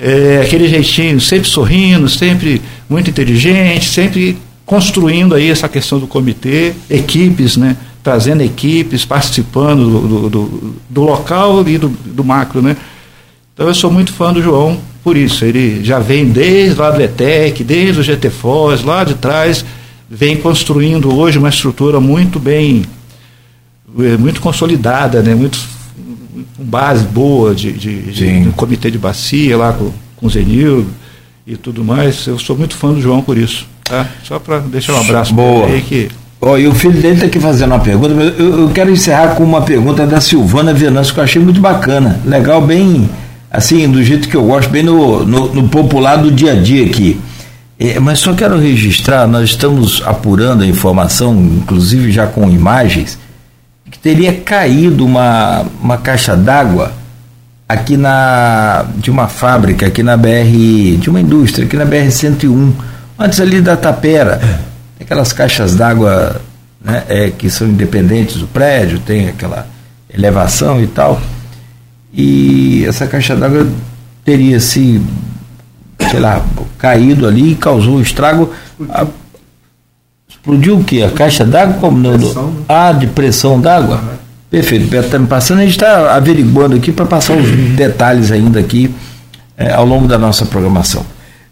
é, 0.01 0.41
aquele 0.43 0.67
jeitinho, 0.67 1.21
sempre 1.21 1.49
sorrindo, 1.49 2.09
sempre 2.09 2.63
muito 2.89 3.11
inteligente, 3.11 3.89
sempre 3.91 4.39
construindo 4.65 5.35
aí 5.35 5.51
essa 5.51 5.69
questão 5.69 5.99
do 5.99 6.07
comitê, 6.07 6.73
equipes, 6.89 7.57
né? 7.57 7.77
Trazendo 8.03 8.43
equipes, 8.43 9.05
participando 9.05 9.91
do, 9.91 10.09
do, 10.09 10.31
do, 10.31 10.75
do 10.89 11.03
local 11.03 11.69
e 11.69 11.77
do, 11.77 11.89
do 11.89 12.25
macro, 12.25 12.63
né? 12.63 12.77
Então 13.53 13.67
eu 13.67 13.75
sou 13.75 13.91
muito 13.91 14.13
fã 14.13 14.33
do 14.33 14.43
João 14.43 14.81
por 15.03 15.17
isso. 15.17 15.45
Ele 15.45 15.85
já 15.85 15.99
vem 15.99 16.27
desde 16.27 16.79
lá 16.79 16.91
do 16.91 17.01
ETEC, 17.01 17.65
desde 17.65 18.01
o 18.01 18.05
GTFOS, 18.05 18.85
lá 18.85 19.05
de 19.05 19.15
trás, 19.15 19.65
vem 20.09 20.37
construindo 20.37 21.15
hoje 21.15 21.39
uma 21.39 21.49
estrutura 21.49 22.01
muito 22.01 22.39
bem, 22.39 22.85
é, 23.99 24.17
muito 24.17 24.41
consolidada, 24.41 25.23
né? 25.23 25.35
Muito 25.35 25.59
com 26.57 26.65
base 26.65 27.05
boa 27.05 27.55
de, 27.55 27.73
de, 27.73 28.03
de, 28.03 28.41
de 28.45 28.51
comitê 28.51 28.91
de 28.91 28.99
bacia 28.99 29.57
lá 29.57 29.73
com, 29.73 29.93
com 30.17 30.27
o 30.27 30.31
Zenil 30.31 30.87
e 31.47 31.57
tudo 31.57 31.85
mais. 31.85 32.27
Eu 32.27 32.39
sou 32.39 32.57
muito 32.57 32.77
fã 32.77 32.93
do 32.93 33.01
João 33.01 33.23
por 33.23 33.37
isso. 33.39 33.67
Tá? 33.85 34.09
Só 34.23 34.39
para 34.39 34.59
deixar 34.61 34.95
um 34.95 35.01
abraço 35.01 35.35
boa. 35.35 35.67
Aí 35.67 35.83
que 35.83 36.09
Oh, 36.43 36.57
e 36.57 36.67
o 36.67 36.75
filho 36.75 36.95
dele 36.95 37.15
está 37.15 37.27
aqui 37.27 37.39
fazendo 37.39 37.73
uma 37.73 37.81
pergunta. 37.81 38.15
Eu, 38.15 38.61
eu, 38.61 38.69
quero 38.71 38.91
encerrar 38.91 39.35
com 39.35 39.45
uma 39.45 39.61
pergunta 39.61 40.07
da 40.07 40.23
Silvana 40.23 40.73
Venâncio, 40.73 41.13
que 41.13 41.21
eu 41.21 41.25
achei 41.25 41.41
muito 41.41 41.61
bacana. 41.61 42.19
Legal, 42.25 42.63
bem 42.63 43.11
assim, 43.51 43.91
do 43.91 44.03
jeito 44.03 44.29
que 44.29 44.37
eu 44.37 44.45
gosto, 44.45 44.71
bem 44.71 44.83
no, 44.83 45.25
no, 45.25 45.55
no 45.55 45.69
popular 45.69 46.17
do 46.17 46.31
dia 46.31 46.53
a 46.53 46.55
dia 46.55 46.87
aqui. 46.87 47.21
É, 47.79 47.99
mas 47.99 48.19
só 48.19 48.35
quero 48.35 48.59
registrar, 48.59 49.27
nós 49.27 49.51
estamos 49.51 50.03
apurando 50.05 50.63
a 50.63 50.67
informação, 50.67 51.35
inclusive 51.35 52.13
já 52.13 52.27
com 52.27 52.49
imagens, 52.51 53.19
que 53.91 53.99
teria 53.99 54.35
caído 54.35 55.05
uma, 55.05 55.65
uma 55.81 55.97
caixa 55.97 56.37
d'água 56.37 56.93
aqui 57.67 57.97
na 57.97 58.85
de 58.97 59.11
uma 59.11 59.29
fábrica 59.29 59.87
aqui 59.87 60.03
na 60.03 60.17
BR, 60.17 60.99
de 60.99 61.09
uma 61.09 61.21
indústria 61.21 61.65
aqui 61.65 61.77
na 61.77 61.85
BR 61.85 62.11
101, 62.11 62.73
antes 63.19 63.41
ali 63.41 63.61
da 63.61 63.77
Tapera. 63.77 64.41
Aquelas 65.01 65.33
caixas 65.33 65.75
d'água 65.75 66.41
né, 66.85 67.05
é, 67.09 67.31
que 67.31 67.49
são 67.49 67.67
independentes 67.67 68.37
do 68.37 68.47
prédio, 68.47 68.99
tem 68.99 69.29
aquela 69.29 69.67
elevação 70.13 70.83
e 70.83 70.87
tal. 70.87 71.21
E 72.13 72.85
essa 72.87 73.07
caixa 73.07 73.37
d'água 73.37 73.67
teria 74.25 74.59
se, 74.61 75.01
sei 76.11 76.21
lá, 76.21 76.45
caído 76.79 77.27
ali 77.27 77.53
e 77.53 77.55
causou 77.55 77.97
um 77.97 78.01
estrago. 78.01 78.53
A, 78.89 79.07
Explodiu 80.29 80.79
o 80.79 80.85
quê? 80.85 81.03
A 81.03 81.11
caixa 81.11 81.45
d'água? 81.45 81.75
Como 81.75 81.99
no, 81.99 82.19
pressão, 82.19 82.47
né? 82.47 82.63
Ah, 82.69 82.93
de 82.93 83.07
pressão 83.09 83.61
d'água? 83.61 83.97
Uhum. 83.97 84.21
Perfeito, 84.51 84.87
Beto 84.89 85.07
está 85.07 85.19
me 85.19 85.27
passando, 85.29 85.59
a 85.59 85.63
gente 85.63 85.73
está 85.73 86.17
averiguando 86.17 86.75
aqui 86.75 86.91
para 86.91 87.07
passar 87.07 87.37
os 87.37 87.49
detalhes 87.77 88.33
ainda 88.33 88.59
aqui 88.59 88.93
é, 89.57 89.73
ao 89.73 89.85
longo 89.85 90.09
da 90.09 90.19
nossa 90.19 90.45
programação. 90.45 91.05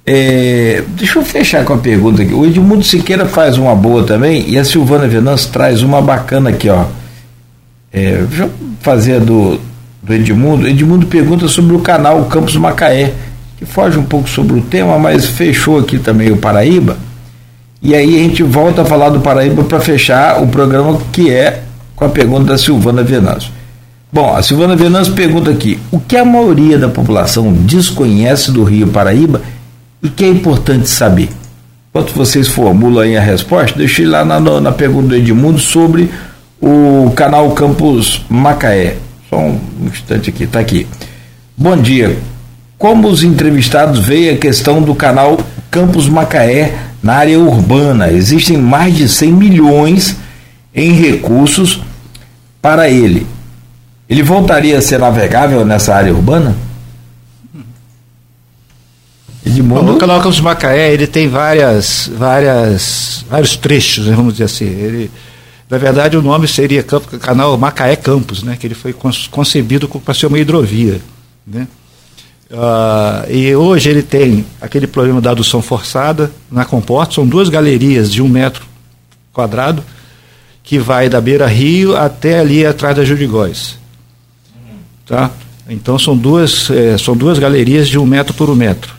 É, 0.05 0.83
deixa 0.97 1.19
eu 1.19 1.25
fechar 1.25 1.65
com 1.65 1.75
a 1.75 1.79
pergunta 1.79 2.23
aqui. 2.23 2.33
O 2.33 2.45
Edmundo 2.47 2.83
Siqueira 2.83 3.27
faz 3.27 3.59
uma 3.59 3.75
boa 3.77 4.03
também 4.03 4.49
e 4.49 4.59
a 4.59 4.65
Silvana 4.65 5.07
Venâncio 5.07 5.51
traz 5.51 5.83
uma 5.83 6.01
bacana 6.01 6.51
aqui, 6.51 6.69
ó. 6.71 6.87
É, 7.93 8.23
deixa 8.23 8.45
eu 8.45 8.51
fazer 8.81 9.17
a 9.17 9.19
do, 9.19 9.61
do 10.09 10.15
Edmundo. 10.15 10.67
Edmundo 10.67 11.07
pergunta 11.07 11.47
sobre 11.47 11.77
o 11.77 11.81
canal 11.81 12.25
Campos 12.25 12.57
Macaé, 12.57 13.13
que 13.59 13.67
foge 13.67 13.99
um 13.99 14.05
pouco 14.05 14.29
sobre 14.29 14.59
o 14.59 14.63
tema, 14.63 14.99
mas 14.99 15.27
fechou 15.27 15.79
aqui 15.79 15.99
também 15.99 16.33
o 16.33 16.39
Paraíba. 16.39 16.97
E 17.83 17.95
aí 17.95 18.17
a 18.17 18.23
gente 18.23 18.43
volta 18.43 18.83
a 18.83 18.85
falar 18.85 19.11
do 19.11 19.21
Paraíba 19.21 19.63
para 19.63 19.79
fechar 19.79 20.43
o 20.43 20.49
programa 20.49 20.99
que 21.13 21.31
é 21.31 21.63
com 21.95 22.07
a 22.07 22.09
pergunta 22.09 22.45
da 22.45 22.59
Silvana 22.59 23.03
Venâncio. 23.03 23.53
Bom, 24.11 24.35
a 24.35 24.43
Silvana 24.43 24.75
Venâncio 24.75 25.13
pergunta 25.13 25.51
aqui: 25.51 25.79
o 25.93 26.01
que 26.01 26.17
a 26.17 26.25
maioria 26.25 26.79
da 26.79 26.89
população 26.89 27.53
desconhece 27.53 28.51
do 28.51 28.65
Rio 28.65 28.89
Paraíba 28.89 29.43
e 30.03 30.09
que 30.09 30.25
é 30.25 30.29
importante 30.29 30.89
saber? 30.89 31.29
Enquanto 31.91 32.15
vocês 32.15 32.49
formulam 32.49 33.03
aí 33.03 33.17
a 33.17 33.21
resposta, 33.21 33.79
deixei 33.79 34.07
lá 34.07 34.25
na, 34.25 34.41
na 34.41 34.73
pergunta 34.73 35.09
do 35.09 35.15
Edmundo 35.15 35.59
sobre 35.59 36.11
o 36.61 37.13
canal 37.15 37.51
Campus 37.53 38.25
Macaé. 38.29 38.97
Só 39.29 39.39
um 39.39 39.61
instante 39.83 40.31
aqui, 40.31 40.45
está 40.45 40.61
aqui. 40.61 40.87
Bom 41.57 41.77
dia. 41.77 42.19
Como 42.79 43.09
os 43.09 43.23
entrevistados 43.23 43.99
veem 43.99 44.31
a 44.31 44.39
questão 44.39 44.81
do 44.81 44.95
canal 44.95 45.39
Campus 45.71 46.09
Macaé 46.09 46.89
na 47.03 47.15
área 47.15 47.39
urbana. 47.39 48.11
Existem 48.11 48.57
mais 48.57 48.97
de 48.97 49.09
100 49.09 49.33
milhões 49.33 50.17
em 50.75 50.93
recursos 50.93 51.81
para 52.63 52.89
ele. 52.89 53.27
Ele 54.09 54.23
voltaria 54.23 54.79
a 54.79 54.83
ser 54.83 54.99
navegável 54.99 55.65
nessa 55.65 55.95
área 55.95 56.13
urbana? 56.15 56.57
Edmundo... 59.45 59.93
O 59.93 59.99
canal 59.99 60.19
Campos 60.19 60.41
Macaé 60.41 60.93
ele 60.93 61.07
tem 61.07 61.29
várias, 61.29 62.11
várias, 62.17 63.25
vários 63.29 63.57
trechos, 63.57 64.07
né, 64.07 64.15
vamos 64.15 64.35
dizer 64.35 64.45
assim. 64.45 64.65
Ele, 64.65 65.11
na 65.71 65.77
verdade, 65.77 66.17
o 66.17 66.23
nome 66.23 66.49
seria 66.49 66.83
canal 66.83 67.57
Macaé 67.59 67.95
Campos, 67.95 68.43
né, 68.43 68.57
que 68.59 68.67
ele 68.67 68.75
foi 68.75 68.95
concebido 69.31 69.87
para 69.89 70.15
ser 70.15 70.27
uma 70.27 70.39
hidrovia. 70.39 71.01
Né? 71.47 71.69
Uh, 72.51 73.31
e 73.31 73.55
hoje 73.55 73.91
ele 73.91 74.03
tem 74.03 74.47
aquele 74.61 74.87
problema 74.87 75.21
da 75.21 75.33
adução 75.33 75.61
forçada 75.61 76.33
na 76.51 76.65
comporta, 76.65 77.15
são 77.15 77.27
duas 77.27 77.51
galerias 77.51 78.11
de 78.11 78.23
um 78.23 78.29
metro 78.29 78.65
quadrado, 79.31 79.85
que 80.63 80.79
vai 80.79 81.11
da 81.11 81.21
beira 81.21 81.47
rio 81.47 81.95
até 81.97 82.41
ali 82.41 82.65
atrás 82.65 82.97
da 82.97 83.05
Jurigóis. 83.05 83.79
Tá? 85.05 85.31
Então 85.69 85.99
são 85.99 86.17
duas, 86.17 86.71
é, 86.71 86.97
são 86.97 87.15
duas 87.15 87.39
galerias 87.39 87.89
de 87.89 87.99
um 87.99 88.07
metro 88.07 88.33
por 88.33 88.49
um 88.49 88.55
metro. 88.55 88.95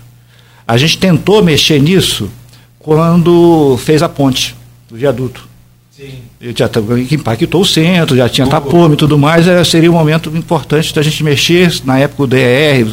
A 0.68 0.78
gente 0.78 1.00
tentou 1.00 1.44
mexer 1.44 1.82
nisso 1.82 2.30
quando 2.78 3.76
fez 3.84 4.04
a 4.04 4.10
ponte 4.10 4.56
do 4.88 4.96
viaduto. 4.96 5.48
Sim. 5.90 6.29
Já 6.42 6.70
que 6.70 7.16
impactou 7.16 7.62
o 7.62 7.66
centro, 7.66 8.16
já 8.16 8.30
tinha 8.30 8.48
tapume 8.48 8.94
e 8.94 8.98
tudo 8.98 9.18
mais, 9.18 9.46
seria 9.68 9.92
um 9.92 9.94
momento 9.94 10.30
importante 10.36 10.94
da 10.96 11.02
gente 11.02 11.22
mexer. 11.22 11.74
Na 11.84 12.00
época 12.00 12.24
o 12.24 12.28
DR, 12.28 12.86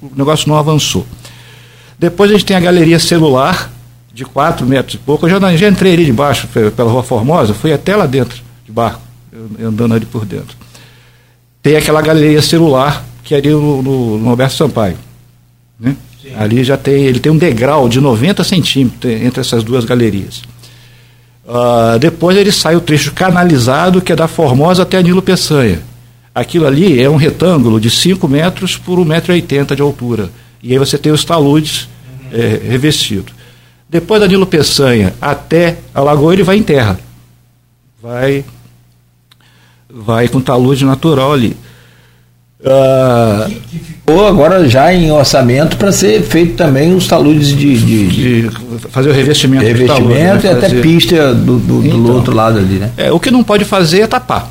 o 0.00 0.12
negócio 0.16 0.48
não 0.48 0.56
avançou. 0.56 1.04
Depois 1.98 2.30
a 2.30 2.34
gente 2.34 2.46
tem 2.46 2.56
a 2.56 2.60
galeria 2.60 2.98
celular, 3.00 3.72
de 4.12 4.24
4 4.24 4.66
metros 4.66 4.94
e 4.94 4.98
pouco. 4.98 5.26
Eu 5.26 5.40
já, 5.40 5.56
já 5.56 5.68
entrei 5.68 5.94
ali 5.94 6.04
debaixo, 6.04 6.48
pela 6.48 6.90
Rua 6.90 7.02
Formosa, 7.02 7.54
fui 7.54 7.72
até 7.72 7.96
lá 7.96 8.06
dentro, 8.06 8.42
de 8.64 8.72
barco, 8.72 9.00
andando 9.60 9.94
ali 9.94 10.06
por 10.06 10.24
dentro. 10.24 10.56
Tem 11.62 11.76
aquela 11.76 12.00
galeria 12.00 12.40
celular, 12.42 13.04
que 13.22 13.34
é 13.34 13.38
ali 13.38 13.50
no, 13.50 13.82
no, 13.82 14.18
no 14.18 14.30
Alberto 14.30 14.54
Sampaio. 14.54 14.96
Né? 15.78 15.96
Ali 16.36 16.62
já 16.62 16.76
tem, 16.76 17.04
ele 17.04 17.18
tem 17.18 17.30
um 17.32 17.36
degrau 17.36 17.88
de 17.88 18.00
90 18.00 18.44
centímetros 18.44 19.12
entre 19.12 19.40
essas 19.40 19.62
duas 19.62 19.84
galerias. 19.84 20.42
Uh, 21.50 21.98
depois 21.98 22.36
ele 22.36 22.52
sai 22.52 22.76
o 22.76 22.80
trecho 22.80 23.12
canalizado, 23.12 24.00
que 24.00 24.12
é 24.12 24.16
da 24.16 24.28
Formosa 24.28 24.84
até 24.84 25.02
Nilo 25.02 25.20
Peçanha. 25.20 25.82
Aquilo 26.32 26.64
ali 26.64 27.02
é 27.02 27.10
um 27.10 27.16
retângulo 27.16 27.80
de 27.80 27.90
5 27.90 28.28
metros 28.28 28.76
por 28.76 29.00
1,80m 29.00 29.74
de 29.74 29.82
altura. 29.82 30.30
E 30.62 30.70
aí 30.70 30.78
você 30.78 30.96
tem 30.96 31.10
os 31.10 31.24
taludes 31.24 31.88
uhum. 32.32 32.38
é, 32.40 32.60
revestidos. 32.68 33.34
Depois 33.88 34.20
da 34.20 34.28
Nilo 34.28 34.46
Peçanha 34.46 35.12
até 35.20 35.78
a 35.92 36.00
Lagoa, 36.00 36.32
ele 36.32 36.44
vai 36.44 36.56
em 36.56 36.62
terra. 36.62 37.00
Vai, 38.00 38.44
vai 39.92 40.28
com 40.28 40.40
talude 40.40 40.84
natural 40.84 41.32
ali. 41.32 41.56
Uh, 42.62 43.50
que 43.70 43.78
ficou 43.78 44.26
agora 44.26 44.68
já 44.68 44.92
em 44.92 45.10
orçamento 45.10 45.78
para 45.78 45.90
ser 45.90 46.20
feito 46.22 46.56
também 46.56 46.94
os 46.94 47.08
taludes 47.08 47.48
de, 47.48 47.78
de, 47.78 48.06
de 48.08 48.50
fazer 48.90 49.08
o 49.08 49.12
revestimento, 49.14 49.64
revestimento 49.64 49.94
talude, 49.94 50.14
né? 50.14 50.40
e 50.44 50.48
até 50.48 50.68
pista 50.82 51.34
do, 51.34 51.58
do, 51.58 51.86
então, 51.86 52.02
do, 52.02 52.12
outro 52.12 52.34
lado 52.34 52.58
ali, 52.58 52.74
né? 52.74 52.90
É, 52.98 53.10
o 53.10 53.18
que 53.18 53.30
não 53.30 53.42
pode 53.42 53.64
fazer 53.64 54.02
é 54.02 54.06
tapar. 54.06 54.50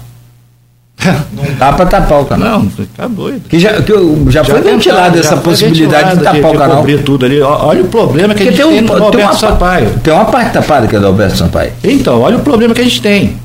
Não 1.31 1.43
dá 1.57 1.71
para 1.71 1.85
tapar 1.85 2.21
o 2.21 2.25
canal. 2.25 2.63
Não, 2.63 2.71
tá 2.97 3.07
doido. 3.07 3.47
Que 3.47 3.59
já, 3.59 3.79
que 3.81 3.93
já, 3.93 4.31
já 4.31 4.43
foi 4.43 4.61
ventilada 4.61 5.17
essa 5.19 5.37
possibilidade 5.37 6.17
de 6.17 6.23
tapar 6.23 6.41
de, 6.41 6.47
o 6.47 6.59
canal. 6.59 6.77
cobrir 6.77 7.03
tudo 7.03 7.25
ali. 7.25 7.39
Olha 7.41 7.83
o 7.83 7.87
problema 7.87 8.33
que 8.33 8.43
Porque 8.43 8.61
a 8.61 8.65
gente 8.65 8.73
tem, 8.73 8.83
um, 8.83 8.87
tem 8.87 8.99
no 8.99 9.11
tem 9.11 9.23
uma, 9.23 9.33
Sampaio. 9.33 9.99
Tem 10.03 10.13
uma 10.13 10.25
parte 10.25 10.53
tapada 10.53 10.87
que 10.87 10.95
é 10.95 10.99
do 10.99 11.05
Alberto 11.05 11.37
Sampaio. 11.37 11.71
Então, 11.83 12.21
olha 12.21 12.37
o 12.37 12.41
problema 12.41 12.73
que 12.73 12.81
a 12.81 12.83
gente 12.83 13.01
tem 13.01 13.37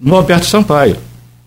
no 0.00 0.14
Alberto 0.14 0.46
Sampaio. 0.46 0.96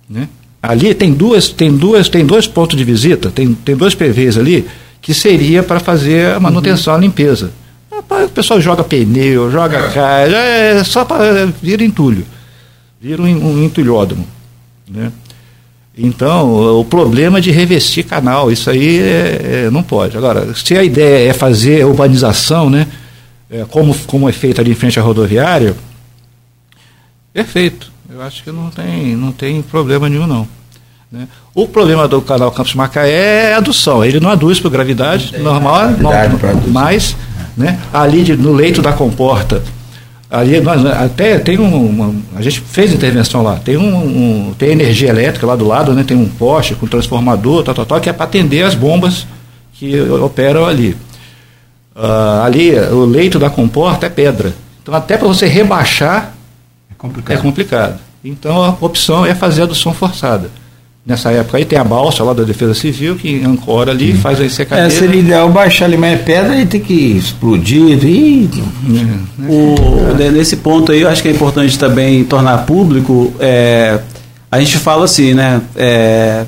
Né? 0.10 0.28
Ali 0.68 0.94
tem 0.94 1.14
duas, 1.14 1.50
tem 1.50 1.76
duas, 1.76 2.10
tem 2.10 2.26
dois 2.26 2.48
pontos 2.48 2.78
de 2.78 2.84
visita, 2.84 3.30
tem, 3.30 3.54
tem 3.54 3.76
dois 3.76 3.94
PVs 3.94 4.38
ali 4.38 4.66
que 5.02 5.14
seria 5.14 5.62
para 5.62 5.80
fazer 5.80 6.34
a 6.34 6.40
manutenção, 6.40 6.94
uhum. 6.94 7.00
a 7.00 7.02
limpeza. 7.02 7.52
O 7.92 8.30
pessoal 8.30 8.60
joga 8.60 8.84
pneu, 8.84 9.52
joga 9.52 9.90
caixa, 9.90 10.36
é 10.36 10.84
só 10.84 11.06
para 11.06 11.46
vira 11.62 11.84
entulho, 11.84 12.26
vira 13.00 13.22
um, 13.22 13.26
um 13.26 13.64
entulhódromo. 13.64 14.28
Né? 14.90 15.12
Então, 15.98 16.80
o 16.80 16.84
problema 16.84 17.38
é 17.38 17.42
de 17.42 17.52
revestir 17.52 18.04
canal, 18.04 18.52
isso 18.52 18.70
aí 18.70 19.00
é, 19.00 19.66
é, 19.66 19.70
não 19.72 19.82
pode. 19.82 20.18
Agora, 20.18 20.54
se 20.54 20.78
a 20.78 20.84
ideia 20.84 21.30
é 21.30 21.34
fazer 21.34 21.86
urbanização, 21.86 22.70
né, 22.70 22.86
é, 23.50 23.64
como, 23.70 23.96
como 24.06 24.28
é 24.28 24.32
feito 24.34 24.60
ali 24.60 24.72
em 24.72 24.76
frente 24.76 25.00
à 25.00 25.04
rodoviária, 25.04 25.76
perfeito. 27.32 27.95
Eu 28.16 28.22
acho 28.22 28.46
que 28.46 28.50
não 28.50 28.70
tem, 28.70 29.14
não 29.14 29.34
tem 29.34 29.62
problema 29.62 30.08
nenhum, 30.08 30.26
não. 30.26 30.48
Né? 31.12 31.28
O 31.54 31.68
problema 31.68 32.08
do 32.08 32.22
canal 32.22 32.50
Campos 32.50 32.74
Macaé 32.74 33.50
é 33.50 33.54
a 33.54 33.58
adução. 33.58 34.06
Ele 34.06 34.22
não 34.22 34.30
aduz 34.30 34.58
por 34.58 34.72
gravidade 34.72 35.38
normal, 35.38 35.90
gravidade 35.90 36.70
mas 36.70 37.18
né, 37.58 37.78
ali 37.92 38.24
de, 38.24 38.38
no 38.38 38.54
leito 38.54 38.82
da 38.82 38.94
comporta 38.94 39.62
Ali 40.32 40.62
nós 40.62 40.86
até 40.86 41.40
tem 41.40 41.60
um, 41.60 41.88
uma, 41.88 42.16
a 42.38 42.42
gente 42.42 42.62
fez 42.62 42.94
intervenção 42.94 43.44
lá. 43.44 43.58
Tem 43.58 43.76
um, 43.76 43.96
um, 43.96 44.54
tem 44.54 44.70
energia 44.70 45.10
elétrica 45.10 45.46
lá 45.46 45.56
do 45.56 45.68
lado, 45.68 45.94
né? 45.94 46.04
Tem 46.04 46.16
um 46.16 46.28
poste 46.28 46.74
com 46.74 46.88
transformador, 46.88 47.64
tal, 47.64 47.76
tal, 47.76 47.86
tal, 47.86 48.02
que 48.02 48.10
é 48.10 48.14
para 48.14 48.26
atender 48.26 48.64
as 48.64 48.74
bombas 48.74 49.28
que 49.74 50.00
operam 50.00 50.66
ali. 50.66 50.98
Uh, 51.96 52.44
ali 52.44 52.74
o 52.78 53.06
leito 53.06 53.38
da 53.38 53.50
comporta 53.50 54.08
é 54.08 54.10
pedra. 54.10 54.54
Então 54.82 54.96
até 54.96 55.18
para 55.18 55.28
você 55.28 55.48
rebaixar 55.48 56.34
é 56.92 56.96
complicado. 56.98 57.38
é 57.38 57.42
complicado. 57.42 58.05
Então 58.26 58.64
a 58.64 58.76
opção 58.82 59.24
é 59.24 59.36
fazer 59.36 59.62
a 59.62 59.66
adução 59.66 59.94
forçada. 59.94 60.50
Nessa 61.06 61.30
época 61.32 61.60
aí 61.60 61.66
tem 61.66 61.78
a 61.78 61.84
balsa 61.84 62.24
lá 62.24 62.34
da 62.34 62.42
Defesa 62.42 62.74
Civil 62.74 63.16
que 63.16 63.44
ancora 63.44 63.92
ali, 63.92 64.14
Sim. 64.14 64.18
faz 64.18 64.42
a 64.42 64.46
ensecadeira. 64.46 64.88
É, 64.88 64.90
seria 64.90 65.20
ideal 65.20 65.48
baixar 65.50 65.86
ali 65.86 65.96
mais 65.96 66.20
pedra 66.22 66.60
e 66.60 66.66
ter 66.66 66.80
que 66.80 66.94
explodir. 66.94 68.04
E... 68.04 68.50
É, 68.90 69.52
o, 69.52 70.16
né, 70.16 70.32
nesse 70.32 70.58
ponto 70.58 70.92
aí, 70.92 71.02
eu 71.02 71.10
acho 71.10 71.22
que 71.22 71.28
é 71.28 71.32
importante 71.32 71.78
também 71.78 72.24
tornar 72.24 72.66
público. 72.66 73.32
É, 73.40 74.00
a 74.52 74.60
gente 74.60 74.80
fala 74.80 75.06
assim, 75.06 75.36
né? 75.36 75.62
É, 75.76 76.46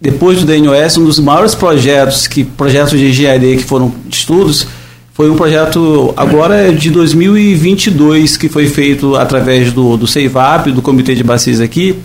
depois 0.00 0.38
do 0.38 0.46
DNOS, 0.46 0.98
um 0.98 1.04
dos 1.06 1.18
maiores 1.18 1.56
projetos, 1.56 2.28
que 2.28 2.44
projetos 2.44 2.96
de 2.96 3.08
engenharia 3.08 3.56
que 3.56 3.64
foram 3.64 3.92
estudos, 4.08 4.68
foi 5.16 5.30
um 5.30 5.36
projeto 5.36 6.12
agora 6.16 6.72
de 6.72 6.90
2022 6.90 8.36
que 8.36 8.48
foi 8.48 8.66
feito 8.68 9.16
através 9.16 9.72
do, 9.72 9.96
do 9.96 10.06
CEIVAP, 10.06 10.72
do 10.72 10.82
Comitê 10.82 11.14
de 11.14 11.24
Bacias 11.24 11.60
aqui 11.60 11.98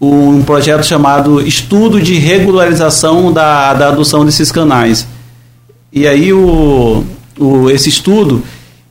um 0.00 0.42
projeto 0.42 0.84
chamado 0.84 1.46
Estudo 1.46 2.00
de 2.00 2.14
Regularização 2.14 3.30
da, 3.30 3.74
da 3.74 3.88
Adoção 3.88 4.24
desses 4.24 4.50
Canais. 4.50 5.06
E 5.92 6.06
aí 6.06 6.32
o, 6.32 7.04
o, 7.38 7.68
esse 7.68 7.90
estudo, 7.90 8.42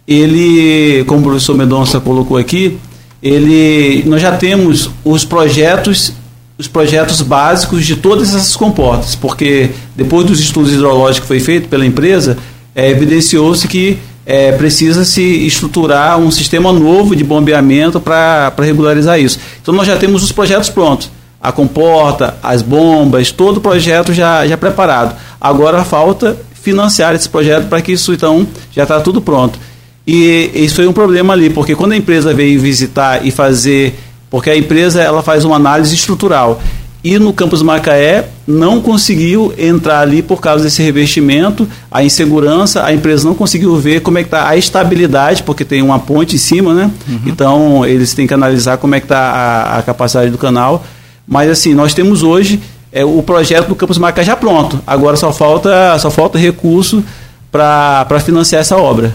ele, 0.07 1.03
como 1.05 1.21
o 1.21 1.23
professor 1.23 1.57
Mendonça 1.57 1.99
colocou 1.99 2.37
aqui, 2.37 2.77
ele, 3.23 4.03
nós 4.05 4.21
já 4.21 4.37
temos 4.37 4.91
os 5.03 5.25
projetos 5.25 6.13
os 6.57 6.67
projetos 6.67 7.21
básicos 7.21 7.85
de 7.85 7.95
todas 7.95 8.35
essas 8.35 8.53
comportas, 8.53 9.15
porque 9.15 9.69
depois 9.95 10.25
dos 10.27 10.41
estudos 10.41 10.73
hidrológicos 10.73 11.21
que 11.21 11.27
foi 11.27 11.39
feito 11.39 11.69
pela 11.69 11.85
empresa, 11.85 12.37
é, 12.79 12.89
evidenciou-se 12.89 13.67
que 13.67 13.97
é, 14.25 14.53
precisa 14.53 15.03
se 15.03 15.21
estruturar 15.21 16.17
um 16.17 16.31
sistema 16.31 16.71
novo 16.71 17.13
de 17.13 17.25
bombeamento 17.25 17.99
para 17.99 18.53
regularizar 18.57 19.19
isso. 19.19 19.37
Então 19.61 19.73
nós 19.73 19.85
já 19.85 19.97
temos 19.97 20.23
os 20.23 20.31
projetos 20.31 20.69
prontos. 20.69 21.11
A 21.41 21.51
comporta, 21.51 22.37
as 22.41 22.61
bombas, 22.61 23.31
todo 23.31 23.57
o 23.57 23.61
projeto 23.61 24.13
já, 24.13 24.47
já 24.47 24.55
preparado. 24.57 25.15
Agora 25.41 25.83
falta 25.83 26.37
financiar 26.53 27.15
esse 27.15 27.27
projeto 27.27 27.67
para 27.67 27.81
que 27.81 27.91
isso 27.91 28.13
então 28.13 28.47
já 28.71 28.83
está 28.83 29.01
tudo 29.01 29.21
pronto. 29.21 29.59
E 30.07 30.49
isso 30.53 30.75
foi 30.75 30.87
um 30.87 30.93
problema 30.93 31.33
ali, 31.33 31.49
porque 31.49 31.75
quando 31.75 31.91
a 31.91 31.97
empresa 31.97 32.33
veio 32.33 32.59
visitar 32.61 33.25
e 33.25 33.31
fazer, 33.31 33.99
porque 34.29 34.49
a 34.49 34.55
empresa 34.55 35.01
ela 35.01 35.21
faz 35.21 35.43
uma 35.43 35.57
análise 35.57 35.93
estrutural 35.93 36.61
e 37.03 37.17
no 37.17 37.31
campus 37.31 37.61
Macaé 37.61 38.27
não 38.45 38.81
conseguiu 38.81 39.53
entrar 39.57 40.01
ali 40.01 40.21
por 40.21 40.41
causa 40.41 40.65
desse 40.65 40.81
revestimento, 40.81 41.67
a 41.89 42.03
insegurança, 42.03 42.83
a 42.83 42.93
empresa 42.93 43.27
não 43.27 43.33
conseguiu 43.33 43.75
ver 43.77 44.01
como 44.01 44.17
é 44.17 44.21
que 44.21 44.27
está 44.27 44.49
a 44.49 44.57
estabilidade, 44.57 45.43
porque 45.43 45.63
tem 45.63 45.81
uma 45.81 45.99
ponte 45.99 46.35
em 46.35 46.39
cima, 46.39 46.73
né? 46.73 46.91
Uhum. 47.07 47.19
Então 47.25 47.85
eles 47.85 48.13
têm 48.13 48.27
que 48.27 48.33
analisar 48.33 48.77
como 48.77 48.95
é 48.95 48.99
que 48.99 49.05
está 49.05 49.17
a, 49.17 49.77
a, 49.77 49.81
capacidade 49.81 50.29
do 50.29 50.37
canal. 50.37 50.83
Mas 51.25 51.49
assim, 51.49 51.73
nós 51.73 51.93
temos 51.93 52.21
hoje 52.21 52.59
é, 52.91 53.05
o 53.05 53.23
projeto 53.23 53.67
do 53.67 53.75
campus 53.75 53.97
Macaé 53.97 54.25
já 54.25 54.35
pronto. 54.35 54.81
Agora 54.85 55.15
só 55.15 55.31
falta, 55.31 55.97
só 55.99 56.11
falta 56.11 56.37
recurso 56.37 57.03
para 57.49 58.19
financiar 58.19 58.61
essa 58.61 58.75
obra. 58.75 59.13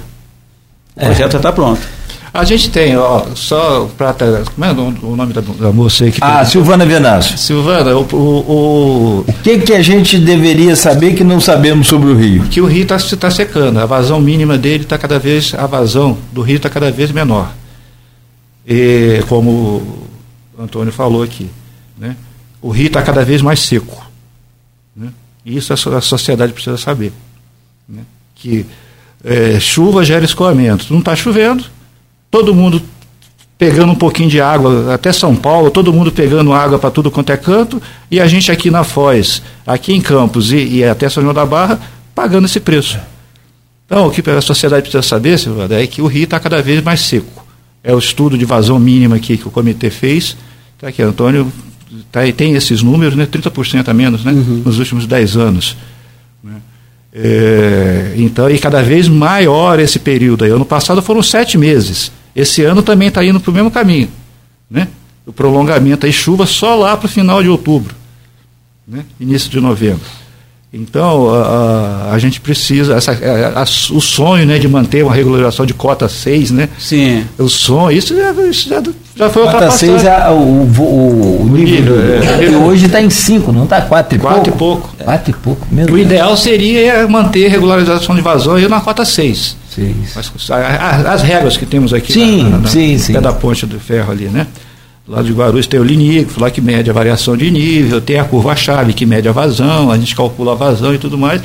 O 0.97 1.03
é. 1.03 1.07
projeto 1.07 1.33
já 1.33 1.39
está 1.39 1.53
pronto. 1.53 1.81
A 2.35 2.43
gente 2.43 2.69
tem, 2.69 2.97
ó, 2.97 3.27
só 3.37 3.89
para. 3.97 4.13
Como 4.13 4.65
é 4.65 4.73
o 4.73 5.15
nome 5.15 5.33
da, 5.33 5.41
da 5.41 5.73
moça 5.73 6.03
aí 6.03 6.11
que 6.11 6.19
Ah, 6.21 6.39
tem? 6.41 6.47
Silvana 6.51 6.85
Venâncio. 6.85 7.39
Silvana, 7.39 7.95
o, 7.97 8.03
o, 8.13 8.17
o. 8.17 9.25
O 9.29 9.33
que, 9.45 9.61
que 9.61 9.73
a 9.73 9.81
gente 9.81 10.19
deveria 10.19 10.75
saber 10.75 11.15
que 11.15 11.23
não 11.23 11.39
sabemos 11.41 11.87
sobre 11.87 12.11
o 12.11 12.17
rio? 12.17 12.43
Que 12.49 12.61
o 12.61 12.67
rio 12.67 12.83
está 12.83 12.99
tá 13.17 13.31
secando, 13.31 13.79
a 13.79 13.87
vazão 13.87 14.21
mínima 14.21 14.59
dele 14.59 14.83
está 14.83 14.99
cada 14.99 15.17
vez. 15.17 15.55
A 15.55 15.65
vazão 15.69 16.19
do 16.33 16.43
rio 16.43 16.57
está 16.57 16.69
cada 16.69 16.91
vez 16.91 17.13
menor. 17.13 17.53
E 18.67 19.23
como 19.29 19.51
o 19.51 20.09
Antônio 20.59 20.93
falou 20.93 21.23
aqui, 21.23 21.49
né? 21.97 22.17
O 22.61 22.71
rio 22.71 22.89
está 22.89 23.01
cada 23.01 23.25
vez 23.25 23.43
mais 23.43 23.61
seco. 23.61 24.05
Né? 24.97 25.11
Isso 25.47 25.73
a, 25.73 25.77
a 25.99 26.01
sociedade 26.01 26.53
precisa 26.53 26.79
saber. 26.79 27.13
Né? 27.89 28.03
Que 28.35 28.67
é, 29.23 29.61
chuva 29.61 30.05
gera 30.05 30.25
escoamento. 30.25 30.87
Não 30.91 30.99
está 30.99 31.15
chovendo, 31.15 31.65
todo 32.35 32.53
mundo 32.53 32.83
pegando 33.57 33.93
um 33.93 33.95
pouquinho 33.95 34.29
de 34.29 34.41
água, 34.41 34.93
até 34.93 35.13
São 35.13 35.37
Paulo, 35.37 35.71
todo 35.71 35.93
mundo 35.93 36.11
pegando 36.11 36.53
água 36.53 36.81
para 36.81 36.91
tudo 36.91 37.09
quanto 37.09 37.31
é 37.31 37.37
canto, 37.37 37.81
e 38.11 38.21
a 38.21 38.27
gente 38.27 38.51
aqui 38.51 38.73
na 38.73 38.83
Foz, 38.83 39.41
aqui 39.65 39.93
em 39.93 40.01
Campos 40.01 40.51
e, 40.51 40.57
e 40.57 40.85
até 40.85 41.09
São 41.09 41.23
João 41.23 41.33
da 41.33 41.47
Barra, 41.47 41.79
pagando 42.13 42.47
esse 42.47 42.59
preço. 42.59 42.99
Então, 43.87 44.09
o 44.09 44.11
que 44.11 44.29
a 44.29 44.41
sociedade 44.41 44.83
precisa 44.83 45.01
saber, 45.01 45.39
Silvana, 45.39 45.77
é 45.77 45.87
que 45.87 46.03
o 46.03 46.09
rio 46.09 46.25
está 46.25 46.41
cada 46.41 46.61
vez 46.61 46.83
mais 46.83 47.03
seco. 47.03 47.47
É 47.85 47.95
o 47.95 47.99
estudo 48.01 48.37
de 48.37 48.45
vazão 48.45 48.81
mínima 48.81 49.15
aqui 49.15 49.37
que 49.37 49.47
o 49.47 49.51
comitê 49.53 49.89
fez. 49.89 50.37
Está 50.75 50.89
aqui, 50.89 51.03
Antônio, 51.03 51.53
tá, 52.11 52.23
tem 52.37 52.57
esses 52.57 52.83
números, 52.83 53.15
né, 53.15 53.27
30% 53.27 53.87
a 53.87 53.95
menos 53.95 54.25
né, 54.25 54.33
uhum. 54.33 54.63
nos 54.65 54.81
últimos 54.81 55.07
10 55.07 55.37
anos. 55.37 55.77
Né. 56.43 56.55
É, 57.15 58.15
então, 58.17 58.51
e 58.51 58.59
cada 58.59 58.83
vez 58.83 59.07
maior 59.07 59.79
esse 59.79 60.01
período 60.01 60.45
aí. 60.45 60.51
Ano 60.51 60.65
passado 60.65 61.01
foram 61.01 61.23
sete 61.23 61.57
meses. 61.57 62.11
Esse 62.35 62.63
ano 62.63 62.83
também 62.83 63.09
está 63.09 63.25
indo 63.25 63.41
para 63.41 63.51
o 63.51 63.55
mesmo 63.55 63.71
caminho. 63.71 64.09
Né? 64.71 64.89
O 65.27 65.33
prolongamento 65.33 66.07
aí, 66.07 66.13
chuva 66.13 66.47
só 66.47 66.75
lá 66.75 66.97
para 66.97 67.07
o 67.07 67.09
final 67.09 67.43
de 67.43 67.49
outubro, 67.49 67.95
né? 68.87 69.05
início 69.19 69.51
de 69.51 69.61
novembro. 69.61 70.05
Então, 70.77 71.33
a, 71.33 72.11
a 72.13 72.19
gente 72.19 72.41
precisa, 72.41 72.97
essa, 72.97 73.13
a, 73.13 73.61
a, 73.61 73.63
o 73.63 74.01
sonho 74.01 74.45
né, 74.45 74.59
de 74.59 74.67
manter 74.67 75.05
uma 75.05 75.15
regularização 75.15 75.65
de 75.65 75.73
cota 75.73 76.09
6, 76.09 76.51
né? 76.51 76.69
Sim. 76.77 77.25
O 77.39 77.49
sonho, 77.49 77.97
isso 77.97 78.13
já, 78.17 78.33
isso 78.43 78.69
já, 78.69 78.83
já 79.15 79.31
foi 79.31 79.45
Cota 79.45 79.71
6 79.71 80.05
é 80.05 80.31
o, 80.31 80.35
o, 80.35 81.43
o 81.43 81.49
nível. 81.49 81.95
É, 82.01 82.47
é, 82.47 82.57
hoje 82.57 82.87
está 82.87 83.01
em 83.01 83.09
5, 83.09 83.53
não 83.53 83.63
está 83.65 83.83
4 83.83 84.17
e 84.17 84.21
4 84.21 84.53
pouco? 84.53 84.53
4 84.53 84.53
e 84.53 84.59
pouco. 84.59 85.05
4 85.05 85.31
e 85.31 85.35
pouco 85.35 85.67
mesmo. 85.71 85.95
O 85.95 85.99
ideal 85.99 86.37
seria 86.37 87.07
manter 87.07 87.47
regularização 87.49 88.13
de 88.17 88.21
vazão 88.21 88.57
aí 88.57 88.67
na 88.67 88.81
cota 88.81 89.05
6. 89.05 89.57
Sim. 89.75 89.95
Mas, 90.15 90.33
as, 90.51 91.07
as 91.07 91.23
regras 91.23 91.57
que 91.57 91.67
temos 91.67 91.93
aqui 91.93 92.13
sim, 92.13 92.45
na, 92.45 92.59
na, 92.59 92.69
sim, 92.69 92.97
sim. 92.97 93.13
pé 93.13 93.21
da 93.21 93.33
ponte 93.33 93.67
do 93.67 93.81
ferro 93.81 94.13
ali, 94.13 94.27
né? 94.27 94.47
Lá 95.07 95.21
de 95.21 95.33
Guarulhos 95.33 95.67
tem 95.67 95.79
o 95.81 95.85
linígrafo, 95.85 96.41
lá 96.41 96.51
que 96.51 96.61
mede 96.61 96.89
a 96.89 96.93
variação 96.93 97.37
de 97.37 97.51
nível, 97.51 98.01
tem 98.01 98.19
a 98.19 98.25
curva-chave 98.25 98.95
que 98.95 99.05
mede 99.05 99.29
a 99.29 99.33
vazão, 99.33 99.91
a 99.91 99.99
gente 99.99 100.15
calcula 100.17 100.53
a 100.53 100.55
vazão 100.55 100.95
e 100.95 100.99
tudo 100.99 101.19
mais. 101.19 101.43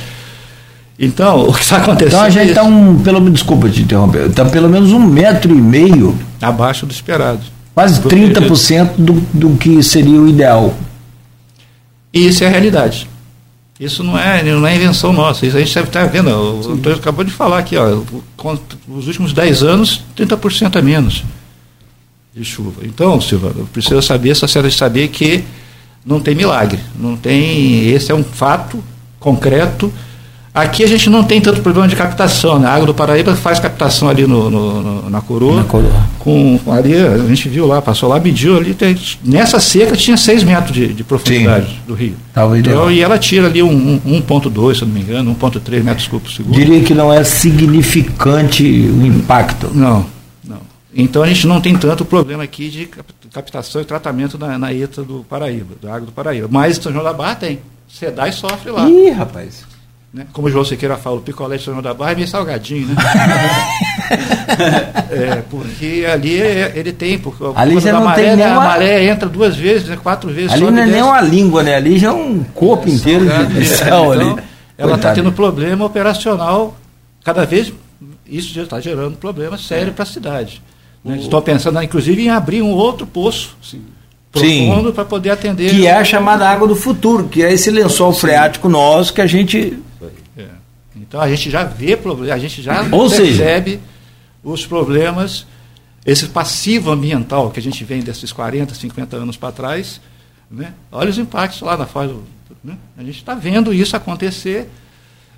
Então, 0.98 1.42
o 1.48 1.52
que 1.52 1.60
está 1.60 1.78
acontecendo. 1.78 2.08
Então 2.08 2.22
a 2.22 2.30
gente 2.30 2.48
está 2.50 2.62
um, 2.62 2.98
pelo 3.00 3.28
desculpa 3.30 3.68
te 3.68 3.82
interromper, 3.82 4.26
está 4.26 4.44
pelo 4.44 4.68
menos 4.68 4.92
um 4.92 5.00
metro 5.00 5.52
e 5.52 5.60
meio. 5.60 6.16
Abaixo 6.40 6.86
do 6.86 6.92
esperado. 6.92 7.40
Quase 7.74 8.00
30% 8.00 8.92
do, 8.96 9.12
do 9.32 9.56
que 9.56 9.82
seria 9.82 10.18
o 10.18 10.28
ideal. 10.28 10.74
E 12.12 12.28
isso 12.28 12.42
é 12.42 12.46
a 12.46 12.50
realidade. 12.50 13.08
Isso 13.80 14.04
não 14.04 14.18
é, 14.18 14.42
não 14.42 14.66
é 14.66 14.76
invenção 14.76 15.10
nossa. 15.10 15.46
Isso 15.46 15.56
a 15.56 15.60
gente 15.60 15.74
deve 15.74 15.88
estar 15.88 16.04
vendo. 16.04 16.28
O 16.28 16.72
Antônio 16.72 16.98
acabou 16.98 17.24
de 17.24 17.32
falar 17.32 17.58
aqui, 17.58 17.78
ó, 17.78 18.02
os 18.86 19.06
últimos 19.06 19.32
10 19.32 19.62
anos, 19.62 20.04
30% 20.14 20.76
a 20.76 20.82
menos 20.82 21.24
de 22.34 22.44
chuva. 22.44 22.82
Então, 22.84 23.20
Silva, 23.20 23.54
precisa 23.72 24.00
saber, 24.02 24.30
essa 24.30 24.46
de 24.46 24.70
saber 24.70 25.08
que 25.08 25.44
não 26.04 26.20
tem 26.20 26.34
milagre, 26.34 26.80
não 26.98 27.16
tem, 27.16 27.88
esse 27.88 28.12
é 28.12 28.14
um 28.14 28.22
fato 28.22 28.82
concreto. 29.18 29.92
Aqui 30.52 30.82
a 30.82 30.86
gente 30.86 31.08
não 31.08 31.22
tem 31.22 31.40
tanto 31.40 31.60
problema 31.60 31.86
de 31.86 31.94
captação, 31.94 32.58
né? 32.58 32.66
A 32.66 32.74
Água 32.74 32.86
do 32.86 32.94
Paraíba 32.94 33.36
faz 33.36 33.60
captação 33.60 34.08
ali 34.08 34.26
no, 34.26 34.50
no, 34.50 34.82
no 34.82 35.10
na, 35.10 35.20
coroa, 35.20 35.56
na 35.56 35.64
coroa. 35.64 36.08
Com, 36.18 36.58
ali, 36.66 36.96
a 36.96 37.18
gente 37.18 37.48
viu 37.48 37.66
lá, 37.66 37.80
passou 37.80 38.08
lá, 38.08 38.18
mediu 38.18 38.56
ali, 38.56 38.74
tem, 38.74 38.98
nessa 39.24 39.60
seca 39.60 39.96
tinha 39.96 40.16
6 40.16 40.42
metros 40.42 40.72
de, 40.72 40.88
de 40.88 41.04
profundidade 41.04 41.66
Sim. 41.66 41.78
do 41.86 41.94
rio. 41.94 42.16
Tá 42.34 42.46
então, 42.58 42.90
e 42.90 43.00
ela 43.00 43.16
tira 43.16 43.46
ali 43.46 43.62
um, 43.62 44.00
um 44.04 44.20
1.2, 44.20 44.74
se 44.74 44.84
não 44.84 44.92
me 44.92 45.00
engano, 45.00 45.36
1.3 45.36 45.84
metros 45.84 46.08
cúbicos 46.08 46.32
por 46.32 46.36
segundo. 46.38 46.54
Diria 46.56 46.82
que 46.82 46.94
não 46.94 47.12
é 47.12 47.22
significante 47.22 48.64
o 48.64 49.06
impacto. 49.06 49.70
Não, 49.72 50.04
então 50.94 51.22
a 51.22 51.26
gente 51.26 51.46
não 51.46 51.60
tem 51.60 51.76
tanto 51.76 52.04
problema 52.04 52.42
aqui 52.42 52.68
de 52.68 52.88
captação 53.32 53.80
e 53.80 53.84
tratamento 53.84 54.36
na, 54.36 54.58
na 54.58 54.74
ETA 54.74 55.02
do 55.02 55.24
Paraíba, 55.28 55.74
da 55.80 55.94
água 55.94 56.06
do 56.06 56.12
Paraíba. 56.12 56.48
Mas 56.50 56.76
São 56.76 56.92
João 56.92 57.04
da 57.04 57.12
Barra 57.12 57.36
tem. 57.36 57.60
Sedai 57.88 58.32
sofre 58.32 58.70
lá. 58.70 58.88
Ih, 58.88 59.10
rapaz. 59.10 59.64
Né? 60.12 60.26
Como 60.32 60.48
o 60.48 60.50
João 60.50 60.64
Sequeira 60.64 60.96
fala, 60.96 61.16
o 61.16 61.20
picolé 61.20 61.56
de 61.56 61.62
São 61.62 61.72
João 61.72 61.82
da 61.82 61.94
Barra 61.94 62.12
é 62.12 62.14
meio 62.16 62.26
salgadinho, 62.26 62.88
né? 62.88 62.96
é, 65.08 65.42
porque 65.48 66.04
ali 66.12 66.40
é, 66.40 66.72
ele 66.74 66.92
tem. 66.92 67.16
Porque 67.16 67.44
ali 67.54 67.78
já 67.78 67.92
não 67.92 68.04
maré, 68.04 68.22
tem 68.22 68.36
né, 68.36 68.46
A 68.46 68.56
maré 68.56 69.04
entra 69.04 69.28
duas 69.28 69.56
vezes, 69.56 69.86
né, 69.86 69.96
quatro 70.02 70.30
vezes. 70.30 70.52
Ali 70.52 70.68
não 70.68 70.82
é 70.82 70.86
nem 70.86 71.02
uma 71.02 71.20
língua, 71.20 71.62
né? 71.62 71.76
Ali 71.76 71.96
já 71.96 72.08
é 72.08 72.12
um 72.12 72.42
corpo 72.42 72.88
é, 72.88 72.92
inteiro 72.92 73.24
de, 73.24 73.60
de 73.60 73.66
céu 73.66 73.86
então, 73.86 74.12
ali. 74.12 74.36
Ela 74.76 74.96
está 74.96 75.12
tendo 75.12 75.30
problema 75.30 75.84
operacional 75.84 76.76
cada 77.22 77.44
vez. 77.44 77.72
Isso 78.26 78.54
já 78.54 78.62
está 78.62 78.80
gerando 78.80 79.16
problema 79.16 79.58
sério 79.58 79.88
é. 79.88 79.92
para 79.92 80.02
a 80.02 80.06
cidade. 80.06 80.62
Né? 81.04 81.18
Estou 81.18 81.40
pensando, 81.42 81.82
inclusive, 81.82 82.22
em 82.22 82.30
abrir 82.30 82.62
um 82.62 82.70
outro 82.70 83.06
poço 83.06 83.56
Sim. 83.62 83.82
profundo 84.32 84.92
para 84.92 85.04
poder 85.04 85.30
atender. 85.30 85.70
Que 85.70 85.86
é 85.86 85.92
a 85.92 86.04
chamada 86.04 86.48
água 86.48 86.66
do 86.66 86.76
futuro, 86.76 87.28
que 87.28 87.42
é 87.42 87.52
esse 87.52 87.70
lençol 87.70 88.12
Sim. 88.12 88.20
freático 88.20 88.68
nosso 88.68 89.12
que 89.12 89.20
a 89.20 89.26
gente. 89.26 89.78
Então 91.10 91.20
a 91.20 91.28
gente 91.28 91.50
já 91.50 91.64
vê 91.64 91.96
problemas, 91.96 92.30
a 92.30 92.38
gente 92.38 92.62
já 92.62 92.86
Ou 92.92 93.10
percebe 93.10 93.70
seja, 93.72 93.82
os 94.44 94.64
problemas, 94.64 95.44
esse 96.06 96.28
passivo 96.28 96.92
ambiental 96.92 97.50
que 97.50 97.58
a 97.58 97.62
gente 97.62 97.82
vem 97.82 98.00
desses 98.00 98.30
40, 98.30 98.72
50 98.76 99.16
anos 99.16 99.36
para 99.36 99.50
trás. 99.50 100.00
Né? 100.48 100.72
Olha 100.92 101.10
os 101.10 101.18
impactos 101.18 101.62
lá 101.62 101.76
na 101.76 101.84
fase. 101.84 102.14
Né? 102.62 102.76
A 102.96 103.02
gente 103.02 103.16
está 103.16 103.34
vendo 103.34 103.74
isso 103.74 103.96
acontecer. 103.96 104.70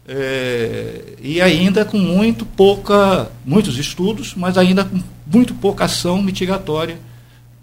É, 0.07 1.15
e 1.23 1.41
ainda 1.41 1.87
com 1.87 1.97
muito 1.97 2.45
pouca, 2.45 3.31
muitos 3.43 3.79
estudos, 3.79 4.35
mas 4.35 4.59
ainda 4.59 4.85
com 4.85 5.01
muito 5.27 5.55
pouca 5.55 5.87
ação 5.87 6.21
mitigatória 6.21 6.99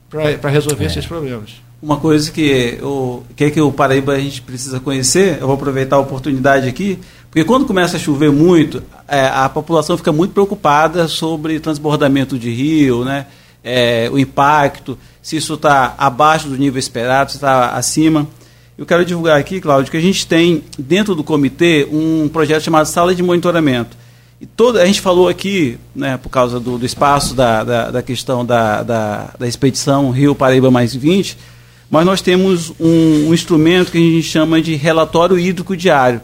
para 0.10 0.50
resolver 0.50 0.86
é. 0.86 0.88
esses 0.88 1.06
problemas. 1.06 1.52
Uma 1.80 1.98
coisa 1.98 2.32
que 2.32 2.80
o 2.82 3.24
que, 3.36 3.46
é 3.46 3.52
que 3.52 3.62
o 3.62 3.72
Paraíba 3.72 4.14
a 4.14 4.20
gente 4.20 4.42
precisa 4.42 4.80
conhecer, 4.80 5.38
eu 5.40 5.46
vou 5.48 5.56
aproveitar 5.56 5.98
a 5.98 6.00
oportunidade 6.00 6.68
aqui, 6.68 7.00
porque 7.30 7.44
quando 7.44 7.66
começa 7.66 7.98
a 7.98 8.00
chover 8.00 8.32
muito, 8.32 8.82
é, 9.08 9.28
a 9.28 9.48
população 9.48 9.96
fica 9.96 10.12
muito 10.12 10.34
preocupada 10.34 11.08
sobre 11.08 11.60
transbordamento 11.60 12.40
de 12.40 12.50
rio, 12.50 13.06
né? 13.06 13.28
É, 13.64 14.10
o 14.12 14.18
impacto, 14.18 14.98
se 15.22 15.36
isso 15.36 15.54
está 15.54 15.94
abaixo 15.98 16.48
do 16.48 16.58
nível 16.58 16.80
esperado, 16.80 17.30
se 17.30 17.38
está 17.38 17.72
acima. 17.72 18.28
Eu 18.78 18.86
quero 18.86 19.06
divulgar 19.06 19.38
aqui, 19.38 19.60
Cláudio, 19.60 19.92
que 19.92 19.98
a 19.98 20.02
gente 20.02 20.26
tem 20.26 20.64
dentro 20.78 21.14
do 21.14 21.24
comitê 21.24 21.88
um 21.92 22.28
projeto 22.30 22.64
chamado 22.64 22.86
Sala 22.86 23.14
de 23.14 23.22
Monitoramento. 23.22 23.96
E 24.42 24.46
toda, 24.46 24.82
a 24.82 24.86
gente 24.86 25.02
falou 25.02 25.28
aqui, 25.28 25.78
né, 25.94 26.18
por 26.18 26.30
causa 26.30 26.60
do, 26.60 26.78
do 26.78 26.86
espaço 26.86 27.36
da, 27.36 27.64
da, 27.64 27.92
da 27.92 28.02
questão 28.02 28.46
da, 28.46 28.82
da, 28.82 29.34
da, 29.38 29.48
expedição 29.48 30.12
Rio 30.12 30.34
Paraíba 30.34 30.72
mais 30.72 30.96
20, 30.96 31.38
mas 31.92 32.06
nós 32.06 32.22
temos 32.22 32.72
um, 32.80 33.28
um 33.28 33.34
instrumento 33.34 33.92
que 33.92 33.98
a 33.98 34.02
gente 34.02 34.24
chama 34.24 34.62
de 34.62 34.76
relatório 34.76 35.38
hídrico 35.38 35.76
diário. 35.76 36.22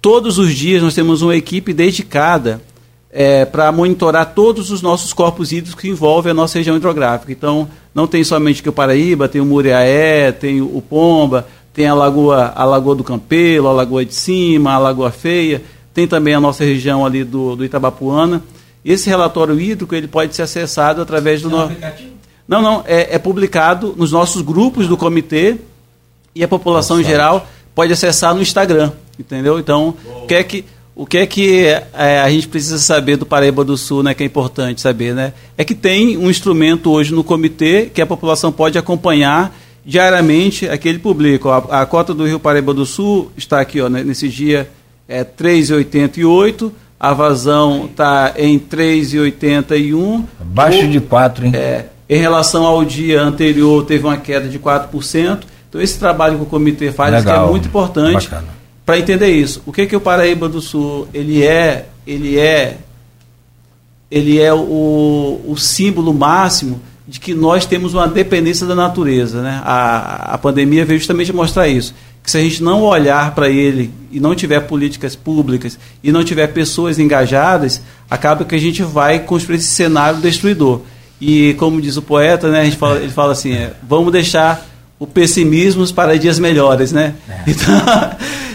Todos 0.00 0.38
os 0.38 0.54
dias 0.54 0.82
nós 0.82 0.94
temos 0.94 1.20
uma 1.20 1.36
equipe 1.36 1.72
dedicada 1.72 2.60
é, 3.12 3.44
para 3.44 3.70
monitorar 3.70 4.34
todos 4.34 4.70
os 4.70 4.80
nossos 4.80 5.12
corpos 5.12 5.52
hídricos 5.52 5.80
que 5.80 5.88
envolvem 5.88 6.30
a 6.30 6.34
nossa 6.34 6.58
região 6.58 6.76
hidrográfica. 6.76 7.32
Então, 7.32 7.68
não 7.94 8.06
tem 8.06 8.22
somente 8.24 8.62
que 8.62 8.68
o 8.68 8.72
Paraíba, 8.72 9.28
tem 9.28 9.40
o 9.40 9.44
Muriaé, 9.44 10.32
tem 10.32 10.60
o 10.60 10.80
Pomba, 10.80 11.46
tem 11.72 11.86
a 11.86 11.94
Lagoa, 11.94 12.52
a 12.54 12.64
Lagoa 12.64 12.94
do 12.94 13.04
Campelo, 13.04 13.68
a 13.68 13.72
Lagoa 13.72 14.04
de 14.04 14.14
Cima, 14.14 14.72
a 14.72 14.78
Lagoa 14.78 15.10
Feia, 15.10 15.62
tem 15.92 16.06
também 16.06 16.34
a 16.34 16.40
nossa 16.40 16.64
região 16.64 17.04
ali 17.04 17.24
do, 17.24 17.56
do 17.56 17.64
Itabapuana. 17.64 18.42
Esse 18.84 19.08
relatório 19.08 19.60
hídrico 19.60 19.94
ele 19.94 20.08
pode 20.08 20.34
ser 20.34 20.42
acessado 20.42 21.02
através 21.02 21.42
do 21.42 21.48
é 21.48 21.52
nosso. 21.52 21.76
Não, 22.48 22.62
não, 22.62 22.84
é, 22.86 23.14
é, 23.14 23.18
publicado 23.18 23.94
nos 23.96 24.10
nossos 24.10 24.40
grupos 24.42 24.88
do 24.88 24.96
comitê 24.96 25.56
e 26.34 26.42
a 26.42 26.48
população 26.48 27.00
em 27.00 27.04
geral 27.04 27.46
pode 27.74 27.92
acessar 27.92 28.34
no 28.34 28.42
Instagram, 28.42 28.92
entendeu? 29.18 29.58
Então, 29.58 29.94
o 30.22 30.26
que 30.26 30.34
é 30.34 30.42
que 30.42 30.64
o 30.94 31.06
que 31.06 31.16
é 31.16 31.26
que 31.26 31.64
é, 31.64 32.20
a 32.20 32.28
gente 32.30 32.46
precisa 32.46 32.78
saber 32.78 33.16
do 33.16 33.24
Paraíba 33.24 33.64
do 33.64 33.74
Sul, 33.74 34.02
né, 34.02 34.12
que 34.12 34.22
é 34.22 34.26
importante 34.26 34.82
saber, 34.82 35.14
né? 35.14 35.32
É 35.56 35.64
que 35.64 35.74
tem 35.74 36.18
um 36.18 36.28
instrumento 36.28 36.90
hoje 36.90 37.14
no 37.14 37.24
comitê 37.24 37.86
que 37.86 38.02
a 38.02 38.06
população 38.06 38.52
pode 38.52 38.76
acompanhar 38.76 39.56
diariamente 39.82 40.68
aquele 40.68 40.98
publica. 40.98 41.48
A, 41.48 41.82
a 41.82 41.86
cota 41.86 42.12
do 42.12 42.26
Rio 42.26 42.38
Paraíba 42.38 42.74
do 42.74 42.84
Sul 42.84 43.32
está 43.34 43.60
aqui, 43.60 43.80
ó, 43.80 43.88
nesse 43.88 44.28
dia 44.28 44.68
é 45.08 45.24
3,88. 45.24 46.70
A 46.98 47.14
vazão 47.14 47.86
está 47.86 48.34
em 48.36 48.58
3,81. 48.58 50.24
Abaixo 50.38 50.86
de 50.86 51.00
4, 51.00 51.46
hein? 51.46 51.52
É, 51.54 51.86
em 52.08 52.18
relação 52.18 52.66
ao 52.66 52.84
dia 52.84 53.22
anterior, 53.22 53.86
teve 53.86 54.04
uma 54.04 54.18
queda 54.18 54.48
de 54.48 54.58
4%. 54.58 55.44
Então, 55.70 55.80
esse 55.80 55.98
trabalho 56.00 56.36
que 56.36 56.42
o 56.42 56.46
comitê 56.46 56.90
faz 56.90 57.24
é 57.24 57.46
muito 57.46 57.68
importante 57.68 58.28
para 58.84 58.98
entender 58.98 59.28
isso. 59.28 59.62
O 59.64 59.72
que, 59.72 59.86
que 59.86 59.94
o 59.94 60.00
Paraíba 60.00 60.48
do 60.48 60.60
Sul 60.60 61.06
ele 61.14 61.44
é? 61.44 61.86
Ele 62.04 62.36
é, 62.36 62.78
ele 64.10 64.40
é 64.40 64.52
o, 64.52 65.40
o 65.46 65.56
símbolo 65.56 66.12
máximo 66.12 66.82
de 67.06 67.20
que 67.20 67.34
nós 67.34 67.66
temos 67.66 67.94
uma 67.94 68.08
dependência 68.08 68.66
da 68.66 68.74
natureza. 68.74 69.42
Né? 69.42 69.62
A, 69.64 70.34
a 70.34 70.38
pandemia 70.38 70.84
veio 70.84 70.98
justamente 70.98 71.32
mostrar 71.32 71.68
isso. 71.68 71.94
Que 72.20 72.28
se 72.28 72.36
a 72.36 72.40
gente 72.40 72.62
não 72.64 72.82
olhar 72.82 73.32
para 73.32 73.48
ele 73.48 73.92
e 74.10 74.18
não 74.18 74.34
tiver 74.34 74.58
políticas 74.60 75.14
públicas 75.14 75.78
e 76.02 76.10
não 76.10 76.24
tiver 76.24 76.48
pessoas 76.48 76.98
engajadas, 76.98 77.80
acaba 78.10 78.44
que 78.44 78.56
a 78.56 78.60
gente 78.60 78.82
vai 78.82 79.20
construir 79.20 79.58
esse 79.58 79.68
cenário 79.68 80.20
destruidor. 80.20 80.80
E 81.20 81.54
como 81.54 81.80
diz 81.80 81.96
o 81.96 82.02
poeta, 82.02 82.50
né, 82.50 82.62
a 82.62 82.64
gente 82.64 82.76
fala, 82.76 82.96
ele 82.96 83.12
fala 83.12 83.32
assim, 83.32 83.52
é, 83.52 83.72
vamos 83.82 84.10
deixar 84.10 84.66
o 85.00 85.06
pessimismo 85.06 85.90
para 85.94 86.18
dias 86.18 86.38
melhores, 86.38 86.92
né? 86.92 87.14
É. 87.28 87.40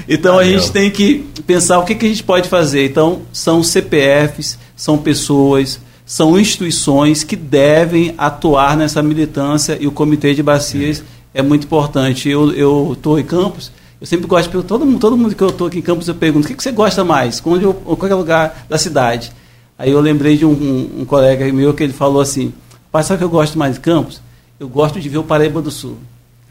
Então, 0.08 0.36
então 0.36 0.40
a 0.40 0.44
gente 0.44 0.72
tem 0.72 0.92
que 0.92 1.26
pensar 1.48 1.80
o 1.80 1.84
que, 1.84 1.96
que 1.96 2.06
a 2.06 2.10
gente 2.10 2.24
pode 2.24 2.48
fazer. 2.48 2.86
Então, 2.86 3.24
são 3.34 3.64
CPFs, 3.64 4.60
são 4.76 5.00
pessoas, 5.00 5.80
são 6.06 6.40
instituições 6.40 7.24
que 7.24 7.36
devem 7.36 8.14
atuar 8.16 8.78
nessa 8.78 9.02
militância 9.02 9.76
e 9.82 9.88
o 9.88 9.92
Comitê 9.92 10.36
de 10.36 10.44
Bacias 10.44 11.04
é, 11.34 11.40
é 11.40 11.42
muito 11.42 11.64
importante. 11.64 12.30
Eu 12.30 12.94
estou 12.94 13.20
em 13.20 13.24
Campos, 13.24 13.72
eu 14.00 14.06
sempre 14.06 14.28
gosto 14.28 14.56
de 14.56 14.68
todo 14.68 14.86
mundo, 14.86 15.00
todo 15.00 15.18
mundo 15.18 15.34
que 15.34 15.42
eu 15.42 15.50
estou 15.50 15.66
aqui 15.66 15.80
em 15.80 15.82
Campos, 15.82 16.08
eu 16.08 16.14
pergunto, 16.14 16.46
o 16.46 16.48
que, 16.48 16.56
que 16.56 16.62
você 16.62 16.72
gosta 16.72 17.04
mais? 17.04 17.42
Onde 17.44 17.64
eu, 17.64 17.74
qualquer 17.74 18.14
lugar 18.14 18.66
da 18.70 18.78
cidade? 18.78 19.32
Aí 19.80 19.90
eu 19.90 20.00
lembrei 20.00 20.38
de 20.38 20.46
um, 20.46 20.52
um, 20.52 21.02
um 21.02 21.06
colega 21.06 21.52
meu 21.52 21.74
que 21.74 21.82
ele 21.82 21.94
falou 21.94 22.22
assim, 22.22 22.54
sabe 22.94 23.16
o 23.16 23.18
que 23.18 23.24
eu 23.24 23.30
gosto 23.30 23.58
mais 23.58 23.74
de 23.74 23.80
Campos? 23.80 24.22
Eu 24.60 24.70
gosto 24.70 25.00
de 25.00 25.10
ver 25.10 25.18
o 25.18 25.24
Paraíba 25.24 25.60
do 25.60 25.72
Sul. 25.72 25.98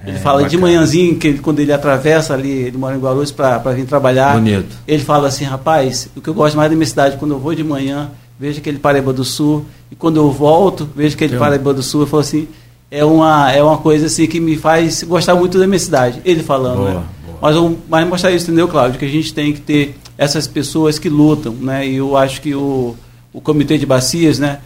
Ele 0.06 0.16
é, 0.16 0.20
fala 0.20 0.42
bacana. 0.42 0.50
de 0.50 0.58
manhãzinho, 0.58 1.16
que 1.16 1.28
ele, 1.28 1.38
quando 1.38 1.60
ele 1.60 1.72
atravessa 1.72 2.34
ali, 2.34 2.50
ele 2.50 2.76
mora 2.76 2.94
em 2.96 3.00
Guarulhos 3.00 3.32
para 3.32 3.58
vir 3.72 3.86
trabalhar. 3.86 4.34
Bonito. 4.34 4.76
Ele 4.86 5.02
fala 5.02 5.28
assim, 5.28 5.44
rapaz, 5.44 6.08
o 6.14 6.20
que 6.20 6.28
eu 6.28 6.34
gosto 6.34 6.56
mais 6.56 6.70
da 6.70 6.76
minha 6.76 6.86
cidade, 6.86 7.16
quando 7.16 7.32
eu 7.32 7.38
vou 7.38 7.54
de 7.54 7.64
manhã, 7.64 8.10
vejo 8.38 8.58
aquele 8.58 8.78
Paraíba 8.78 9.12
do 9.12 9.24
Sul, 9.24 9.64
e 9.90 9.94
quando 9.94 10.16
eu 10.16 10.30
volto, 10.30 10.88
vejo 10.94 11.14
aquele 11.14 11.30
Tem 11.30 11.38
Paraíba 11.38 11.72
do 11.72 11.82
Sul, 11.82 12.02
eu 12.02 12.06
falo 12.06 12.20
assim, 12.20 12.46
é 12.90 13.04
uma, 13.04 13.50
é 13.50 13.62
uma 13.62 13.78
coisa 13.78 14.06
assim 14.06 14.26
que 14.26 14.38
me 14.38 14.56
faz 14.56 15.02
gostar 15.02 15.34
muito 15.34 15.58
da 15.58 15.66
minha 15.66 15.78
cidade. 15.78 16.20
Ele 16.24 16.42
falando, 16.42 16.76
boa, 16.76 16.90
né? 16.90 17.02
Boa. 17.26 17.38
Mas, 17.40 17.56
eu, 17.56 17.78
mas 17.88 18.08
mostrar 18.08 18.30
isso, 18.30 18.46
entendeu, 18.46 18.68
Cláudio? 18.68 18.98
Que 18.98 19.04
a 19.04 19.08
gente 19.08 19.32
tem 19.32 19.52
que 19.52 19.60
ter 19.60 19.96
essas 20.18 20.46
pessoas 20.46 20.98
que 20.98 21.08
lutam, 21.08 21.52
né? 21.54 21.86
E 21.86 21.96
eu 21.96 22.16
acho 22.16 22.40
que 22.40 22.54
o, 22.54 22.94
o 23.32 23.40
Comitê 23.40 23.78
de 23.78 23.86
Bacias, 23.86 24.38
né? 24.38 24.58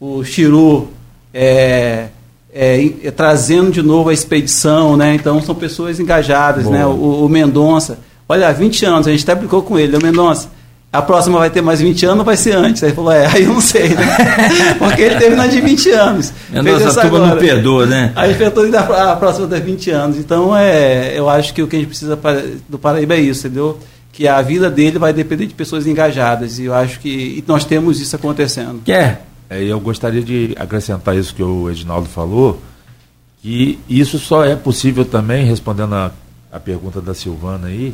O 0.00 0.24
Chiru, 0.24 0.88
é, 1.32 2.08
é, 2.52 2.90
é, 3.04 3.10
trazendo 3.10 3.70
de 3.70 3.82
novo 3.82 4.10
a 4.10 4.12
expedição, 4.12 4.96
né? 4.96 5.14
Então 5.14 5.40
são 5.40 5.54
pessoas 5.54 6.00
engajadas, 6.00 6.66
né? 6.66 6.82
Boa. 6.84 6.94
né? 6.94 7.00
O, 7.00 7.24
o 7.24 7.28
Mendonça, 7.28 7.98
olha, 8.28 8.48
há 8.48 8.52
20 8.52 8.84
anos, 8.84 9.06
a 9.06 9.10
gente 9.10 9.22
até 9.22 9.34
brincou 9.34 9.62
com 9.62 9.78
ele, 9.78 9.96
o 9.96 10.02
Mendonça, 10.02 10.48
a 10.92 11.00
próxima 11.00 11.38
vai 11.38 11.48
ter 11.50 11.62
mais 11.62 11.80
20 11.80 12.04
anos 12.04 12.18
ou 12.18 12.24
vai 12.24 12.36
ser 12.36 12.56
antes? 12.56 12.82
Aí 12.82 12.88
ele 12.88 12.96
falou, 12.96 13.12
é, 13.12 13.24
aí 13.26 13.44
eu 13.44 13.54
não 13.54 13.60
sei, 13.60 13.90
né? 13.90 14.74
Porque 14.76 15.02
ele 15.02 15.14
teve 15.16 15.36
mais 15.36 15.52
de 15.52 15.60
20 15.60 15.90
anos. 15.90 16.32
Mendonça, 16.50 17.00
a 17.00 17.08
turma 17.08 17.26
não 17.28 17.36
perdoa, 17.36 17.86
né? 17.86 18.12
Aí 18.16 18.34
perdoa 18.34 19.12
a 19.12 19.14
próxima 19.14 19.46
ter 19.46 19.60
20 19.60 19.90
anos. 19.92 20.16
Então, 20.18 20.56
é, 20.56 21.16
eu 21.16 21.28
acho 21.28 21.54
que 21.54 21.62
o 21.62 21.68
que 21.68 21.76
a 21.76 21.78
gente 21.78 21.88
precisa 21.88 22.18
do 22.68 22.78
Paraíba 22.78 23.14
é 23.14 23.20
isso, 23.20 23.46
entendeu? 23.46 23.78
Que 24.12 24.26
a 24.26 24.42
vida 24.42 24.68
dele 24.68 24.98
vai 24.98 25.12
depender 25.12 25.46
de 25.46 25.54
pessoas 25.54 25.86
engajadas. 25.86 26.58
E 26.58 26.64
eu 26.64 26.74
acho 26.74 26.98
que 26.98 27.44
nós 27.46 27.64
temos 27.64 28.00
isso 28.00 28.16
acontecendo. 28.16 28.82
Quer? 28.84 29.29
É, 29.50 29.60
eu 29.64 29.80
gostaria 29.80 30.22
de 30.22 30.54
acrescentar 30.56 31.16
isso 31.16 31.34
que 31.34 31.42
o 31.42 31.68
Edinaldo 31.68 32.08
falou, 32.08 32.62
que 33.42 33.80
isso 33.88 34.16
só 34.16 34.44
é 34.44 34.54
possível 34.54 35.04
também, 35.04 35.44
respondendo 35.44 35.96
a, 35.96 36.12
a 36.52 36.60
pergunta 36.60 37.00
da 37.00 37.14
Silvana 37.14 37.66
aí, 37.66 37.92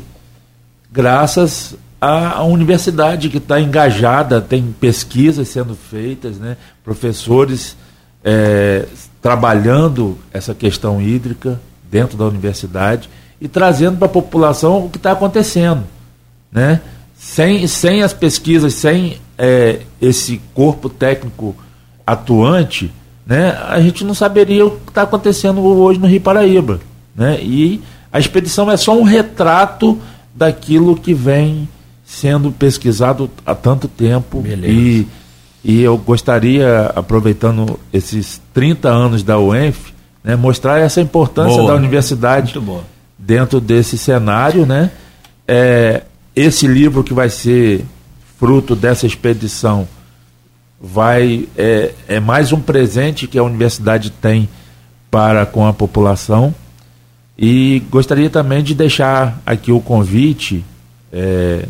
graças 0.91 1.75
à, 1.99 2.37
à 2.37 2.43
universidade 2.43 3.27
que 3.29 3.37
está 3.37 3.59
engajada, 3.59 4.39
tem 4.39 4.71
pesquisas 4.79 5.47
sendo 5.47 5.75
feitas, 5.75 6.37
né, 6.37 6.57
professores 6.83 7.75
é, 8.23 8.85
trabalhando 9.19 10.15
essa 10.31 10.53
questão 10.53 11.01
hídrica 11.01 11.59
dentro 11.89 12.15
da 12.15 12.25
universidade 12.25 13.09
e 13.41 13.47
trazendo 13.47 13.97
para 13.97 14.05
a 14.05 14.11
população 14.11 14.85
o 14.85 14.89
que 14.91 14.97
está 14.97 15.11
acontecendo. 15.11 15.83
Né? 16.51 16.81
Sem, 17.17 17.65
sem 17.65 18.03
as 18.03 18.13
pesquisas, 18.13 18.75
sem 18.75 19.19
é, 19.37 19.81
esse 20.01 20.41
corpo 20.53 20.89
técnico 20.89 21.55
atuante, 22.05 22.91
né, 23.25 23.51
a 23.67 23.79
gente 23.81 24.03
não 24.03 24.13
saberia 24.13 24.65
o 24.65 24.71
que 24.71 24.89
está 24.89 25.01
acontecendo 25.03 25.61
hoje 25.61 25.99
no 25.99 26.07
Rio 26.07 26.21
Paraíba. 26.21 26.79
Né? 27.15 27.39
E 27.41 27.81
a 28.11 28.19
expedição 28.19 28.71
é 28.71 28.77
só 28.77 28.97
um 28.97 29.03
retrato 29.03 29.99
daquilo 30.33 30.95
que 30.95 31.13
vem 31.13 31.67
sendo 32.05 32.51
pesquisado 32.51 33.29
há 33.45 33.53
tanto 33.53 33.87
tempo. 33.87 34.41
E, 34.45 35.07
e 35.63 35.81
eu 35.81 35.97
gostaria, 35.97 36.85
aproveitando 36.95 37.77
esses 37.91 38.41
30 38.53 38.87
anos 38.87 39.23
da 39.23 39.37
UENF, 39.37 39.93
né, 40.23 40.35
mostrar 40.35 40.79
essa 40.79 41.01
importância 41.01 41.57
boa, 41.57 41.71
da 41.71 41.75
universidade 41.75 42.57
dentro 43.17 43.59
desse 43.59 43.97
cenário. 43.97 44.65
Né? 44.65 44.91
É, 45.45 46.03
esse 46.33 46.65
livro 46.65 47.03
que 47.03 47.13
vai 47.13 47.29
ser 47.29 47.83
fruto 48.39 48.75
dessa 48.75 49.05
expedição 49.05 49.87
vai 50.79 51.47
é, 51.57 51.93
é 52.07 52.19
mais 52.19 52.51
um 52.51 52.61
presente 52.61 53.27
que 53.27 53.37
a 53.37 53.43
universidade 53.43 54.09
tem 54.09 54.47
para 55.09 55.45
com 55.45 55.65
a 55.65 55.73
população. 55.73 56.53
E 57.37 57.83
gostaria 57.89 58.29
também 58.29 58.63
de 58.63 58.73
deixar 58.73 59.39
aqui 59.45 59.71
o 59.71 59.79
convite 59.79 60.63
é, 61.11 61.67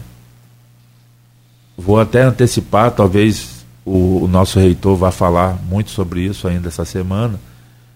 vou 1.78 2.00
até 2.00 2.24
antecipar 2.24 2.92
talvez 2.92 3.66
o, 3.86 4.24
o, 4.24 4.28
nosso 4.28 4.60
reitor 4.60 4.96
vá 4.96 5.12
falar 5.12 5.58
muito 5.70 5.92
sobre 5.92 6.22
isso 6.22 6.48
ainda 6.48 6.70
essa 6.70 6.84
semana 6.84 7.40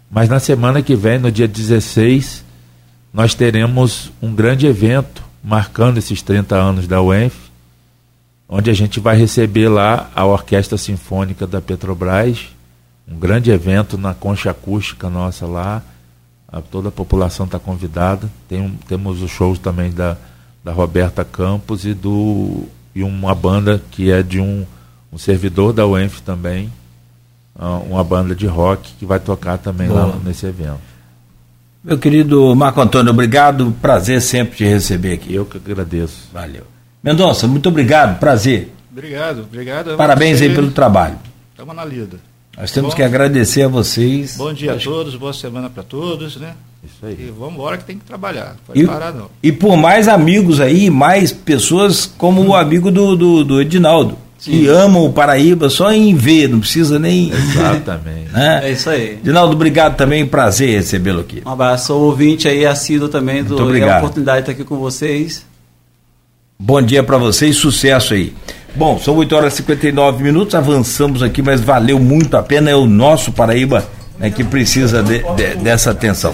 mas 0.10 0.30
na 0.30 0.39
semana 0.39 0.84
que 0.84 0.95
vem 0.95 1.18
no 1.18 1.31
dia 1.31 1.48
16 1.48 2.45
nós 3.11 3.34
teremos 3.34 4.11
um 4.22 4.35
grande 4.35 4.68
evento 4.68 5.23
marcando 5.43 5.98
esses 5.98 6.22
30 6.22 6.56
anos 6.56 6.88
da 6.88 7.02
UENF 7.02 7.51
onde 8.53 8.69
a 8.69 8.73
gente 8.73 8.99
vai 8.99 9.15
receber 9.15 9.69
lá 9.69 10.11
a 10.14 10.26
Orquestra 10.26 10.78
Sinfônica 10.78 11.48
da 11.48 11.61
Petrobras, 11.61 12.49
um 13.07 13.18
grande 13.18 13.49
evento 13.49 13.98
na 13.98 14.14
concha 14.14 14.52
acústica 14.52 15.10
nossa 15.10 15.45
lá. 15.45 15.82
A, 16.49 16.60
toda 16.60 16.90
a 16.90 16.91
população 16.91 17.45
está 17.45 17.57
convidada. 17.57 18.30
Tem 18.49 18.60
um, 18.60 18.76
temos 18.90 19.22
os 19.22 19.32
shows 19.32 19.57
também 19.57 19.90
da, 19.90 20.18
da 20.61 20.73
Roberta 20.73 21.23
Campos 21.23 21.86
e, 21.86 21.94
do, 21.94 22.65
e 22.94 23.02
uma 23.03 23.34
banda 23.34 23.82
que 23.90 24.11
é 24.11 24.22
de 24.22 24.41
um, 24.41 24.65
um 25.14 25.18
servidor 25.18 25.72
da 25.72 25.88
UENF 25.88 26.22
também, 26.22 26.69
uma 27.90 28.03
banda 28.03 28.36
de 28.36 28.48
rock 28.48 28.94
que 28.99 29.06
vai 29.06 29.19
tocar 29.19 29.60
também 29.60 29.88
Boa. 29.88 30.07
lá 30.07 30.19
nesse 30.23 30.45
evento. 30.45 30.80
Meu 31.84 31.98
querido 31.98 32.53
Marco 32.56 32.82
Antônio, 32.82 33.11
obrigado. 33.11 33.73
Prazer 33.82 34.22
sempre 34.22 34.57
te 34.57 34.65
receber 34.65 35.14
aqui. 35.14 35.34
Eu 35.34 35.45
que 35.45 35.57
agradeço. 35.57 36.28
Valeu. 36.34 36.81
Mendonça, 37.03 37.48
muito 37.48 37.68
obrigado, 37.68 38.19
prazer. 38.19 38.72
Obrigado, 38.91 39.41
obrigado. 39.41 39.98
Parabéns 39.98 40.40
aí 40.40 40.53
pelo 40.53 40.69
trabalho. 40.69 41.18
Estamos 41.52 41.76
na 41.76 41.84
lida. 41.84 42.19
Nós 42.56 42.72
temos 42.72 42.91
Bom, 42.91 42.95
que 42.95 43.02
agradecer 43.02 43.64
a 43.64 43.68
vocês. 43.68 44.36
Bom 44.38 44.53
dia 44.53 44.73
a 44.73 44.78
todos, 44.78 45.15
boa 45.15 45.34
semana 45.34 45.68
para 45.68 45.82
todos, 45.82 46.36
né? 46.36 46.53
Isso 46.84 47.03
aí. 47.03 47.14
E 47.14 47.34
vamos 47.36 47.56
embora 47.56 47.78
que 47.78 47.86
tem 47.86 47.98
que 47.98 48.06
trabalhar, 48.06 48.56
pode 48.68 48.80
e, 48.80 48.86
parar 48.86 49.14
não. 49.14 49.32
E 49.41 49.52
por 49.52 49.76
mais 49.76 50.07
amigos 50.07 50.60
aí, 50.60 50.91
mais 50.91 51.32
pessoas 51.32 52.06
como 52.06 52.41
hum. 52.41 52.49
o 52.49 52.56
amigo 52.56 52.91
do, 52.91 53.15
do, 53.15 53.44
do 53.44 53.61
Edinaldo. 53.61 54.15
Sim. 54.38 54.52
que 54.52 54.68
amam 54.68 55.06
o 55.06 55.14
Paraíba 55.14 55.69
só 55.69 55.91
em 55.91 56.15
ver, 56.15 56.49
não 56.49 56.60
precisa 56.60 56.98
nem. 56.98 57.32
Exatamente. 57.32 58.30
né? 58.34 58.61
É 58.64 58.72
isso 58.72 58.90
aí. 58.90 59.14
Edinaldo, 59.14 59.53
obrigado 59.53 59.95
também, 59.95 60.26
prazer 60.26 60.78
recebê-lo 60.78 61.22
aqui. 61.22 61.44
Um 61.45 61.49
abraço, 61.49 61.88
sou 61.88 62.02
ouvinte 62.02 62.48
aí, 62.48 62.65
assíduo 62.65 63.07
também 63.07 63.44
do. 63.44 63.49
Muito 63.49 63.64
obrigado. 63.64 63.90
É 63.90 63.94
a 63.94 63.98
oportunidade 63.98 64.38
de 64.38 64.52
estar 64.52 64.52
aqui 64.52 64.64
com 64.64 64.78
vocês. 64.78 65.45
Bom 66.63 66.79
dia 66.79 67.01
para 67.01 67.17
vocês, 67.17 67.55
sucesso 67.55 68.13
aí. 68.13 68.35
Bom, 68.75 68.99
são 68.99 69.15
8 69.15 69.35
horas 69.35 69.53
e 69.53 69.57
59 69.57 70.23
minutos, 70.23 70.53
avançamos 70.53 71.23
aqui, 71.23 71.41
mas 71.41 71.59
valeu 71.59 71.97
muito 71.97 72.38
a 72.38 72.43
pena, 72.43 72.69
é 72.69 72.75
o 72.75 72.85
nosso 72.85 73.31
Paraíba 73.31 73.83
né, 74.19 74.29
que 74.29 74.43
precisa 74.43 75.01
de, 75.01 75.23
de, 75.35 75.55
dessa 75.55 75.89
atenção. 75.89 76.31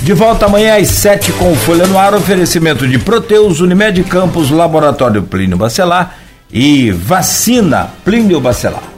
De 0.00 0.12
volta 0.12 0.46
amanhã 0.46 0.76
às 0.76 0.86
7 0.86 1.32
com 1.32 1.52
Folha 1.56 1.88
no 1.88 1.98
Ar, 1.98 2.14
oferecimento 2.14 2.86
de 2.86 3.00
Proteus, 3.00 3.58
Unimed 3.58 4.04
Campos, 4.04 4.48
Laboratório 4.48 5.24
Plínio 5.24 5.56
Bacelar 5.56 6.16
e 6.52 6.92
Vacina 6.92 7.90
Plínio 8.04 8.40
Bacelar. 8.40 8.97